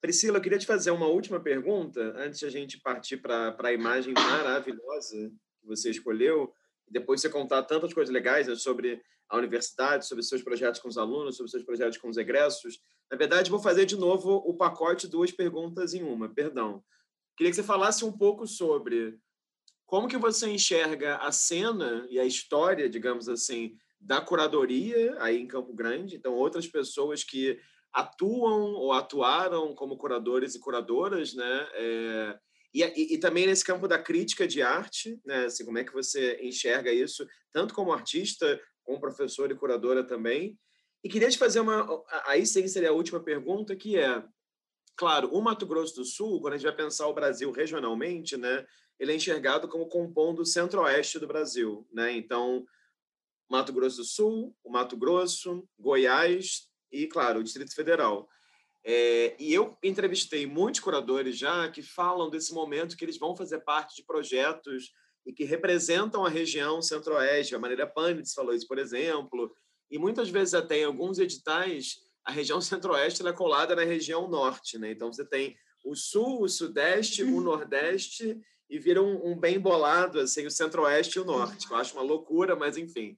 Priscila, 0.00 0.38
eu 0.38 0.42
queria 0.42 0.58
te 0.58 0.66
fazer 0.66 0.90
uma 0.90 1.06
última 1.06 1.40
pergunta 1.40 2.00
antes 2.16 2.38
de 2.38 2.46
a 2.46 2.50
gente 2.50 2.80
partir 2.80 3.16
para 3.16 3.56
a 3.58 3.72
imagem 3.72 4.14
maravilhosa 4.14 5.32
que 5.60 5.66
você 5.66 5.90
escolheu. 5.90 6.52
Depois 6.88 7.20
você 7.20 7.28
contar 7.28 7.64
tantas 7.64 7.92
coisas 7.92 8.12
legais 8.12 8.46
né, 8.46 8.54
sobre 8.54 9.02
a 9.28 9.36
universidade, 9.36 10.06
sobre 10.06 10.24
seus 10.24 10.42
projetos 10.42 10.80
com 10.80 10.88
os 10.88 10.98
alunos, 10.98 11.36
sobre 11.36 11.50
seus 11.50 11.64
projetos 11.64 11.98
com 11.98 12.08
os 12.08 12.16
egressos. 12.16 12.78
Na 13.10 13.16
verdade, 13.16 13.50
vou 13.50 13.60
fazer 13.60 13.86
de 13.86 13.96
novo 13.96 14.36
o 14.46 14.54
pacote 14.54 15.08
duas 15.08 15.30
perguntas 15.30 15.94
em 15.94 16.02
uma, 16.02 16.28
perdão. 16.28 16.82
Queria 17.36 17.50
que 17.50 17.56
você 17.56 17.62
falasse 17.62 18.04
um 18.04 18.12
pouco 18.12 18.46
sobre 18.46 19.18
como 19.84 20.08
que 20.08 20.16
você 20.16 20.48
enxerga 20.50 21.16
a 21.16 21.30
cena 21.30 22.06
e 22.10 22.18
a 22.18 22.24
história, 22.24 22.88
digamos 22.88 23.28
assim, 23.28 23.76
da 24.00 24.20
curadoria 24.20 25.16
aí 25.20 25.40
em 25.40 25.46
Campo 25.46 25.72
Grande. 25.72 26.16
Então, 26.16 26.34
outras 26.34 26.66
pessoas 26.66 27.22
que 27.22 27.58
atuam 27.92 28.74
ou 28.74 28.92
atuaram 28.92 29.74
como 29.74 29.96
curadores 29.96 30.54
e 30.54 30.60
curadoras, 30.60 31.34
né? 31.34 31.68
É, 31.74 32.38
e, 32.74 32.82
e, 32.82 33.14
e, 33.14 33.18
também 33.18 33.46
nesse 33.46 33.64
campo 33.64 33.88
da 33.88 33.98
crítica 33.98 34.46
de 34.46 34.60
arte, 34.60 35.18
né? 35.24 35.46
Assim, 35.46 35.64
como 35.64 35.78
é 35.78 35.84
que 35.84 35.94
você 35.94 36.38
enxerga 36.42 36.92
isso, 36.92 37.26
tanto 37.52 37.72
como 37.72 37.92
artista, 37.92 38.60
como 38.86 39.00
professora 39.00 39.52
e 39.52 39.56
curadora 39.56 40.02
também. 40.02 40.58
E 41.04 41.08
queria 41.08 41.28
te 41.28 41.36
fazer 41.36 41.60
uma. 41.60 41.86
Aí 42.24 42.46
sim 42.46 42.66
seria 42.68 42.90
a 42.90 42.94
última 42.94 43.20
pergunta, 43.20 43.76
que 43.76 43.98
é: 43.98 44.24
claro, 44.96 45.28
o 45.32 45.42
Mato 45.42 45.66
Grosso 45.66 45.96
do 45.96 46.04
Sul, 46.04 46.40
quando 46.40 46.54
a 46.54 46.56
gente 46.56 46.66
vai 46.66 46.76
pensar 46.76 47.06
o 47.08 47.14
Brasil 47.14 47.50
regionalmente, 47.50 48.36
né, 48.36 48.64
ele 48.98 49.12
é 49.12 49.16
enxergado 49.16 49.68
como 49.68 49.88
compondo 49.88 50.40
o 50.40 50.46
centro-oeste 50.46 51.18
do 51.18 51.26
Brasil. 51.26 51.86
Né? 51.92 52.12
Então, 52.12 52.64
Mato 53.50 53.72
Grosso 53.72 53.98
do 53.98 54.04
Sul, 54.04 54.56
o 54.64 54.70
Mato 54.70 54.96
Grosso, 54.96 55.68
Goiás 55.78 56.70
e, 56.90 57.06
claro, 57.06 57.40
o 57.40 57.44
Distrito 57.44 57.74
Federal. 57.74 58.28
É, 58.84 59.36
e 59.38 59.52
eu 59.52 59.76
entrevistei 59.82 60.46
muitos 60.46 60.80
curadores 60.80 61.36
já 61.36 61.68
que 61.68 61.82
falam 61.82 62.30
desse 62.30 62.54
momento 62.54 62.96
que 62.96 63.04
eles 63.04 63.18
vão 63.18 63.36
fazer 63.36 63.58
parte 63.60 63.96
de 63.96 64.04
projetos 64.04 64.92
e 65.26 65.32
que 65.32 65.44
representam 65.44 66.24
a 66.24 66.28
região 66.28 66.80
centro-oeste. 66.80 67.54
A 67.54 67.58
Maneira 67.58 67.86
Panitz 67.86 68.32
falou 68.32 68.54
isso, 68.54 68.68
por 68.68 68.78
exemplo. 68.78 69.52
E 69.90 69.98
muitas 69.98 70.30
vezes 70.30 70.54
até 70.54 70.78
em 70.78 70.84
alguns 70.84 71.18
editais, 71.18 71.96
a 72.24 72.30
região 72.30 72.60
centro-oeste 72.62 73.26
é 73.26 73.32
colada 73.32 73.74
na 73.74 73.82
região 73.82 74.28
norte. 74.28 74.78
Né? 74.78 74.92
Então, 74.92 75.12
você 75.12 75.24
tem 75.24 75.56
o 75.84 75.96
sul, 75.96 76.42
o 76.42 76.48
sudeste, 76.48 77.24
o 77.24 77.34
uhum. 77.34 77.40
nordeste 77.40 78.40
e 78.68 78.78
vira 78.78 79.02
um, 79.02 79.32
um 79.32 79.38
bem 79.38 79.60
bolado, 79.60 80.20
assim, 80.20 80.46
o 80.46 80.50
centro-oeste 80.50 81.18
e 81.18 81.20
o 81.20 81.24
norte. 81.24 81.70
Eu 81.70 81.76
acho 81.76 81.94
uma 81.94 82.02
loucura, 82.02 82.56
mas 82.56 82.76
enfim. 82.76 83.16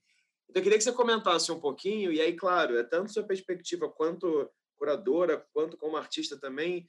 Então, 0.49 0.61
eu 0.61 0.63
queria 0.63 0.79
que 0.79 0.85
você 0.85 0.93
comentasse 0.93 1.51
um 1.53 1.61
pouquinho, 1.61 2.13
e 2.13 2.21
aí, 2.21 2.35
claro, 2.35 2.77
é 2.77 2.83
tanto 2.83 3.13
sua 3.13 3.23
perspectiva 3.23 3.89
quanto 3.89 4.51
curadora, 4.77 5.47
quanto 5.53 5.77
como 5.77 5.97
artista 5.97 6.39
também, 6.39 6.89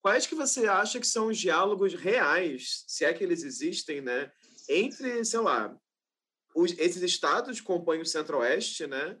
quais 0.00 0.26
que 0.26 0.34
você 0.34 0.66
acha 0.66 0.98
que 0.98 1.06
são 1.06 1.28
os 1.28 1.38
diálogos 1.38 1.94
reais, 1.94 2.84
se 2.86 3.04
é 3.04 3.12
que 3.12 3.22
eles 3.22 3.42
existem, 3.42 4.00
né, 4.00 4.30
entre, 4.68 5.24
sei 5.24 5.40
lá, 5.40 5.76
os, 6.54 6.76
esses 6.78 7.02
estados 7.02 7.60
que 7.60 7.66
compõem 7.66 8.00
o 8.00 8.06
Centro-Oeste, 8.06 8.86
né, 8.86 9.18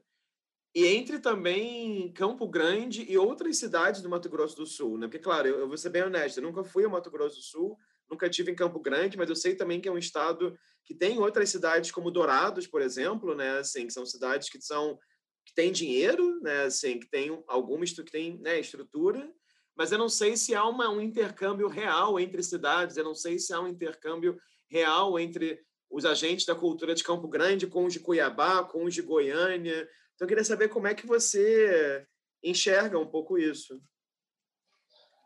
e 0.74 0.86
entre 0.86 1.18
também 1.18 2.12
Campo 2.12 2.46
Grande 2.46 3.04
e 3.10 3.16
outras 3.16 3.56
cidades 3.56 4.02
do 4.02 4.08
Mato 4.08 4.28
Grosso 4.28 4.56
do 4.56 4.66
Sul, 4.66 4.98
né? 4.98 5.06
Porque, 5.06 5.18
claro, 5.18 5.48
eu, 5.48 5.60
eu 5.60 5.68
vou 5.68 5.78
ser 5.78 5.88
bem 5.88 6.02
honesto, 6.02 6.38
eu 6.38 6.42
nunca 6.42 6.62
fui 6.62 6.84
ao 6.84 6.90
Mato 6.90 7.10
Grosso 7.10 7.36
do 7.36 7.42
Sul, 7.42 7.78
nunca 8.08 8.28
tive 8.28 8.52
em 8.52 8.54
Campo 8.54 8.78
Grande, 8.78 9.16
mas 9.16 9.28
eu 9.28 9.36
sei 9.36 9.54
também 9.54 9.80
que 9.80 9.88
é 9.88 9.92
um 9.92 9.98
estado 9.98 10.56
que 10.84 10.94
tem 10.94 11.18
outras 11.18 11.48
cidades 11.50 11.90
como 11.90 12.10
Dourados, 12.10 12.66
por 12.66 12.82
exemplo, 12.82 13.34
né? 13.34 13.58
Assim, 13.58 13.86
que 13.86 13.92
são 13.92 14.04
cidades 14.04 14.48
que 14.48 14.60
são 14.60 14.98
que 15.44 15.54
têm 15.54 15.72
dinheiro, 15.72 16.38
né? 16.42 16.64
Assim, 16.64 17.00
que 17.00 17.08
tem 17.08 17.42
alguma 17.48 17.84
que 17.84 18.04
tem, 18.04 18.38
né, 18.38 18.60
estrutura, 18.60 19.32
mas 19.74 19.90
eu 19.90 19.98
não 19.98 20.08
sei 20.08 20.36
se 20.36 20.54
há 20.54 20.64
uma, 20.64 20.90
um 20.90 21.00
intercâmbio 21.00 21.68
real 21.68 22.20
entre 22.20 22.42
cidades, 22.42 22.96
eu 22.96 23.04
não 23.04 23.14
sei 23.14 23.38
se 23.38 23.52
há 23.52 23.60
um 23.60 23.68
intercâmbio 23.68 24.38
real 24.68 25.18
entre 25.18 25.60
os 25.90 26.04
agentes 26.04 26.44
da 26.44 26.54
cultura 26.54 26.94
de 26.94 27.02
Campo 27.02 27.26
Grande 27.28 27.66
com 27.66 27.84
os 27.84 27.92
de 27.92 28.00
Cuiabá, 28.00 28.62
com 28.64 28.84
os 28.84 28.94
de 28.94 29.02
Goiânia. 29.02 29.88
Então, 30.14 30.26
eu 30.26 30.28
queria 30.28 30.44
saber 30.44 30.68
como 30.68 30.86
é 30.86 30.94
que 30.94 31.06
você 31.06 32.06
enxerga 32.42 32.98
um 32.98 33.06
pouco 33.06 33.38
isso. 33.38 33.80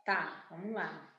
Tá, 0.05 0.47
vamos 0.51 0.73
lá. 0.73 1.12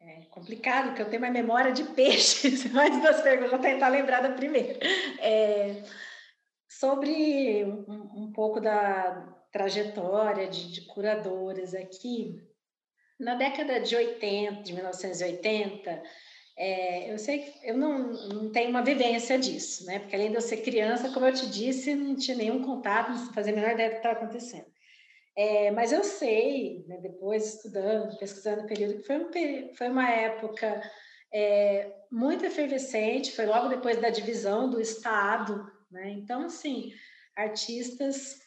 É 0.00 0.26
complicado, 0.26 0.88
porque 0.88 1.02
eu 1.02 1.10
tenho 1.10 1.22
uma 1.22 1.30
memória 1.30 1.72
de 1.72 1.84
peixes, 1.84 2.64
mais 2.72 3.00
duas 3.00 3.20
perguntas, 3.22 3.50
vou 3.50 3.60
tentar 3.60 3.88
lembrar 3.88 4.20
da 4.20 4.34
primeira. 4.34 4.78
É, 5.20 5.82
sobre 6.68 7.64
um, 7.64 8.24
um, 8.24 8.32
pouco 8.32 8.60
da 8.60 9.34
trajetória 9.50 10.48
de, 10.48 10.70
de 10.70 10.82
curadoras 10.82 11.74
aqui, 11.74 12.40
na 13.18 13.34
década 13.34 13.80
de 13.80 13.96
80, 13.96 14.62
de 14.62 14.72
1980, 14.74 16.02
é, 16.56 17.12
eu 17.12 17.18
sei 17.18 17.40
que 17.40 17.68
eu 17.68 17.76
não, 17.76 18.12
não 18.28 18.50
tenho 18.50 18.70
uma 18.70 18.82
vivência 18.82 19.38
disso, 19.38 19.84
né? 19.84 19.98
Porque 19.98 20.16
além 20.16 20.30
de 20.30 20.36
eu 20.36 20.40
ser 20.40 20.58
criança, 20.58 21.12
como 21.12 21.26
eu 21.26 21.34
te 21.34 21.46
disse, 21.46 21.94
não 21.94 22.16
tinha 22.16 22.36
nenhum 22.36 22.62
contato, 22.62 23.10
não 23.10 23.32
fazia 23.34 23.52
a 23.52 23.56
menor 23.56 23.72
ideia 23.72 23.90
do 23.90 23.92
que 23.92 23.98
estava 23.98 24.16
acontecendo. 24.16 24.66
É, 25.36 25.70
mas 25.70 25.92
eu 25.92 26.02
sei, 26.02 26.82
né, 26.88 26.96
depois 27.02 27.56
estudando, 27.56 28.16
pesquisando 28.18 28.62
o 28.62 28.66
período, 28.66 28.96
que 28.96 29.02
foi, 29.06 29.18
um, 29.18 29.74
foi 29.74 29.88
uma 29.88 30.10
época 30.10 30.82
é, 31.32 31.92
muito 32.10 32.46
efervescente, 32.46 33.32
foi 33.32 33.44
logo 33.44 33.68
depois 33.68 34.00
da 34.00 34.08
divisão 34.08 34.70
do 34.70 34.80
Estado, 34.80 35.70
né? 35.90 36.10
Então, 36.12 36.46
assim, 36.46 36.90
artistas 37.36 38.40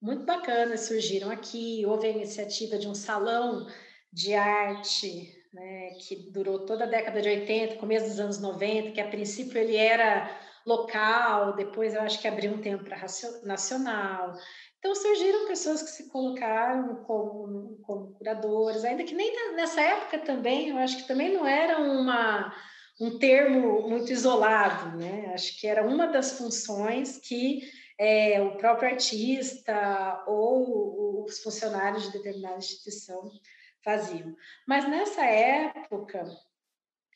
muito 0.00 0.26
bacanas 0.26 0.82
surgiram 0.82 1.30
aqui, 1.30 1.86
houve 1.86 2.06
a 2.06 2.10
iniciativa 2.10 2.76
de 2.76 2.86
um 2.86 2.94
salão 2.94 3.66
de 4.12 4.34
arte, 4.34 5.32
né, 5.54 5.90
que 6.00 6.16
durou 6.30 6.66
toda 6.66 6.84
a 6.84 6.88
década 6.88 7.22
de 7.22 7.28
80, 7.28 7.76
começo 7.76 8.06
dos 8.06 8.18
anos 8.18 8.40
90, 8.40 8.90
que 8.90 9.00
a 9.00 9.08
princípio 9.08 9.56
ele 9.56 9.76
era 9.76 10.28
local, 10.66 11.54
depois 11.54 11.94
eu 11.94 12.00
acho 12.00 12.20
que 12.20 12.26
abriu 12.26 12.52
um 12.52 12.60
tempo 12.60 12.84
para 12.84 13.06
nacional. 13.44 14.34
Então 14.78 14.94
surgiram 14.94 15.46
pessoas 15.46 15.82
que 15.82 15.90
se 15.90 16.10
colocaram 16.10 16.96
como, 17.04 17.78
como 17.82 18.14
curadores, 18.14 18.84
ainda 18.84 19.04
que 19.04 19.14
nem 19.14 19.54
nessa 19.54 19.80
época 19.80 20.18
também, 20.18 20.70
eu 20.70 20.78
acho 20.78 20.96
que 20.96 21.08
também 21.08 21.32
não 21.32 21.46
era 21.46 21.78
uma, 21.78 22.52
um 23.00 23.16
termo 23.18 23.88
muito 23.88 24.10
isolado, 24.10 24.96
né? 24.98 25.30
Acho 25.32 25.58
que 25.60 25.66
era 25.68 25.86
uma 25.86 26.08
das 26.08 26.32
funções 26.32 27.18
que 27.18 27.62
é, 27.96 28.42
o 28.42 28.56
próprio 28.56 28.90
artista 28.90 30.24
ou 30.26 31.24
os 31.24 31.38
funcionários 31.42 32.04
de 32.04 32.12
determinada 32.12 32.58
instituição 32.58 33.30
faziam. 33.84 34.34
Mas 34.66 34.88
nessa 34.88 35.24
época, 35.24 36.24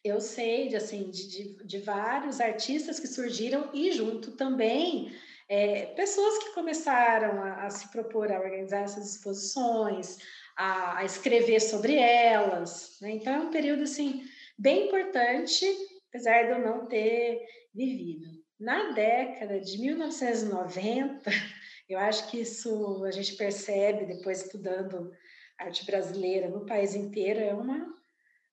eu 0.04 0.20
sei 0.20 0.68
de, 0.68 0.76
assim, 0.76 1.10
de, 1.10 1.56
de, 1.64 1.78
vários 1.78 2.40
artistas 2.40 3.00
que 3.00 3.08
surgiram 3.08 3.70
e 3.74 3.90
junto 3.90 4.32
também 4.32 5.12
é, 5.48 5.86
pessoas 5.86 6.38
que 6.38 6.54
começaram 6.54 7.42
a, 7.42 7.66
a, 7.66 7.70
se 7.70 7.90
propor 7.90 8.30
a 8.30 8.38
organizar 8.38 8.82
essas 8.82 9.16
exposições, 9.16 10.18
a, 10.56 10.98
a 10.98 11.04
escrever 11.04 11.60
sobre 11.60 11.96
elas. 11.96 12.98
Né? 13.00 13.12
Então, 13.12 13.34
é 13.34 13.40
um 13.40 13.50
período 13.50 13.82
assim, 13.84 14.22
bem 14.58 14.86
importante, 14.86 15.64
apesar 16.08 16.44
de 16.44 16.50
eu 16.50 16.58
não 16.60 16.86
ter 16.86 17.44
vivido. 17.74 18.26
Na 18.60 18.90
década 18.90 19.60
de 19.60 19.78
1990, 19.78 21.30
eu 21.88 21.98
acho 21.98 22.28
que 22.30 22.40
isso 22.40 23.04
a 23.04 23.10
gente 23.10 23.36
percebe 23.36 24.04
depois 24.04 24.44
estudando 24.44 25.10
arte 25.58 25.84
brasileira 25.84 26.48
no 26.48 26.64
país 26.64 26.94
inteiro, 26.94 27.40
é 27.40 27.54
uma 27.54 27.94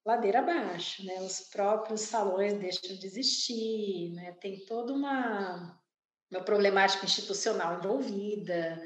ladeira 0.06 0.40
abaixo, 0.40 1.06
né? 1.06 1.22
Os 1.22 1.41
próprios 1.41 2.02
salões 2.02 2.53
deixam 2.53 2.95
de 2.95 3.06
existir, 3.06 4.11
né? 4.14 4.32
Tem 4.40 4.65
toda 4.65 4.94
uma 4.94 5.80
uma 6.32 6.44
problemática 6.44 7.06
institucional 7.06 7.77
envolvida. 7.77 8.82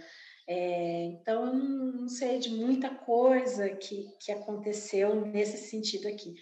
É, 0.48 1.06
então, 1.06 1.46
eu 1.48 1.54
não 1.54 2.08
sei 2.08 2.40
de 2.40 2.50
muita 2.50 2.90
coisa 2.90 3.70
que, 3.70 4.08
que 4.20 4.32
aconteceu 4.32 5.16
nesse 5.26 5.70
sentido 5.70 6.08
aqui. 6.08 6.36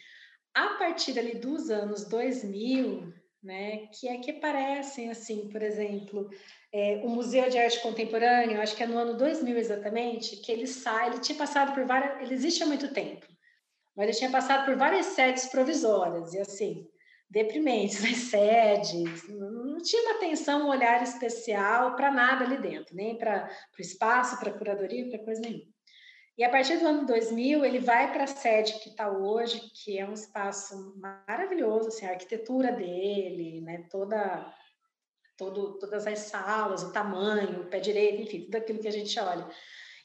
A 0.53 0.75
partir 0.75 1.17
ali 1.19 1.35
dos 1.35 1.69
anos 1.69 2.07
2000, 2.07 3.13
né, 3.43 3.87
que 3.87 4.07
é 4.07 4.17
que 4.17 4.31
aparecem, 4.31 5.09
assim, 5.09 5.47
por 5.49 5.61
exemplo, 5.61 6.29
é, 6.73 7.01
o 7.03 7.09
Museu 7.09 7.49
de 7.49 7.57
Arte 7.57 7.79
Contemporânea, 7.81 8.61
acho 8.61 8.75
que 8.75 8.83
é 8.83 8.87
no 8.87 8.97
ano 8.97 9.17
2000 9.17 9.57
exatamente, 9.57 10.37
que 10.37 10.51
ele 10.51 10.67
sai, 10.67 11.07
ele 11.09 11.19
tinha 11.19 11.37
passado 11.37 11.73
por 11.73 11.85
várias, 11.85 12.21
ele 12.21 12.33
existe 12.33 12.63
há 12.63 12.65
muito 12.65 12.93
tempo, 12.93 13.25
mas 13.95 14.07
ele 14.07 14.17
tinha 14.17 14.31
passado 14.31 14.65
por 14.65 14.75
várias 14.75 15.07
sedes 15.07 15.45
provisórias, 15.47 16.33
e 16.33 16.39
assim, 16.39 16.87
deprimentes 17.29 18.03
as 18.05 18.17
sedes, 18.17 19.27
não 19.29 19.77
tinha 19.77 20.01
uma 20.03 20.15
atenção, 20.15 20.65
um 20.65 20.69
olhar 20.69 21.01
especial 21.03 21.95
para 21.95 22.11
nada 22.11 22.43
ali 22.43 22.57
dentro, 22.57 22.95
nem 22.95 23.17
para 23.17 23.49
o 23.77 23.81
espaço, 23.81 24.39
para 24.39 24.49
a 24.49 24.57
curadoria, 24.57 25.09
para 25.09 25.23
coisa 25.23 25.41
nenhuma. 25.41 25.76
E 26.37 26.43
a 26.43 26.49
partir 26.49 26.77
do 26.77 26.85
ano 26.85 27.05
2000, 27.07 27.65
ele 27.65 27.79
vai 27.79 28.13
para 28.13 28.25
a 28.25 28.27
sede 28.27 28.79
que 28.79 28.89
está 28.89 29.09
hoje, 29.09 29.59
que 29.73 29.97
é 29.97 30.07
um 30.07 30.13
espaço 30.13 30.95
maravilhoso, 30.97 31.87
assim, 31.87 32.05
a 32.05 32.11
arquitetura 32.11 32.71
dele, 32.71 33.59
né, 33.61 33.87
toda, 33.89 34.53
todo, 35.35 35.79
todas 35.79 36.05
as 36.05 36.19
salas, 36.19 36.83
o 36.83 36.91
tamanho, 36.91 37.61
o 37.61 37.65
pé 37.65 37.79
direito, 37.79 38.21
enfim, 38.21 38.43
tudo 38.43 38.55
aquilo 38.55 38.79
que 38.79 38.87
a 38.87 38.91
gente 38.91 39.19
olha. 39.19 39.49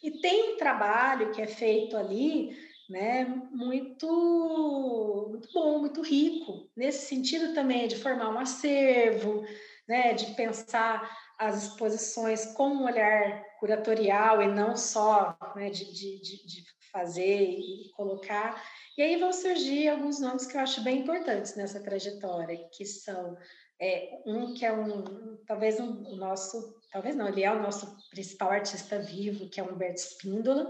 E 0.03 0.23
tem 0.23 0.55
um 0.55 0.57
trabalho 0.57 1.33
que 1.33 1.43
é 1.43 1.47
feito 1.47 1.99
ali 1.99 2.57
né, 2.89 3.25
muito, 3.51 5.29
muito 5.31 5.53
bom, 5.53 5.81
muito 5.81 6.01
rico, 6.01 6.71
nesse 6.75 7.07
sentido 7.07 7.53
também 7.53 7.87
de 7.89 7.97
formar 7.97 8.31
um 8.31 8.39
acervo, 8.39 9.45
né, 9.87 10.15
de 10.15 10.35
pensar 10.35 11.15
as 11.39 11.65
exposições 11.65 12.47
com 12.55 12.69
um 12.69 12.85
olhar 12.85 13.52
curatorial 13.63 14.43
e 14.43 14.49
não 14.49 14.77
só 14.77 15.39
né, 15.55 15.71
de, 15.71 15.85
de, 15.93 16.19
de 16.21 16.65
fazer 16.91 17.43
e 17.43 17.93
colocar. 17.95 18.61
E 18.99 19.03
aí 19.03 19.17
vão 19.21 19.33
surgir 19.33 19.89
alguns 19.89 20.19
nomes 20.19 20.47
que 20.47 20.57
eu 20.57 20.61
acho 20.61 20.83
bem 20.83 21.03
importantes 21.03 21.55
nessa 21.55 21.81
trajetória, 21.81 22.69
que 22.73 22.85
são 22.85 23.39
é, 23.81 24.21
um 24.27 24.53
que 24.53 24.67
é 24.67 24.73
um, 24.73 25.37
talvez 25.47 25.79
um, 25.79 26.03
o 26.09 26.17
nosso, 26.17 26.75
talvez 26.91 27.15
não, 27.15 27.29
ele 27.29 27.45
é 27.45 27.53
o 27.53 27.63
nosso 27.63 27.97
principal 28.11 28.51
artista 28.51 28.99
vivo, 28.99 29.49
que 29.49 29.61
é 29.61 29.63
Humberto 29.63 30.01
Spíndola, 30.01 30.65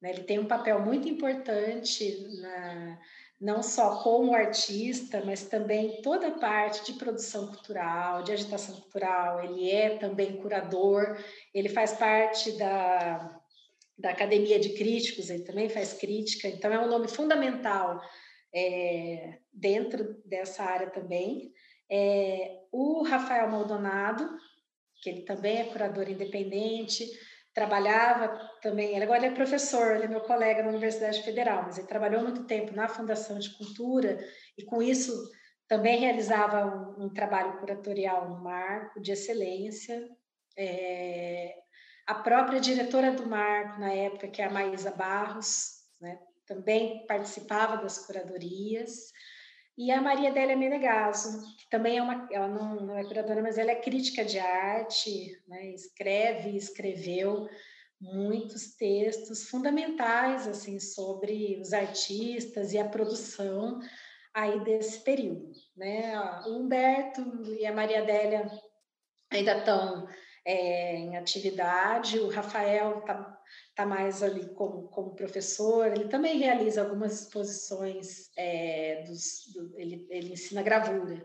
né? 0.00 0.08
Ele 0.08 0.22
tem 0.22 0.38
um 0.38 0.48
papel 0.48 0.80
muito 0.80 1.06
importante, 1.06 2.26
na, 2.40 2.98
não 3.40 3.62
só 3.62 4.02
como 4.02 4.34
artista, 4.34 5.22
mas 5.24 5.44
também 5.44 6.02
toda 6.02 6.28
a 6.28 6.38
parte 6.38 6.84
de 6.84 6.98
produção 6.98 7.46
cultural, 7.46 8.22
de 8.22 8.32
agitação 8.32 8.74
cultural. 8.80 9.44
Ele 9.44 9.70
é 9.70 9.96
também 9.96 10.36
curador, 10.38 11.16
ele 11.54 11.68
faz 11.68 11.92
parte 11.92 12.52
da, 12.58 13.40
da 13.96 14.10
Academia 14.10 14.58
de 14.58 14.70
Críticos, 14.70 15.30
ele 15.30 15.44
também 15.44 15.68
faz 15.68 15.92
crítica, 15.92 16.48
então 16.48 16.72
é 16.72 16.80
um 16.80 16.88
nome 16.88 17.06
fundamental 17.06 18.00
é, 18.52 19.38
dentro 19.52 20.20
dessa 20.24 20.64
área 20.64 20.90
também. 20.90 21.52
É, 21.88 22.60
o 22.72 23.02
Rafael 23.02 23.48
Maldonado, 23.48 24.28
que 25.00 25.10
ele 25.10 25.22
também 25.22 25.58
é 25.58 25.64
curador 25.64 26.08
independente, 26.08 27.08
trabalhava 27.58 28.38
também, 28.62 28.94
ele 28.94 29.02
agora 29.02 29.18
ele 29.18 29.32
é 29.32 29.34
professor, 29.34 29.96
ele 29.96 30.04
é 30.04 30.08
meu 30.08 30.20
colega 30.20 30.62
na 30.62 30.68
Universidade 30.68 31.24
Federal, 31.24 31.64
mas 31.64 31.76
ele 31.76 31.88
trabalhou 31.88 32.22
muito 32.22 32.44
tempo 32.44 32.72
na 32.72 32.86
Fundação 32.86 33.36
de 33.36 33.50
Cultura 33.56 34.24
e 34.56 34.64
com 34.64 34.80
isso 34.80 35.12
também 35.66 35.98
realizava 35.98 36.64
um, 36.64 37.06
um 37.06 37.08
trabalho 37.12 37.58
curatorial 37.58 38.28
no 38.28 38.40
Marco 38.40 39.00
de 39.00 39.10
excelência. 39.10 40.08
É, 40.56 41.52
a 42.06 42.14
própria 42.14 42.60
diretora 42.60 43.10
do 43.10 43.26
Marco 43.26 43.80
na 43.80 43.92
época, 43.92 44.28
que 44.28 44.40
é 44.40 44.44
a 44.44 44.50
Maísa 44.50 44.92
Barros, 44.92 45.82
né, 46.00 46.16
também 46.46 47.04
participava 47.08 47.82
das 47.82 48.06
curadorias 48.06 49.12
e 49.78 49.92
a 49.92 50.02
Maria 50.02 50.32
Délia 50.32 50.56
Menegaso, 50.56 51.56
que 51.56 51.70
também 51.70 51.98
é 51.98 52.02
uma, 52.02 52.28
ela 52.32 52.48
não, 52.48 52.74
não 52.84 52.98
é 52.98 53.04
curadora, 53.04 53.40
mas 53.40 53.56
ela 53.56 53.70
é 53.70 53.76
crítica 53.76 54.24
de 54.24 54.36
arte, 54.36 55.40
né? 55.46 55.70
escreve, 55.70 56.56
escreveu 56.56 57.48
muitos 58.00 58.74
textos 58.74 59.48
fundamentais 59.48 60.48
assim 60.48 60.80
sobre 60.80 61.60
os 61.60 61.72
artistas 61.72 62.72
e 62.72 62.78
a 62.78 62.88
produção 62.88 63.78
aí 64.34 64.58
desse 64.64 65.00
período, 65.00 65.52
né? 65.76 66.18
O 66.46 66.58
Humberto 66.58 67.22
e 67.44 67.64
a 67.64 67.72
Maria 67.72 68.02
Délia 68.02 68.50
ainda 69.30 69.58
estão 69.58 70.08
é, 70.44 70.96
em 70.96 71.16
atividade, 71.16 72.18
o 72.18 72.28
Rafael 72.28 72.98
está 72.98 73.37
está 73.70 73.86
mais 73.86 74.22
ali 74.22 74.48
como, 74.54 74.88
como 74.88 75.14
professor, 75.14 75.86
ele 75.86 76.08
também 76.08 76.38
realiza 76.38 76.82
algumas 76.82 77.20
exposições, 77.20 78.30
é, 78.36 79.04
dos, 79.06 79.52
do, 79.52 79.78
ele, 79.78 80.06
ele 80.10 80.32
ensina 80.32 80.62
gravura, 80.62 81.22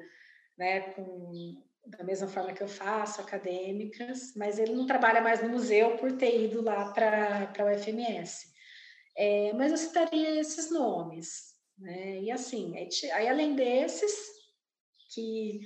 né, 0.58 0.82
com, 0.94 1.62
da 1.86 2.04
mesma 2.04 2.28
forma 2.28 2.54
que 2.54 2.62
eu 2.62 2.68
faço, 2.68 3.22
acadêmicas, 3.22 4.34
mas 4.36 4.60
ele 4.60 4.74
não 4.74 4.86
trabalha 4.86 5.22
mais 5.22 5.42
no 5.42 5.50
museu 5.50 5.98
por 5.98 6.12
ter 6.14 6.44
ido 6.44 6.62
lá 6.62 6.92
para 6.94 7.52
a 7.58 7.66
UFMS. 7.66 8.54
É, 9.18 9.54
mas 9.54 9.72
eu 9.72 9.78
citaria 9.78 10.40
esses 10.40 10.72
nomes, 10.72 11.54
né, 11.78 12.22
e 12.22 12.32
assim, 12.32 12.76
aí 13.14 13.28
além 13.28 13.56
desses, 13.56 14.14
que, 15.14 15.60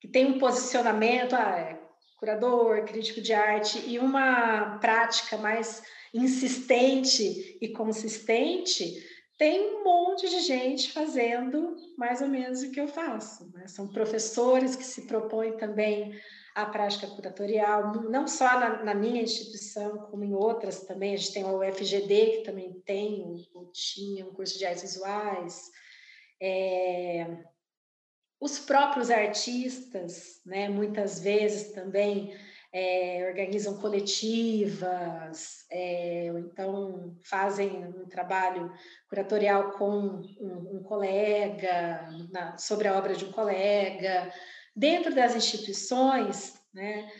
que 0.00 0.08
tem 0.08 0.26
um 0.26 0.38
posicionamento, 0.38 1.34
ah, 1.34 1.58
é 1.58 1.82
curador, 2.22 2.84
crítico 2.84 3.20
de 3.20 3.32
arte, 3.32 3.80
e 3.80 3.98
uma 3.98 4.78
prática 4.78 5.36
mais 5.36 5.82
insistente 6.12 7.58
e 7.60 7.68
consistente, 7.68 9.02
tem 9.38 9.60
um 9.60 9.84
monte 9.84 10.28
de 10.28 10.40
gente 10.40 10.92
fazendo 10.92 11.74
mais 11.96 12.20
ou 12.20 12.28
menos 12.28 12.62
o 12.62 12.70
que 12.70 12.80
eu 12.80 12.86
faço. 12.86 13.50
Né? 13.52 13.66
São 13.66 13.88
professores 13.88 14.76
que 14.76 14.84
se 14.84 15.06
propõem 15.06 15.56
também 15.56 16.12
à 16.54 16.66
prática 16.66 17.06
curatorial, 17.06 17.92
não 18.10 18.28
só 18.28 18.58
na, 18.60 18.84
na, 18.84 18.94
minha 18.94 19.22
instituição, 19.22 19.98
como 20.10 20.22
em 20.22 20.34
outras 20.34 20.84
também. 20.84 21.14
A 21.14 21.16
gente 21.16 21.32
tem 21.32 21.42
a 21.42 21.52
UFGD, 21.52 22.26
que 22.26 22.42
também 22.44 22.72
tem, 22.84 23.24
ou 23.54 23.72
tinha 23.72 24.26
um 24.26 24.34
curso 24.34 24.58
de 24.58 24.66
artes 24.66 24.82
visuais. 24.82 25.70
É, 26.40 27.38
os 28.38 28.58
próprios 28.58 29.10
artistas, 29.10 30.40
né, 30.44 30.68
muitas 30.68 31.20
vezes 31.20 31.72
também 31.72 32.36
é, 32.72 33.26
organizam 33.28 33.76
coletivas, 33.76 35.66
é, 35.70 36.28
ou 36.32 36.38
então 36.38 37.16
fazem 37.22 37.68
um 37.84 38.06
trabalho 38.06 38.72
curatorial 39.08 39.72
com 39.72 40.24
um, 40.40 40.76
um 40.76 40.82
colega, 40.82 42.08
na, 42.30 42.56
sobre 42.56 42.88
a 42.88 42.96
obra 42.96 43.14
de 43.14 43.26
um 43.26 43.32
colega. 43.32 44.32
Dentro 44.74 45.14
das 45.14 45.36
instituições, 45.36 46.58
né, 46.72 47.10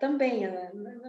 também, 0.00 0.46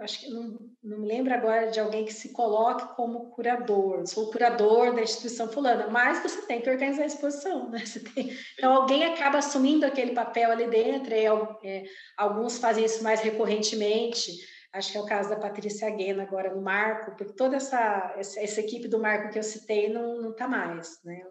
acho 0.02 0.20
que 0.20 0.30
não, 0.30 0.58
não 0.84 1.00
me 1.00 1.08
lembro 1.08 1.34
agora 1.34 1.72
de 1.72 1.80
alguém 1.80 2.04
que 2.04 2.14
se 2.14 2.34
coloque 2.34 2.94
como 2.96 3.32
curador, 3.32 4.06
sou 4.06 4.30
curador 4.30 4.94
da 4.94 5.02
instituição 5.02 5.48
fulana, 5.48 5.88
mas 5.88 6.22
você 6.22 6.42
tem 6.46 6.60
que 6.60 6.70
organizar 6.70 7.04
a 7.04 7.08
exposição, 7.08 7.70
né? 7.70 7.80
Tem, 8.14 8.30
então 8.58 8.74
alguém 8.74 9.06
acaba 9.06 9.38
assumindo 9.38 9.86
aquele 9.86 10.12
papel 10.12 10.52
ali 10.52 10.68
dentro, 10.68 11.14
e, 11.14 11.26
é, 11.64 11.84
alguns 12.18 12.58
fazem 12.58 12.84
isso 12.84 13.02
mais 13.04 13.22
recorrentemente, 13.22 14.34
acho 14.74 14.92
que 14.92 14.98
é 14.98 15.02
o 15.02 15.06
caso 15.06 15.30
da 15.30 15.40
Patrícia 15.40 15.88
Aguena 15.88 16.24
agora 16.24 16.54
no 16.54 16.62
Marco, 16.62 17.16
porque 17.16 17.34
toda 17.36 17.56
essa, 17.56 18.14
essa, 18.18 18.42
essa 18.42 18.60
equipe 18.60 18.90
do 18.90 19.00
Marco 19.00 19.32
que 19.32 19.40
eu 19.40 19.44
citei 19.44 19.88
não 19.88 20.32
está 20.32 20.46
mais, 20.46 21.00
né? 21.06 21.22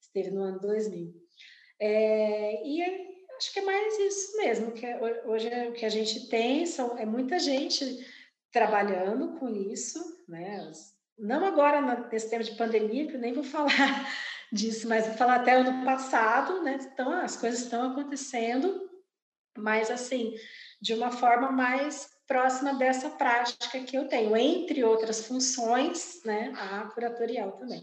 Esteve 0.00 0.30
no 0.30 0.42
ano 0.42 0.58
2000. 0.58 1.12
É, 1.80 2.66
e 2.66 3.13
acho 3.36 3.52
que 3.52 3.58
é 3.58 3.64
mais 3.64 3.98
isso 3.98 4.36
mesmo, 4.36 4.72
que 4.72 4.86
é, 4.86 5.22
hoje 5.24 5.48
é, 5.48 5.68
o 5.68 5.72
que 5.72 5.84
a 5.84 5.88
gente 5.88 6.28
tem 6.28 6.66
são, 6.66 6.98
é 6.98 7.04
muita 7.04 7.38
gente 7.38 8.06
trabalhando 8.50 9.38
com 9.38 9.48
isso, 9.48 10.24
né? 10.28 10.70
Não 11.18 11.44
agora 11.44 11.80
nesse 12.10 12.30
tempo 12.30 12.44
de 12.44 12.56
pandemia, 12.56 13.06
que 13.06 13.14
eu 13.14 13.20
nem 13.20 13.32
vou 13.32 13.42
falar 13.44 14.08
disso, 14.52 14.88
mas 14.88 15.06
vou 15.06 15.16
falar 15.16 15.36
até 15.36 15.54
ano 15.54 15.84
passado, 15.84 16.62
né? 16.62 16.78
Então 16.92 17.12
as 17.12 17.36
coisas 17.36 17.60
estão 17.60 17.90
acontecendo, 17.90 18.90
mas 19.56 19.90
assim, 19.90 20.34
de 20.80 20.94
uma 20.94 21.10
forma 21.10 21.50
mais 21.50 22.08
próxima 22.26 22.74
dessa 22.74 23.10
prática 23.10 23.80
que 23.80 23.96
eu 23.96 24.08
tenho, 24.08 24.36
entre 24.36 24.82
outras 24.84 25.26
funções, 25.26 26.22
né? 26.24 26.52
A 26.56 26.84
curatorial 26.90 27.52
também. 27.52 27.82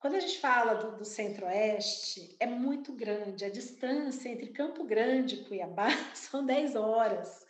Quando 0.00 0.14
a 0.14 0.20
gente 0.20 0.38
fala 0.38 0.74
do, 0.74 0.96
do 0.96 1.04
Centro-Oeste, 1.04 2.34
é 2.40 2.46
muito 2.46 2.90
grande. 2.90 3.44
A 3.44 3.50
distância 3.50 4.30
entre 4.30 4.48
Campo 4.48 4.82
Grande 4.84 5.34
e 5.34 5.44
Cuiabá 5.44 5.90
são 6.16 6.44
10 6.44 6.74
horas. 6.74 7.44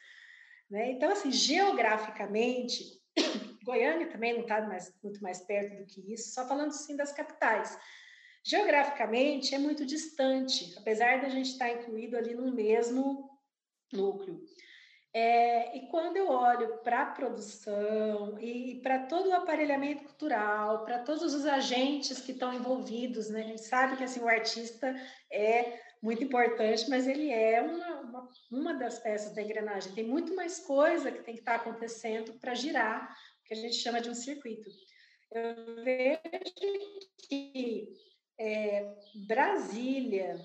Né? 0.68 0.90
Então, 0.90 1.12
assim, 1.12 1.30
geograficamente, 1.30 2.84
Goiânia 3.64 4.08
também 4.08 4.34
não 4.34 4.42
está 4.42 4.60
muito 5.00 5.22
mais 5.22 5.40
perto 5.42 5.78
do 5.78 5.86
que 5.86 6.12
isso, 6.12 6.34
só 6.34 6.46
falando 6.46 6.72
sim 6.72 6.96
das 6.96 7.12
capitais. 7.12 7.78
Geograficamente 8.44 9.54
é 9.54 9.58
muito 9.58 9.86
distante, 9.86 10.74
apesar 10.76 11.20
da 11.20 11.28
gente 11.28 11.50
estar 11.50 11.70
incluído 11.70 12.16
ali 12.16 12.34
no 12.34 12.52
mesmo 12.52 13.30
núcleo. 13.92 14.42
É, 15.12 15.76
e 15.76 15.88
quando 15.88 16.16
eu 16.16 16.28
olho 16.28 16.78
para 16.84 17.02
a 17.02 17.06
produção 17.06 18.38
e 18.38 18.80
para 18.80 19.06
todo 19.06 19.28
o 19.28 19.34
aparelhamento 19.34 20.04
cultural, 20.04 20.84
para 20.84 21.00
todos 21.00 21.34
os 21.34 21.44
agentes 21.46 22.20
que 22.20 22.30
estão 22.30 22.52
envolvidos, 22.52 23.28
né? 23.28 23.40
a 23.40 23.46
gente 23.46 23.62
sabe 23.62 23.96
que 23.96 24.04
assim, 24.04 24.20
o 24.20 24.28
artista 24.28 24.94
é 25.32 25.80
muito 26.00 26.22
importante, 26.22 26.88
mas 26.88 27.08
ele 27.08 27.28
é 27.28 27.60
uma, 27.60 28.00
uma, 28.00 28.28
uma 28.52 28.74
das 28.74 29.00
peças 29.00 29.34
da 29.34 29.42
engrenagem. 29.42 29.92
Tem 29.92 30.06
muito 30.06 30.34
mais 30.36 30.60
coisa 30.60 31.10
que 31.10 31.22
tem 31.22 31.34
que 31.34 31.40
estar 31.40 31.58
tá 31.58 31.60
acontecendo 31.60 32.34
para 32.34 32.54
girar, 32.54 33.12
o 33.40 33.44
que 33.48 33.54
a 33.54 33.56
gente 33.56 33.74
chama 33.74 34.00
de 34.00 34.10
um 34.10 34.14
circuito. 34.14 34.70
Eu 35.32 35.84
vejo 35.84 36.20
que 37.28 37.88
é, 38.38 38.94
Brasília, 39.26 40.36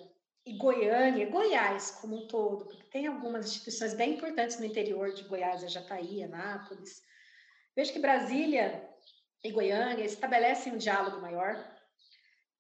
e 0.46 0.54
Goiânia, 0.54 1.30
Goiás 1.30 1.92
como 1.92 2.18
um 2.18 2.28
todo, 2.28 2.66
porque 2.66 2.84
tem 2.92 3.08
algumas 3.08 3.48
instituições 3.48 3.94
bem 3.96 4.14
importantes 4.14 4.60
no 4.60 4.66
interior 4.66 5.12
de 5.12 5.24
Goiás, 5.24 5.64
a 5.64 5.68
Jataí, 5.68 6.24
Anápolis. 6.24 7.02
Vejo 7.76 7.92
que 7.92 8.00
Brasília 8.00 8.88
e 9.44 9.52
Goiânia 9.52 10.06
estabelecem 10.06 10.74
um 10.74 10.78
diálogo 10.78 11.20
maior, 11.20 11.74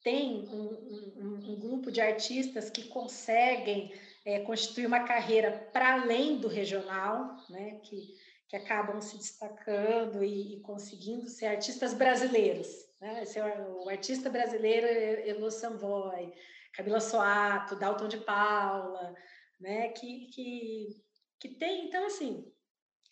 tem 0.03 0.48
um, 0.49 1.14
um, 1.18 1.52
um 1.52 1.60
grupo 1.60 1.91
de 1.91 2.02
artistas 2.02 2.70
que 2.70 2.88
conseguem 2.88 3.94
é, 4.24 4.40
constituir 4.41 4.86
uma 4.86 5.03
carreira 5.03 5.52
para 5.72 5.94
além 5.94 6.38
do 6.38 6.48
regional, 6.48 7.38
né, 7.49 7.80
que, 7.84 8.16
que 8.48 8.56
acabam 8.56 9.02
se 9.02 9.18
destacando 9.18 10.24
e, 10.24 10.56
e 10.56 10.60
conseguindo 10.62 11.28
ser 11.28 11.48
artistas 11.48 11.94
brasileiros. 11.94 12.68
Né? 13.02 13.24
Esse 13.24 13.40
é 13.40 13.45
o, 13.45 13.86
o 13.86 13.90
artista 13.90 14.30
brasileiro 14.30 14.86
Elo 15.28 15.49
Samvoy, 15.49 16.34
Camila 16.76 16.99
Soato, 16.99 17.76
Dalton 17.76 18.07
de 18.07 18.18
Paula, 18.18 19.15
né? 19.60 19.89
Que, 19.89 20.27
que, 20.27 21.03
que 21.39 21.49
tem, 21.49 21.88
então, 21.88 22.06
assim, 22.06 22.52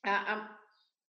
a, 0.04 0.34
a, 0.34 0.60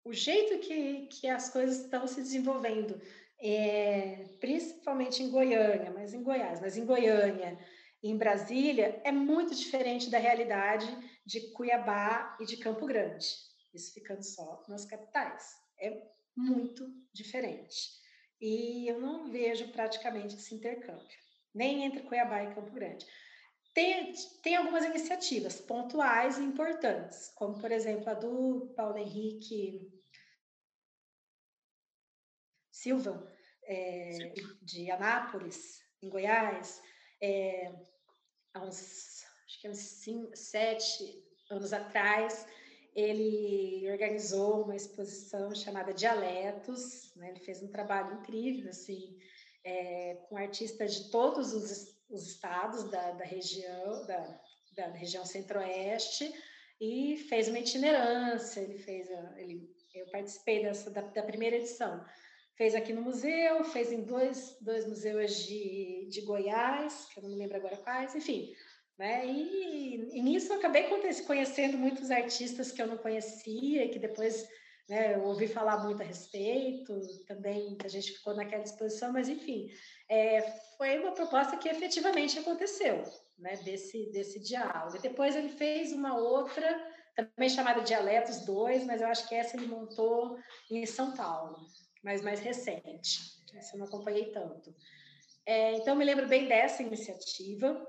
o 0.04 0.14
jeito 0.14 0.60
que, 0.60 1.08
que 1.08 1.28
as 1.28 1.50
coisas 1.50 1.84
estão 1.84 2.06
se 2.08 2.22
desenvolvendo, 2.22 3.02
é, 3.42 4.26
principalmente 4.40 5.24
em 5.24 5.32
Goiânia, 5.32 5.92
mas 5.92 6.14
em 6.14 6.24
Goiás, 6.24 6.60
mas 6.60 6.78
em 6.78 6.86
Goiânia 6.86 7.58
em 8.04 8.18
Brasília, 8.18 9.00
é 9.04 9.12
muito 9.12 9.54
diferente 9.54 10.10
da 10.10 10.18
realidade 10.18 10.88
de 11.24 11.52
Cuiabá 11.52 12.36
e 12.40 12.46
de 12.46 12.58
Campo 12.58 12.86
Grande. 12.88 13.28
Isso 13.74 13.94
ficando 13.94 14.24
só 14.24 14.66
nas 14.68 14.86
capitais. 14.86 15.54
É 15.80 16.02
muito 16.36 16.92
diferente. 17.14 17.92
E 18.40 18.88
eu 18.88 19.00
não 19.00 19.32
vejo 19.32 19.72
praticamente 19.72 20.36
esse 20.36 20.56
intercâmbio 20.56 21.31
nem 21.54 21.84
entre 21.86 22.04
Cuiabá 22.04 22.44
e 22.44 22.54
Campo 22.54 22.72
Grande. 22.72 23.06
Tem, 23.74 24.14
tem 24.44 24.56
algumas 24.56 24.84
iniciativas 24.84 25.62
pontuais 25.62 26.38
e 26.38 26.44
importantes, 26.44 27.30
como, 27.36 27.60
por 27.60 27.72
exemplo, 27.72 28.10
a 28.10 28.14
do 28.14 28.74
Paulo 28.76 28.98
Henrique 28.98 29.90
Silva, 32.70 33.32
é, 33.64 34.34
de 34.62 34.92
Anápolis, 34.92 35.82
em 36.02 36.10
Goiás, 36.10 36.82
é, 37.22 37.72
há 38.54 38.62
uns, 38.62 39.24
acho 39.46 39.62
que 39.62 39.70
uns 39.70 39.78
cinco, 39.78 40.36
sete 40.36 41.24
anos 41.50 41.72
atrás, 41.72 42.48
ele 42.96 43.90
organizou 43.90 44.64
uma 44.64 44.76
exposição 44.76 45.54
chamada 45.56 45.94
Dialetos, 45.94 47.14
né? 47.16 47.30
ele 47.30 47.40
fez 47.40 47.62
um 47.62 47.72
trabalho 47.72 48.20
incrível, 48.20 48.70
assim, 48.70 49.18
é, 49.64 50.16
com 50.28 50.38
artistas 50.38 50.96
de 50.96 51.12
todos 51.12 51.54
os, 51.54 51.96
os 52.10 52.28
estados 52.28 52.90
da, 52.90 53.12
da 53.12 53.26
região, 53.26 54.06
da, 54.06 54.42
da 54.76 54.88
região 54.88 55.26
centro-oeste, 55.26 56.32
e 56.80 57.18
fez 57.30 57.48
uma 57.48 57.60
itinerância, 57.60 58.62
ele 58.62 58.78
fez, 58.80 59.08
ele, 59.38 59.70
eu 59.94 60.08
participei 60.08 60.64
dessa, 60.64 60.90
da, 60.90 61.02
da 61.02 61.24
primeira 61.24 61.58
edição, 61.58 62.04
fez 62.56 62.74
aqui 62.74 62.92
no 62.92 63.02
museu, 63.02 63.64
fez 63.66 63.92
em 63.92 64.04
dois, 64.04 64.58
dois 64.62 64.88
museus 64.88 65.46
de, 65.46 66.08
de 66.10 66.22
Goiás, 66.22 67.08
que 67.14 67.20
eu 67.20 67.24
não 67.24 67.30
me 67.30 67.38
lembro 67.38 67.58
agora 67.58 67.78
quais, 67.78 68.16
enfim, 68.16 68.54
né? 68.98 69.26
E, 69.26 70.18
e 70.18 70.22
nisso 70.22 70.54
eu 70.54 70.58
acabei 70.58 70.84
conhecendo 71.26 71.78
muitos 71.78 72.12
artistas 72.12 72.72
que 72.72 72.82
eu 72.82 72.88
não 72.88 72.98
conhecia 72.98 73.90
que 73.90 73.98
depois 73.98 74.48
né, 74.92 75.16
eu 75.16 75.24
ouvi 75.24 75.48
falar 75.48 75.78
muito 75.86 76.02
a 76.02 76.06
respeito, 76.06 77.00
também 77.26 77.78
a 77.82 77.88
gente 77.88 78.12
ficou 78.12 78.36
naquela 78.36 78.62
exposição, 78.62 79.14
mas 79.14 79.30
enfim, 79.30 79.72
é, 80.10 80.42
foi 80.78 81.00
uma 81.00 81.14
proposta 81.14 81.56
que 81.56 81.70
efetivamente 81.70 82.38
aconteceu, 82.38 83.02
né, 83.40 83.56
desse, 83.64 84.12
desse 84.12 84.38
diálogo. 84.42 85.02
Depois 85.02 85.34
ele 85.34 85.48
fez 85.48 85.94
uma 85.94 86.18
outra, 86.18 86.68
também 87.16 87.48
chamada 87.48 87.80
Dialetos 87.80 88.42
2, 88.42 88.86
mas 88.86 89.02
eu 89.02 89.08
acho 89.08 89.30
que 89.30 89.34
essa 89.34 89.56
ele 89.56 89.68
montou 89.68 90.38
em 90.70 90.86
São 90.86 91.16
Paulo, 91.16 91.56
mas 92.04 92.22
mais 92.22 92.42
recente, 92.42 93.22
essa 93.56 93.78
eu 93.78 93.80
não 93.80 93.88
acompanhei 93.88 94.26
tanto. 94.26 94.76
É, 95.46 95.72
então, 95.78 95.96
me 95.96 96.04
lembro 96.04 96.28
bem 96.28 96.50
dessa 96.50 96.84
iniciativa, 96.84 97.82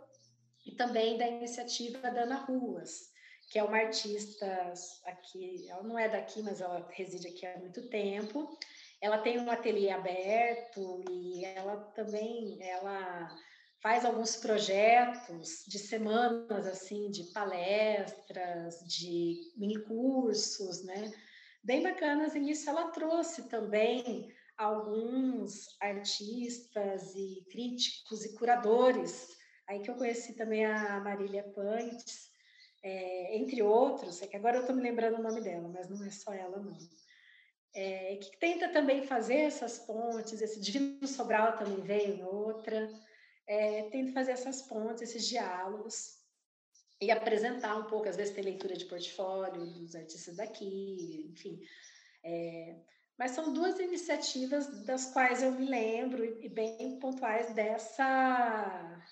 e 0.64 0.76
também 0.76 1.18
da 1.18 1.26
iniciativa 1.26 2.12
da 2.12 2.22
Ana 2.22 2.36
Ruas, 2.36 3.11
que 3.52 3.58
é 3.58 3.62
uma 3.62 3.76
artista 3.76 4.72
aqui, 5.04 5.68
ela 5.68 5.82
não 5.82 5.98
é 5.98 6.08
daqui, 6.08 6.42
mas 6.42 6.62
ela 6.62 6.88
reside 6.90 7.28
aqui 7.28 7.44
há 7.44 7.58
muito 7.58 7.86
tempo. 7.88 8.58
Ela 8.98 9.18
tem 9.18 9.38
um 9.38 9.50
ateliê 9.50 9.90
aberto 9.90 11.04
e 11.10 11.44
ela 11.44 11.76
também 11.94 12.56
ela 12.62 13.30
faz 13.82 14.06
alguns 14.06 14.36
projetos 14.36 15.64
de 15.68 15.78
semanas 15.78 16.66
assim, 16.66 17.10
de 17.10 17.24
palestras, 17.24 18.78
de 18.88 19.52
mini 19.54 19.78
cursos, 19.82 20.82
né? 20.84 21.12
Bem 21.62 21.82
bacanas. 21.82 22.34
E 22.34 22.40
nisso 22.40 22.70
ela 22.70 22.88
trouxe 22.88 23.50
também 23.50 24.32
alguns 24.56 25.76
artistas 25.78 27.14
e 27.14 27.44
críticos 27.50 28.24
e 28.24 28.34
curadores 28.34 29.36
Aí 29.68 29.80
que 29.80 29.90
eu 29.90 29.94
conheci 29.94 30.34
também 30.34 30.66
a 30.66 31.00
Marília 31.00 31.44
Pantes, 31.54 32.30
é, 32.82 33.36
entre 33.36 33.62
outros, 33.62 34.20
é 34.22 34.26
que 34.26 34.36
agora 34.36 34.56
eu 34.56 34.60
estou 34.62 34.74
me 34.74 34.82
lembrando 34.82 35.18
o 35.18 35.22
nome 35.22 35.40
dela, 35.40 35.68
mas 35.68 35.88
não 35.88 36.04
é 36.04 36.10
só 36.10 36.32
ela, 36.32 36.58
não. 36.58 36.76
É, 37.74 38.16
que 38.16 38.36
tenta 38.38 38.68
também 38.68 39.06
fazer 39.06 39.36
essas 39.36 39.78
pontes, 39.78 40.42
esse 40.42 40.60
Divino 40.60 41.06
Sobral 41.06 41.56
também 41.56 41.80
veio 41.80 42.16
em 42.16 42.22
outra, 42.22 42.90
é, 43.46 43.82
tenta 43.90 44.12
fazer 44.12 44.32
essas 44.32 44.62
pontes, 44.62 45.02
esses 45.02 45.26
diálogos, 45.26 46.22
e 47.00 47.10
apresentar 47.10 47.76
um 47.76 47.84
pouco, 47.86 48.08
às 48.08 48.16
vezes 48.16 48.32
tem 48.32 48.44
leitura 48.44 48.76
de 48.76 48.84
portfólio 48.84 49.66
dos 49.66 49.94
artistas 49.96 50.36
daqui, 50.36 51.28
enfim. 51.32 51.60
É, 52.22 52.76
mas 53.18 53.32
são 53.32 53.52
duas 53.52 53.78
iniciativas 53.80 54.84
das 54.84 55.06
quais 55.12 55.42
eu 55.42 55.52
me 55.52 55.66
lembro 55.66 56.24
e, 56.24 56.48
bem 56.48 56.98
pontuais 57.00 57.52
dessa 57.54 59.02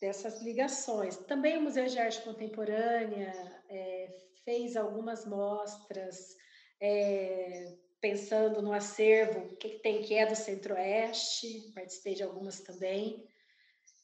dessas 0.00 0.40
ligações. 0.42 1.16
Também 1.16 1.58
o 1.58 1.62
Museu 1.62 1.86
de 1.86 1.98
Arte 1.98 2.22
Contemporânea 2.22 3.32
é, 3.68 4.08
fez 4.44 4.76
algumas 4.76 5.26
mostras 5.26 6.36
é, 6.80 7.76
pensando 8.00 8.62
no 8.62 8.72
acervo 8.72 9.56
que 9.56 9.78
tem 9.80 10.02
que 10.02 10.14
é 10.14 10.24
do 10.24 10.34
Centro-Oeste, 10.34 11.70
participei 11.74 12.14
de 12.14 12.22
algumas 12.22 12.60
também. 12.60 13.28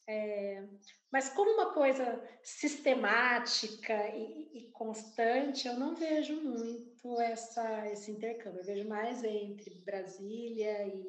É, 0.08 0.62
mas 1.10 1.30
como 1.30 1.50
uma 1.52 1.72
coisa 1.72 2.22
sistemática 2.42 3.94
e, 4.10 4.58
e, 4.58 4.70
constante, 4.70 5.66
eu 5.66 5.74
não 5.74 5.96
vejo 5.96 6.40
muito 6.40 7.20
essa, 7.20 7.90
esse 7.90 8.10
intercâmbio. 8.12 8.60
Eu 8.60 8.66
vejo 8.66 8.88
mais 8.88 9.24
entre 9.24 9.82
Brasília 9.84 10.86
e, 10.86 11.06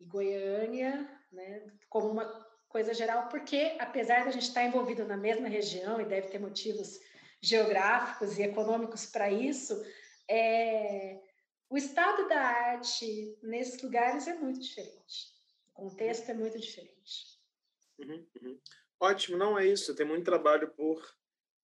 e 0.00 0.04
Goiânia, 0.06 1.06
né, 1.30 1.66
como 1.90 2.08
uma 2.08 2.51
coisa 2.72 2.94
geral, 2.94 3.28
porque 3.28 3.76
apesar 3.78 4.24
da 4.24 4.30
gente 4.30 4.48
estar 4.48 4.64
envolvido 4.64 5.04
na 5.04 5.16
mesma 5.16 5.46
região 5.46 6.00
e 6.00 6.06
deve 6.06 6.28
ter 6.28 6.38
motivos 6.38 6.98
geográficos 7.40 8.38
e 8.38 8.42
econômicos 8.42 9.04
para 9.04 9.30
isso, 9.30 9.74
é, 10.28 11.20
o 11.68 11.76
estado 11.76 12.26
da 12.28 12.40
arte 12.40 13.38
nesses 13.42 13.82
lugares 13.82 14.26
é 14.26 14.34
muito 14.34 14.58
diferente. 14.58 15.32
O 15.74 15.82
contexto 15.82 16.30
é 16.30 16.34
muito 16.34 16.58
diferente. 16.58 17.38
Uhum, 17.98 18.26
uhum. 18.40 18.60
Ótimo, 18.98 19.36
não 19.36 19.58
é 19.58 19.66
isso. 19.66 19.94
Tem 19.94 20.06
muito 20.06 20.24
trabalho 20.24 20.70
por 20.70 21.02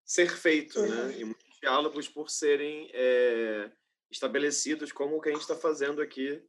ser 0.03 0.29
feito, 0.29 0.81
né? 0.81 0.87
uhum. 0.87 1.07
né? 1.07 1.19
E 1.19 1.23
muitos 1.23 1.59
diálogos 1.59 2.09
por 2.09 2.29
serem 2.29 2.89
é, 2.93 3.71
estabelecidos, 4.11 4.91
como 4.91 5.15
o 5.15 5.21
que 5.21 5.29
a 5.29 5.31
gente 5.31 5.41
está 5.41 5.55
fazendo 5.55 6.01
aqui 6.01 6.43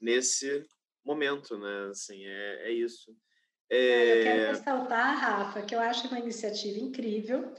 nesse 0.00 0.64
momento, 1.04 1.58
né? 1.58 1.88
Assim, 1.90 2.24
é, 2.24 2.68
é 2.68 2.72
isso. 2.72 3.16
É... 3.70 4.18
Eu 4.18 4.22
quero 4.24 4.52
ressaltar, 4.52 5.18
Rafa, 5.18 5.62
que 5.62 5.74
eu 5.74 5.80
acho 5.80 6.08
uma 6.08 6.18
iniciativa 6.18 6.78
incrível. 6.78 7.52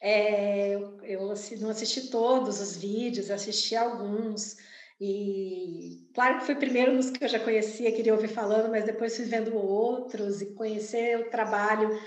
É, 0.00 0.74
eu, 0.74 1.00
eu 1.04 1.34
não 1.60 1.70
assisti 1.70 2.08
todos 2.08 2.60
os 2.60 2.76
vídeos, 2.76 3.30
assisti 3.30 3.76
alguns. 3.76 4.56
E 5.00 6.08
claro 6.14 6.38
que 6.38 6.46
foi 6.46 6.54
primeiro 6.54 6.92
nos 6.92 7.10
que 7.10 7.24
eu 7.24 7.28
já 7.28 7.38
conhecia, 7.38 7.92
queria 7.92 8.14
ouvir 8.14 8.28
falando, 8.28 8.70
mas 8.70 8.84
depois 8.84 9.16
fui 9.16 9.26
vendo 9.26 9.56
outros 9.56 10.42
e 10.42 10.54
conhecer 10.54 11.18
o 11.18 11.30
trabalho. 11.30 12.00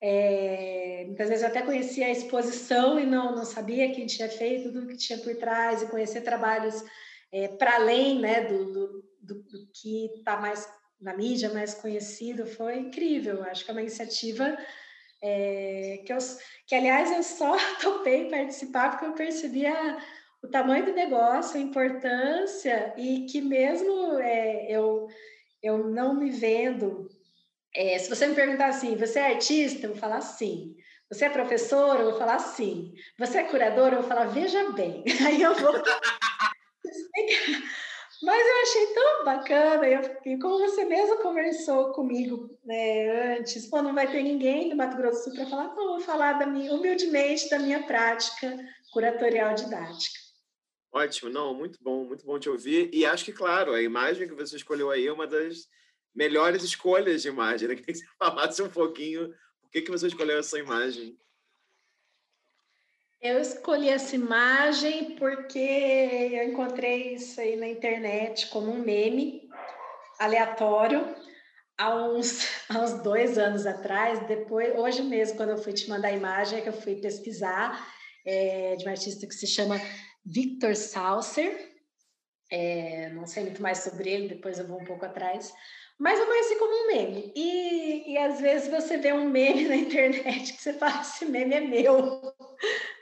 É, 0.00 1.04
muitas 1.06 1.28
vezes 1.28 1.42
eu 1.42 1.48
até 1.48 1.62
conhecia 1.62 2.06
a 2.06 2.10
exposição 2.10 2.98
e 2.98 3.04
não, 3.04 3.34
não 3.34 3.44
sabia 3.44 3.92
quem 3.92 4.06
tinha 4.06 4.28
feito, 4.28 4.72
tudo 4.72 4.86
que 4.86 4.96
tinha 4.96 5.18
por 5.18 5.34
trás, 5.36 5.82
e 5.82 5.90
conhecer 5.90 6.22
trabalhos 6.22 6.82
é, 7.32 7.48
para 7.48 7.76
além 7.76 8.18
né, 8.18 8.42
do, 8.42 8.64
do, 8.72 9.04
do, 9.20 9.34
do 9.42 9.66
que 9.72 10.06
está 10.16 10.40
mais 10.40 10.66
na 11.00 11.16
mídia 11.16 11.50
mais 11.50 11.74
conhecido, 11.74 12.46
foi 12.46 12.78
incrível. 12.78 13.42
Acho 13.44 13.64
que 13.64 13.70
é 13.70 13.74
uma 13.74 13.80
iniciativa 13.80 14.56
é, 15.22 16.02
que, 16.04 16.12
eu, 16.12 16.18
que, 16.66 16.74
aliás, 16.74 17.10
eu 17.10 17.22
só 17.22 17.56
topei 17.80 18.28
participar 18.28 18.90
porque 18.90 19.06
eu 19.06 19.12
percebia 19.12 19.98
o 20.42 20.48
tamanho 20.48 20.86
do 20.86 20.92
negócio, 20.92 21.58
a 21.58 21.62
importância 21.62 22.94
e 22.96 23.26
que 23.26 23.40
mesmo 23.40 24.18
é, 24.20 24.70
eu, 24.70 25.08
eu 25.62 25.88
não 25.88 26.14
me 26.14 26.30
vendo... 26.30 27.08
É, 27.74 27.96
se 27.98 28.08
você 28.08 28.26
me 28.26 28.34
perguntar 28.34 28.66
assim, 28.66 28.96
você 28.96 29.20
é 29.20 29.26
artista? 29.34 29.86
Eu 29.86 29.90
vou 29.90 29.98
falar 29.98 30.20
sim. 30.22 30.74
Você 31.08 31.24
é 31.24 31.30
professor? 31.30 32.00
Eu 32.00 32.10
vou 32.10 32.18
falar 32.18 32.38
sim. 32.38 32.94
Você 33.18 33.38
é 33.38 33.44
curador? 33.44 33.92
Eu 33.92 34.00
vou 34.00 34.08
falar, 34.08 34.26
veja 34.26 34.72
bem. 34.72 35.04
Aí 35.26 35.40
eu 35.40 35.54
vou... 35.54 35.72
Eu 38.70 38.82
achei 38.82 38.94
tão 38.94 39.24
bacana, 39.24 39.88
e 40.24 40.38
como 40.38 40.58
você 40.58 40.84
mesmo 40.84 41.18
conversou 41.18 41.92
comigo 41.92 42.56
né, 42.64 43.36
antes, 43.36 43.66
pô, 43.66 43.82
não 43.82 43.92
vai 43.92 44.08
ter 44.08 44.22
ninguém 44.22 44.68
do 44.68 44.76
Mato 44.76 44.96
Grosso 44.96 45.18
do 45.18 45.24
Sul 45.24 45.34
para 45.34 45.50
falar, 45.50 45.64
então 45.72 45.88
vou 45.88 46.00
falar 46.00 46.34
da 46.34 46.46
minha, 46.46 46.72
humildemente 46.72 47.50
da 47.50 47.58
minha 47.58 47.82
prática 47.82 48.56
curatorial 48.92 49.54
didática. 49.54 50.20
Ótimo, 50.92 51.30
não, 51.30 51.52
muito 51.52 51.78
bom, 51.82 52.04
muito 52.04 52.24
bom 52.24 52.38
te 52.38 52.48
ouvir. 52.48 52.90
E 52.92 53.04
acho 53.04 53.24
que, 53.24 53.32
claro, 53.32 53.72
a 53.72 53.82
imagem 53.82 54.28
que 54.28 54.34
você 54.34 54.54
escolheu 54.54 54.90
aí 54.90 55.06
é 55.06 55.12
uma 55.12 55.26
das 55.26 55.68
melhores 56.14 56.62
escolhas 56.62 57.22
de 57.22 57.28
imagem. 57.28 57.68
Né? 57.68 57.74
Queria 57.74 57.86
que 57.92 57.98
você 57.98 58.06
falasse 58.18 58.62
um 58.62 58.70
pouquinho 58.70 59.28
por 59.60 59.70
que, 59.70 59.82
que 59.82 59.90
você 59.90 60.06
escolheu 60.06 60.38
essa 60.38 60.58
imagem. 60.58 61.18
Eu 63.20 63.38
escolhi 63.38 63.90
essa 63.90 64.16
imagem 64.16 65.14
porque 65.16 65.58
eu 65.58 66.44
encontrei 66.44 67.14
isso 67.14 67.38
aí 67.38 67.54
na 67.54 67.68
internet 67.68 68.46
como 68.48 68.70
um 68.70 68.78
meme 68.78 69.46
aleatório 70.18 71.14
há 71.76 71.94
uns, 71.96 72.46
há 72.70 72.78
uns 72.78 73.02
dois 73.02 73.36
anos 73.36 73.66
atrás. 73.66 74.26
Depois, 74.26 74.74
hoje 74.74 75.02
mesmo, 75.02 75.36
quando 75.36 75.50
eu 75.50 75.58
fui 75.58 75.74
te 75.74 75.86
mandar 75.88 76.08
a 76.08 76.12
imagem, 76.12 76.58
é 76.58 76.62
que 76.62 76.70
eu 76.70 76.80
fui 76.80 76.96
pesquisar 76.96 77.86
é, 78.26 78.76
de 78.76 78.86
um 78.86 78.90
artista 78.90 79.26
que 79.26 79.34
se 79.34 79.46
chama 79.46 79.78
Victor 80.24 80.74
Saucer. 80.74 81.68
É, 82.50 83.10
não 83.10 83.26
sei 83.26 83.42
muito 83.42 83.60
mais 83.60 83.78
sobre 83.78 84.10
ele, 84.10 84.28
depois 84.28 84.58
eu 84.58 84.66
vou 84.66 84.80
um 84.80 84.84
pouco 84.84 85.04
atrás. 85.04 85.52
Mas 85.98 86.18
eu 86.18 86.26
conheci 86.26 86.56
como 86.56 86.72
um 86.72 86.86
meme. 86.86 87.32
E, 87.36 88.12
e 88.12 88.16
às 88.16 88.40
vezes 88.40 88.70
você 88.70 88.96
vê 88.96 89.12
um 89.12 89.28
meme 89.28 89.64
na 89.68 89.76
internet 89.76 90.54
que 90.54 90.62
você 90.62 90.72
fala, 90.72 91.02
esse 91.02 91.26
meme 91.26 91.54
é 91.54 91.60
meu. 91.60 92.22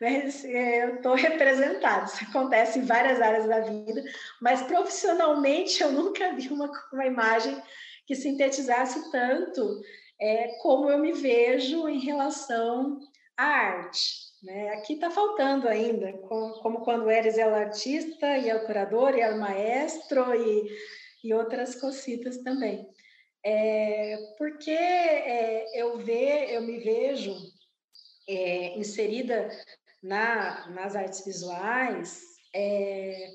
Né? 0.01 0.29
É, 0.45 0.85
eu 0.85 0.97
estou 0.97 1.15
representado. 1.15 2.07
Isso 2.07 2.25
acontece 2.25 2.79
em 2.79 2.85
várias 2.85 3.20
áreas 3.20 3.47
da 3.47 3.61
vida, 3.61 4.05
mas 4.41 4.62
profissionalmente 4.62 5.83
eu 5.83 5.93
nunca 5.93 6.33
vi 6.35 6.49
uma, 6.49 6.70
uma 6.93 7.07
imagem 7.07 7.61
que 8.07 8.15
sintetizasse 8.15 9.11
tanto 9.11 9.81
é, 10.20 10.49
como 10.62 10.91
eu 10.91 10.99
me 10.99 11.12
vejo 11.12 11.89
em 11.89 12.01
relação 12.01 12.99
à 13.37 13.45
arte. 13.45 14.29
Né? 14.43 14.70
Aqui 14.70 14.95
está 14.95 15.11
faltando 15.11 15.69
ainda, 15.69 16.12
como, 16.19 16.81
quando 16.85 17.11
eres 17.11 17.39
el 17.39 17.53
artista 17.55 18.39
e 18.39 18.49
el 18.49 18.65
curador 18.66 19.16
e 19.16 19.20
el 19.20 19.37
maestro 19.37 20.35
e, 20.35 20.69
e 21.25 21.35
outras 21.35 21.75
cositas 21.75 22.39
também. 22.39 22.89
É, 23.45 24.16
porque 24.37 24.70
é, 24.70 25.81
eu, 25.81 25.99
ve, 25.99 26.55
eu 26.55 26.62
me 26.62 26.79
vejo 26.79 27.35
é, 28.29 28.79
inserida 28.79 29.49
na, 30.03 30.69
nas 30.70 30.95
artes 30.95 31.25
visuais, 31.25 32.23
é, 32.55 33.29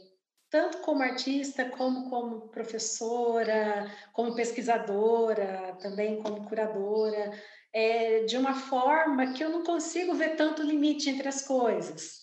tanto 0.50 0.80
como 0.80 1.02
artista, 1.02 1.70
como 1.70 2.10
como 2.10 2.50
professora, 2.50 3.92
como 4.14 4.36
pesquisadora, 4.36 5.78
também 5.82 6.22
como 6.22 6.48
curadora, 6.48 7.32
é, 7.74 8.24
de 8.26 8.38
uma 8.38 8.54
forma 8.54 9.34
que 9.34 9.44
eu 9.44 9.50
não 9.50 9.64
consigo 9.64 10.14
ver 10.14 10.36
tanto 10.36 10.62
limite 10.62 11.10
entre 11.10 11.28
as 11.28 11.42
coisas. 11.42 12.23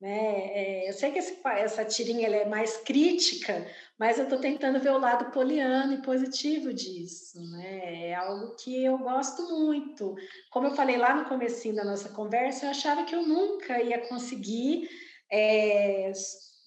Né? 0.00 0.08
É, 0.52 0.88
eu 0.88 0.92
sei 0.92 1.10
que 1.10 1.18
esse, 1.18 1.38
essa 1.44 1.84
tirinha 1.84 2.28
é 2.28 2.44
mais 2.44 2.76
crítica, 2.78 3.66
mas 3.98 4.18
eu 4.18 4.24
estou 4.24 4.38
tentando 4.38 4.78
ver 4.78 4.90
o 4.90 4.98
lado 4.98 5.30
poliano 5.32 5.94
e 5.94 6.02
positivo 6.02 6.72
disso. 6.72 7.40
Né? 7.52 8.08
É 8.08 8.14
algo 8.14 8.54
que 8.56 8.84
eu 8.84 8.98
gosto 8.98 9.42
muito. 9.48 10.14
Como 10.50 10.66
eu 10.66 10.74
falei 10.74 10.98
lá 10.98 11.14
no 11.14 11.28
comecinho 11.28 11.74
da 11.74 11.84
nossa 11.84 12.10
conversa, 12.10 12.66
eu 12.66 12.70
achava 12.70 13.04
que 13.04 13.14
eu 13.14 13.22
nunca 13.22 13.80
ia 13.80 14.06
conseguir 14.06 14.88
é, 15.32 16.12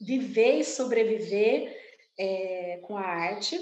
viver 0.01 0.59
e 0.59 0.63
sobreviver 0.63 1.77
é, 2.17 2.79
com 2.83 2.97
a 2.97 3.05
arte. 3.05 3.59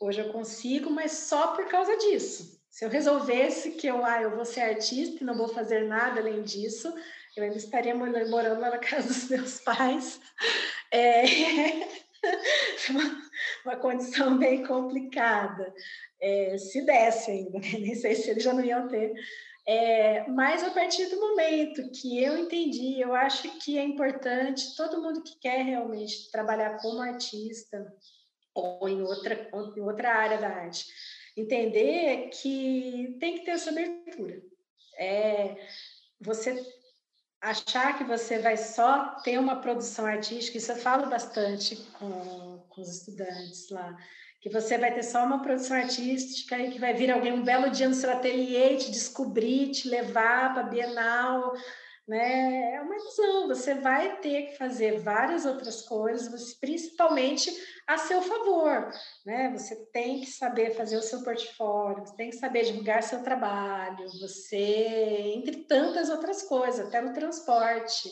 Hoje 0.00 0.20
eu 0.20 0.32
consigo, 0.32 0.90
mas 0.90 1.12
só 1.12 1.54
por 1.54 1.68
causa 1.68 1.96
disso. 1.96 2.60
Se 2.68 2.84
eu 2.84 2.88
resolvesse 2.88 3.70
que 3.72 3.86
eu, 3.86 4.04
ah, 4.04 4.20
eu 4.20 4.34
vou 4.34 4.44
ser 4.44 4.62
artista 4.62 5.22
e 5.22 5.24
não 5.24 5.36
vou 5.36 5.46
fazer 5.46 5.84
nada 5.84 6.18
além 6.18 6.42
disso, 6.42 6.92
eu 7.36 7.44
ainda 7.44 7.56
estaria 7.56 7.94
morando 7.94 8.30
lá 8.60 8.70
na 8.70 8.78
casa 8.78 9.08
dos 9.08 9.28
meus 9.28 9.60
pais. 9.60 10.20
É 10.90 11.22
uma, 13.64 13.76
condição 13.76 14.38
bem 14.38 14.64
complicada. 14.64 15.74
É, 16.20 16.56
se 16.56 16.82
desse 16.82 17.30
ainda, 17.30 17.58
né? 17.58 17.70
nem 17.72 17.94
sei 17.94 18.14
se 18.14 18.30
eles 18.30 18.42
já 18.42 18.52
não 18.52 18.64
iam 18.64 18.88
ter. 18.88 19.12
É, 19.66 20.28
mas 20.28 20.62
a 20.62 20.70
partir 20.70 21.06
do 21.06 21.18
momento 21.18 21.90
que 21.90 22.22
eu 22.22 22.36
entendi, 22.36 23.00
eu 23.00 23.14
acho 23.14 23.48
que 23.58 23.78
é 23.78 23.82
importante 23.82 24.76
todo 24.76 25.02
mundo 25.02 25.22
que 25.22 25.38
quer 25.40 25.64
realmente 25.64 26.30
trabalhar 26.30 26.78
como 26.80 27.00
artista 27.00 27.92
ou 28.54 28.88
em 28.88 29.02
outra, 29.02 29.48
ou 29.52 29.76
em 29.76 29.80
outra 29.80 30.14
área 30.14 30.38
da 30.38 30.48
arte, 30.48 30.86
entender 31.36 32.28
que 32.28 33.16
tem 33.18 33.38
que 33.38 33.44
ter 33.44 33.52
essa 33.52 33.70
abertura. 33.70 34.40
É, 34.96 35.56
você 36.20 36.54
achar 37.44 37.98
que 37.98 38.04
você 38.04 38.38
vai 38.38 38.56
só 38.56 39.16
ter 39.22 39.38
uma 39.38 39.60
produção 39.60 40.06
artística, 40.06 40.56
isso 40.56 40.72
eu 40.72 40.76
falo 40.76 41.10
bastante 41.10 41.76
com, 41.98 42.64
com 42.70 42.80
os 42.80 42.88
estudantes 42.88 43.68
lá, 43.70 43.94
que 44.40 44.48
você 44.48 44.78
vai 44.78 44.94
ter 44.94 45.02
só 45.02 45.24
uma 45.24 45.42
produção 45.42 45.76
artística 45.76 46.58
e 46.58 46.70
que 46.70 46.78
vai 46.78 46.94
vir 46.94 47.10
alguém 47.10 47.32
um 47.32 47.44
belo 47.44 47.70
dia 47.70 47.88
no 47.88 47.94
seu 47.94 48.10
ateliê 48.10 48.76
te 48.76 48.90
descobrir, 48.90 49.70
te 49.70 49.88
levar 49.88 50.54
para 50.54 50.62
a 50.62 50.68
Bienal, 50.68 51.52
né? 52.06 52.74
É 52.74 52.80
uma 52.80 52.94
ilusão. 52.94 53.48
Você 53.48 53.74
vai 53.74 54.18
ter 54.18 54.46
que 54.46 54.58
fazer 54.58 55.00
várias 55.00 55.44
outras 55.44 55.82
coisas, 55.82 56.54
principalmente 56.54 57.50
a 57.86 57.98
seu 57.98 58.22
favor, 58.22 58.90
né? 59.24 59.50
Você 59.52 59.76
tem 59.86 60.20
que 60.20 60.26
saber 60.26 60.74
fazer 60.74 60.96
o 60.96 61.02
seu 61.02 61.22
portfólio, 61.22 62.06
você 62.06 62.16
tem 62.16 62.30
que 62.30 62.36
saber 62.36 62.64
divulgar 62.64 63.02
seu 63.02 63.22
trabalho, 63.22 64.08
você, 64.20 65.32
entre 65.34 65.64
tantas 65.64 66.10
outras 66.10 66.42
coisas, 66.42 66.86
até 66.86 67.00
no 67.00 67.12
transporte. 67.12 68.10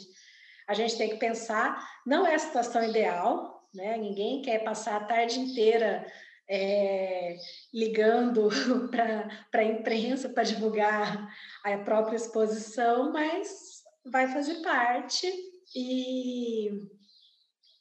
A 0.66 0.74
gente 0.74 0.96
tem 0.96 1.10
que 1.10 1.16
pensar, 1.16 1.86
não 2.06 2.26
é 2.26 2.34
a 2.34 2.38
situação 2.38 2.82
ideal, 2.84 3.68
né? 3.74 3.96
Ninguém 3.96 4.42
quer 4.42 4.64
passar 4.64 4.96
a 4.96 5.04
tarde 5.04 5.38
inteira 5.38 6.06
é, 6.48 7.36
ligando 7.72 8.48
para 8.90 9.60
a 9.60 9.64
imprensa 9.64 10.28
para 10.28 10.42
divulgar 10.42 11.28
a 11.64 11.78
própria 11.78 12.16
exposição, 12.16 13.12
mas 13.12 13.71
vai 14.04 14.28
fazer 14.28 14.62
parte 14.62 15.32
e 15.74 16.88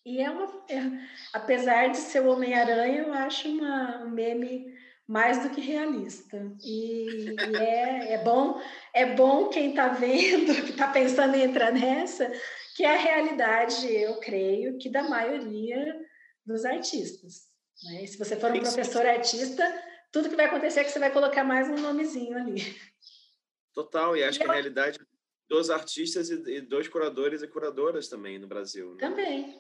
e 0.03 0.19
é 0.19 0.31
uma 0.31 0.45
é, 0.67 0.81
apesar 1.31 1.89
de 1.89 1.97
ser 1.97 2.21
o 2.21 2.31
Homem-Aranha, 2.31 3.01
eu 3.01 3.13
acho 3.13 3.47
uma, 3.47 4.03
um 4.03 4.09
meme 4.09 4.65
mais 5.07 5.43
do 5.43 5.49
que 5.49 5.61
realista. 5.61 6.51
E, 6.63 7.35
e 7.35 7.55
é, 7.57 8.13
é 8.13 8.23
bom 8.23 8.59
é 8.93 9.13
bom 9.13 9.49
quem 9.49 9.69
está 9.69 9.89
vendo, 9.89 10.55
que 10.65 10.71
está 10.71 10.87
pensando 10.87 11.35
em 11.35 11.43
entrar 11.43 11.71
nessa, 11.71 12.31
que 12.75 12.83
é 12.83 12.95
a 12.95 12.99
realidade, 12.99 13.87
eu 13.93 14.19
creio, 14.19 14.77
que 14.77 14.89
da 14.89 15.03
maioria 15.03 15.99
dos 16.45 16.65
artistas. 16.65 17.51
Né? 17.83 18.05
se 18.05 18.17
você 18.17 18.35
for 18.35 18.51
um 18.51 18.59
professor 18.59 19.05
artista, 19.05 19.63
tudo 20.11 20.29
que 20.29 20.35
vai 20.35 20.45
acontecer 20.45 20.81
é 20.81 20.83
que 20.83 20.91
você 20.91 20.99
vai 20.99 21.11
colocar 21.11 21.43
mais 21.43 21.67
um 21.67 21.77
nomezinho 21.77 22.37
ali. 22.37 22.75
Total, 23.73 24.15
e 24.15 24.23
acho 24.23 24.37
e 24.37 24.43
que 24.43 24.49
a 24.49 24.53
realidade 24.53 24.99
dos 25.51 25.69
artistas 25.69 26.29
e, 26.29 26.61
dos 26.61 26.87
curadores 26.87 27.43
e 27.43 27.47
curadoras 27.47 28.07
também 28.07 28.39
no 28.39 28.47
Brasil. 28.47 28.91
Né? 28.91 28.97
Também. 29.01 29.57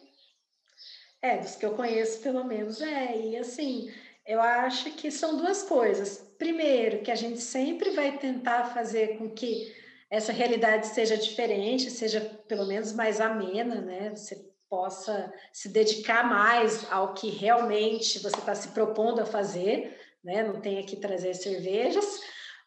É, 1.21 1.37
dos 1.37 1.57
que 1.57 1.65
eu 1.65 1.73
conheço, 1.73 2.21
pelo 2.21 2.45
menos. 2.45 2.79
É, 2.81 3.19
e 3.19 3.35
assim, 3.35 3.91
eu 4.25 4.39
acho 4.39 4.89
que 4.93 5.11
são 5.11 5.35
duas 5.35 5.63
coisas. 5.63 6.33
Primeiro, 6.37 7.03
que 7.03 7.11
a 7.11 7.15
gente 7.15 7.41
sempre 7.41 7.89
vai 7.89 8.17
tentar 8.17 8.73
fazer 8.73 9.17
com 9.17 9.29
que 9.31 9.75
essa 10.09 10.31
realidade 10.31 10.87
seja 10.87 11.17
diferente, 11.17 11.91
seja 11.91 12.21
pelo 12.47 12.65
menos 12.65 12.93
mais 12.93 13.19
amena, 13.19 13.81
né? 13.81 14.15
Você 14.15 14.49
possa 14.69 15.33
se 15.51 15.67
dedicar 15.67 16.23
mais 16.23 16.89
ao 16.89 17.13
que 17.13 17.29
realmente 17.29 18.17
você 18.19 18.37
está 18.37 18.55
se 18.55 18.69
propondo 18.69 19.19
a 19.19 19.25
fazer, 19.25 19.99
né? 20.23 20.41
Não 20.41 20.61
tem 20.61 20.85
que 20.85 20.95
trazer 20.95 21.33
cervejas, 21.33 22.21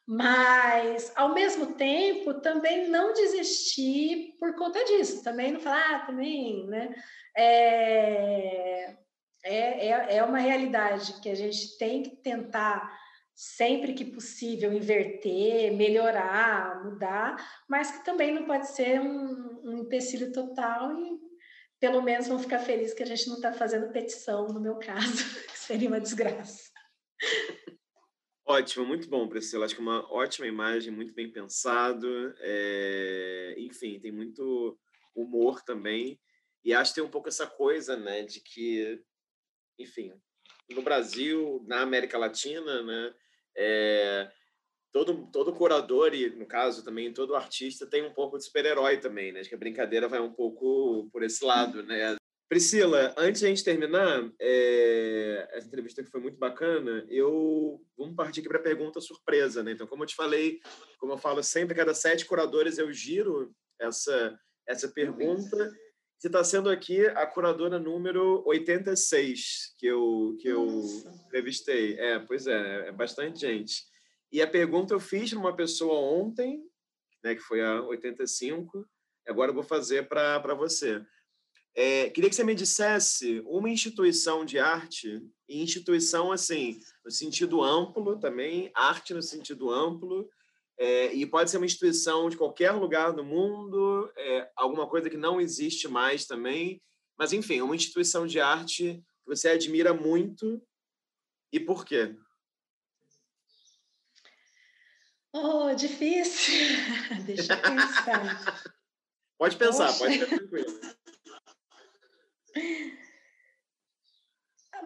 mas, 0.07 1.11
ao 1.17 1.33
mesmo 1.33 1.75
tempo, 1.75 2.35
também 2.35 2.89
não 2.89 3.15
desistir 3.15 4.37
por 4.39 4.55
conta 4.55 4.85
disso. 4.85 5.23
Também 5.23 5.53
não 5.53 5.61
falar, 5.61 5.97
ah, 5.97 6.07
também, 6.07 6.67
né? 6.67 6.95
É, 7.35 8.97
é, 9.45 9.89
é, 9.89 10.17
é 10.17 10.25
uma 10.25 10.39
realidade 10.39 11.21
que 11.21 11.29
a 11.29 11.35
gente 11.35 11.79
tem 11.79 12.03
que 12.03 12.17
tentar, 12.17 12.91
sempre 13.35 13.95
que 13.95 14.05
possível, 14.05 14.73
inverter, 14.73 15.73
melhorar, 15.75 16.85
mudar, 16.85 17.37
mas 17.69 17.91
que 17.91 18.05
também 18.05 18.33
não 18.33 18.45
pode 18.45 18.69
ser 18.69 19.01
um, 19.01 19.61
um 19.65 19.79
empecilho 19.79 20.33
total 20.33 20.93
e 20.93 21.19
pelo 21.81 22.03
menos 22.03 22.29
vão 22.29 22.39
ficar 22.39 22.61
felizes 22.61 22.95
que 22.95 23.03
a 23.03 23.07
gente 23.07 23.27
não 23.29 23.37
está 23.37 23.53
fazendo 23.53 23.93
petição, 23.93 24.49
no 24.49 24.61
meu 24.61 24.77
caso, 24.77 25.25
que 25.49 25.59
seria 25.59 25.89
uma 25.89 26.01
desgraça. 26.01 26.71
Ótimo, 28.47 28.85
muito 28.85 29.09
bom, 29.09 29.27
Priscila. 29.27 29.65
Acho 29.65 29.75
que 29.75 29.81
uma 29.81 30.07
ótima 30.13 30.47
imagem, 30.47 30.93
muito 30.93 31.15
bem 31.15 31.31
pensado. 31.31 32.35
É... 32.39 33.55
Enfim, 33.59 33.99
tem 33.99 34.13
muito 34.13 34.79
humor 35.15 35.63
também. 35.63 36.21
E 36.63 36.75
acho 36.75 36.93
que 36.93 36.97
tem 36.97 37.05
um 37.05 37.11
pouco 37.11 37.29
essa 37.29 37.47
coisa, 37.47 37.97
né, 37.97 38.23
de 38.23 38.41
que, 38.41 39.03
enfim, 39.79 40.13
no 40.71 40.83
Brasil, 40.83 41.63
na 41.67 41.83
América 41.83 42.17
Latina, 42.17 42.83
né, 42.83 43.15
é... 43.57 44.31
todo, 44.93 45.31
todo 45.31 45.55
curador, 45.55 46.15
e 46.15 46.31
no 46.31 46.47
caso 46.47 46.85
também 46.85 47.13
todo 47.13 47.35
artista, 47.35 47.87
tem 47.87 48.03
um 48.03 48.15
pouco 48.15 48.39
de 48.39 48.45
super-herói 48.45 48.99
também, 48.99 49.33
né? 49.33 49.41
Acho 49.41 49.49
que 49.49 49.55
a 49.55 49.59
brincadeira 49.59 50.09
vai 50.09 50.21
um 50.21 50.33
pouco 50.33 51.09
por 51.13 51.23
esse 51.23 51.45
lado, 51.45 51.83
né? 51.83 52.17
Priscila, 52.49 53.15
antes 53.17 53.41
de 53.41 53.47
a 53.47 53.49
gente 53.49 53.65
terminar 53.65 54.31
é, 54.41 55.49
essa 55.53 55.67
entrevista 55.67 56.03
que 56.05 56.11
foi 56.11 56.21
muito 56.21 56.39
bacana, 56.39 57.05
eu 57.09 57.83
vamos 57.97 58.15
partir 58.15 58.41
aqui 58.41 58.49
para 58.49 58.59
a 58.59 58.63
pergunta 58.63 59.01
surpresa, 59.01 59.63
né? 59.63 59.73
Então, 59.73 59.87
como 59.87 60.03
eu 60.03 60.07
te 60.07 60.15
falei, 60.15 60.61
como 60.99 61.13
eu 61.13 61.19
falo 61.19 61.43
sempre, 61.43 61.75
cada 61.75 61.95
sete 61.95 62.27
curadores 62.27 62.79
eu 62.79 62.93
giro 62.93 63.55
essa 63.81 64.39
essa 64.67 64.89
pergunta. 64.89 65.71
Você 66.19 66.29
está 66.29 66.43
sendo 66.43 66.71
aqui 66.71 67.07
a 67.07 67.27
curadora 67.27 67.79
número 67.79 68.43
86 68.47 69.75
que 69.79 69.87
eu 69.87 70.37
que 70.41 70.49
eu 70.49 70.67
entrevistei. 71.27 71.99
É, 71.99 72.19
pois 72.19 72.47
é, 72.47 72.89
é 72.89 72.93
bastante 72.93 73.41
gente. 73.41 73.85
E 74.33 74.43
a 74.43 74.47
pergunta 74.47 74.95
eu 74.95 75.01
fiz 75.01 75.31
para 75.31 75.39
uma 75.39 75.55
pessoa 75.55 75.95
ontem, 75.95 76.63
né, 77.23 77.35
que 77.35 77.43
foi 77.43 77.63
a 77.63 77.83
85. 77.83 78.87
Agora 79.29 79.51
eu 79.51 79.55
vou 79.55 79.63
fazer 79.63 80.09
para 80.09 80.55
você. 80.55 81.05
É, 81.77 82.09
queria 82.11 82.31
que 82.31 82.37
você 82.37 82.45
me 82.45 82.55
dissesse 82.55 83.43
uma 83.47 83.69
instituição 83.69 84.45
de 84.45 84.59
arte, 84.59 85.21
e 85.49 85.61
instituição 85.61 86.31
assim, 86.31 86.79
no 87.05 87.11
sentido 87.11 87.63
amplo 87.63 88.19
também, 88.19 88.71
arte 88.75 89.13
no 89.13 89.23
sentido 89.23 89.71
amplo, 89.71 90.29
é, 90.79 91.13
e 91.13 91.27
pode 91.27 91.51
ser 91.51 91.57
uma 91.57 91.67
instituição 91.67 92.29
de 92.29 92.37
qualquer 92.37 92.71
lugar 92.73 93.13
do 93.13 93.25
mundo, 93.25 94.11
é, 94.17 94.51
alguma 94.57 94.89
coisa 94.89 95.11
que 95.11 95.17
não 95.17 95.41
existe 95.41 95.89
mais 95.89 96.27
também, 96.27 96.81
mas 97.19 97.33
enfim, 97.33 97.61
uma 97.61 97.77
instituição 97.77 98.27
de 98.27 98.41
arte 98.41 99.03
que 99.23 99.27
você 99.27 99.49
admira 99.49 99.93
muito 99.93 100.63
e 101.53 101.59
por 101.59 101.85
quê? 101.85 102.17
Oh, 105.33 105.75
difícil. 105.75 106.55
Deixa 107.27 107.55
eu 107.55 107.63
pensar. 107.63 108.63
Pode 109.37 109.57
pensar, 109.57 109.87
Poxa. 109.87 109.99
pode 109.99 110.19
ficar 110.19 110.39
tranquilo. 110.39 110.81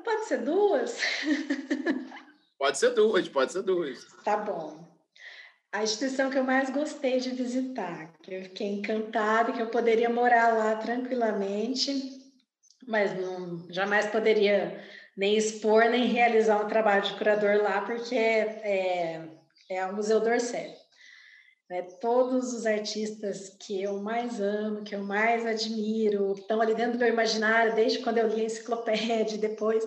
Pode 0.05 0.25
ser 0.27 0.39
duas? 0.39 1.01
Pode 2.59 2.79
ser 2.79 2.91
duas, 2.91 3.29
pode 3.29 3.53
ser 3.53 3.63
duas. 3.63 4.05
Tá 4.25 4.37
bom. 4.37 4.89
A 5.71 5.83
instituição 5.83 6.31
que 6.31 6.39
eu 6.39 6.45
mais 6.45 6.71
gostei 6.71 7.21
de 7.21 7.31
visitar, 7.31 8.13
que 8.23 8.35
eu 8.35 8.43
fiquei 8.43 8.69
encantada, 8.69 9.53
que 9.53 9.61
eu 9.61 9.69
poderia 9.69 10.09
morar 10.09 10.57
lá 10.57 10.77
tranquilamente, 10.77 11.93
mas 12.87 13.15
não, 13.21 13.71
jamais 13.71 14.07
poderia 14.07 14.83
nem 15.17 15.37
expor, 15.37 15.85
nem 15.85 16.07
realizar 16.07 16.65
um 16.65 16.69
trabalho 16.69 17.03
de 17.03 17.15
curador 17.19 17.63
lá, 17.63 17.83
porque 17.83 18.15
é, 18.15 18.41
é, 18.65 19.29
é 19.69 19.87
o 19.87 19.95
Museu 19.95 20.21
d'Orsay. 20.21 20.75
Né? 21.69 21.83
Todos 22.01 22.55
os 22.55 22.65
artistas 22.65 23.51
que 23.61 23.83
eu 23.83 24.01
mais 24.01 24.41
amo, 24.41 24.83
que 24.83 24.95
eu 24.95 25.03
mais 25.03 25.45
admiro, 25.45 26.33
estão 26.33 26.61
ali 26.61 26.75
dentro 26.75 26.93
do 26.93 26.99
meu 26.99 27.09
imaginário, 27.09 27.75
desde 27.75 27.99
quando 27.99 28.19
eu 28.19 28.29
li 28.29 28.43
a 28.43 28.45
enciclopédia, 28.45 29.37
depois, 29.37 29.85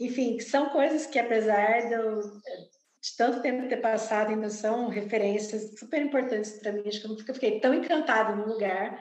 enfim, 0.00 0.40
são 0.40 0.70
coisas 0.70 1.06
que, 1.06 1.18
apesar 1.18 1.88
de, 1.88 1.92
eu, 1.92 2.20
de 2.20 3.16
tanto 3.16 3.42
tempo 3.42 3.68
ter 3.68 3.78
passado, 3.78 4.30
ainda 4.30 4.48
são 4.48 4.88
referências 4.88 5.78
super 5.78 6.00
importantes 6.00 6.52
para 6.52 6.72
mim. 6.72 6.82
Acho 6.86 7.00
que 7.00 7.30
eu 7.30 7.34
fiquei 7.34 7.60
tão 7.60 7.74
encantada 7.74 8.34
no 8.34 8.46
lugar 8.46 8.98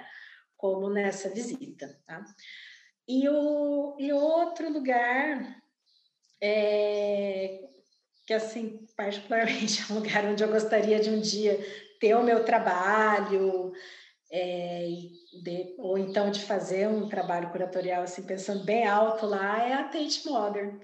como 0.57 0.89
nessa 0.89 1.29
visita. 1.29 1.97
Tá? 2.05 2.25
E, 3.07 3.29
o, 3.29 3.95
e 3.97 4.11
outro 4.11 4.69
lugar 4.69 5.63
é, 6.41 7.61
que, 8.25 8.33
assim, 8.33 8.85
particularmente 8.97 9.81
é 9.89 9.93
um 9.93 9.99
lugar 9.99 10.25
onde 10.25 10.43
eu 10.43 10.49
gostaria 10.49 10.99
de 10.99 11.09
um 11.09 11.21
dia 11.21 11.57
ter 11.99 12.15
o 12.15 12.23
meu 12.23 12.43
trabalho, 12.43 13.73
é, 14.31 14.87
de, 15.41 15.75
ou 15.77 15.97
então 15.97 16.31
de 16.31 16.43
fazer 16.43 16.87
um 16.87 17.07
trabalho 17.07 17.49
curatorial, 17.51 18.03
assim, 18.03 18.23
pensando 18.23 18.63
bem 18.63 18.85
alto 18.85 19.25
lá, 19.25 19.67
é 19.67 19.73
a 19.73 19.83
Tate 19.83 20.25
Modern. 20.25 20.79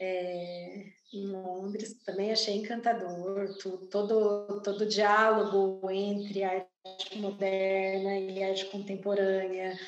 É, 0.00 0.96
em 1.12 1.26
Londres, 1.28 1.94
também 2.04 2.32
achei 2.32 2.56
encantador, 2.56 3.56
todo, 3.90 4.60
todo 4.60 4.82
o 4.82 4.88
diálogo 4.88 5.88
entre 5.90 6.42
arte 6.42 7.18
moderna 7.18 8.18
e 8.18 8.42
arte 8.42 8.66
contemporânea, 8.66 9.78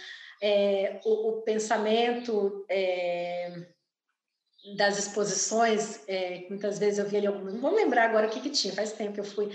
é, 0.40 1.01
o, 1.05 1.31
o, 1.31 1.43
pensamento 1.43 2.65
é, 2.69 3.52
das 4.77 4.98
exposições, 4.98 6.01
é, 6.09 6.47
muitas 6.48 6.78
vezes 6.78 6.98
eu 6.98 7.09
vi 7.09 7.16
ali, 7.16 7.27
não 7.27 7.60
vou 7.60 7.74
lembrar 7.74 8.05
agora 8.05 8.28
o 8.28 8.31
que, 8.31 8.40
que 8.40 8.51
tinha, 8.51 8.73
faz 8.73 8.93
tempo 8.93 9.15
que 9.15 9.20
eu 9.20 9.24
fui, 9.24 9.51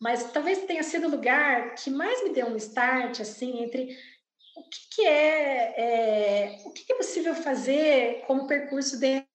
mas 0.00 0.30
talvez 0.32 0.64
tenha 0.64 0.82
sido 0.82 1.06
o 1.06 1.10
lugar 1.10 1.74
que 1.74 1.90
mais 1.90 2.22
me 2.22 2.30
deu 2.30 2.46
um 2.46 2.56
start, 2.56 3.20
assim, 3.20 3.62
entre 3.62 3.96
o 4.56 4.62
que, 4.68 4.96
que 4.96 5.06
é, 5.06 5.74
é, 5.76 6.58
o 6.64 6.70
que, 6.70 6.84
que 6.84 6.92
é 6.92 6.96
possível 6.96 7.34
fazer 7.34 8.24
como 8.26 8.46
percurso 8.46 8.98
dentro 8.98 9.26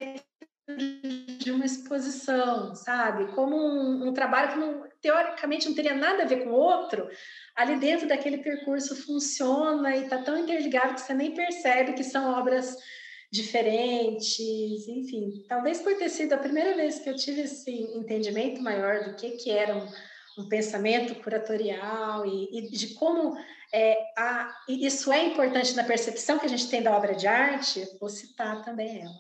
de 1.40 1.52
uma 1.52 1.66
exposição, 1.66 2.74
sabe? 2.76 3.34
Como 3.34 3.56
um, 3.56 4.08
um, 4.08 4.14
trabalho 4.14 4.54
que 4.54 4.60
não, 4.60 4.90
teoricamente 5.02 5.68
não 5.68 5.76
teria 5.76 5.96
nada 5.96 6.24
a 6.24 6.26
ver 6.26 6.44
com 6.44 6.52
o 6.52 6.56
outro, 6.56 7.10
ali 7.56 7.78
dentro 7.78 8.08
daquele 8.08 8.38
percurso 8.38 8.96
funciona 8.96 9.96
e 9.96 10.04
está 10.04 10.22
tão 10.22 10.38
interligado 10.38 10.94
que 10.96 11.02
você 11.02 11.14
nem 11.14 11.34
percebe 11.34 11.94
que 11.94 12.04
são 12.04 12.32
obras 12.34 12.76
diferentes, 13.32 14.40
enfim. 14.88 15.46
Talvez 15.48 15.82
por 15.82 15.96
ter 15.98 16.10
sido 16.10 16.34
a 16.34 16.38
primeira 16.38 16.76
vez 16.76 17.00
que 17.00 17.10
eu 17.10 17.16
tive 17.16 17.42
esse 17.42 17.72
entendimento 17.72 18.62
maior 18.62 19.04
do 19.06 19.16
que, 19.16 19.32
que 19.32 19.52
um, 19.52 19.88
um 20.38 20.48
pensamento 20.48 21.16
curatorial 21.16 22.26
e, 22.26 22.58
e 22.58 22.70
de 22.72 22.94
como 22.96 23.38
é, 23.74 23.98
a, 24.18 24.54
isso 24.68 25.12
é 25.12 25.26
importante 25.26 25.76
na 25.76 25.84
percepção 25.84 26.40
que 26.40 26.46
a 26.46 26.50
gente 26.50 26.70
tem 26.70 26.82
da 26.82 26.96
obra 26.96 27.16
de 27.16 27.28
arte, 27.28 27.88
vou 28.00 28.10
citar 28.10 28.64
também 28.64 29.02
ela. 29.02 29.20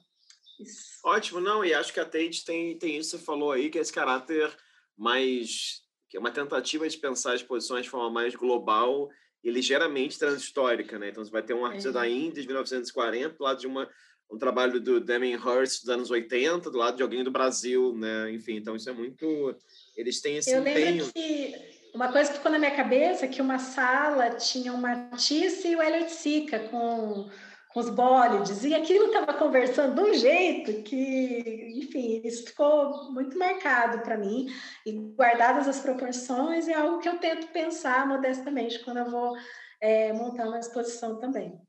Isso. 0.59 0.99
Ótimo, 1.03 1.39
não, 1.39 1.65
e 1.65 1.73
acho 1.73 1.93
que 1.93 1.99
a 1.99 2.05
Tate 2.05 2.45
tem, 2.45 2.77
tem 2.77 2.97
isso 2.97 3.11
que 3.11 3.17
você 3.17 3.25
falou 3.25 3.51
aí, 3.51 3.69
que 3.69 3.77
é 3.77 3.81
esse 3.81 3.93
caráter 3.93 4.55
mais. 4.97 5.81
que 6.09 6.17
é 6.17 6.19
uma 6.19 6.31
tentativa 6.31 6.87
de 6.87 6.97
pensar 6.97 7.33
as 7.33 7.41
posições 7.41 7.85
de 7.85 7.89
forma 7.89 8.09
mais 8.09 8.35
global 8.35 9.09
e 9.43 9.49
ligeiramente 9.49 10.19
transhistórica, 10.19 10.99
né? 10.99 11.09
Então 11.09 11.23
você 11.23 11.31
vai 11.31 11.41
ter 11.41 11.53
um 11.53 11.65
artista 11.65 11.89
é. 11.89 11.93
da 11.93 12.07
Índia 12.07 12.41
de 12.41 12.47
1940, 12.47 13.35
do 13.35 13.43
lado 13.43 13.59
de 13.59 13.65
uma, 13.65 13.89
um 14.31 14.37
trabalho 14.37 14.79
do 14.79 14.99
Damien 14.99 15.33
Hirst 15.33 15.81
dos 15.81 15.89
anos 15.89 16.11
80, 16.11 16.69
do 16.69 16.77
lado 16.77 16.97
de 16.97 17.03
alguém 17.03 17.23
do 17.23 17.31
Brasil, 17.31 17.97
né? 17.97 18.31
Enfim, 18.31 18.57
então 18.57 18.75
isso 18.75 18.89
é 18.89 18.93
muito 18.93 19.55
eles 19.95 20.21
têm 20.21 20.37
esse 20.37 20.51
Eu 20.51 20.61
empenho. 20.61 20.77
lembro 20.77 21.13
que 21.13 21.71
uma 21.93 22.11
coisa 22.11 22.31
que 22.31 22.37
ficou 22.37 22.51
na 22.51 22.59
minha 22.59 22.75
cabeça 22.75 23.25
é 23.25 23.27
que 23.27 23.41
uma 23.41 23.59
sala 23.59 24.31
tinha 24.31 24.73
uma 24.73 24.95
Matisse 24.95 25.67
e 25.67 25.75
o 25.75 25.81
Elliot 25.81 26.11
Sica 26.11 26.59
com, 26.69 27.29
com 27.73 27.79
os 27.79 27.89
bólides, 27.89 28.63
e 28.63 28.73
aquilo 28.73 29.07
estava 29.07 29.33
conversando 29.33 29.95
de 29.95 30.09
um 30.09 30.13
jeito 30.13 30.83
que, 30.83 31.73
enfim, 31.75 32.21
isso 32.23 32.45
ficou 32.45 33.11
muito 33.11 33.37
marcado 33.37 34.01
para 34.03 34.17
mim, 34.17 34.47
e 34.85 34.91
guardadas 35.15 35.67
as 35.67 35.79
proporções, 35.79 36.67
é 36.67 36.73
algo 36.73 36.99
que 36.99 37.09
eu 37.09 37.17
tento 37.17 37.47
pensar 37.47 38.07
modestamente 38.07 38.79
quando 38.79 38.97
eu 38.97 39.09
vou 39.09 39.35
é, 39.81 40.13
montar 40.13 40.47
uma 40.47 40.59
exposição 40.59 41.19
também. 41.19 41.59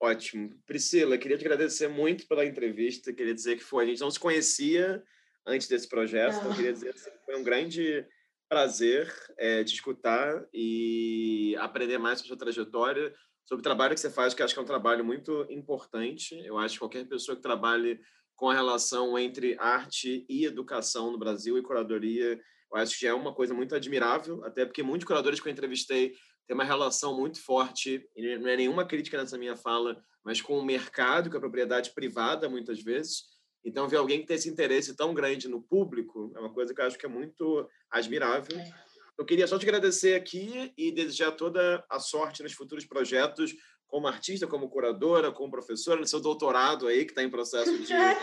Ótimo. 0.00 0.50
Priscila, 0.66 1.16
queria 1.16 1.38
te 1.38 1.44
agradecer 1.44 1.88
muito 1.88 2.26
pela 2.26 2.44
entrevista, 2.44 3.12
queria 3.12 3.34
dizer 3.34 3.56
que 3.56 3.62
foi, 3.62 3.84
a 3.84 3.86
gente 3.86 4.00
não 4.00 4.10
se 4.10 4.18
conhecia, 4.18 5.02
antes 5.46 5.68
desse 5.68 5.88
projeto. 5.88 6.36
Então, 6.36 6.50
eu 6.50 6.56
queria 6.56 6.72
dizer 6.72 6.90
assim, 6.90 7.10
foi 7.24 7.36
um 7.36 7.42
grande 7.42 8.06
prazer 8.48 9.12
é, 9.38 9.64
te 9.64 9.74
escutar 9.74 10.46
e 10.52 11.56
aprender 11.58 11.98
mais 11.98 12.18
sobre 12.18 12.26
a 12.26 12.36
sua 12.36 12.44
trajetória, 12.44 13.14
sobre 13.46 13.60
o 13.60 13.64
trabalho 13.64 13.94
que 13.94 14.00
você 14.00 14.10
faz, 14.10 14.34
que 14.34 14.42
acho 14.42 14.54
que 14.54 14.60
é 14.60 14.62
um 14.62 14.66
trabalho 14.66 15.04
muito 15.04 15.46
importante. 15.50 16.34
Eu 16.44 16.58
acho 16.58 16.74
que 16.74 16.78
qualquer 16.80 17.06
pessoa 17.06 17.34
que 17.34 17.42
trabalhe 17.42 17.98
com 18.36 18.50
a 18.50 18.54
relação 18.54 19.18
entre 19.18 19.56
arte 19.58 20.26
e 20.28 20.44
educação 20.44 21.10
no 21.10 21.18
Brasil 21.18 21.56
e 21.56 21.62
curadoria, 21.62 22.40
eu 22.72 22.76
acho 22.76 22.98
que 22.98 23.06
é 23.06 23.14
uma 23.14 23.34
coisa 23.34 23.54
muito 23.54 23.74
admirável, 23.74 24.44
até 24.44 24.64
porque 24.64 24.82
muitos 24.82 25.06
curadores 25.06 25.40
que 25.40 25.48
eu 25.48 25.52
entrevistei 25.52 26.14
têm 26.46 26.54
uma 26.54 26.64
relação 26.64 27.16
muito 27.16 27.40
forte, 27.42 28.04
e 28.16 28.36
não 28.38 28.48
é 28.48 28.56
nenhuma 28.56 28.84
crítica 28.84 29.16
nessa 29.16 29.38
minha 29.38 29.56
fala, 29.56 29.96
mas 30.24 30.40
com 30.40 30.58
o 30.58 30.64
mercado, 30.64 31.30
com 31.30 31.36
a 31.36 31.40
propriedade 31.40 31.92
privada, 31.94 32.48
muitas 32.48 32.82
vezes. 32.82 33.31
Então, 33.64 33.88
ver 33.88 33.96
alguém 33.96 34.20
que 34.20 34.26
tem 34.26 34.36
esse 34.36 34.48
interesse 34.48 34.96
tão 34.96 35.14
grande 35.14 35.48
no 35.48 35.62
público 35.62 36.32
é 36.34 36.40
uma 36.40 36.52
coisa 36.52 36.74
que 36.74 36.80
eu 36.80 36.84
acho 36.84 36.98
que 36.98 37.06
é 37.06 37.08
muito 37.08 37.68
admirável. 37.90 38.58
É. 38.58 38.72
Eu 39.18 39.24
queria 39.24 39.46
só 39.46 39.58
te 39.58 39.64
agradecer 39.64 40.14
aqui 40.14 40.72
e 40.76 40.90
desejar 40.90 41.32
toda 41.32 41.84
a 41.88 42.00
sorte 42.00 42.42
nos 42.42 42.52
futuros 42.52 42.84
projetos 42.84 43.54
como 43.86 44.08
artista, 44.08 44.46
como 44.46 44.70
curadora, 44.70 45.30
como 45.30 45.50
professora, 45.50 46.00
no 46.00 46.06
seu 46.06 46.18
doutorado 46.18 46.88
aí, 46.88 47.04
que 47.04 47.12
está 47.12 47.22
em 47.22 47.28
processo 47.28 47.76
de 47.78 47.92
ah, 47.92 48.18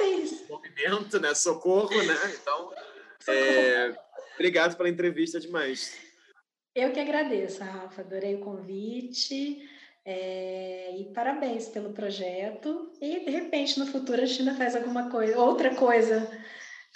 movimento, 0.49 1.20
né? 1.20 1.34
Socorro, 1.36 1.95
né? 1.95 2.16
Então, 2.41 2.74
é... 3.28 3.95
obrigado 4.34 4.76
pela 4.76 4.90
entrevista 4.90 5.40
demais. 5.40 5.95
Eu 6.74 6.91
que 6.91 6.99
agradeço, 6.99 7.64
Rafa. 7.64 8.02
Adorei 8.02 8.36
o 8.36 8.40
convite. 8.40 9.61
É, 10.06 10.98
e 11.00 11.14
parabéns 11.14 11.68
pelo 11.68 11.94
projeto. 11.94 12.92
E 13.02 13.20
de 13.20 13.32
repente 13.32 13.80
no 13.80 13.86
futuro 13.86 14.22
a 14.22 14.26
China 14.26 14.56
faz 14.56 14.76
alguma 14.76 15.10
coisa, 15.10 15.38
outra 15.38 15.76
coisa 15.76 16.30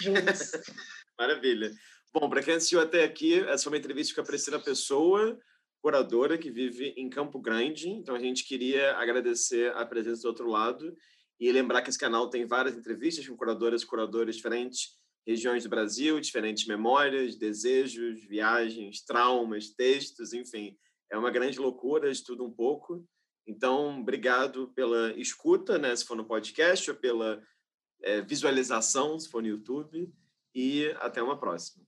juntos. 0.02 0.52
Maravilha. 1.18 1.72
Bom, 2.14 2.30
para 2.30 2.42
quem 2.42 2.56
assistiu 2.56 2.80
até 2.80 3.04
aqui, 3.04 3.40
essa 3.42 3.64
foi 3.64 3.74
uma 3.74 3.78
entrevista 3.78 4.14
com 4.14 4.22
a 4.22 4.24
Priscila 4.24 4.60
Pessoa, 4.60 5.38
curadora 5.82 6.38
que 6.38 6.52
vive 6.52 6.94
em 6.98 7.10
Campo 7.10 7.40
Grande. 7.40 7.90
Então 7.90 8.16
a 8.16 8.20
gente 8.20 8.46
queria 8.46 8.96
agradecer 8.96 9.72
a 9.76 9.86
presença 9.86 10.22
do 10.22 10.30
outro 10.30 10.48
lado 10.48 10.96
e 11.40 11.52
lembrar 11.52 11.82
que 11.82 11.90
esse 11.90 12.00
canal 12.00 12.30
tem 12.30 12.46
várias 12.46 12.76
entrevistas 12.76 13.28
com 13.28 13.36
curadoras 13.36 13.82
e 13.82 13.86
curadores 13.86 14.36
diferentes 14.36 14.96
regiões 15.26 15.64
do 15.64 15.70
Brasil, 15.70 16.20
diferentes 16.20 16.66
memórias, 16.68 17.36
desejos, 17.36 18.24
viagens, 18.26 19.02
traumas, 19.02 19.70
textos, 19.70 20.34
enfim 20.34 20.78
é 21.14 21.18
uma 21.18 21.30
grande 21.30 21.60
loucura 21.60 22.12
de 22.12 22.24
tudo 22.24 22.44
um 22.44 22.52
pouco. 22.52 23.08
Então, 23.46 24.00
obrigado 24.00 24.70
pela 24.70 25.14
escuta, 25.14 25.78
né, 25.78 25.96
se 25.96 26.06
for 26.06 26.18
no 26.18 26.26
podcast, 26.26 26.90
ou 26.90 26.98
pela 26.98 27.40
é, 28.02 28.20
visualização, 28.22 29.20
se 29.20 29.30
for 29.30 29.44
no 29.44 29.48
YouTube, 29.48 30.12
e 30.56 30.88
até 31.00 31.22
uma 31.22 31.38
próxima. 31.38 31.86